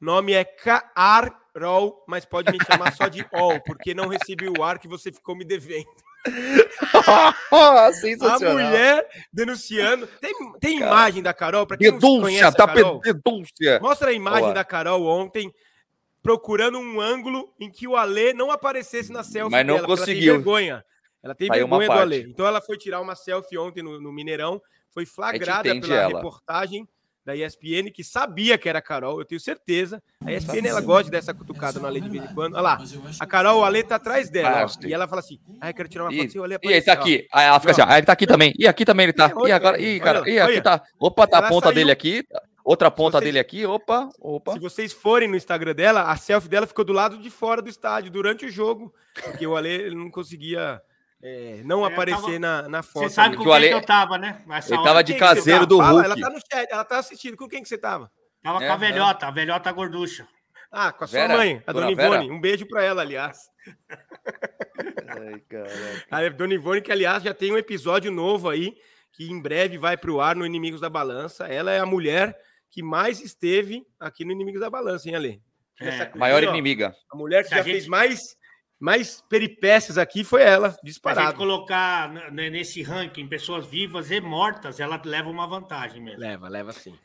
nome 0.00 0.32
é 0.32 0.44
Carol, 0.44 2.04
mas 2.06 2.24
pode 2.24 2.52
me 2.52 2.58
chamar 2.64 2.92
só 2.94 3.08
de 3.08 3.26
Ol, 3.32 3.60
porque 3.66 3.94
não 3.94 4.08
recebi 4.08 4.48
o 4.48 4.62
ar 4.62 4.78
que 4.78 4.88
você 4.88 5.10
ficou 5.10 5.34
me 5.34 5.44
devendo. 5.44 5.88
a 7.50 8.38
mulher 8.38 9.08
denunciando. 9.32 10.06
Tem, 10.20 10.32
tem 10.60 10.78
imagem 10.78 11.22
da 11.22 11.32
Carol? 11.32 11.66
Para 11.66 11.78
quem 11.78 11.86
denúncia, 11.86 12.08
não 12.10 12.20
conhece 12.20 12.56
tá 12.56 12.66
Carol, 12.66 13.00
denúncia. 13.00 13.80
Mostra 13.80 14.10
a 14.10 14.12
imagem 14.12 14.44
Olá. 14.44 14.52
da 14.52 14.64
Carol 14.64 15.02
ontem 15.06 15.52
procurando 16.22 16.78
um 16.78 17.00
ângulo 17.00 17.52
em 17.58 17.70
que 17.70 17.88
o 17.88 17.96
Ale 17.96 18.34
não 18.34 18.50
aparecesse 18.50 19.10
na 19.10 19.22
selfie 19.22 19.50
Mas 19.50 19.66
não 19.66 19.76
dela, 19.76 19.86
conseguiu. 19.86 20.34
Ela 20.34 20.42
tem 20.42 20.44
vergonha. 20.44 20.84
Ela 21.22 21.34
tem 21.34 21.48
Saiu 21.48 21.68
vergonha 21.68 21.88
do 21.88 21.92
Ale. 21.92 22.22
Então 22.28 22.46
ela 22.46 22.60
foi 22.60 22.76
tirar 22.76 23.00
uma 23.00 23.14
selfie 23.14 23.58
ontem 23.58 23.82
no, 23.82 24.00
no 24.00 24.12
Mineirão, 24.12 24.60
foi 24.90 25.04
flagrada 25.06 25.78
pela 25.80 25.94
ela. 25.94 26.16
reportagem 26.16 26.88
da 27.24 27.36
ESPN, 27.36 27.90
que 27.92 28.02
sabia 28.02 28.56
que 28.56 28.68
era 28.68 28.78
a 28.78 28.82
Carol, 28.82 29.20
eu 29.20 29.24
tenho 29.26 29.40
certeza. 29.40 30.02
A 30.24 30.32
ESPN 30.32 30.66
ela 30.66 30.80
gosta 30.80 31.10
dessa 31.10 31.34
cutucada 31.34 31.78
no 31.78 31.86
Ale 31.86 32.00
de 32.00 32.08
vez 32.08 32.24
em 32.24 32.34
quando. 32.34 32.54
Olha 32.54 32.62
lá, 32.62 32.78
a 33.18 33.26
Carol, 33.26 33.60
o 33.60 33.64
Ale 33.64 33.82
tá 33.82 33.96
atrás 33.96 34.30
dela. 34.30 34.64
Ah, 34.64 34.86
e 34.86 34.92
ela 34.92 35.06
fala 35.06 35.20
assim: 35.20 35.38
ah, 35.60 35.68
eu 35.70 35.74
quero 35.74 35.88
tirar 35.88 36.04
uma 36.04 36.10
foto. 36.10 36.22
E, 36.22 36.26
assim, 36.26 36.38
e 36.62 36.72
ele 36.72 36.82
tá 36.82 36.92
aqui. 36.92 37.28
Aí 37.32 37.46
ela 37.46 37.60
fica 37.60 37.72
assim: 37.72 37.82
ah, 37.86 37.98
ele 37.98 38.06
tá 38.06 38.12
aqui 38.12 38.26
também. 38.26 38.54
E 38.58 38.66
aqui 38.66 38.84
também 38.84 39.04
ele 39.04 39.12
tá. 39.12 39.30
E 39.46 39.52
agora, 39.52 39.80
e 39.80 40.00
cara, 40.00 40.28
e 40.28 40.38
aqui 40.38 40.60
tá. 40.62 40.82
Opa, 40.98 41.26
tá 41.26 41.38
a 41.38 41.48
ponta 41.48 41.66
saiu... 41.66 41.74
dele 41.74 41.90
aqui. 41.90 42.24
Outra 42.62 42.90
ponta 42.90 43.18
vocês, 43.18 43.24
dele 43.24 43.38
aqui, 43.38 43.64
opa, 43.64 44.10
opa. 44.20 44.52
Se 44.52 44.58
vocês 44.58 44.92
forem 44.92 45.28
no 45.28 45.34
Instagram 45.34 45.74
dela, 45.74 46.10
a 46.10 46.16
selfie 46.16 46.48
dela 46.48 46.66
ficou 46.66 46.84
do 46.84 46.92
lado 46.92 47.16
de 47.18 47.30
fora 47.30 47.62
do 47.62 47.70
estádio 47.70 48.10
durante 48.10 48.44
o 48.44 48.50
jogo, 48.50 48.94
porque 49.24 49.46
o 49.46 49.56
Ale 49.56 49.94
não 49.94 50.10
conseguia 50.10 50.80
é, 51.22 51.60
não 51.64 51.84
é, 51.84 51.92
aparecer 51.92 52.22
tava... 52.22 52.38
na, 52.38 52.68
na 52.68 52.82
foto. 52.82 53.04
Você 53.04 53.10
sabe 53.10 53.36
com 53.36 53.44
quem 53.44 53.52
Ale... 53.52 53.68
que 53.68 53.74
eu 53.74 53.84
tava, 53.84 54.16
né? 54.16 54.42
Essa 54.50 54.74
ele 54.74 54.82
tava 54.82 55.04
de 55.04 55.14
caseiro 55.14 55.66
do 55.66 55.78
Hulk. 55.78 56.04
Ela 56.04 56.16
tá 56.18 56.30
no 56.30 56.38
chat, 56.40 56.68
ela 56.70 56.84
tá 56.84 56.98
assistindo. 56.98 57.36
Com 57.36 57.48
quem 57.48 57.62
que 57.62 57.68
você 57.68 57.78
tava? 57.78 58.10
Tava 58.42 58.64
é, 58.64 58.66
com 58.66 58.72
a 58.72 58.76
velhota, 58.76 59.26
a 59.26 59.30
velhota 59.30 59.70
gorducha. 59.70 60.26
Ah, 60.72 60.92
com 60.92 61.04
a 61.04 61.06
sua 61.06 61.20
Vera, 61.20 61.36
mãe, 61.36 61.62
a 61.66 61.72
Dona 61.72 61.90
Ivone. 61.90 62.30
Um 62.30 62.40
beijo 62.40 62.66
para 62.66 62.82
ela, 62.82 63.02
aliás. 63.02 63.38
Ai, 66.10 66.26
a 66.26 66.28
Dona 66.30 66.54
Ivone, 66.54 66.80
que 66.80 66.92
aliás 66.92 67.22
já 67.22 67.34
tem 67.34 67.52
um 67.52 67.58
episódio 67.58 68.10
novo 68.10 68.48
aí, 68.48 68.76
que 69.12 69.30
em 69.30 69.40
breve 69.40 69.76
vai 69.76 69.96
para 69.96 70.10
o 70.10 70.20
ar 70.20 70.36
no 70.36 70.46
Inimigos 70.46 70.80
da 70.80 70.88
Balança. 70.88 71.46
Ela 71.46 71.72
é 71.72 71.80
a 71.80 71.86
mulher 71.86 72.38
que 72.70 72.82
mais 72.82 73.20
esteve 73.20 73.84
aqui 73.98 74.24
no 74.24 74.32
Inimigos 74.32 74.60
da 74.60 74.70
Balança, 74.70 75.08
hein, 75.08 75.16
Ale? 75.16 75.42
É, 75.80 76.16
maior 76.16 76.42
inimiga. 76.42 76.94
A 77.10 77.16
mulher 77.16 77.42
que 77.42 77.50
já 77.50 77.56
gente... 77.56 77.72
fez 77.72 77.86
mais 77.86 78.36
mais 78.80 79.22
peripécias 79.28 79.98
aqui 79.98 80.24
foi 80.24 80.42
ela, 80.42 80.74
disparada. 80.82 81.20
Se 81.20 81.26
a 81.26 81.30
gente 81.30 81.38
colocar 81.38 82.10
nesse 82.32 82.82
ranking 82.82 83.28
pessoas 83.28 83.66
vivas 83.66 84.10
e 84.10 84.20
mortas, 84.22 84.80
ela 84.80 85.00
leva 85.04 85.28
uma 85.28 85.46
vantagem 85.46 86.02
mesmo. 86.02 86.18
Leva, 86.18 86.48
leva 86.48 86.72
sim. 86.72 86.98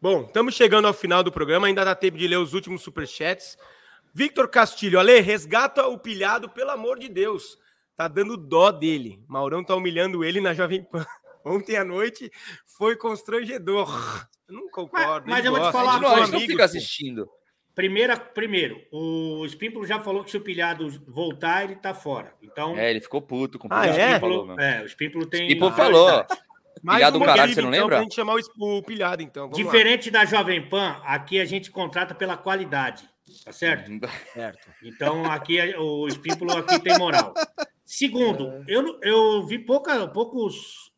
Bom, 0.00 0.24
estamos 0.26 0.54
chegando 0.54 0.86
ao 0.86 0.92
final 0.92 1.22
do 1.22 1.32
programa, 1.32 1.66
ainda 1.66 1.86
dá 1.86 1.94
tempo 1.94 2.18
de 2.18 2.28
ler 2.28 2.36
os 2.36 2.52
últimos 2.52 2.82
superchats. 2.82 3.56
Victor 4.14 4.46
Castilho, 4.48 5.00
Ale, 5.00 5.20
resgata 5.20 5.86
o 5.86 5.96
pilhado, 5.96 6.50
pelo 6.50 6.70
amor 6.70 6.98
de 6.98 7.08
Deus. 7.08 7.56
Tá 7.96 8.08
dando 8.08 8.36
dó 8.36 8.70
dele. 8.70 9.24
Maurão 9.26 9.64
tá 9.64 9.74
humilhando 9.74 10.22
ele 10.22 10.38
na 10.40 10.52
Jovem 10.52 10.84
Pan. 10.84 11.06
Ontem 11.44 11.76
à 11.76 11.84
noite 11.84 12.30
foi 12.66 12.94
constrangedor. 12.94 13.88
não 14.48 14.68
concordo. 14.68 15.26
Mas, 15.30 15.38
mas 15.38 15.44
eu 15.46 15.52
vou 15.52 15.66
te 15.66 15.72
falar, 15.72 15.98
não, 15.98 16.14
a 16.14 16.18
gente 16.20 16.32
não 16.32 16.40
fica 16.40 16.64
assistindo. 16.64 17.28
Primeira, 17.74 18.16
primeiro, 18.18 18.82
o 18.90 19.46
Espímpolo 19.46 19.86
já 19.86 19.98
falou 19.98 20.22
que 20.22 20.30
se 20.30 20.36
o 20.36 20.40
pilhado 20.42 20.90
voltar, 21.06 21.64
ele 21.64 21.76
tá 21.76 21.94
fora. 21.94 22.34
Então. 22.42 22.76
É, 22.76 22.90
ele 22.90 23.00
ficou 23.00 23.22
puto 23.22 23.58
com 23.58 23.66
o 23.66 23.70
ah, 23.72 23.86
é? 23.86 24.20
Falou, 24.20 24.60
é, 24.60 24.82
o 24.82 24.86
Espímpolo 24.86 25.24
tem. 25.24 25.46
Espímpolo 25.46 25.72
falou. 25.72 26.24
pilhado 26.82 27.18
do 27.18 27.24
caralho, 27.24 27.54
você 27.54 27.62
não 27.62 27.72
então, 27.72 27.88
lembra? 27.88 28.10
Chamar 28.10 28.36
o 28.58 28.82
pilhado, 28.82 29.22
então. 29.22 29.44
Vamos 29.44 29.56
Diferente 29.56 30.10
lá. 30.10 30.20
da 30.20 30.24
Jovem 30.26 30.68
Pan, 30.68 31.00
aqui 31.04 31.40
a 31.40 31.46
gente 31.46 31.70
contrata 31.70 32.14
pela 32.14 32.36
qualidade. 32.36 33.08
Tá 33.44 33.52
certo? 33.52 33.90
certo. 34.34 34.68
Então 34.82 35.24
aqui 35.30 35.58
o 35.76 36.06
Espímpolo 36.06 36.52
aqui 36.52 36.78
tem 36.78 36.98
moral. 36.98 37.32
Segundo, 37.84 38.62
eu, 38.68 38.98
eu 39.02 39.46
vi 39.46 39.58
pouca, 39.58 40.06
poucos 40.08 40.92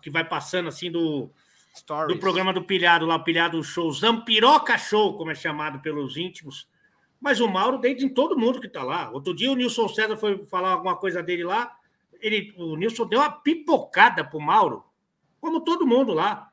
que 0.00 0.10
vai 0.10 0.24
passando 0.24 0.68
assim 0.68 0.90
do 0.90 1.30
Stories. 1.74 2.14
do 2.14 2.20
programa 2.20 2.52
do 2.52 2.62
Pilhado 2.62 3.06
lá, 3.06 3.16
o 3.16 3.24
Pilhado 3.24 3.62
Show, 3.62 3.90
Zampiroca 3.92 4.76
Show, 4.76 5.16
como 5.16 5.30
é 5.30 5.34
chamado 5.34 5.80
pelos 5.80 6.16
íntimos. 6.16 6.68
Mas 7.20 7.40
o 7.40 7.48
Mauro 7.48 7.78
deita 7.78 8.04
em 8.04 8.08
todo 8.08 8.38
mundo 8.38 8.60
que 8.60 8.68
tá 8.68 8.82
lá. 8.82 9.10
Outro 9.10 9.34
dia 9.34 9.50
o 9.50 9.54
Nilson 9.54 9.88
César 9.88 10.16
foi 10.16 10.44
falar 10.46 10.72
alguma 10.72 10.96
coisa 10.96 11.22
dele 11.22 11.44
lá. 11.44 11.76
Ele, 12.20 12.52
o 12.56 12.76
Nilson 12.76 13.06
deu 13.06 13.20
uma 13.20 13.30
pipocada 13.30 14.24
pro 14.24 14.40
Mauro, 14.40 14.84
como 15.40 15.60
todo 15.60 15.86
mundo 15.86 16.12
lá. 16.12 16.50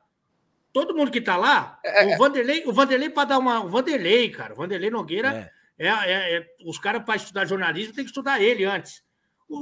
Todo 0.72 0.94
mundo 0.94 1.10
que 1.10 1.20
tá 1.20 1.36
lá, 1.36 1.80
é, 1.84 2.06
o 2.06 2.10
é. 2.10 2.16
Vanderlei, 2.16 2.62
o 2.64 2.72
Vanderlei 2.72 3.10
para 3.10 3.30
dar 3.30 3.38
uma. 3.38 3.60
O 3.60 3.68
Vanderlei, 3.68 4.30
cara, 4.30 4.52
o 4.52 4.56
Vanderlei 4.56 4.88
Nogueira, 4.88 5.52
é. 5.76 5.86
é, 5.86 5.88
é, 5.88 6.36
é 6.36 6.46
os 6.64 6.78
caras 6.78 7.02
para 7.02 7.16
estudar 7.16 7.44
jornalismo 7.44 7.92
tem 7.92 8.04
que 8.04 8.10
estudar 8.10 8.40
ele 8.40 8.64
antes. 8.64 9.02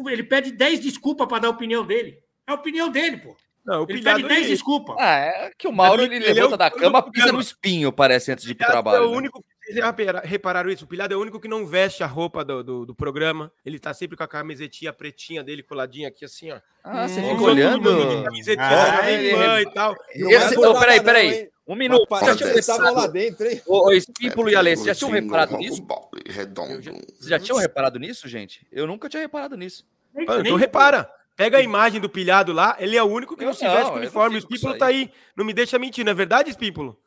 Ele 0.06 0.22
pede 0.22 0.52
10 0.52 0.80
desculpas 0.80 1.26
para 1.26 1.38
dar 1.38 1.48
a 1.48 1.52
opinião 1.52 1.82
dele. 1.82 2.22
É 2.46 2.50
a 2.52 2.54
opinião 2.54 2.90
dele, 2.90 3.16
pô. 3.16 3.34
Não, 3.68 3.84
ele 3.86 4.02
pede 4.02 4.22
10 4.22 4.40
ele... 4.40 4.48
desculpas. 4.48 4.96
Ah, 4.98 5.18
é 5.18 5.52
que 5.58 5.68
o 5.68 5.72
Mauro 5.72 6.00
ele, 6.00 6.16
ele 6.16 6.32
levanta 6.32 6.54
é 6.54 6.56
da 6.56 6.70
cama, 6.70 7.02
pisa 7.12 7.30
no 7.30 7.38
espinho, 7.38 7.92
parece, 7.92 8.32
antes 8.32 8.46
de 8.46 8.52
ir 8.52 8.54
pro 8.54 8.66
trabalho. 8.66 9.04
É 9.04 9.06
o 9.06 9.10
né? 9.10 9.16
único. 9.18 9.44
Vocês 9.62 9.84
repararam 10.24 10.70
isso? 10.70 10.86
O 10.86 10.88
Pilhado 10.88 11.12
é 11.12 11.16
o 11.18 11.20
único 11.20 11.38
que 11.38 11.46
não 11.46 11.66
veste 11.66 12.02
a 12.02 12.06
roupa 12.06 12.42
do, 12.42 12.64
do, 12.64 12.86
do, 12.86 12.94
programa. 12.94 13.52
Ele 13.66 13.78
tá 13.78 13.92
sempre 13.92 14.16
com 14.16 14.22
a 14.22 14.28
camisetinha 14.28 14.90
pretinha 14.90 15.44
dele 15.44 15.62
coladinha 15.62 16.08
aqui, 16.08 16.24
assim, 16.24 16.50
ó. 16.50 16.58
Ah, 16.82 17.06
você 17.06 17.20
hum, 17.20 17.28
fica 17.28 17.42
olhando? 17.42 18.24
Camisetinha 18.24 18.66
ah, 18.66 19.10
é, 19.10 19.60
e 19.60 19.70
tal. 19.72 19.94
Esse, 20.14 20.58
oh, 20.58 20.80
peraí, 20.80 21.02
peraí. 21.02 21.50
Um 21.66 21.74
minuto. 21.74 22.06
Você 22.08 22.62
já 22.62 22.76
tinha 22.76 22.90
lá 22.90 23.06
dentro, 23.06 23.46
hein? 23.46 23.60
Ô, 23.66 23.92
Espípulo 23.92 24.48
e 24.48 24.56
Ale, 24.56 24.74
você 24.74 24.86
já 24.86 24.94
tinham 24.94 25.10
reparado 25.10 25.58
nisso? 25.58 25.86
Vocês 26.24 27.28
já 27.28 27.38
tinham 27.38 27.58
reparado 27.58 27.98
nisso, 27.98 28.26
gente? 28.26 28.66
Eu 28.72 28.86
nunca 28.86 29.10
tinha 29.10 29.20
reparado 29.20 29.58
nisso. 29.58 29.86
Então 30.16 30.56
repara. 30.56 31.10
Pega 31.38 31.58
a 31.58 31.62
imagem 31.62 32.00
do 32.00 32.08
pilhado 32.10 32.52
lá, 32.52 32.76
ele 32.80 32.96
é 32.96 33.02
o 33.02 33.06
único 33.06 33.36
que 33.36 33.44
não, 33.44 33.52
não 33.52 33.54
se 33.56 33.64
veste 33.64 33.92
com 33.92 33.98
uniforme. 33.98 34.34
O 34.34 34.38
Espímpolo 34.40 34.76
tá 34.76 34.86
aí. 34.86 35.08
Não 35.36 35.44
me 35.44 35.52
deixa 35.52 35.78
mentir, 35.78 36.04
não 36.04 36.10
é 36.10 36.14
verdade, 36.14 36.50
Espímpolo? 36.50 37.00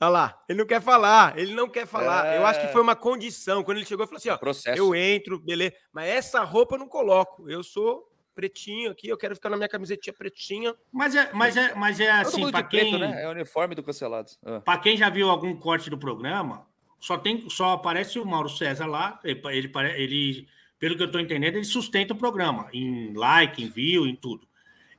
Olha 0.00 0.08
lá, 0.08 0.42
ele 0.48 0.58
não 0.58 0.66
quer 0.66 0.82
falar, 0.82 1.38
ele 1.38 1.54
não 1.54 1.68
quer 1.68 1.86
falar. 1.86 2.26
É... 2.26 2.38
Eu 2.38 2.44
acho 2.44 2.60
que 2.60 2.72
foi 2.72 2.82
uma 2.82 2.96
condição. 2.96 3.62
Quando 3.62 3.76
ele 3.76 3.86
chegou, 3.86 4.02
ele 4.02 4.08
falou 4.08 4.18
assim: 4.18 4.30
ó, 4.30 4.36
Processo. 4.36 4.76
eu 4.76 4.96
entro, 4.96 5.38
beleza, 5.38 5.76
mas 5.92 6.08
essa 6.08 6.42
roupa 6.42 6.74
eu 6.74 6.80
não 6.80 6.88
coloco. 6.88 7.48
Eu 7.48 7.62
sou 7.62 8.10
pretinho 8.34 8.90
aqui, 8.90 9.06
eu 9.08 9.16
quero 9.16 9.36
ficar 9.36 9.50
na 9.50 9.56
minha 9.56 9.68
camisetinha 9.68 10.12
pretinha. 10.12 10.74
Mas 10.90 11.14
é, 11.14 11.30
mas 11.32 11.56
é, 11.56 11.76
mas 11.76 12.00
é 12.00 12.10
assim, 12.10 12.50
para 12.50 12.64
quem. 12.64 12.80
Preto, 12.80 12.98
né? 12.98 13.22
É 13.22 13.28
o 13.28 13.30
uniforme 13.30 13.76
do 13.76 13.82
Cancelados. 13.84 14.40
Ah. 14.44 14.60
Para 14.60 14.80
quem 14.80 14.96
já 14.96 15.08
viu 15.08 15.30
algum 15.30 15.56
corte 15.56 15.88
do 15.88 15.96
programa, 15.96 16.66
só 16.98 17.16
tem, 17.16 17.48
só 17.48 17.74
aparece 17.74 18.18
o 18.18 18.26
Mauro 18.26 18.48
César 18.48 18.86
lá. 18.86 19.20
Ele, 19.22 19.40
ele, 19.52 19.72
ele 19.94 20.48
pelo 20.78 20.96
que 20.96 21.02
eu 21.02 21.06
estou 21.06 21.20
entendendo, 21.20 21.56
ele 21.56 21.64
sustenta 21.64 22.14
o 22.14 22.16
programa, 22.16 22.68
em 22.72 23.12
like, 23.14 23.62
em 23.62 23.68
view, 23.68 24.06
em 24.06 24.14
tudo. 24.14 24.46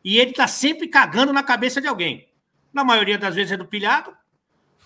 E 0.04 0.18
ele 0.18 0.32
está 0.32 0.48
sempre 0.48 0.88
cagando 0.88 1.34
na 1.34 1.44
cabeça 1.44 1.82
de 1.82 1.88
alguém. 1.88 2.28
Na 2.74 2.84
maioria 2.84 3.18
das 3.18 3.36
vezes 3.36 3.52
é 3.52 3.58
do 3.58 3.66
pilhado, 3.66 4.16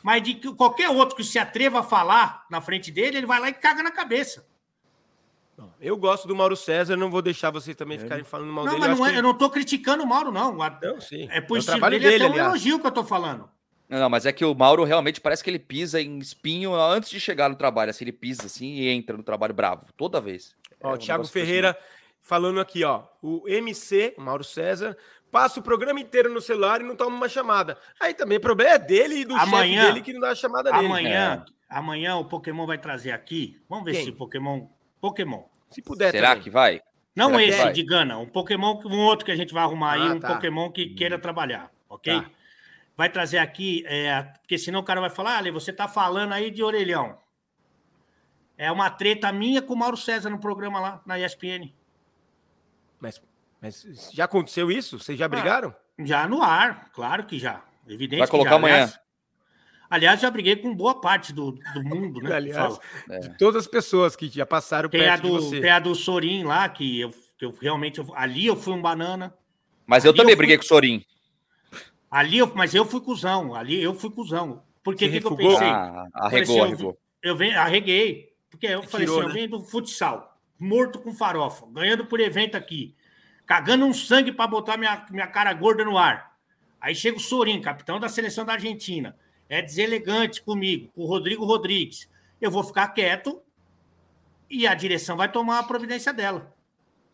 mas 0.01 0.21
de 0.21 0.35
qualquer 0.55 0.89
outro 0.89 1.15
que 1.15 1.23
se 1.23 1.39
atreva 1.39 1.79
a 1.79 1.83
falar 1.83 2.45
na 2.49 2.61
frente 2.61 2.91
dele, 2.91 3.17
ele 3.17 3.25
vai 3.25 3.39
lá 3.39 3.49
e 3.49 3.53
caga 3.53 3.81
na 3.81 3.91
cabeça. 3.91 4.45
Eu 5.79 5.97
gosto 5.97 6.27
do 6.27 6.35
Mauro 6.35 6.55
César, 6.55 6.95
não 6.95 7.11
vou 7.11 7.21
deixar 7.21 7.51
vocês 7.51 7.75
também 7.75 7.97
é. 7.97 8.01
ficarem 8.01 8.23
falando 8.23 8.51
mal 8.51 8.65
não, 8.65 8.73
dele. 8.73 8.87
Mas 8.87 8.99
não 8.99 9.05
é, 9.05 9.17
eu 9.17 9.21
não 9.21 9.31
estou 9.31 9.49
criticando 9.49 10.03
o 10.03 10.07
Mauro, 10.07 10.31
não. 10.31 10.53
Não, 10.53 11.01
sim. 11.01 11.27
É 11.31 11.39
por 11.41 11.57
é 11.57 11.59
estilo 11.59 11.89
dele, 11.89 11.99
dele, 11.99 12.23
é 12.23 12.29
um 12.29 12.35
elogio 12.35 12.79
que 12.79 12.85
eu 12.85 12.89
estou 12.89 13.03
falando. 13.03 13.49
Não, 13.87 14.09
mas 14.09 14.25
é 14.25 14.31
que 14.31 14.43
o 14.43 14.55
Mauro 14.55 14.83
realmente 14.83 15.21
parece 15.21 15.43
que 15.43 15.49
ele 15.49 15.59
pisa 15.59 16.01
em 16.01 16.17
espinho 16.17 16.73
antes 16.73 17.09
de 17.09 17.19
chegar 17.19 17.49
no 17.49 17.55
trabalho. 17.55 17.91
Assim, 17.91 18.05
ele 18.05 18.11
pisa 18.11 18.45
assim 18.45 18.73
e 18.75 18.89
entra 18.89 19.15
no 19.15 19.23
trabalho 19.23 19.53
bravo, 19.53 19.85
toda 19.95 20.19
vez. 20.19 20.55
Ó, 20.83 20.91
é, 20.91 20.93
o 20.95 20.97
Thiago 20.97 21.25
Ferreira 21.25 21.77
falando 22.21 22.59
aqui, 22.59 22.83
ó. 22.83 23.03
O 23.21 23.47
MC, 23.47 24.13
o 24.17 24.21
Mauro 24.21 24.43
César, 24.43 24.97
passa 25.31 25.59
o 25.59 25.63
programa 25.63 25.99
inteiro 25.99 26.31
no 26.31 26.41
celular 26.41 26.81
e 26.81 26.83
não 26.83 26.95
toma 26.95 27.15
uma 27.15 27.29
chamada. 27.29 27.77
Aí 27.99 28.13
também 28.13 28.37
o 28.37 28.41
problema 28.41 28.71
é 28.71 28.79
dele 28.79 29.21
e 29.21 29.25
do 29.25 29.35
amanhã, 29.35 29.81
chefe 29.81 29.93
dele 29.93 30.05
que 30.05 30.13
não 30.13 30.21
dá 30.21 30.29
a 30.29 30.35
chamada 30.35 30.71
dele. 30.71 30.85
Amanhã, 30.85 31.45
é. 31.47 31.75
amanhã 31.75 32.15
o 32.17 32.25
Pokémon 32.25 32.67
vai 32.67 32.77
trazer 32.77 33.11
aqui. 33.11 33.59
Vamos 33.67 33.85
ver 33.85 33.93
Quem? 33.93 34.03
se 34.03 34.09
o 34.11 34.15
Pokémon. 34.15 34.67
Pokémon. 35.01 35.43
Se 35.71 35.81
puder. 35.81 36.11
Será 36.11 36.29
também. 36.29 36.43
que 36.43 36.49
vai? 36.49 36.81
Não 37.15 37.29
Será 37.29 37.43
esse 37.43 37.73
de 37.73 37.83
Gana, 37.83 38.17
um 38.17 38.27
Pokémon, 38.27 38.79
um 38.85 38.99
outro 39.01 39.25
que 39.25 39.31
a 39.31 39.35
gente 39.35 39.53
vai 39.53 39.63
arrumar 39.63 39.91
ah, 39.91 39.93
aí, 39.93 40.11
um 40.11 40.19
tá. 40.19 40.33
Pokémon 40.33 40.71
que 40.71 40.89
queira 40.89 41.19
trabalhar, 41.19 41.71
ok? 41.87 42.21
Tá. 42.21 42.29
Vai 42.97 43.09
trazer 43.09 43.37
aqui, 43.37 43.83
é, 43.87 44.21
porque 44.41 44.57
senão 44.57 44.79
o 44.79 44.83
cara 44.83 44.99
vai 44.99 45.09
falar, 45.09 45.45
ah, 45.45 45.51
você 45.51 45.71
tá 45.71 45.87
falando 45.87 46.31
aí 46.31 46.49
de 46.49 46.63
orelhão. 46.63 47.17
É 48.63 48.71
uma 48.71 48.89
treta 48.89 49.29
minha 49.29 49.61
com 49.61 49.73
o 49.73 49.77
Mauro 49.77 49.97
César 49.97 50.29
no 50.29 50.39
programa 50.39 50.79
lá, 50.79 51.01
na 51.05 51.19
ESPN. 51.19 51.73
Mas, 52.97 53.21
mas 53.61 54.09
já 54.13 54.23
aconteceu 54.23 54.71
isso? 54.71 54.97
Vocês 54.97 55.19
já 55.19 55.25
ah, 55.25 55.29
brigaram? 55.29 55.75
Ah, 55.75 56.05
já 56.05 56.27
no 56.29 56.41
ar, 56.41 56.89
claro 56.93 57.25
que 57.25 57.37
já. 57.37 57.61
Evidente 57.85 58.19
Vai 58.19 58.27
colocar 58.29 58.51
já, 58.51 58.55
amanhã. 58.55 58.75
Aliás, 58.75 58.99
aliás, 59.89 60.21
já 60.21 60.31
briguei 60.31 60.55
com 60.55 60.73
boa 60.73 61.01
parte 61.01 61.33
do, 61.33 61.51
do 61.51 61.83
mundo, 61.83 62.21
né? 62.21 62.33
aliás, 62.33 62.79
é. 63.09 63.19
de 63.19 63.37
todas 63.37 63.63
as 63.63 63.67
pessoas 63.67 64.15
que 64.15 64.29
já 64.29 64.45
passaram 64.45 64.87
tem 64.87 65.01
perto 65.01 65.27
a 65.27 65.29
do, 65.29 65.39
de 65.39 65.45
você. 65.45 65.59
Tem 65.59 65.69
a 65.69 65.79
do 65.79 65.93
Sorin 65.93 66.43
lá, 66.45 66.69
que 66.69 67.01
eu, 67.01 67.13
que 67.37 67.43
eu 67.43 67.51
realmente... 67.59 67.99
Eu, 67.99 68.07
ali 68.15 68.45
eu 68.45 68.55
fui 68.55 68.73
um 68.73 68.81
banana. 68.81 69.33
Mas 69.85 70.05
eu 70.05 70.13
também 70.13 70.31
eu 70.31 70.37
fui, 70.37 70.47
briguei 70.47 70.57
com 70.57 70.63
o 70.63 70.67
Sorin. 70.67 71.03
Ali, 72.09 72.37
eu, 72.37 72.49
mas 72.55 72.73
eu 72.73 72.85
fui 72.85 73.01
cuzão. 73.01 73.53
Ali 73.53 73.83
eu 73.83 73.93
fui 73.93 74.09
cuzão. 74.09 74.63
Porque 74.81 75.05
o 75.05 75.11
que, 75.11 75.19
que, 75.19 75.27
eu 75.27 75.35
pensei? 75.35 75.67
Ah, 75.67 76.07
arregou, 76.13 76.63
assim, 76.63 76.73
arregou. 76.73 76.97
Eu, 77.21 77.41
eu 77.41 77.59
arreguei. 77.59 78.32
Porque 78.53 78.67
eu 78.67 78.83
falei 78.83 79.07
Tirou, 79.07 79.21
assim, 79.21 79.27
né? 79.27 79.31
eu 79.31 79.33
venho 79.33 79.49
do 79.49 79.61
futsal, 79.61 80.37
morto 80.59 80.99
com 80.99 81.11
farofa, 81.11 81.65
ganhando 81.71 82.05
por 82.05 82.19
evento 82.19 82.55
aqui, 82.55 82.93
cagando 83.47 83.83
um 83.83 83.91
sangue 83.91 84.31
para 84.31 84.45
botar 84.45 84.77
minha, 84.77 85.03
minha 85.09 85.25
cara 85.25 85.51
gorda 85.53 85.83
no 85.83 85.97
ar. 85.97 86.37
Aí 86.79 86.93
chega 86.93 87.17
o 87.17 87.19
Sorin, 87.19 87.59
capitão 87.59 87.99
da 87.99 88.07
seleção 88.07 88.45
da 88.45 88.53
Argentina. 88.53 89.17
É 89.49 89.59
deselegante 89.59 90.43
comigo, 90.43 90.91
com 90.93 91.01
o 91.01 91.05
Rodrigo 91.07 91.43
Rodrigues. 91.43 92.07
Eu 92.39 92.51
vou 92.51 92.63
ficar 92.63 92.89
quieto 92.89 93.41
e 94.47 94.67
a 94.67 94.75
direção 94.75 95.17
vai 95.17 95.31
tomar 95.31 95.57
a 95.57 95.63
providência 95.63 96.13
dela. 96.13 96.53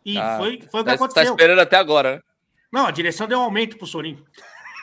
E 0.03 0.17
ah, 0.17 0.37
foi, 0.37 0.61
foi 0.69 0.81
o 0.81 0.83
que 0.83 0.89
tá, 0.89 0.95
aconteceu. 0.95 1.23
Tá 1.23 1.31
esperando 1.31 1.59
até 1.59 1.77
agora, 1.77 2.17
né? 2.17 2.21
Não, 2.69 2.85
a 2.85 2.91
direção 2.91 3.29
deu 3.29 3.39
um 3.39 3.43
aumento 3.43 3.77
pro 3.77 3.87
Sorin. 3.87 4.21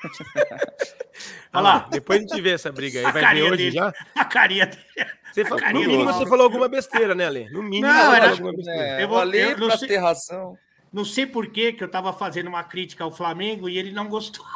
Olha 1.52 1.62
lá, 1.62 1.88
depois 1.90 2.18
a 2.18 2.22
gente 2.22 2.40
vê 2.40 2.50
essa 2.50 2.70
briga 2.70 3.00
aí. 3.00 3.04
A 3.06 3.10
vai 3.10 3.34
ver 3.34 3.42
hoje 3.42 3.56
dele. 3.56 3.70
já? 3.70 3.92
A 4.14 4.24
carinha 4.24 4.66
dele. 4.66 5.10
Você 5.32 5.44
fala, 5.44 5.72
no 5.72 5.80
mínimo 5.80 6.04
você 6.04 6.26
falou 6.26 6.44
alguma 6.44 6.68
besteira, 6.68 7.14
né, 7.14 7.26
Ale? 7.26 7.50
No 7.50 7.62
mínimo 7.62 7.86
não, 7.86 8.10
você 8.10 8.16
era, 8.16 8.30
alguma 8.30 8.52
besteira. 8.52 8.82
É, 8.82 9.02
eu 9.02 9.08
vou 9.08 9.22
ler 9.22 9.56
para 9.56 9.78
ter 9.78 9.96
razão. 9.96 10.58
Não 10.92 11.04
sei 11.04 11.26
por 11.26 11.48
que 11.48 11.72
que 11.72 11.82
eu 11.82 11.86
estava 11.86 12.12
fazendo 12.12 12.46
uma 12.46 12.64
crítica 12.64 13.04
ao 13.04 13.10
Flamengo 13.10 13.68
e 13.68 13.76
ele 13.76 13.92
não 13.92 14.08
gostou. 14.08 14.46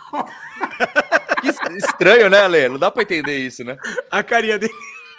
Que 1.40 1.48
estranho, 1.76 2.30
né, 2.30 2.40
Ale? 2.40 2.68
Não 2.68 2.78
dá 2.78 2.90
para 2.90 3.02
entender 3.02 3.38
isso, 3.38 3.64
né? 3.64 3.76
A 4.10 4.22
carinha 4.22 4.58
dele. 4.58 4.72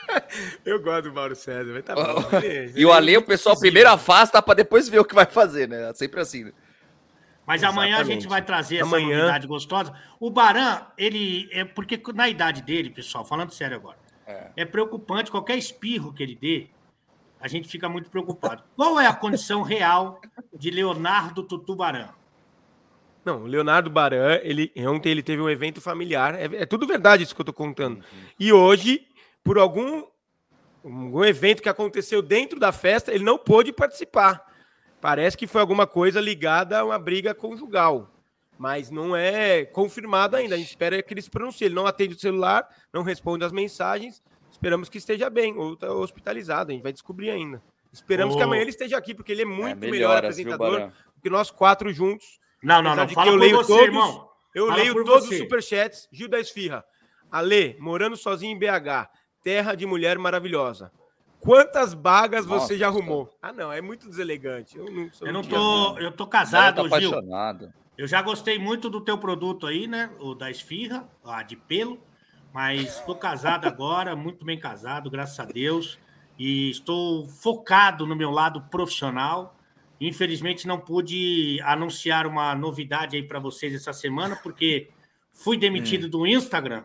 Eu 0.66 0.82
gosto 0.82 1.10
do 1.10 1.14
Mauro 1.14 1.36
César, 1.36 1.72
mas 1.74 1.84
tá 1.84 1.96
bom. 1.96 2.24
e 2.76 2.86
o 2.86 2.92
Ale, 2.92 3.18
o 3.18 3.22
pessoal 3.22 3.58
primeiro 3.58 3.90
afasta 3.90 4.42
para 4.42 4.56
depois 4.56 4.90
ver 4.90 5.00
o 5.00 5.06
que 5.06 5.16
vai 5.16 5.26
fazer, 5.26 5.68
né? 5.68 5.90
É 5.90 5.94
sempre 5.94 6.20
assim. 6.20 6.46
Né? 6.46 6.52
Mas 7.52 7.64
Exatamente. 7.64 7.94
amanhã 7.94 8.02
a 8.02 8.04
gente 8.06 8.28
vai 8.30 8.42
trazer 8.42 8.78
essa 8.78 8.86
amanhã... 8.86 9.18
novidade 9.18 9.46
gostosa. 9.46 9.94
O 10.22 10.30
Baran, 10.30 10.84
ele. 10.98 11.50
É 11.52 11.66
porque 11.66 12.02
na 12.16 12.30
idade 12.30 12.62
dele, 12.62 12.90
pessoal, 12.90 13.26
falando 13.26 13.52
sério 13.52 13.76
agora, 13.76 13.98
é. 14.26 14.52
é 14.56 14.64
preocupante 14.64 15.30
qualquer 15.30 15.58
espirro 15.58 16.14
que 16.14 16.24
ele 16.24 16.34
dê 16.34 16.70
a 17.42 17.50
gente 17.50 17.68
fica 17.68 17.90
muito 17.90 18.10
preocupado. 18.10 18.64
Qual 18.74 18.98
é 19.00 19.06
a 19.06 19.14
condição 19.14 19.64
real 19.64 20.22
de 20.54 20.72
Leonardo 20.72 21.44
Tutubarã? 21.44 22.08
Não, 23.26 23.44
o 23.44 23.48
Leonardo 23.48 23.90
Baran, 23.90 24.40
ele, 24.44 24.72
ontem 24.88 25.10
ele 25.10 25.22
teve 25.22 25.42
um 25.42 25.50
evento 25.50 25.82
familiar. 25.82 26.36
É, 26.36 26.46
é 26.62 26.66
tudo 26.66 26.88
verdade 26.88 27.24
isso 27.24 27.36
que 27.36 27.42
eu 27.42 27.44
estou 27.44 27.54
contando. 27.54 27.98
Uhum. 27.98 28.04
E 28.40 28.54
hoje, 28.54 29.06
por 29.44 29.58
algum, 29.58 30.06
algum 30.86 31.26
evento 31.26 31.62
que 31.62 31.68
aconteceu 31.68 32.22
dentro 32.22 32.58
da 32.58 32.72
festa, 32.72 33.12
ele 33.12 33.26
não 33.26 33.38
pôde 33.38 33.74
participar. 33.74 34.51
Parece 35.02 35.38
que 35.38 35.48
foi 35.48 35.60
alguma 35.60 35.88
coisa 35.88 36.22
ligada 36.22 36.80
a 36.80 36.86
uma 36.86 37.00
briga 37.00 37.34
conjugal. 37.34 38.10
Mas 38.58 38.92
não 38.92 39.16
é 39.16 39.66
confirmado 39.66 40.36
ainda. 40.36 40.56
A 40.56 40.58
gente 40.58 40.70
espera 40.70 41.02
que 41.02 41.14
ele 41.14 41.22
se 41.22 41.30
pronuncie. 41.30 41.66
Ele 41.66 41.74
não 41.74 41.88
atende 41.88 42.16
o 42.16 42.20
celular, 42.20 42.68
não 42.94 43.02
responde 43.02 43.44
as 43.44 43.52
mensagens 43.52 44.22
Esperamos 44.52 44.90
que 44.90 45.00
esteja 45.00 45.30
bem, 45.30 45.58
ou 45.58 45.74
está 45.74 45.92
hospitalizado, 45.92 46.70
a 46.70 46.74
gente 46.74 46.84
vai 46.84 46.92
descobrir 46.92 47.32
ainda. 47.32 47.64
Esperamos 47.92 48.36
oh. 48.36 48.38
que 48.38 48.44
amanhã 48.44 48.62
ele 48.62 48.70
esteja 48.70 48.98
aqui, 48.98 49.14
porque 49.14 49.32
ele 49.32 49.42
é 49.42 49.46
muito 49.46 49.84
é, 49.84 49.90
melhor 49.90 50.18
apresentador 50.18 50.88
do 51.16 51.22
que 51.22 51.30
nós 51.30 51.50
quatro 51.50 51.92
juntos. 51.92 52.40
Não, 52.62 52.80
não, 52.82 52.96
não. 52.96 53.08
Fala 53.10 53.32
eu 53.32 53.36
leio 53.36 53.58
você, 53.58 53.68
todos, 53.74 53.86
irmão. 53.86 54.30
Eu 54.54 54.68
Fala 54.68 54.80
leio 54.80 54.94
todos 55.04 55.26
você. 55.26 55.36
os 55.36 55.42
superchats. 55.42 56.08
Gil 56.12 56.28
da 56.28 56.40
Esfirra. 56.40 56.86
Ale, 57.32 57.76
morando 57.80 58.16
sozinho 58.16 58.56
em 58.56 58.60
BH. 58.60 59.10
Terra 59.42 59.74
de 59.74 59.86
mulher 59.88 60.20
maravilhosa. 60.20 60.92
Quantas 61.42 61.96
bagas 61.96 62.46
Nossa, 62.46 62.68
você 62.68 62.78
já 62.78 62.88
arrumou? 62.88 63.26
Cara. 63.26 63.38
Ah, 63.42 63.52
não, 63.52 63.74
é 63.74 63.82
muito 63.82 64.08
deselegante. 64.08 64.78
Eu 64.78 64.86
não, 64.86 65.10
eu 65.22 65.34
não 65.34 65.42
tô, 65.42 65.98
eu 65.98 66.12
tô 66.12 66.28
casado, 66.28 66.88
tá 66.88 67.00
Gil. 67.00 67.12
Eu 67.98 68.08
já 68.08 68.22
gostei 68.22 68.60
muito 68.60 68.90
do 68.90 69.02
teu 69.02 69.18
produto 69.18 69.66
aí, 69.66 69.88
né? 69.88 70.12
O 70.20 70.36
da 70.36 70.52
esfirra, 70.52 71.10
a 71.24 71.42
de 71.42 71.56
pelo. 71.56 72.00
Mas 72.54 72.98
estou 72.98 73.16
casado 73.16 73.66
agora, 73.66 74.16
muito 74.16 74.46
bem 74.46 74.60
casado, 74.60 75.10
graças 75.10 75.40
a 75.40 75.46
Deus. 75.46 75.98
E 76.38 76.70
estou 76.70 77.28
focado 77.28 78.06
no 78.06 78.16
meu 78.16 78.30
lado 78.30 78.62
profissional. 78.70 79.56
Infelizmente 80.00 80.68
não 80.68 80.80
pude 80.80 81.60
anunciar 81.64 82.28
uma 82.28 82.54
novidade 82.56 83.16
aí 83.16 83.24
para 83.24 83.40
vocês 83.40 83.74
essa 83.74 83.94
semana, 83.94 84.36
porque 84.36 84.90
fui 85.34 85.58
demitido 85.58 86.06
hum. 86.06 86.10
do 86.10 86.28
Instagram 86.28 86.84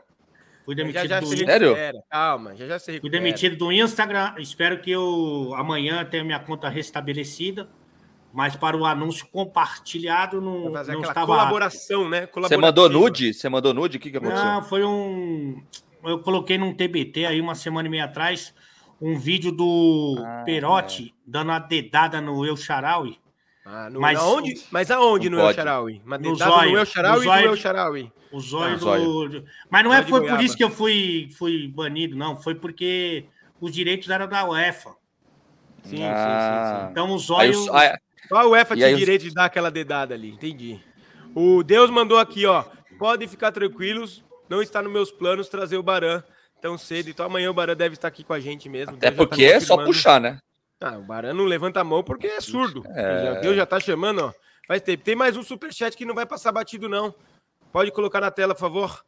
Fui 0.67 0.75
demitido 0.75 1.03
já, 1.03 1.07
já 1.07 1.21
do 1.21 1.27
Sério? 1.29 1.77
Calma, 2.11 2.57
já 2.57 2.67
já 2.67 2.79
se 2.81 3.01
Fui 3.01 3.09
demitido 3.09 3.57
do 3.57 3.71
Instagram. 3.71 4.35
Espero 4.39 4.81
que 4.81 4.91
eu 4.91 5.53
amanhã 5.55 6.05
tenha 6.05 6.25
minha 6.25 6.41
conta 6.41 6.69
restabelecida. 6.69 7.69
Mas 8.33 8.57
para 8.57 8.77
o 8.77 8.85
anúncio 8.85 9.27
compartilhado 9.29 10.41
não, 10.41 10.69
não 10.69 11.01
estava. 11.01 11.25
Colaboração, 11.25 12.09
né? 12.09 12.29
Você 12.35 12.57
mandou 12.57 12.89
nude? 12.89 13.33
Você 13.33 13.49
mandou 13.49 13.73
nude? 13.73 13.97
O 13.97 14.01
que, 14.01 14.11
que 14.11 14.17
aconteceu? 14.17 14.45
Não, 14.45 14.63
foi 14.63 14.85
um. 14.85 15.63
Eu 16.05 16.19
coloquei 16.19 16.59
num 16.59 16.75
TBT 16.75 17.27
aí 17.27 17.41
uma 17.41 17.55
semana 17.55 17.87
e 17.87 17.91
meia 17.91 18.05
atrás 18.05 18.53
um 19.01 19.17
vídeo 19.17 19.53
do 19.53 20.17
ah, 20.19 20.43
Perotti 20.45 21.15
é. 21.17 21.23
dando 21.27 21.51
uma 21.51 21.61
dedada 21.61 22.21
no 22.21 22.45
Eu 22.45 22.57
Charaui. 22.57 23.19
Ah, 23.65 23.89
no, 23.89 24.01
mas, 24.01 24.19
aonde, 24.19 24.63
mas 24.71 24.91
aonde 24.91 25.31
no 25.31 25.41
El 25.41 25.53
Sharawi? 25.53 26.03
No 26.05 26.35
zóio. 26.37 26.73
No 26.73 26.79
El 26.79 26.87
Sharawi 26.87 27.25
e 27.25 27.27
no 27.27 27.51
El 27.53 27.57
Sharawi. 27.57 28.13
O 28.33 28.41
zóio 28.41 28.75
ah, 28.75 29.29
do... 29.29 29.45
Mas 29.71 29.85
não 29.85 29.93
é 29.93 30.03
foi 30.03 30.27
por 30.27 30.41
isso 30.41 30.57
que 30.57 30.65
eu 30.65 30.71
fui, 30.71 31.29
fui 31.37 31.69
banido, 31.69 32.17
não. 32.17 32.37
Foi 32.37 32.55
porque 32.55 33.27
os 33.61 33.73
direitos 33.73 34.09
eram 34.11 34.29
da 34.29 34.49
UEFA. 34.49 34.95
Sim, 35.85 36.03
ah. 36.05 36.15
sim, 36.17 36.81
sim, 36.81 36.85
sim, 36.85 36.91
Então 36.91 37.11
o 37.11 37.19
zóio... 37.19 37.55
Só 38.29 38.37
a 38.37 38.47
UEFA 38.47 38.75
tinha 38.75 38.95
direito 38.95 39.23
de 39.23 39.35
dar 39.35 39.45
aquela 39.45 39.71
dedada 39.71 40.15
ali, 40.15 40.31
entendi. 40.31 40.81
O 41.35 41.63
Deus 41.63 41.91
mandou 41.91 42.19
aqui, 42.19 42.45
ó. 42.47 42.65
Podem 42.99 43.29
ficar 43.29 43.53
tranquilos, 43.53 44.25
não 44.49 44.63
está 44.63 44.83
nos 44.83 44.93
meus 44.93 45.11
planos 45.11 45.49
trazer 45.49 45.77
o 45.77 45.83
Baran 45.83 46.23
tão 46.61 46.77
cedo. 46.77 47.11
Então 47.11 47.27
amanhã 47.27 47.51
o 47.51 47.55
Baran 47.55 47.77
deve 47.77 47.95
estar 47.95 48.09
aqui 48.09 48.25
com 48.25 48.33
a 48.33 48.41
gente 48.41 48.69
mesmo. 48.69 48.97
Até 48.97 49.11
Deus 49.11 49.19
tá 49.19 49.27
porque 49.27 49.49
tá 49.49 49.55
é 49.55 49.61
só 49.61 49.85
puxar, 49.85 50.21
né? 50.21 50.39
Ah, 50.81 50.99
o 50.99 51.03
Baran 51.03 51.35
não 51.35 51.45
levanta 51.45 51.81
a 51.81 51.85
mão 51.85 52.03
porque 52.03 52.27
é 52.27 52.41
surdo. 52.41 52.85
É... 52.89 53.41
Deus 53.41 53.57
já 53.57 53.65
tá 53.65 53.79
chamando, 53.79 54.25
ó. 54.25 54.33
Faz 54.67 54.83
tempo. 54.83 55.05
Tem 55.05 55.15
mais 55.15 55.37
um 55.37 55.43
superchat 55.43 55.97
que 55.97 56.05
não 56.05 56.15
vai 56.15 56.27
passar 56.27 56.53
batido, 56.53 56.89
não. 56.89 57.15
Pode 57.77 57.91
colocar 57.91 58.23
na 58.23 58.31
tela, 58.31 58.55
por 58.55 58.61
favor. 58.61 59.05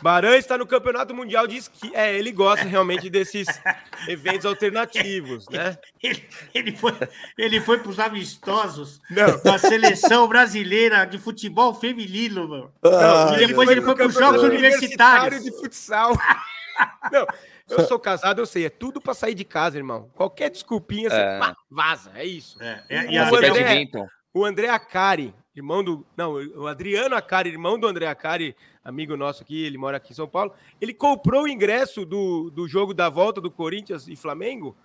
Baran 0.00 0.36
está 0.36 0.56
no 0.56 0.68
Campeonato 0.68 1.12
Mundial 1.12 1.48
diz 1.48 1.66
que 1.66 1.92
é, 1.96 2.16
ele 2.16 2.30
gosta 2.30 2.64
realmente 2.64 3.10
desses 3.10 3.48
eventos 4.06 4.46
alternativos, 4.46 5.48
né? 5.48 5.76
Ele, 6.00 6.24
ele 6.54 6.76
foi, 6.76 6.92
ele 7.36 7.60
foi 7.60 7.80
para 7.80 7.90
os 7.90 7.98
amistosos 7.98 9.00
Não. 9.10 9.42
da 9.42 9.58
seleção 9.58 10.28
brasileira 10.28 11.04
de 11.04 11.18
futebol 11.18 11.74
feminino, 11.74 12.48
mano. 12.48 12.72
Ah, 12.84 13.34
e 13.34 13.48
depois 13.48 13.68
ele 13.68 13.82
foi, 13.82 13.96
para 13.96 14.06
os 14.06 14.14
Jogos 14.14 14.44
Universitários 14.44 15.42
de 15.42 15.50
futsal. 15.50 16.12
Não, 17.10 17.26
eu 17.68 17.84
sou 17.84 17.98
casado, 17.98 18.40
eu 18.40 18.46
sei, 18.46 18.66
é 18.66 18.70
tudo 18.70 19.00
para 19.00 19.14
sair 19.14 19.34
de 19.34 19.44
casa, 19.44 19.76
irmão. 19.76 20.08
Qualquer 20.14 20.50
desculpinha, 20.50 21.10
você 21.10 21.16
é. 21.16 21.38
pá, 21.40 21.56
vaza, 21.68 22.12
é 22.14 22.24
isso. 22.24 22.62
É, 22.62 22.84
é, 22.88 23.12
e 23.12 23.18
o, 23.18 23.34
André, 23.34 23.90
o 24.32 24.44
André 24.44 24.68
Acari, 24.68 25.34
irmão 25.54 25.82
do. 25.82 26.06
Não, 26.16 26.34
o 26.34 26.66
Adriano 26.66 27.14
Acari, 27.14 27.50
irmão 27.50 27.78
do 27.78 27.86
André 27.86 28.06
Acari, 28.06 28.56
amigo 28.84 29.16
nosso 29.16 29.42
aqui, 29.42 29.64
ele 29.64 29.78
mora 29.78 29.96
aqui 29.96 30.12
em 30.12 30.16
São 30.16 30.28
Paulo. 30.28 30.52
Ele 30.80 30.92
comprou 30.92 31.44
o 31.44 31.48
ingresso 31.48 32.04
do, 32.04 32.50
do 32.50 32.66
jogo 32.66 32.92
da 32.92 33.08
volta 33.08 33.40
do 33.40 33.50
Corinthians 33.50 34.08
e 34.08 34.16
Flamengo 34.16 34.76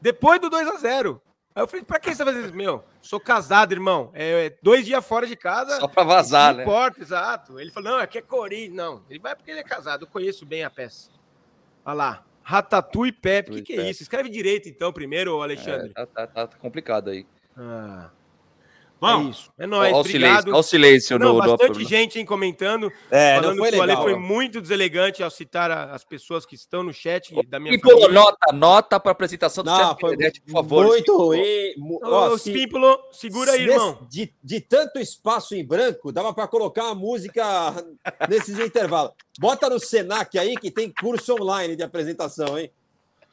depois 0.00 0.40
do 0.40 0.50
2 0.50 0.68
a 0.68 0.76
0 0.76 1.22
Aí 1.54 1.62
eu 1.62 1.68
falei, 1.68 1.84
pra 1.84 2.00
que 2.00 2.12
você 2.12 2.24
vai 2.24 2.34
fazer 2.34 2.46
isso? 2.46 2.56
Meu, 2.56 2.84
sou 3.00 3.20
casado, 3.20 3.70
irmão. 3.70 4.10
É, 4.12 4.46
é 4.46 4.56
dois 4.60 4.84
dias 4.84 5.06
fora 5.06 5.24
de 5.24 5.36
casa. 5.36 5.78
Só 5.78 5.86
pra 5.86 6.02
vazar, 6.02 6.50
não 6.50 6.58
né? 6.58 6.64
Não 6.64 6.72
importa, 6.72 7.00
exato. 7.00 7.60
Ele 7.60 7.70
falou, 7.70 7.92
não, 7.92 7.98
aqui 8.00 8.18
é 8.18 8.22
Corinthians. 8.22 8.74
Não, 8.74 9.04
ele 9.08 9.20
vai 9.20 9.36
porque 9.36 9.52
ele 9.52 9.60
é 9.60 9.64
casado. 9.64 10.02
Eu 10.02 10.08
conheço 10.08 10.44
bem 10.44 10.64
a 10.64 10.70
peça. 10.70 11.10
Olha 11.84 11.94
lá. 11.94 12.24
Ratatouille 12.42 13.12
Pepe. 13.12 13.52
O 13.52 13.54
que, 13.54 13.62
que 13.62 13.72
é 13.74 13.88
isso? 13.88 14.02
Escreve 14.02 14.28
direito, 14.28 14.68
então, 14.68 14.92
primeiro, 14.92 15.40
Alexandre. 15.40 15.92
É, 15.96 16.06
tá, 16.06 16.26
tá, 16.26 16.46
tá, 16.46 16.58
complicado 16.58 17.10
aí. 17.10 17.24
Ah. 17.56 18.10
Bom, 19.00 19.26
é 19.26 19.30
isso. 19.30 19.52
É 19.58 19.66
nóis. 19.66 19.92
Olha 19.92 20.00
o 20.00 20.04
silêncio, 20.04 20.50
olha 20.50 20.58
o 20.58 20.62
silêncio 20.62 21.18
Não, 21.18 21.34
no, 21.34 21.38
bastante 21.38 21.78
no... 21.78 21.84
gente 21.84 22.18
hein, 22.18 22.24
comentando. 22.24 22.90
É, 23.10 23.34
falando 23.36 23.58
foi 23.58 23.70
que 23.70 23.76
o 23.76 23.82
Ale 23.82 23.96
foi 23.96 24.16
muito 24.16 24.60
deselegante 24.60 25.22
ao 25.22 25.30
citar 25.30 25.70
a, 25.70 25.94
as 25.94 26.04
pessoas 26.04 26.46
que 26.46 26.54
estão 26.54 26.82
no 26.82 26.92
chat 26.92 27.34
da 27.48 27.60
minha 27.60 27.74
Pimpolo, 27.74 28.00
família. 28.00 28.14
nota, 28.14 28.52
nota 28.52 29.00
para 29.00 29.12
apresentação 29.12 29.62
do 29.62 29.70
Não, 29.70 29.96
foi 29.98 30.16
por 30.16 30.52
favor. 30.52 30.86
Muito 30.86 31.16
ruim. 31.16 31.42
Ô, 32.02 32.38
se, 32.38 32.52
segura 33.12 33.52
aí, 33.52 33.62
irmão. 33.62 33.98
De, 34.08 34.32
de 34.42 34.60
tanto 34.60 34.98
espaço 34.98 35.54
em 35.54 35.64
branco, 35.64 36.10
dava 36.10 36.32
para 36.32 36.48
colocar 36.48 36.84
uma 36.84 36.94
música 36.94 37.44
nesses 38.28 38.58
intervalos. 38.58 39.12
Bota 39.38 39.68
no 39.68 39.78
Senac 39.78 40.38
aí 40.38 40.54
que 40.56 40.70
tem 40.70 40.90
curso 40.90 41.34
online 41.34 41.76
de 41.76 41.82
apresentação, 41.82 42.58
hein? 42.58 42.70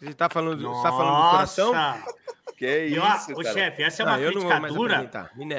Você 0.02 0.16
tá 0.16 0.28
falando, 0.28 0.68
você 0.68 0.82
tá 0.82 0.90
falando 0.90 1.24
do 1.24 1.30
coração? 1.30 1.74
Que 2.62 2.86
isso, 2.86 3.34
Ô, 3.34 3.44
chefe, 3.44 3.82
essa 3.82 4.04
é 4.04 4.06
uma 4.06 4.16
ah, 4.18 4.20
crítica 4.20 4.60
dura 4.68 5.10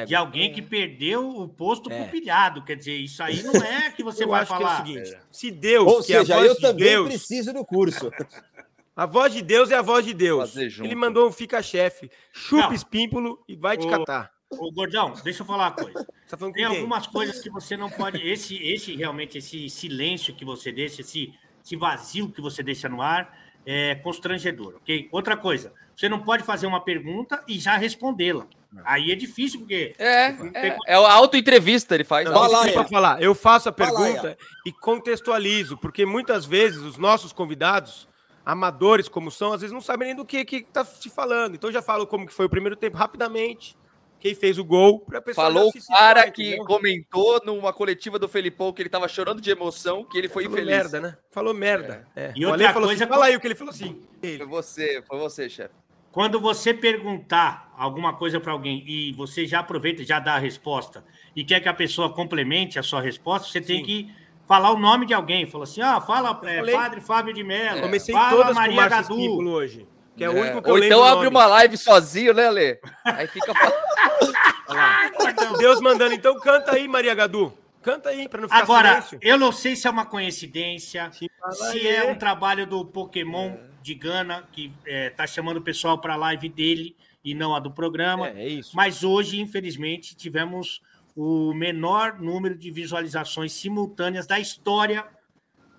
de 0.07 0.15
alguém 0.15 0.53
é. 0.53 0.55
que 0.55 0.63
perdeu 0.63 1.29
o 1.29 1.49
posto 1.49 1.91
é. 1.91 2.01
pro 2.01 2.13
pilhado. 2.13 2.63
Quer 2.63 2.77
dizer, 2.77 2.95
isso 2.95 3.21
aí 3.25 3.43
não 3.43 3.55
é 3.61 3.91
que 3.97 4.05
você 4.05 4.25
vai 4.25 4.47
falar. 4.47 4.85
Que 4.85 4.99
é 4.99 5.01
o 5.01 5.05
seguinte, 5.07 5.23
se 5.29 5.51
Deus, 5.51 5.93
Ou 5.93 6.01
seja, 6.01 6.39
eu 6.39 6.55
também 6.61 6.85
Deus, 6.85 7.09
preciso 7.09 7.53
do 7.53 7.65
curso. 7.65 8.09
A 8.95 9.05
voz 9.05 9.33
de 9.33 9.43
Deus 9.43 9.71
é 9.71 9.75
a 9.75 9.81
voz 9.81 10.05
de 10.05 10.13
Deus. 10.13 10.55
Ele 10.55 10.95
mandou 10.95 11.27
um 11.27 11.33
fica-chefe. 11.33 12.11
Chupa 12.31 12.75
espímpulo 12.75 13.43
e 13.49 13.57
vai 13.57 13.79
te 13.79 13.89
catar. 13.89 14.31
Ô, 14.51 14.71
Gordão, 14.71 15.15
deixa 15.25 15.41
eu 15.41 15.47
falar 15.47 15.69
uma 15.69 15.73
coisa. 15.73 16.07
Tá 16.29 16.37
Tem 16.51 16.65
algumas 16.65 17.07
coisas 17.07 17.41
que 17.41 17.51
você 17.51 17.75
não 17.75 17.91
pode. 17.91 18.19
Esse, 18.27 18.57
esse 18.63 18.95
realmente, 18.95 19.39
esse 19.39 19.69
silêncio 19.69 20.35
que 20.35 20.45
você 20.45 20.71
deixa, 20.71 21.01
esse, 21.01 21.33
esse 21.65 21.75
vazio 21.75 22.31
que 22.31 22.41
você 22.41 22.63
deixa 22.63 22.87
no 22.89 23.01
ar, 23.03 23.35
é 23.65 23.95
constrangedor, 23.97 24.77
ok? 24.77 25.09
Outra 25.11 25.37
coisa, 25.37 25.73
você 25.97 26.09
não 26.09 26.21
pode 26.21 26.43
fazer 26.43 26.67
uma 26.67 26.83
pergunta 26.83 27.43
e 27.47 27.59
já 27.59 27.77
respondê-la. 27.77 28.47
Aí 28.85 29.13
é 29.13 29.15
difícil, 29.15 29.61
porque. 29.61 29.95
É, 29.99 30.29
é, 30.55 30.79
é 30.87 30.95
a 30.95 31.13
autoentrevista, 31.13 31.95
ele 31.95 32.05
faz. 32.05 32.27
É. 32.27 32.85
falar. 32.89 33.23
Eu 33.23 33.35
faço 33.35 33.69
a 33.69 33.73
pergunta 33.73 34.29
lá, 34.29 34.37
e 34.65 34.73
contextualizo, 34.73 35.77
porque 35.77 36.07
muitas 36.07 36.47
vezes 36.47 36.79
os 36.81 36.97
nossos 36.97 37.33
convidados, 37.33 38.09
amadores 38.47 39.09
como 39.09 39.31
são, 39.31 39.53
às 39.53 39.61
vezes 39.61 39.75
não 39.75 39.83
sabem 39.83 40.09
nem 40.09 40.17
do 40.17 40.25
que 40.25 40.39
está 40.39 40.85
se 40.85 41.11
falando. 41.11 41.55
Então 41.55 41.71
já 41.71 41.83
falo 41.83 42.07
como 42.07 42.27
que 42.27 42.33
foi 42.33 42.47
o 42.47 42.51
primeiro 42.51 42.75
tempo 42.75 42.97
rapidamente 42.97 43.77
quem 44.23 44.37
fez 44.37 44.57
o 44.57 44.65
gol 44.65 45.01
para 45.01 45.21
pessoa 45.21 45.49
Falou 45.49 45.69
o 45.69 45.87
cara 45.89 46.31
que 46.31 46.47
entendeu? 46.47 46.65
comentou 46.65 47.43
numa 47.45 47.73
coletiva 47.73 48.21
do 48.21 48.29
Felipão 48.29 48.73
que 48.73 48.81
ele 48.81 48.89
tava 48.89 49.09
chorando 49.09 49.41
de 49.41 49.51
emoção, 49.51 50.05
que 50.05 50.17
ele 50.17 50.29
foi 50.29 50.45
falou 50.45 50.59
infeliz. 50.59 50.77
merda, 50.77 51.01
né? 51.01 51.17
Falou 51.29 51.53
merda. 51.53 52.07
É. 52.15 52.27
É. 52.27 52.33
E 52.37 52.47
outra 52.47 52.73
falou 52.73 52.89
coisa, 52.89 53.03
assim, 53.03 53.13
fala 53.13 53.27
aí 53.27 53.35
o 53.35 53.41
que 53.41 53.49
ele 53.49 53.57
falou 53.57 53.73
assim. 53.75 54.01
Foi 54.21 54.47
você, 54.47 55.03
foi 55.09 55.19
você, 55.19 55.51
chefe. 55.51 55.75
Quando 56.13 56.39
você 56.39 56.75
perguntar 56.75 57.73
alguma 57.77 58.13
coisa 58.13 58.39
para 58.39 58.53
alguém 58.53 58.85
e 58.87 59.13
você 59.15 59.47
já 59.47 59.61
aproveita 59.61 60.03
e 60.03 60.05
já 60.05 60.21
dá 60.21 60.35
a 60.35 60.39
resposta 60.39 61.03
e 61.35 61.43
quer 61.43 61.59
que 61.59 61.71
a 61.71 61.73
pessoa 61.73 62.13
complemente 62.13 62.79
a 62.79 62.83
sua 62.83 63.01
resposta, 63.01 63.49
você 63.49 63.61
Sim. 63.61 63.67
tem 63.67 63.83
que 63.83 64.13
falar 64.47 64.73
o 64.73 64.79
nome 64.79 65.07
de 65.07 65.15
alguém. 65.15 65.47
Falou 65.47 65.65
assim: 65.65 65.81
ah, 65.81 66.03
fala 66.03 66.39
é, 66.45 66.71
Padre 66.71 67.01
Fábio 67.01 67.33
de 67.33 67.43
Mello. 67.43 67.81
Comecei 67.81 68.15
fala 68.15 68.31
todas 68.31 68.55
Maria 68.55 68.89
Gadu. 68.89 69.49
hoje. 69.49 69.89
Que 70.15 70.25
é, 70.25 70.29
o 70.29 70.35
único 70.35 70.61
que 70.61 70.71
Ou 70.71 70.79
então 70.79 71.03
abre 71.03 71.27
uma 71.27 71.47
live 71.47 71.79
sozinho, 71.79 72.35
né, 72.35 72.51
Lê? 72.51 72.79
Aí 73.03 73.27
fica. 73.27 73.51
Deus 75.59 75.81
mandando, 75.81 76.13
então 76.13 76.39
canta 76.39 76.75
aí, 76.75 76.87
Maria 76.87 77.15
Gadu. 77.15 77.55
Canta 77.83 78.11
aí, 78.11 78.29
para 78.29 78.41
não 78.41 78.49
ficar 78.49 78.63
Agora, 78.63 79.03
silêncio. 79.03 79.19
eu 79.21 79.39
não 79.39 79.53
sei 79.53 79.75
se 79.75 79.87
é 79.87 79.91
uma 79.91 80.07
coincidência, 80.07 81.11
se 81.13 81.87
é 81.87 82.11
um 82.11 82.17
trabalho 82.17 82.67
do 82.67 82.85
Pokémon 82.85 83.57
de 83.83 83.95
Gana, 83.95 84.49
que 84.53 84.73
é, 84.87 85.11
tá 85.11 85.27
chamando 85.27 85.57
o 85.59 85.63
pessoal 85.63 85.99
para 85.99 86.15
a 86.15 86.17
live 86.17 86.49
dele 86.49 86.97
e 87.25 87.35
não 87.35 87.55
a 87.55 87.61
do 87.61 87.71
programa. 87.71 88.29
É, 88.29 88.45
é 88.45 88.49
isso. 88.49 88.75
Mas 88.75 89.03
hoje, 89.03 89.41
infelizmente, 89.41 90.15
tivemos 90.15 90.81
o 91.15 91.53
menor 91.53 92.19
número 92.19 92.57
de 92.57 92.71
visualizações 92.71 93.53
simultâneas 93.53 94.27
da 94.27 94.39
história 94.39 95.05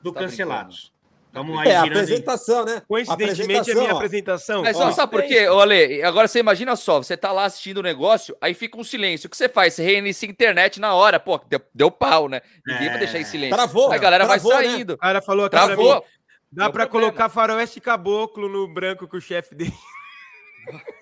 do 0.02 0.12
tá 0.12 0.20
Cancelados. 0.22 0.93
Vamos 1.34 1.56
lá, 1.56 1.66
é, 1.66 1.76
a 1.76 1.84
apresentação, 1.84 2.64
né? 2.64 2.84
Coincidentemente, 2.88 3.72
é 3.72 3.74
a 3.74 3.76
minha 3.76 3.94
ó. 3.94 3.96
apresentação. 3.96 4.62
Mas 4.62 4.80
ó, 4.80 4.92
sabe 4.92 5.12
por 5.12 5.24
quê, 5.24 5.40
Ale? 5.40 6.04
Agora 6.04 6.28
você 6.28 6.38
imagina 6.38 6.76
só, 6.76 7.00
você 7.02 7.18
tá 7.18 7.32
lá 7.32 7.46
assistindo 7.46 7.80
o 7.80 7.82
negócio, 7.82 8.38
aí 8.40 8.54
fica 8.54 8.78
um 8.80 8.84
silêncio. 8.84 9.26
O 9.26 9.30
que 9.32 9.36
você 9.36 9.50
faz? 9.50 9.74
Você 9.74 9.82
reinicia 9.82 10.30
a 10.30 10.32
internet 10.32 10.80
na 10.80 10.94
hora. 10.94 11.20
Pô, 11.20 11.42
deu, 11.50 11.60
deu 11.74 11.90
pau, 11.90 12.30
né? 12.30 12.42
Ninguém 12.68 12.86
é. 12.86 12.90
vai 12.92 13.00
deixar 13.00 13.18
em 13.18 13.26
silêncio. 13.26 13.56
Travou. 13.56 13.92
Aí 13.92 13.98
a 13.98 14.02
galera 14.02 14.26
travou, 14.26 14.52
vai 14.52 14.64
né? 14.64 14.70
saindo. 14.70 14.90
Né? 14.90 14.96
O 14.96 15.00
cara 15.00 15.22
falou 15.24 15.46
aqui 15.46 15.56
Travou. 15.56 15.76
pra 15.76 15.96
mim, 15.96 16.06
dá 16.52 16.70
pra 16.70 16.86
colocar 16.86 17.30
faroeste 17.30 17.82
caboclo 17.82 18.48
no 18.48 18.72
branco 18.72 19.08
com 19.08 19.18
o 19.18 19.22
chefe 19.22 19.56
dele. 19.56 19.74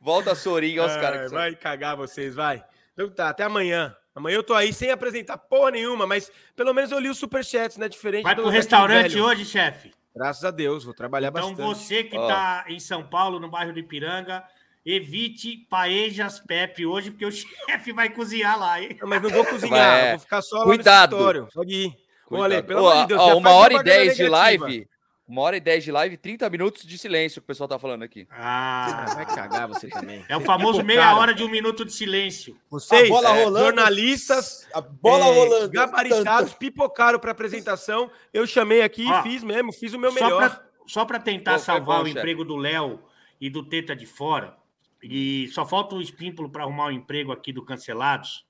Volta 0.00 0.30
a 0.30 0.36
Sorinha, 0.36 0.84
os 0.84 0.94
caras. 0.94 1.32
Vai 1.32 1.56
cagar 1.56 1.96
vocês, 1.96 2.36
vai. 2.36 2.64
Então 2.92 3.10
tá, 3.10 3.30
até 3.30 3.42
amanhã. 3.42 3.96
Amanhã 4.16 4.36
eu 4.36 4.42
tô 4.42 4.54
aí 4.54 4.72
sem 4.72 4.90
apresentar 4.90 5.36
porra 5.36 5.72
nenhuma, 5.72 6.06
mas 6.06 6.32
pelo 6.56 6.72
menos 6.72 6.90
eu 6.90 6.98
li 6.98 7.10
os 7.10 7.18
superchats, 7.18 7.76
né? 7.76 7.86
Diferente 7.86 8.24
Vai 8.24 8.34
pro 8.34 8.48
restaurante 8.48 9.20
hoje, 9.20 9.44
chefe? 9.44 9.90
Graças 10.14 10.42
a 10.42 10.50
Deus, 10.50 10.84
vou 10.84 10.94
trabalhar 10.94 11.28
então, 11.28 11.54
bastante. 11.54 11.60
Então 11.60 11.74
você 11.74 12.02
que 12.02 12.16
oh. 12.16 12.26
tá 12.26 12.64
em 12.66 12.80
São 12.80 13.06
Paulo, 13.06 13.38
no 13.38 13.50
bairro 13.50 13.74
do 13.74 13.78
Ipiranga, 13.78 14.42
evite 14.86 15.66
paejas 15.68 16.40
Pepe 16.40 16.86
hoje, 16.86 17.10
porque 17.10 17.26
o 17.26 17.30
chefe 17.30 17.92
vai 17.92 18.08
cozinhar 18.08 18.58
lá, 18.58 18.80
hein? 18.80 18.96
Não, 18.98 19.06
mas 19.06 19.20
não 19.20 19.28
vou 19.28 19.44
cozinhar, 19.44 20.12
vou 20.12 20.20
ficar 20.20 20.40
só 20.40 20.60
lá 20.60 20.64
Cuidado. 20.64 21.10
no 21.10 21.16
escritório. 21.22 21.48
Pode 21.52 21.74
ir. 21.74 21.96
Olha, 22.30 22.62
pelo 22.62 22.88
amor 22.88 23.02
de 23.02 23.08
Deus, 23.08 23.20
ó, 23.20 23.36
uma 23.36 23.50
hora 23.50 23.74
e 23.74 23.82
dez 23.82 24.16
de 24.16 24.26
live. 24.26 24.88
Uma 25.28 25.42
hora 25.42 25.56
e 25.56 25.60
dez 25.60 25.82
de 25.82 25.90
live, 25.90 26.16
30 26.16 26.48
minutos 26.50 26.86
de 26.86 26.96
silêncio, 26.96 27.40
que 27.40 27.46
o 27.46 27.48
pessoal 27.48 27.66
tá 27.66 27.78
falando 27.80 28.04
aqui. 28.04 28.28
Ah, 28.30 29.06
vai 29.14 29.26
cagar 29.26 29.66
você 29.66 29.88
também. 29.88 30.24
É 30.28 30.36
o 30.36 30.40
famoso 30.40 30.84
meia 30.84 31.16
hora 31.16 31.34
de 31.34 31.42
um 31.42 31.48
minuto 31.48 31.84
de 31.84 31.92
silêncio. 31.92 32.56
Vocês, 32.70 33.08
bola 33.08 33.36
é, 33.36 33.42
rolando, 33.42 33.64
jornalistas, 33.66 34.68
a 34.72 34.80
bola 34.80 35.26
é, 35.26 35.34
rolando, 35.34 35.70
gabaritados, 35.70 36.50
tanto. 36.50 36.58
pipocaram 36.58 37.18
para 37.18 37.32
apresentação. 37.32 38.08
Eu 38.32 38.46
chamei 38.46 38.82
aqui 38.82 39.04
e 39.04 39.22
fiz 39.22 39.42
mesmo, 39.42 39.72
fiz 39.72 39.92
o 39.94 39.98
meu 39.98 40.12
melhor. 40.12 40.64
Só 40.86 41.04
para 41.04 41.18
tentar 41.18 41.54
Pô, 41.54 41.58
salvar 41.58 41.98
bom, 41.98 42.02
o 42.04 42.06
chefe. 42.06 42.18
emprego 42.20 42.44
do 42.44 42.56
Léo 42.56 43.02
e 43.40 43.50
do 43.50 43.64
Teta 43.64 43.96
de 43.96 44.06
fora, 44.06 44.56
e 45.02 45.48
só 45.48 45.66
falta 45.66 45.96
o 45.96 46.00
espímpulo 46.00 46.48
para 46.48 46.62
arrumar 46.62 46.86
o 46.86 46.92
emprego 46.92 47.32
aqui 47.32 47.52
do 47.52 47.64
Cancelados. 47.64 48.46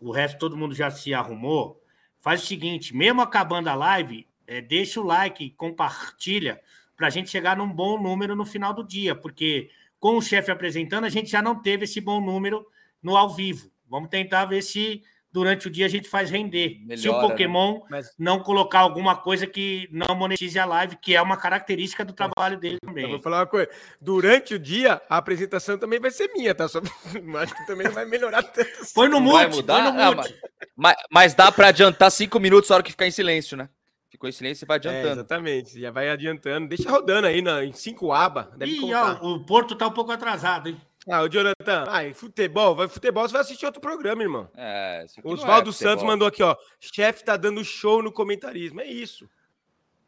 O 0.00 0.12
resto 0.12 0.38
todo 0.38 0.56
mundo 0.56 0.74
já 0.74 0.90
se 0.90 1.12
arrumou. 1.12 1.82
Faz 2.18 2.42
o 2.42 2.46
seguinte, 2.46 2.94
mesmo 2.94 3.20
acabando 3.20 3.68
a 3.68 3.74
live, 3.74 4.26
é, 4.46 4.60
deixa 4.60 5.00
o 5.00 5.04
like, 5.04 5.50
compartilha, 5.50 6.60
para 6.96 7.06
a 7.06 7.10
gente 7.10 7.30
chegar 7.30 7.56
num 7.56 7.68
bom 7.68 8.00
número 8.00 8.36
no 8.36 8.44
final 8.44 8.72
do 8.72 8.84
dia, 8.84 9.14
porque 9.14 9.70
com 9.98 10.16
o 10.16 10.22
chefe 10.22 10.50
apresentando, 10.50 11.04
a 11.04 11.08
gente 11.08 11.30
já 11.30 11.40
não 11.40 11.60
teve 11.60 11.84
esse 11.84 12.00
bom 12.00 12.20
número 12.20 12.66
no 13.02 13.16
ao 13.16 13.30
vivo. 13.30 13.70
Vamos 13.88 14.08
tentar 14.08 14.44
ver 14.46 14.62
se 14.62 15.02
durante 15.32 15.66
o 15.66 15.70
dia 15.70 15.86
a 15.86 15.88
gente 15.88 16.08
faz 16.08 16.30
render. 16.30 16.78
Melhora, 16.80 17.00
se 17.00 17.08
o 17.08 17.12
né? 17.12 17.20
Pokémon 17.20 17.74
né? 17.74 17.80
Mas... 17.88 18.14
não 18.18 18.40
colocar 18.40 18.80
alguma 18.80 19.16
coisa 19.16 19.46
que 19.46 19.88
não 19.90 20.14
monetize 20.14 20.58
a 20.58 20.64
live, 20.64 20.96
que 20.96 21.14
é 21.14 21.22
uma 21.22 21.36
característica 21.36 22.04
do 22.04 22.12
trabalho 22.12 22.58
dele 22.58 22.78
também. 22.84 23.04
Eu 23.04 23.10
vou 23.10 23.18
falar 23.18 23.40
uma 23.40 23.46
coisa. 23.46 23.70
Durante 24.00 24.54
o 24.54 24.58
dia, 24.58 25.00
a 25.08 25.16
apresentação 25.16 25.78
também 25.78 25.98
vai 25.98 26.10
ser 26.10 26.30
minha, 26.34 26.54
tá? 26.54 26.68
Só... 26.68 26.80
Acho 27.40 27.54
que 27.54 27.66
também 27.66 27.86
não 27.86 27.94
vai 27.94 28.04
melhorar 28.04 28.42
tanto. 28.42 28.70
Põe 28.94 29.08
no 29.08 29.20
mute, 29.20 29.62
põe 29.62 29.82
no 29.82 30.00
ah, 30.00 30.14
mute. 30.14 30.34
mas, 30.76 30.96
mas, 31.10 31.34
dá 31.34 31.50
para 31.50 31.68
adiantar 31.68 32.10
cinco 32.10 32.38
minutos 32.38 32.68
na 32.68 32.76
hora 32.76 32.82
que 32.82 32.90
ficar 32.90 33.06
em 33.06 33.10
silêncio, 33.10 33.56
né? 33.56 33.68
Silêncio 34.30 34.64
e 34.64 34.66
vai 34.66 34.76
é, 34.76 34.78
adiantando. 34.78 35.08
É, 35.08 35.12
exatamente, 35.12 35.80
já 35.80 35.90
vai 35.90 36.08
adiantando. 36.10 36.68
Deixa 36.68 36.90
rodando 36.90 37.26
aí 37.26 37.42
na, 37.42 37.64
em 37.64 37.72
cinco 37.72 38.12
abas. 38.12 38.46
Ih, 38.60 38.94
ó, 38.94 39.14
o 39.22 39.44
Porto 39.44 39.74
tá 39.74 39.86
um 39.86 39.92
pouco 39.92 40.12
atrasado, 40.12 40.68
hein? 40.68 40.80
Ah, 41.08 41.22
o 41.22 41.28
Jonathan, 41.28 41.84
ai, 41.88 42.14
futebol, 42.14 42.76
vai 42.76 42.86
futebol, 42.86 43.26
você 43.26 43.32
vai 43.32 43.42
assistir 43.42 43.66
outro 43.66 43.80
programa, 43.80 44.22
irmão. 44.22 44.48
É, 44.56 45.04
Oswaldo 45.24 45.70
é 45.70 45.72
Santos 45.72 46.04
mandou 46.04 46.28
aqui, 46.28 46.42
ó. 46.42 46.56
Chefe 46.78 47.24
tá 47.24 47.36
dando 47.36 47.64
show 47.64 48.02
no 48.02 48.12
comentarismo. 48.12 48.80
É 48.80 48.86
isso. 48.86 49.28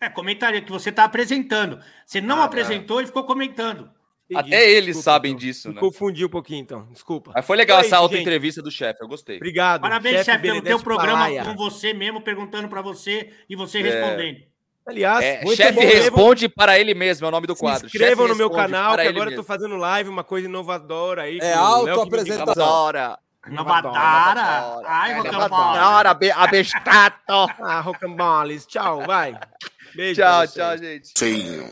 É, 0.01 0.09
comentário 0.09 0.63
que 0.65 0.71
você 0.71 0.93
tá 0.93 1.05
apresentando. 1.05 1.81
Você 2.07 2.21
não 2.21 2.43
ah, 2.43 2.45
apresentou 2.45 3.01
e 3.01 3.07
ficou 3.07 3.25
comentando. 3.25 3.91
Entendi. 4.31 4.55
Até 4.55 4.71
eles 4.71 4.97
Desculpa, 4.97 5.05
sabem 5.05 5.33
então. 5.33 5.41
disso, 5.41 5.73
né? 5.73 5.81
Confundi 5.81 6.25
um 6.25 6.29
pouquinho, 6.29 6.61
então. 6.61 6.89
Desculpa. 6.91 7.33
Mas 7.35 7.47
foi 7.47 7.57
legal 7.57 7.81
essa 7.81 7.97
auto-entrevista 7.99 8.63
do 8.63 8.71
chefe, 8.71 9.03
eu 9.03 9.09
gostei. 9.09 9.37
Obrigado. 9.37 9.83
Parabéns, 9.83 10.25
chefe, 10.25 10.43
pelo 10.43 10.63
teu 10.63 10.79
programa 10.81 11.29
com 11.45 11.55
você 11.55 11.93
mesmo, 11.93 12.23
perguntando 12.23 12.69
para 12.69 12.81
você 12.81 13.31
e 13.49 13.55
você 13.55 13.81
é... 13.81 13.83
respondendo. 13.83 14.55
Aliás, 14.87 15.25
é, 15.25 15.47
chefe 15.57 15.81
responde 15.81 16.47
para 16.47 16.79
ele 16.79 16.93
mesmo, 16.93 17.25
é 17.25 17.29
o 17.29 17.31
nome 17.31 17.47
do 17.47 17.57
quadro. 17.57 17.89
Se 17.89 17.97
inscrevam 17.97 18.29
no 18.29 18.37
meu 18.37 18.51
canal, 18.51 18.95
que 18.97 19.01
agora 19.01 19.31
eu 19.31 19.37
tô 19.37 19.43
fazendo 19.43 19.77
live, 19.77 20.11
uma 20.11 20.25
coisa 20.25 20.47
inovadora 20.47 21.23
aí. 21.23 21.39
É 21.41 21.55
auto-apresentação. 21.55 22.93
Inovadora. 23.47 24.83
Ai, 24.87 25.15
Rocambole. 25.19 26.31
Abestato. 26.37 27.47
Ah, 27.61 27.81
Rocamboles. 27.81 28.67
Tchau, 28.67 29.03
vai. 29.07 29.39
Beijo. 29.95 30.21
Tchau, 30.21 30.47
tchau, 30.49 30.79
gente. 30.79 31.13
Sim. 31.17 31.71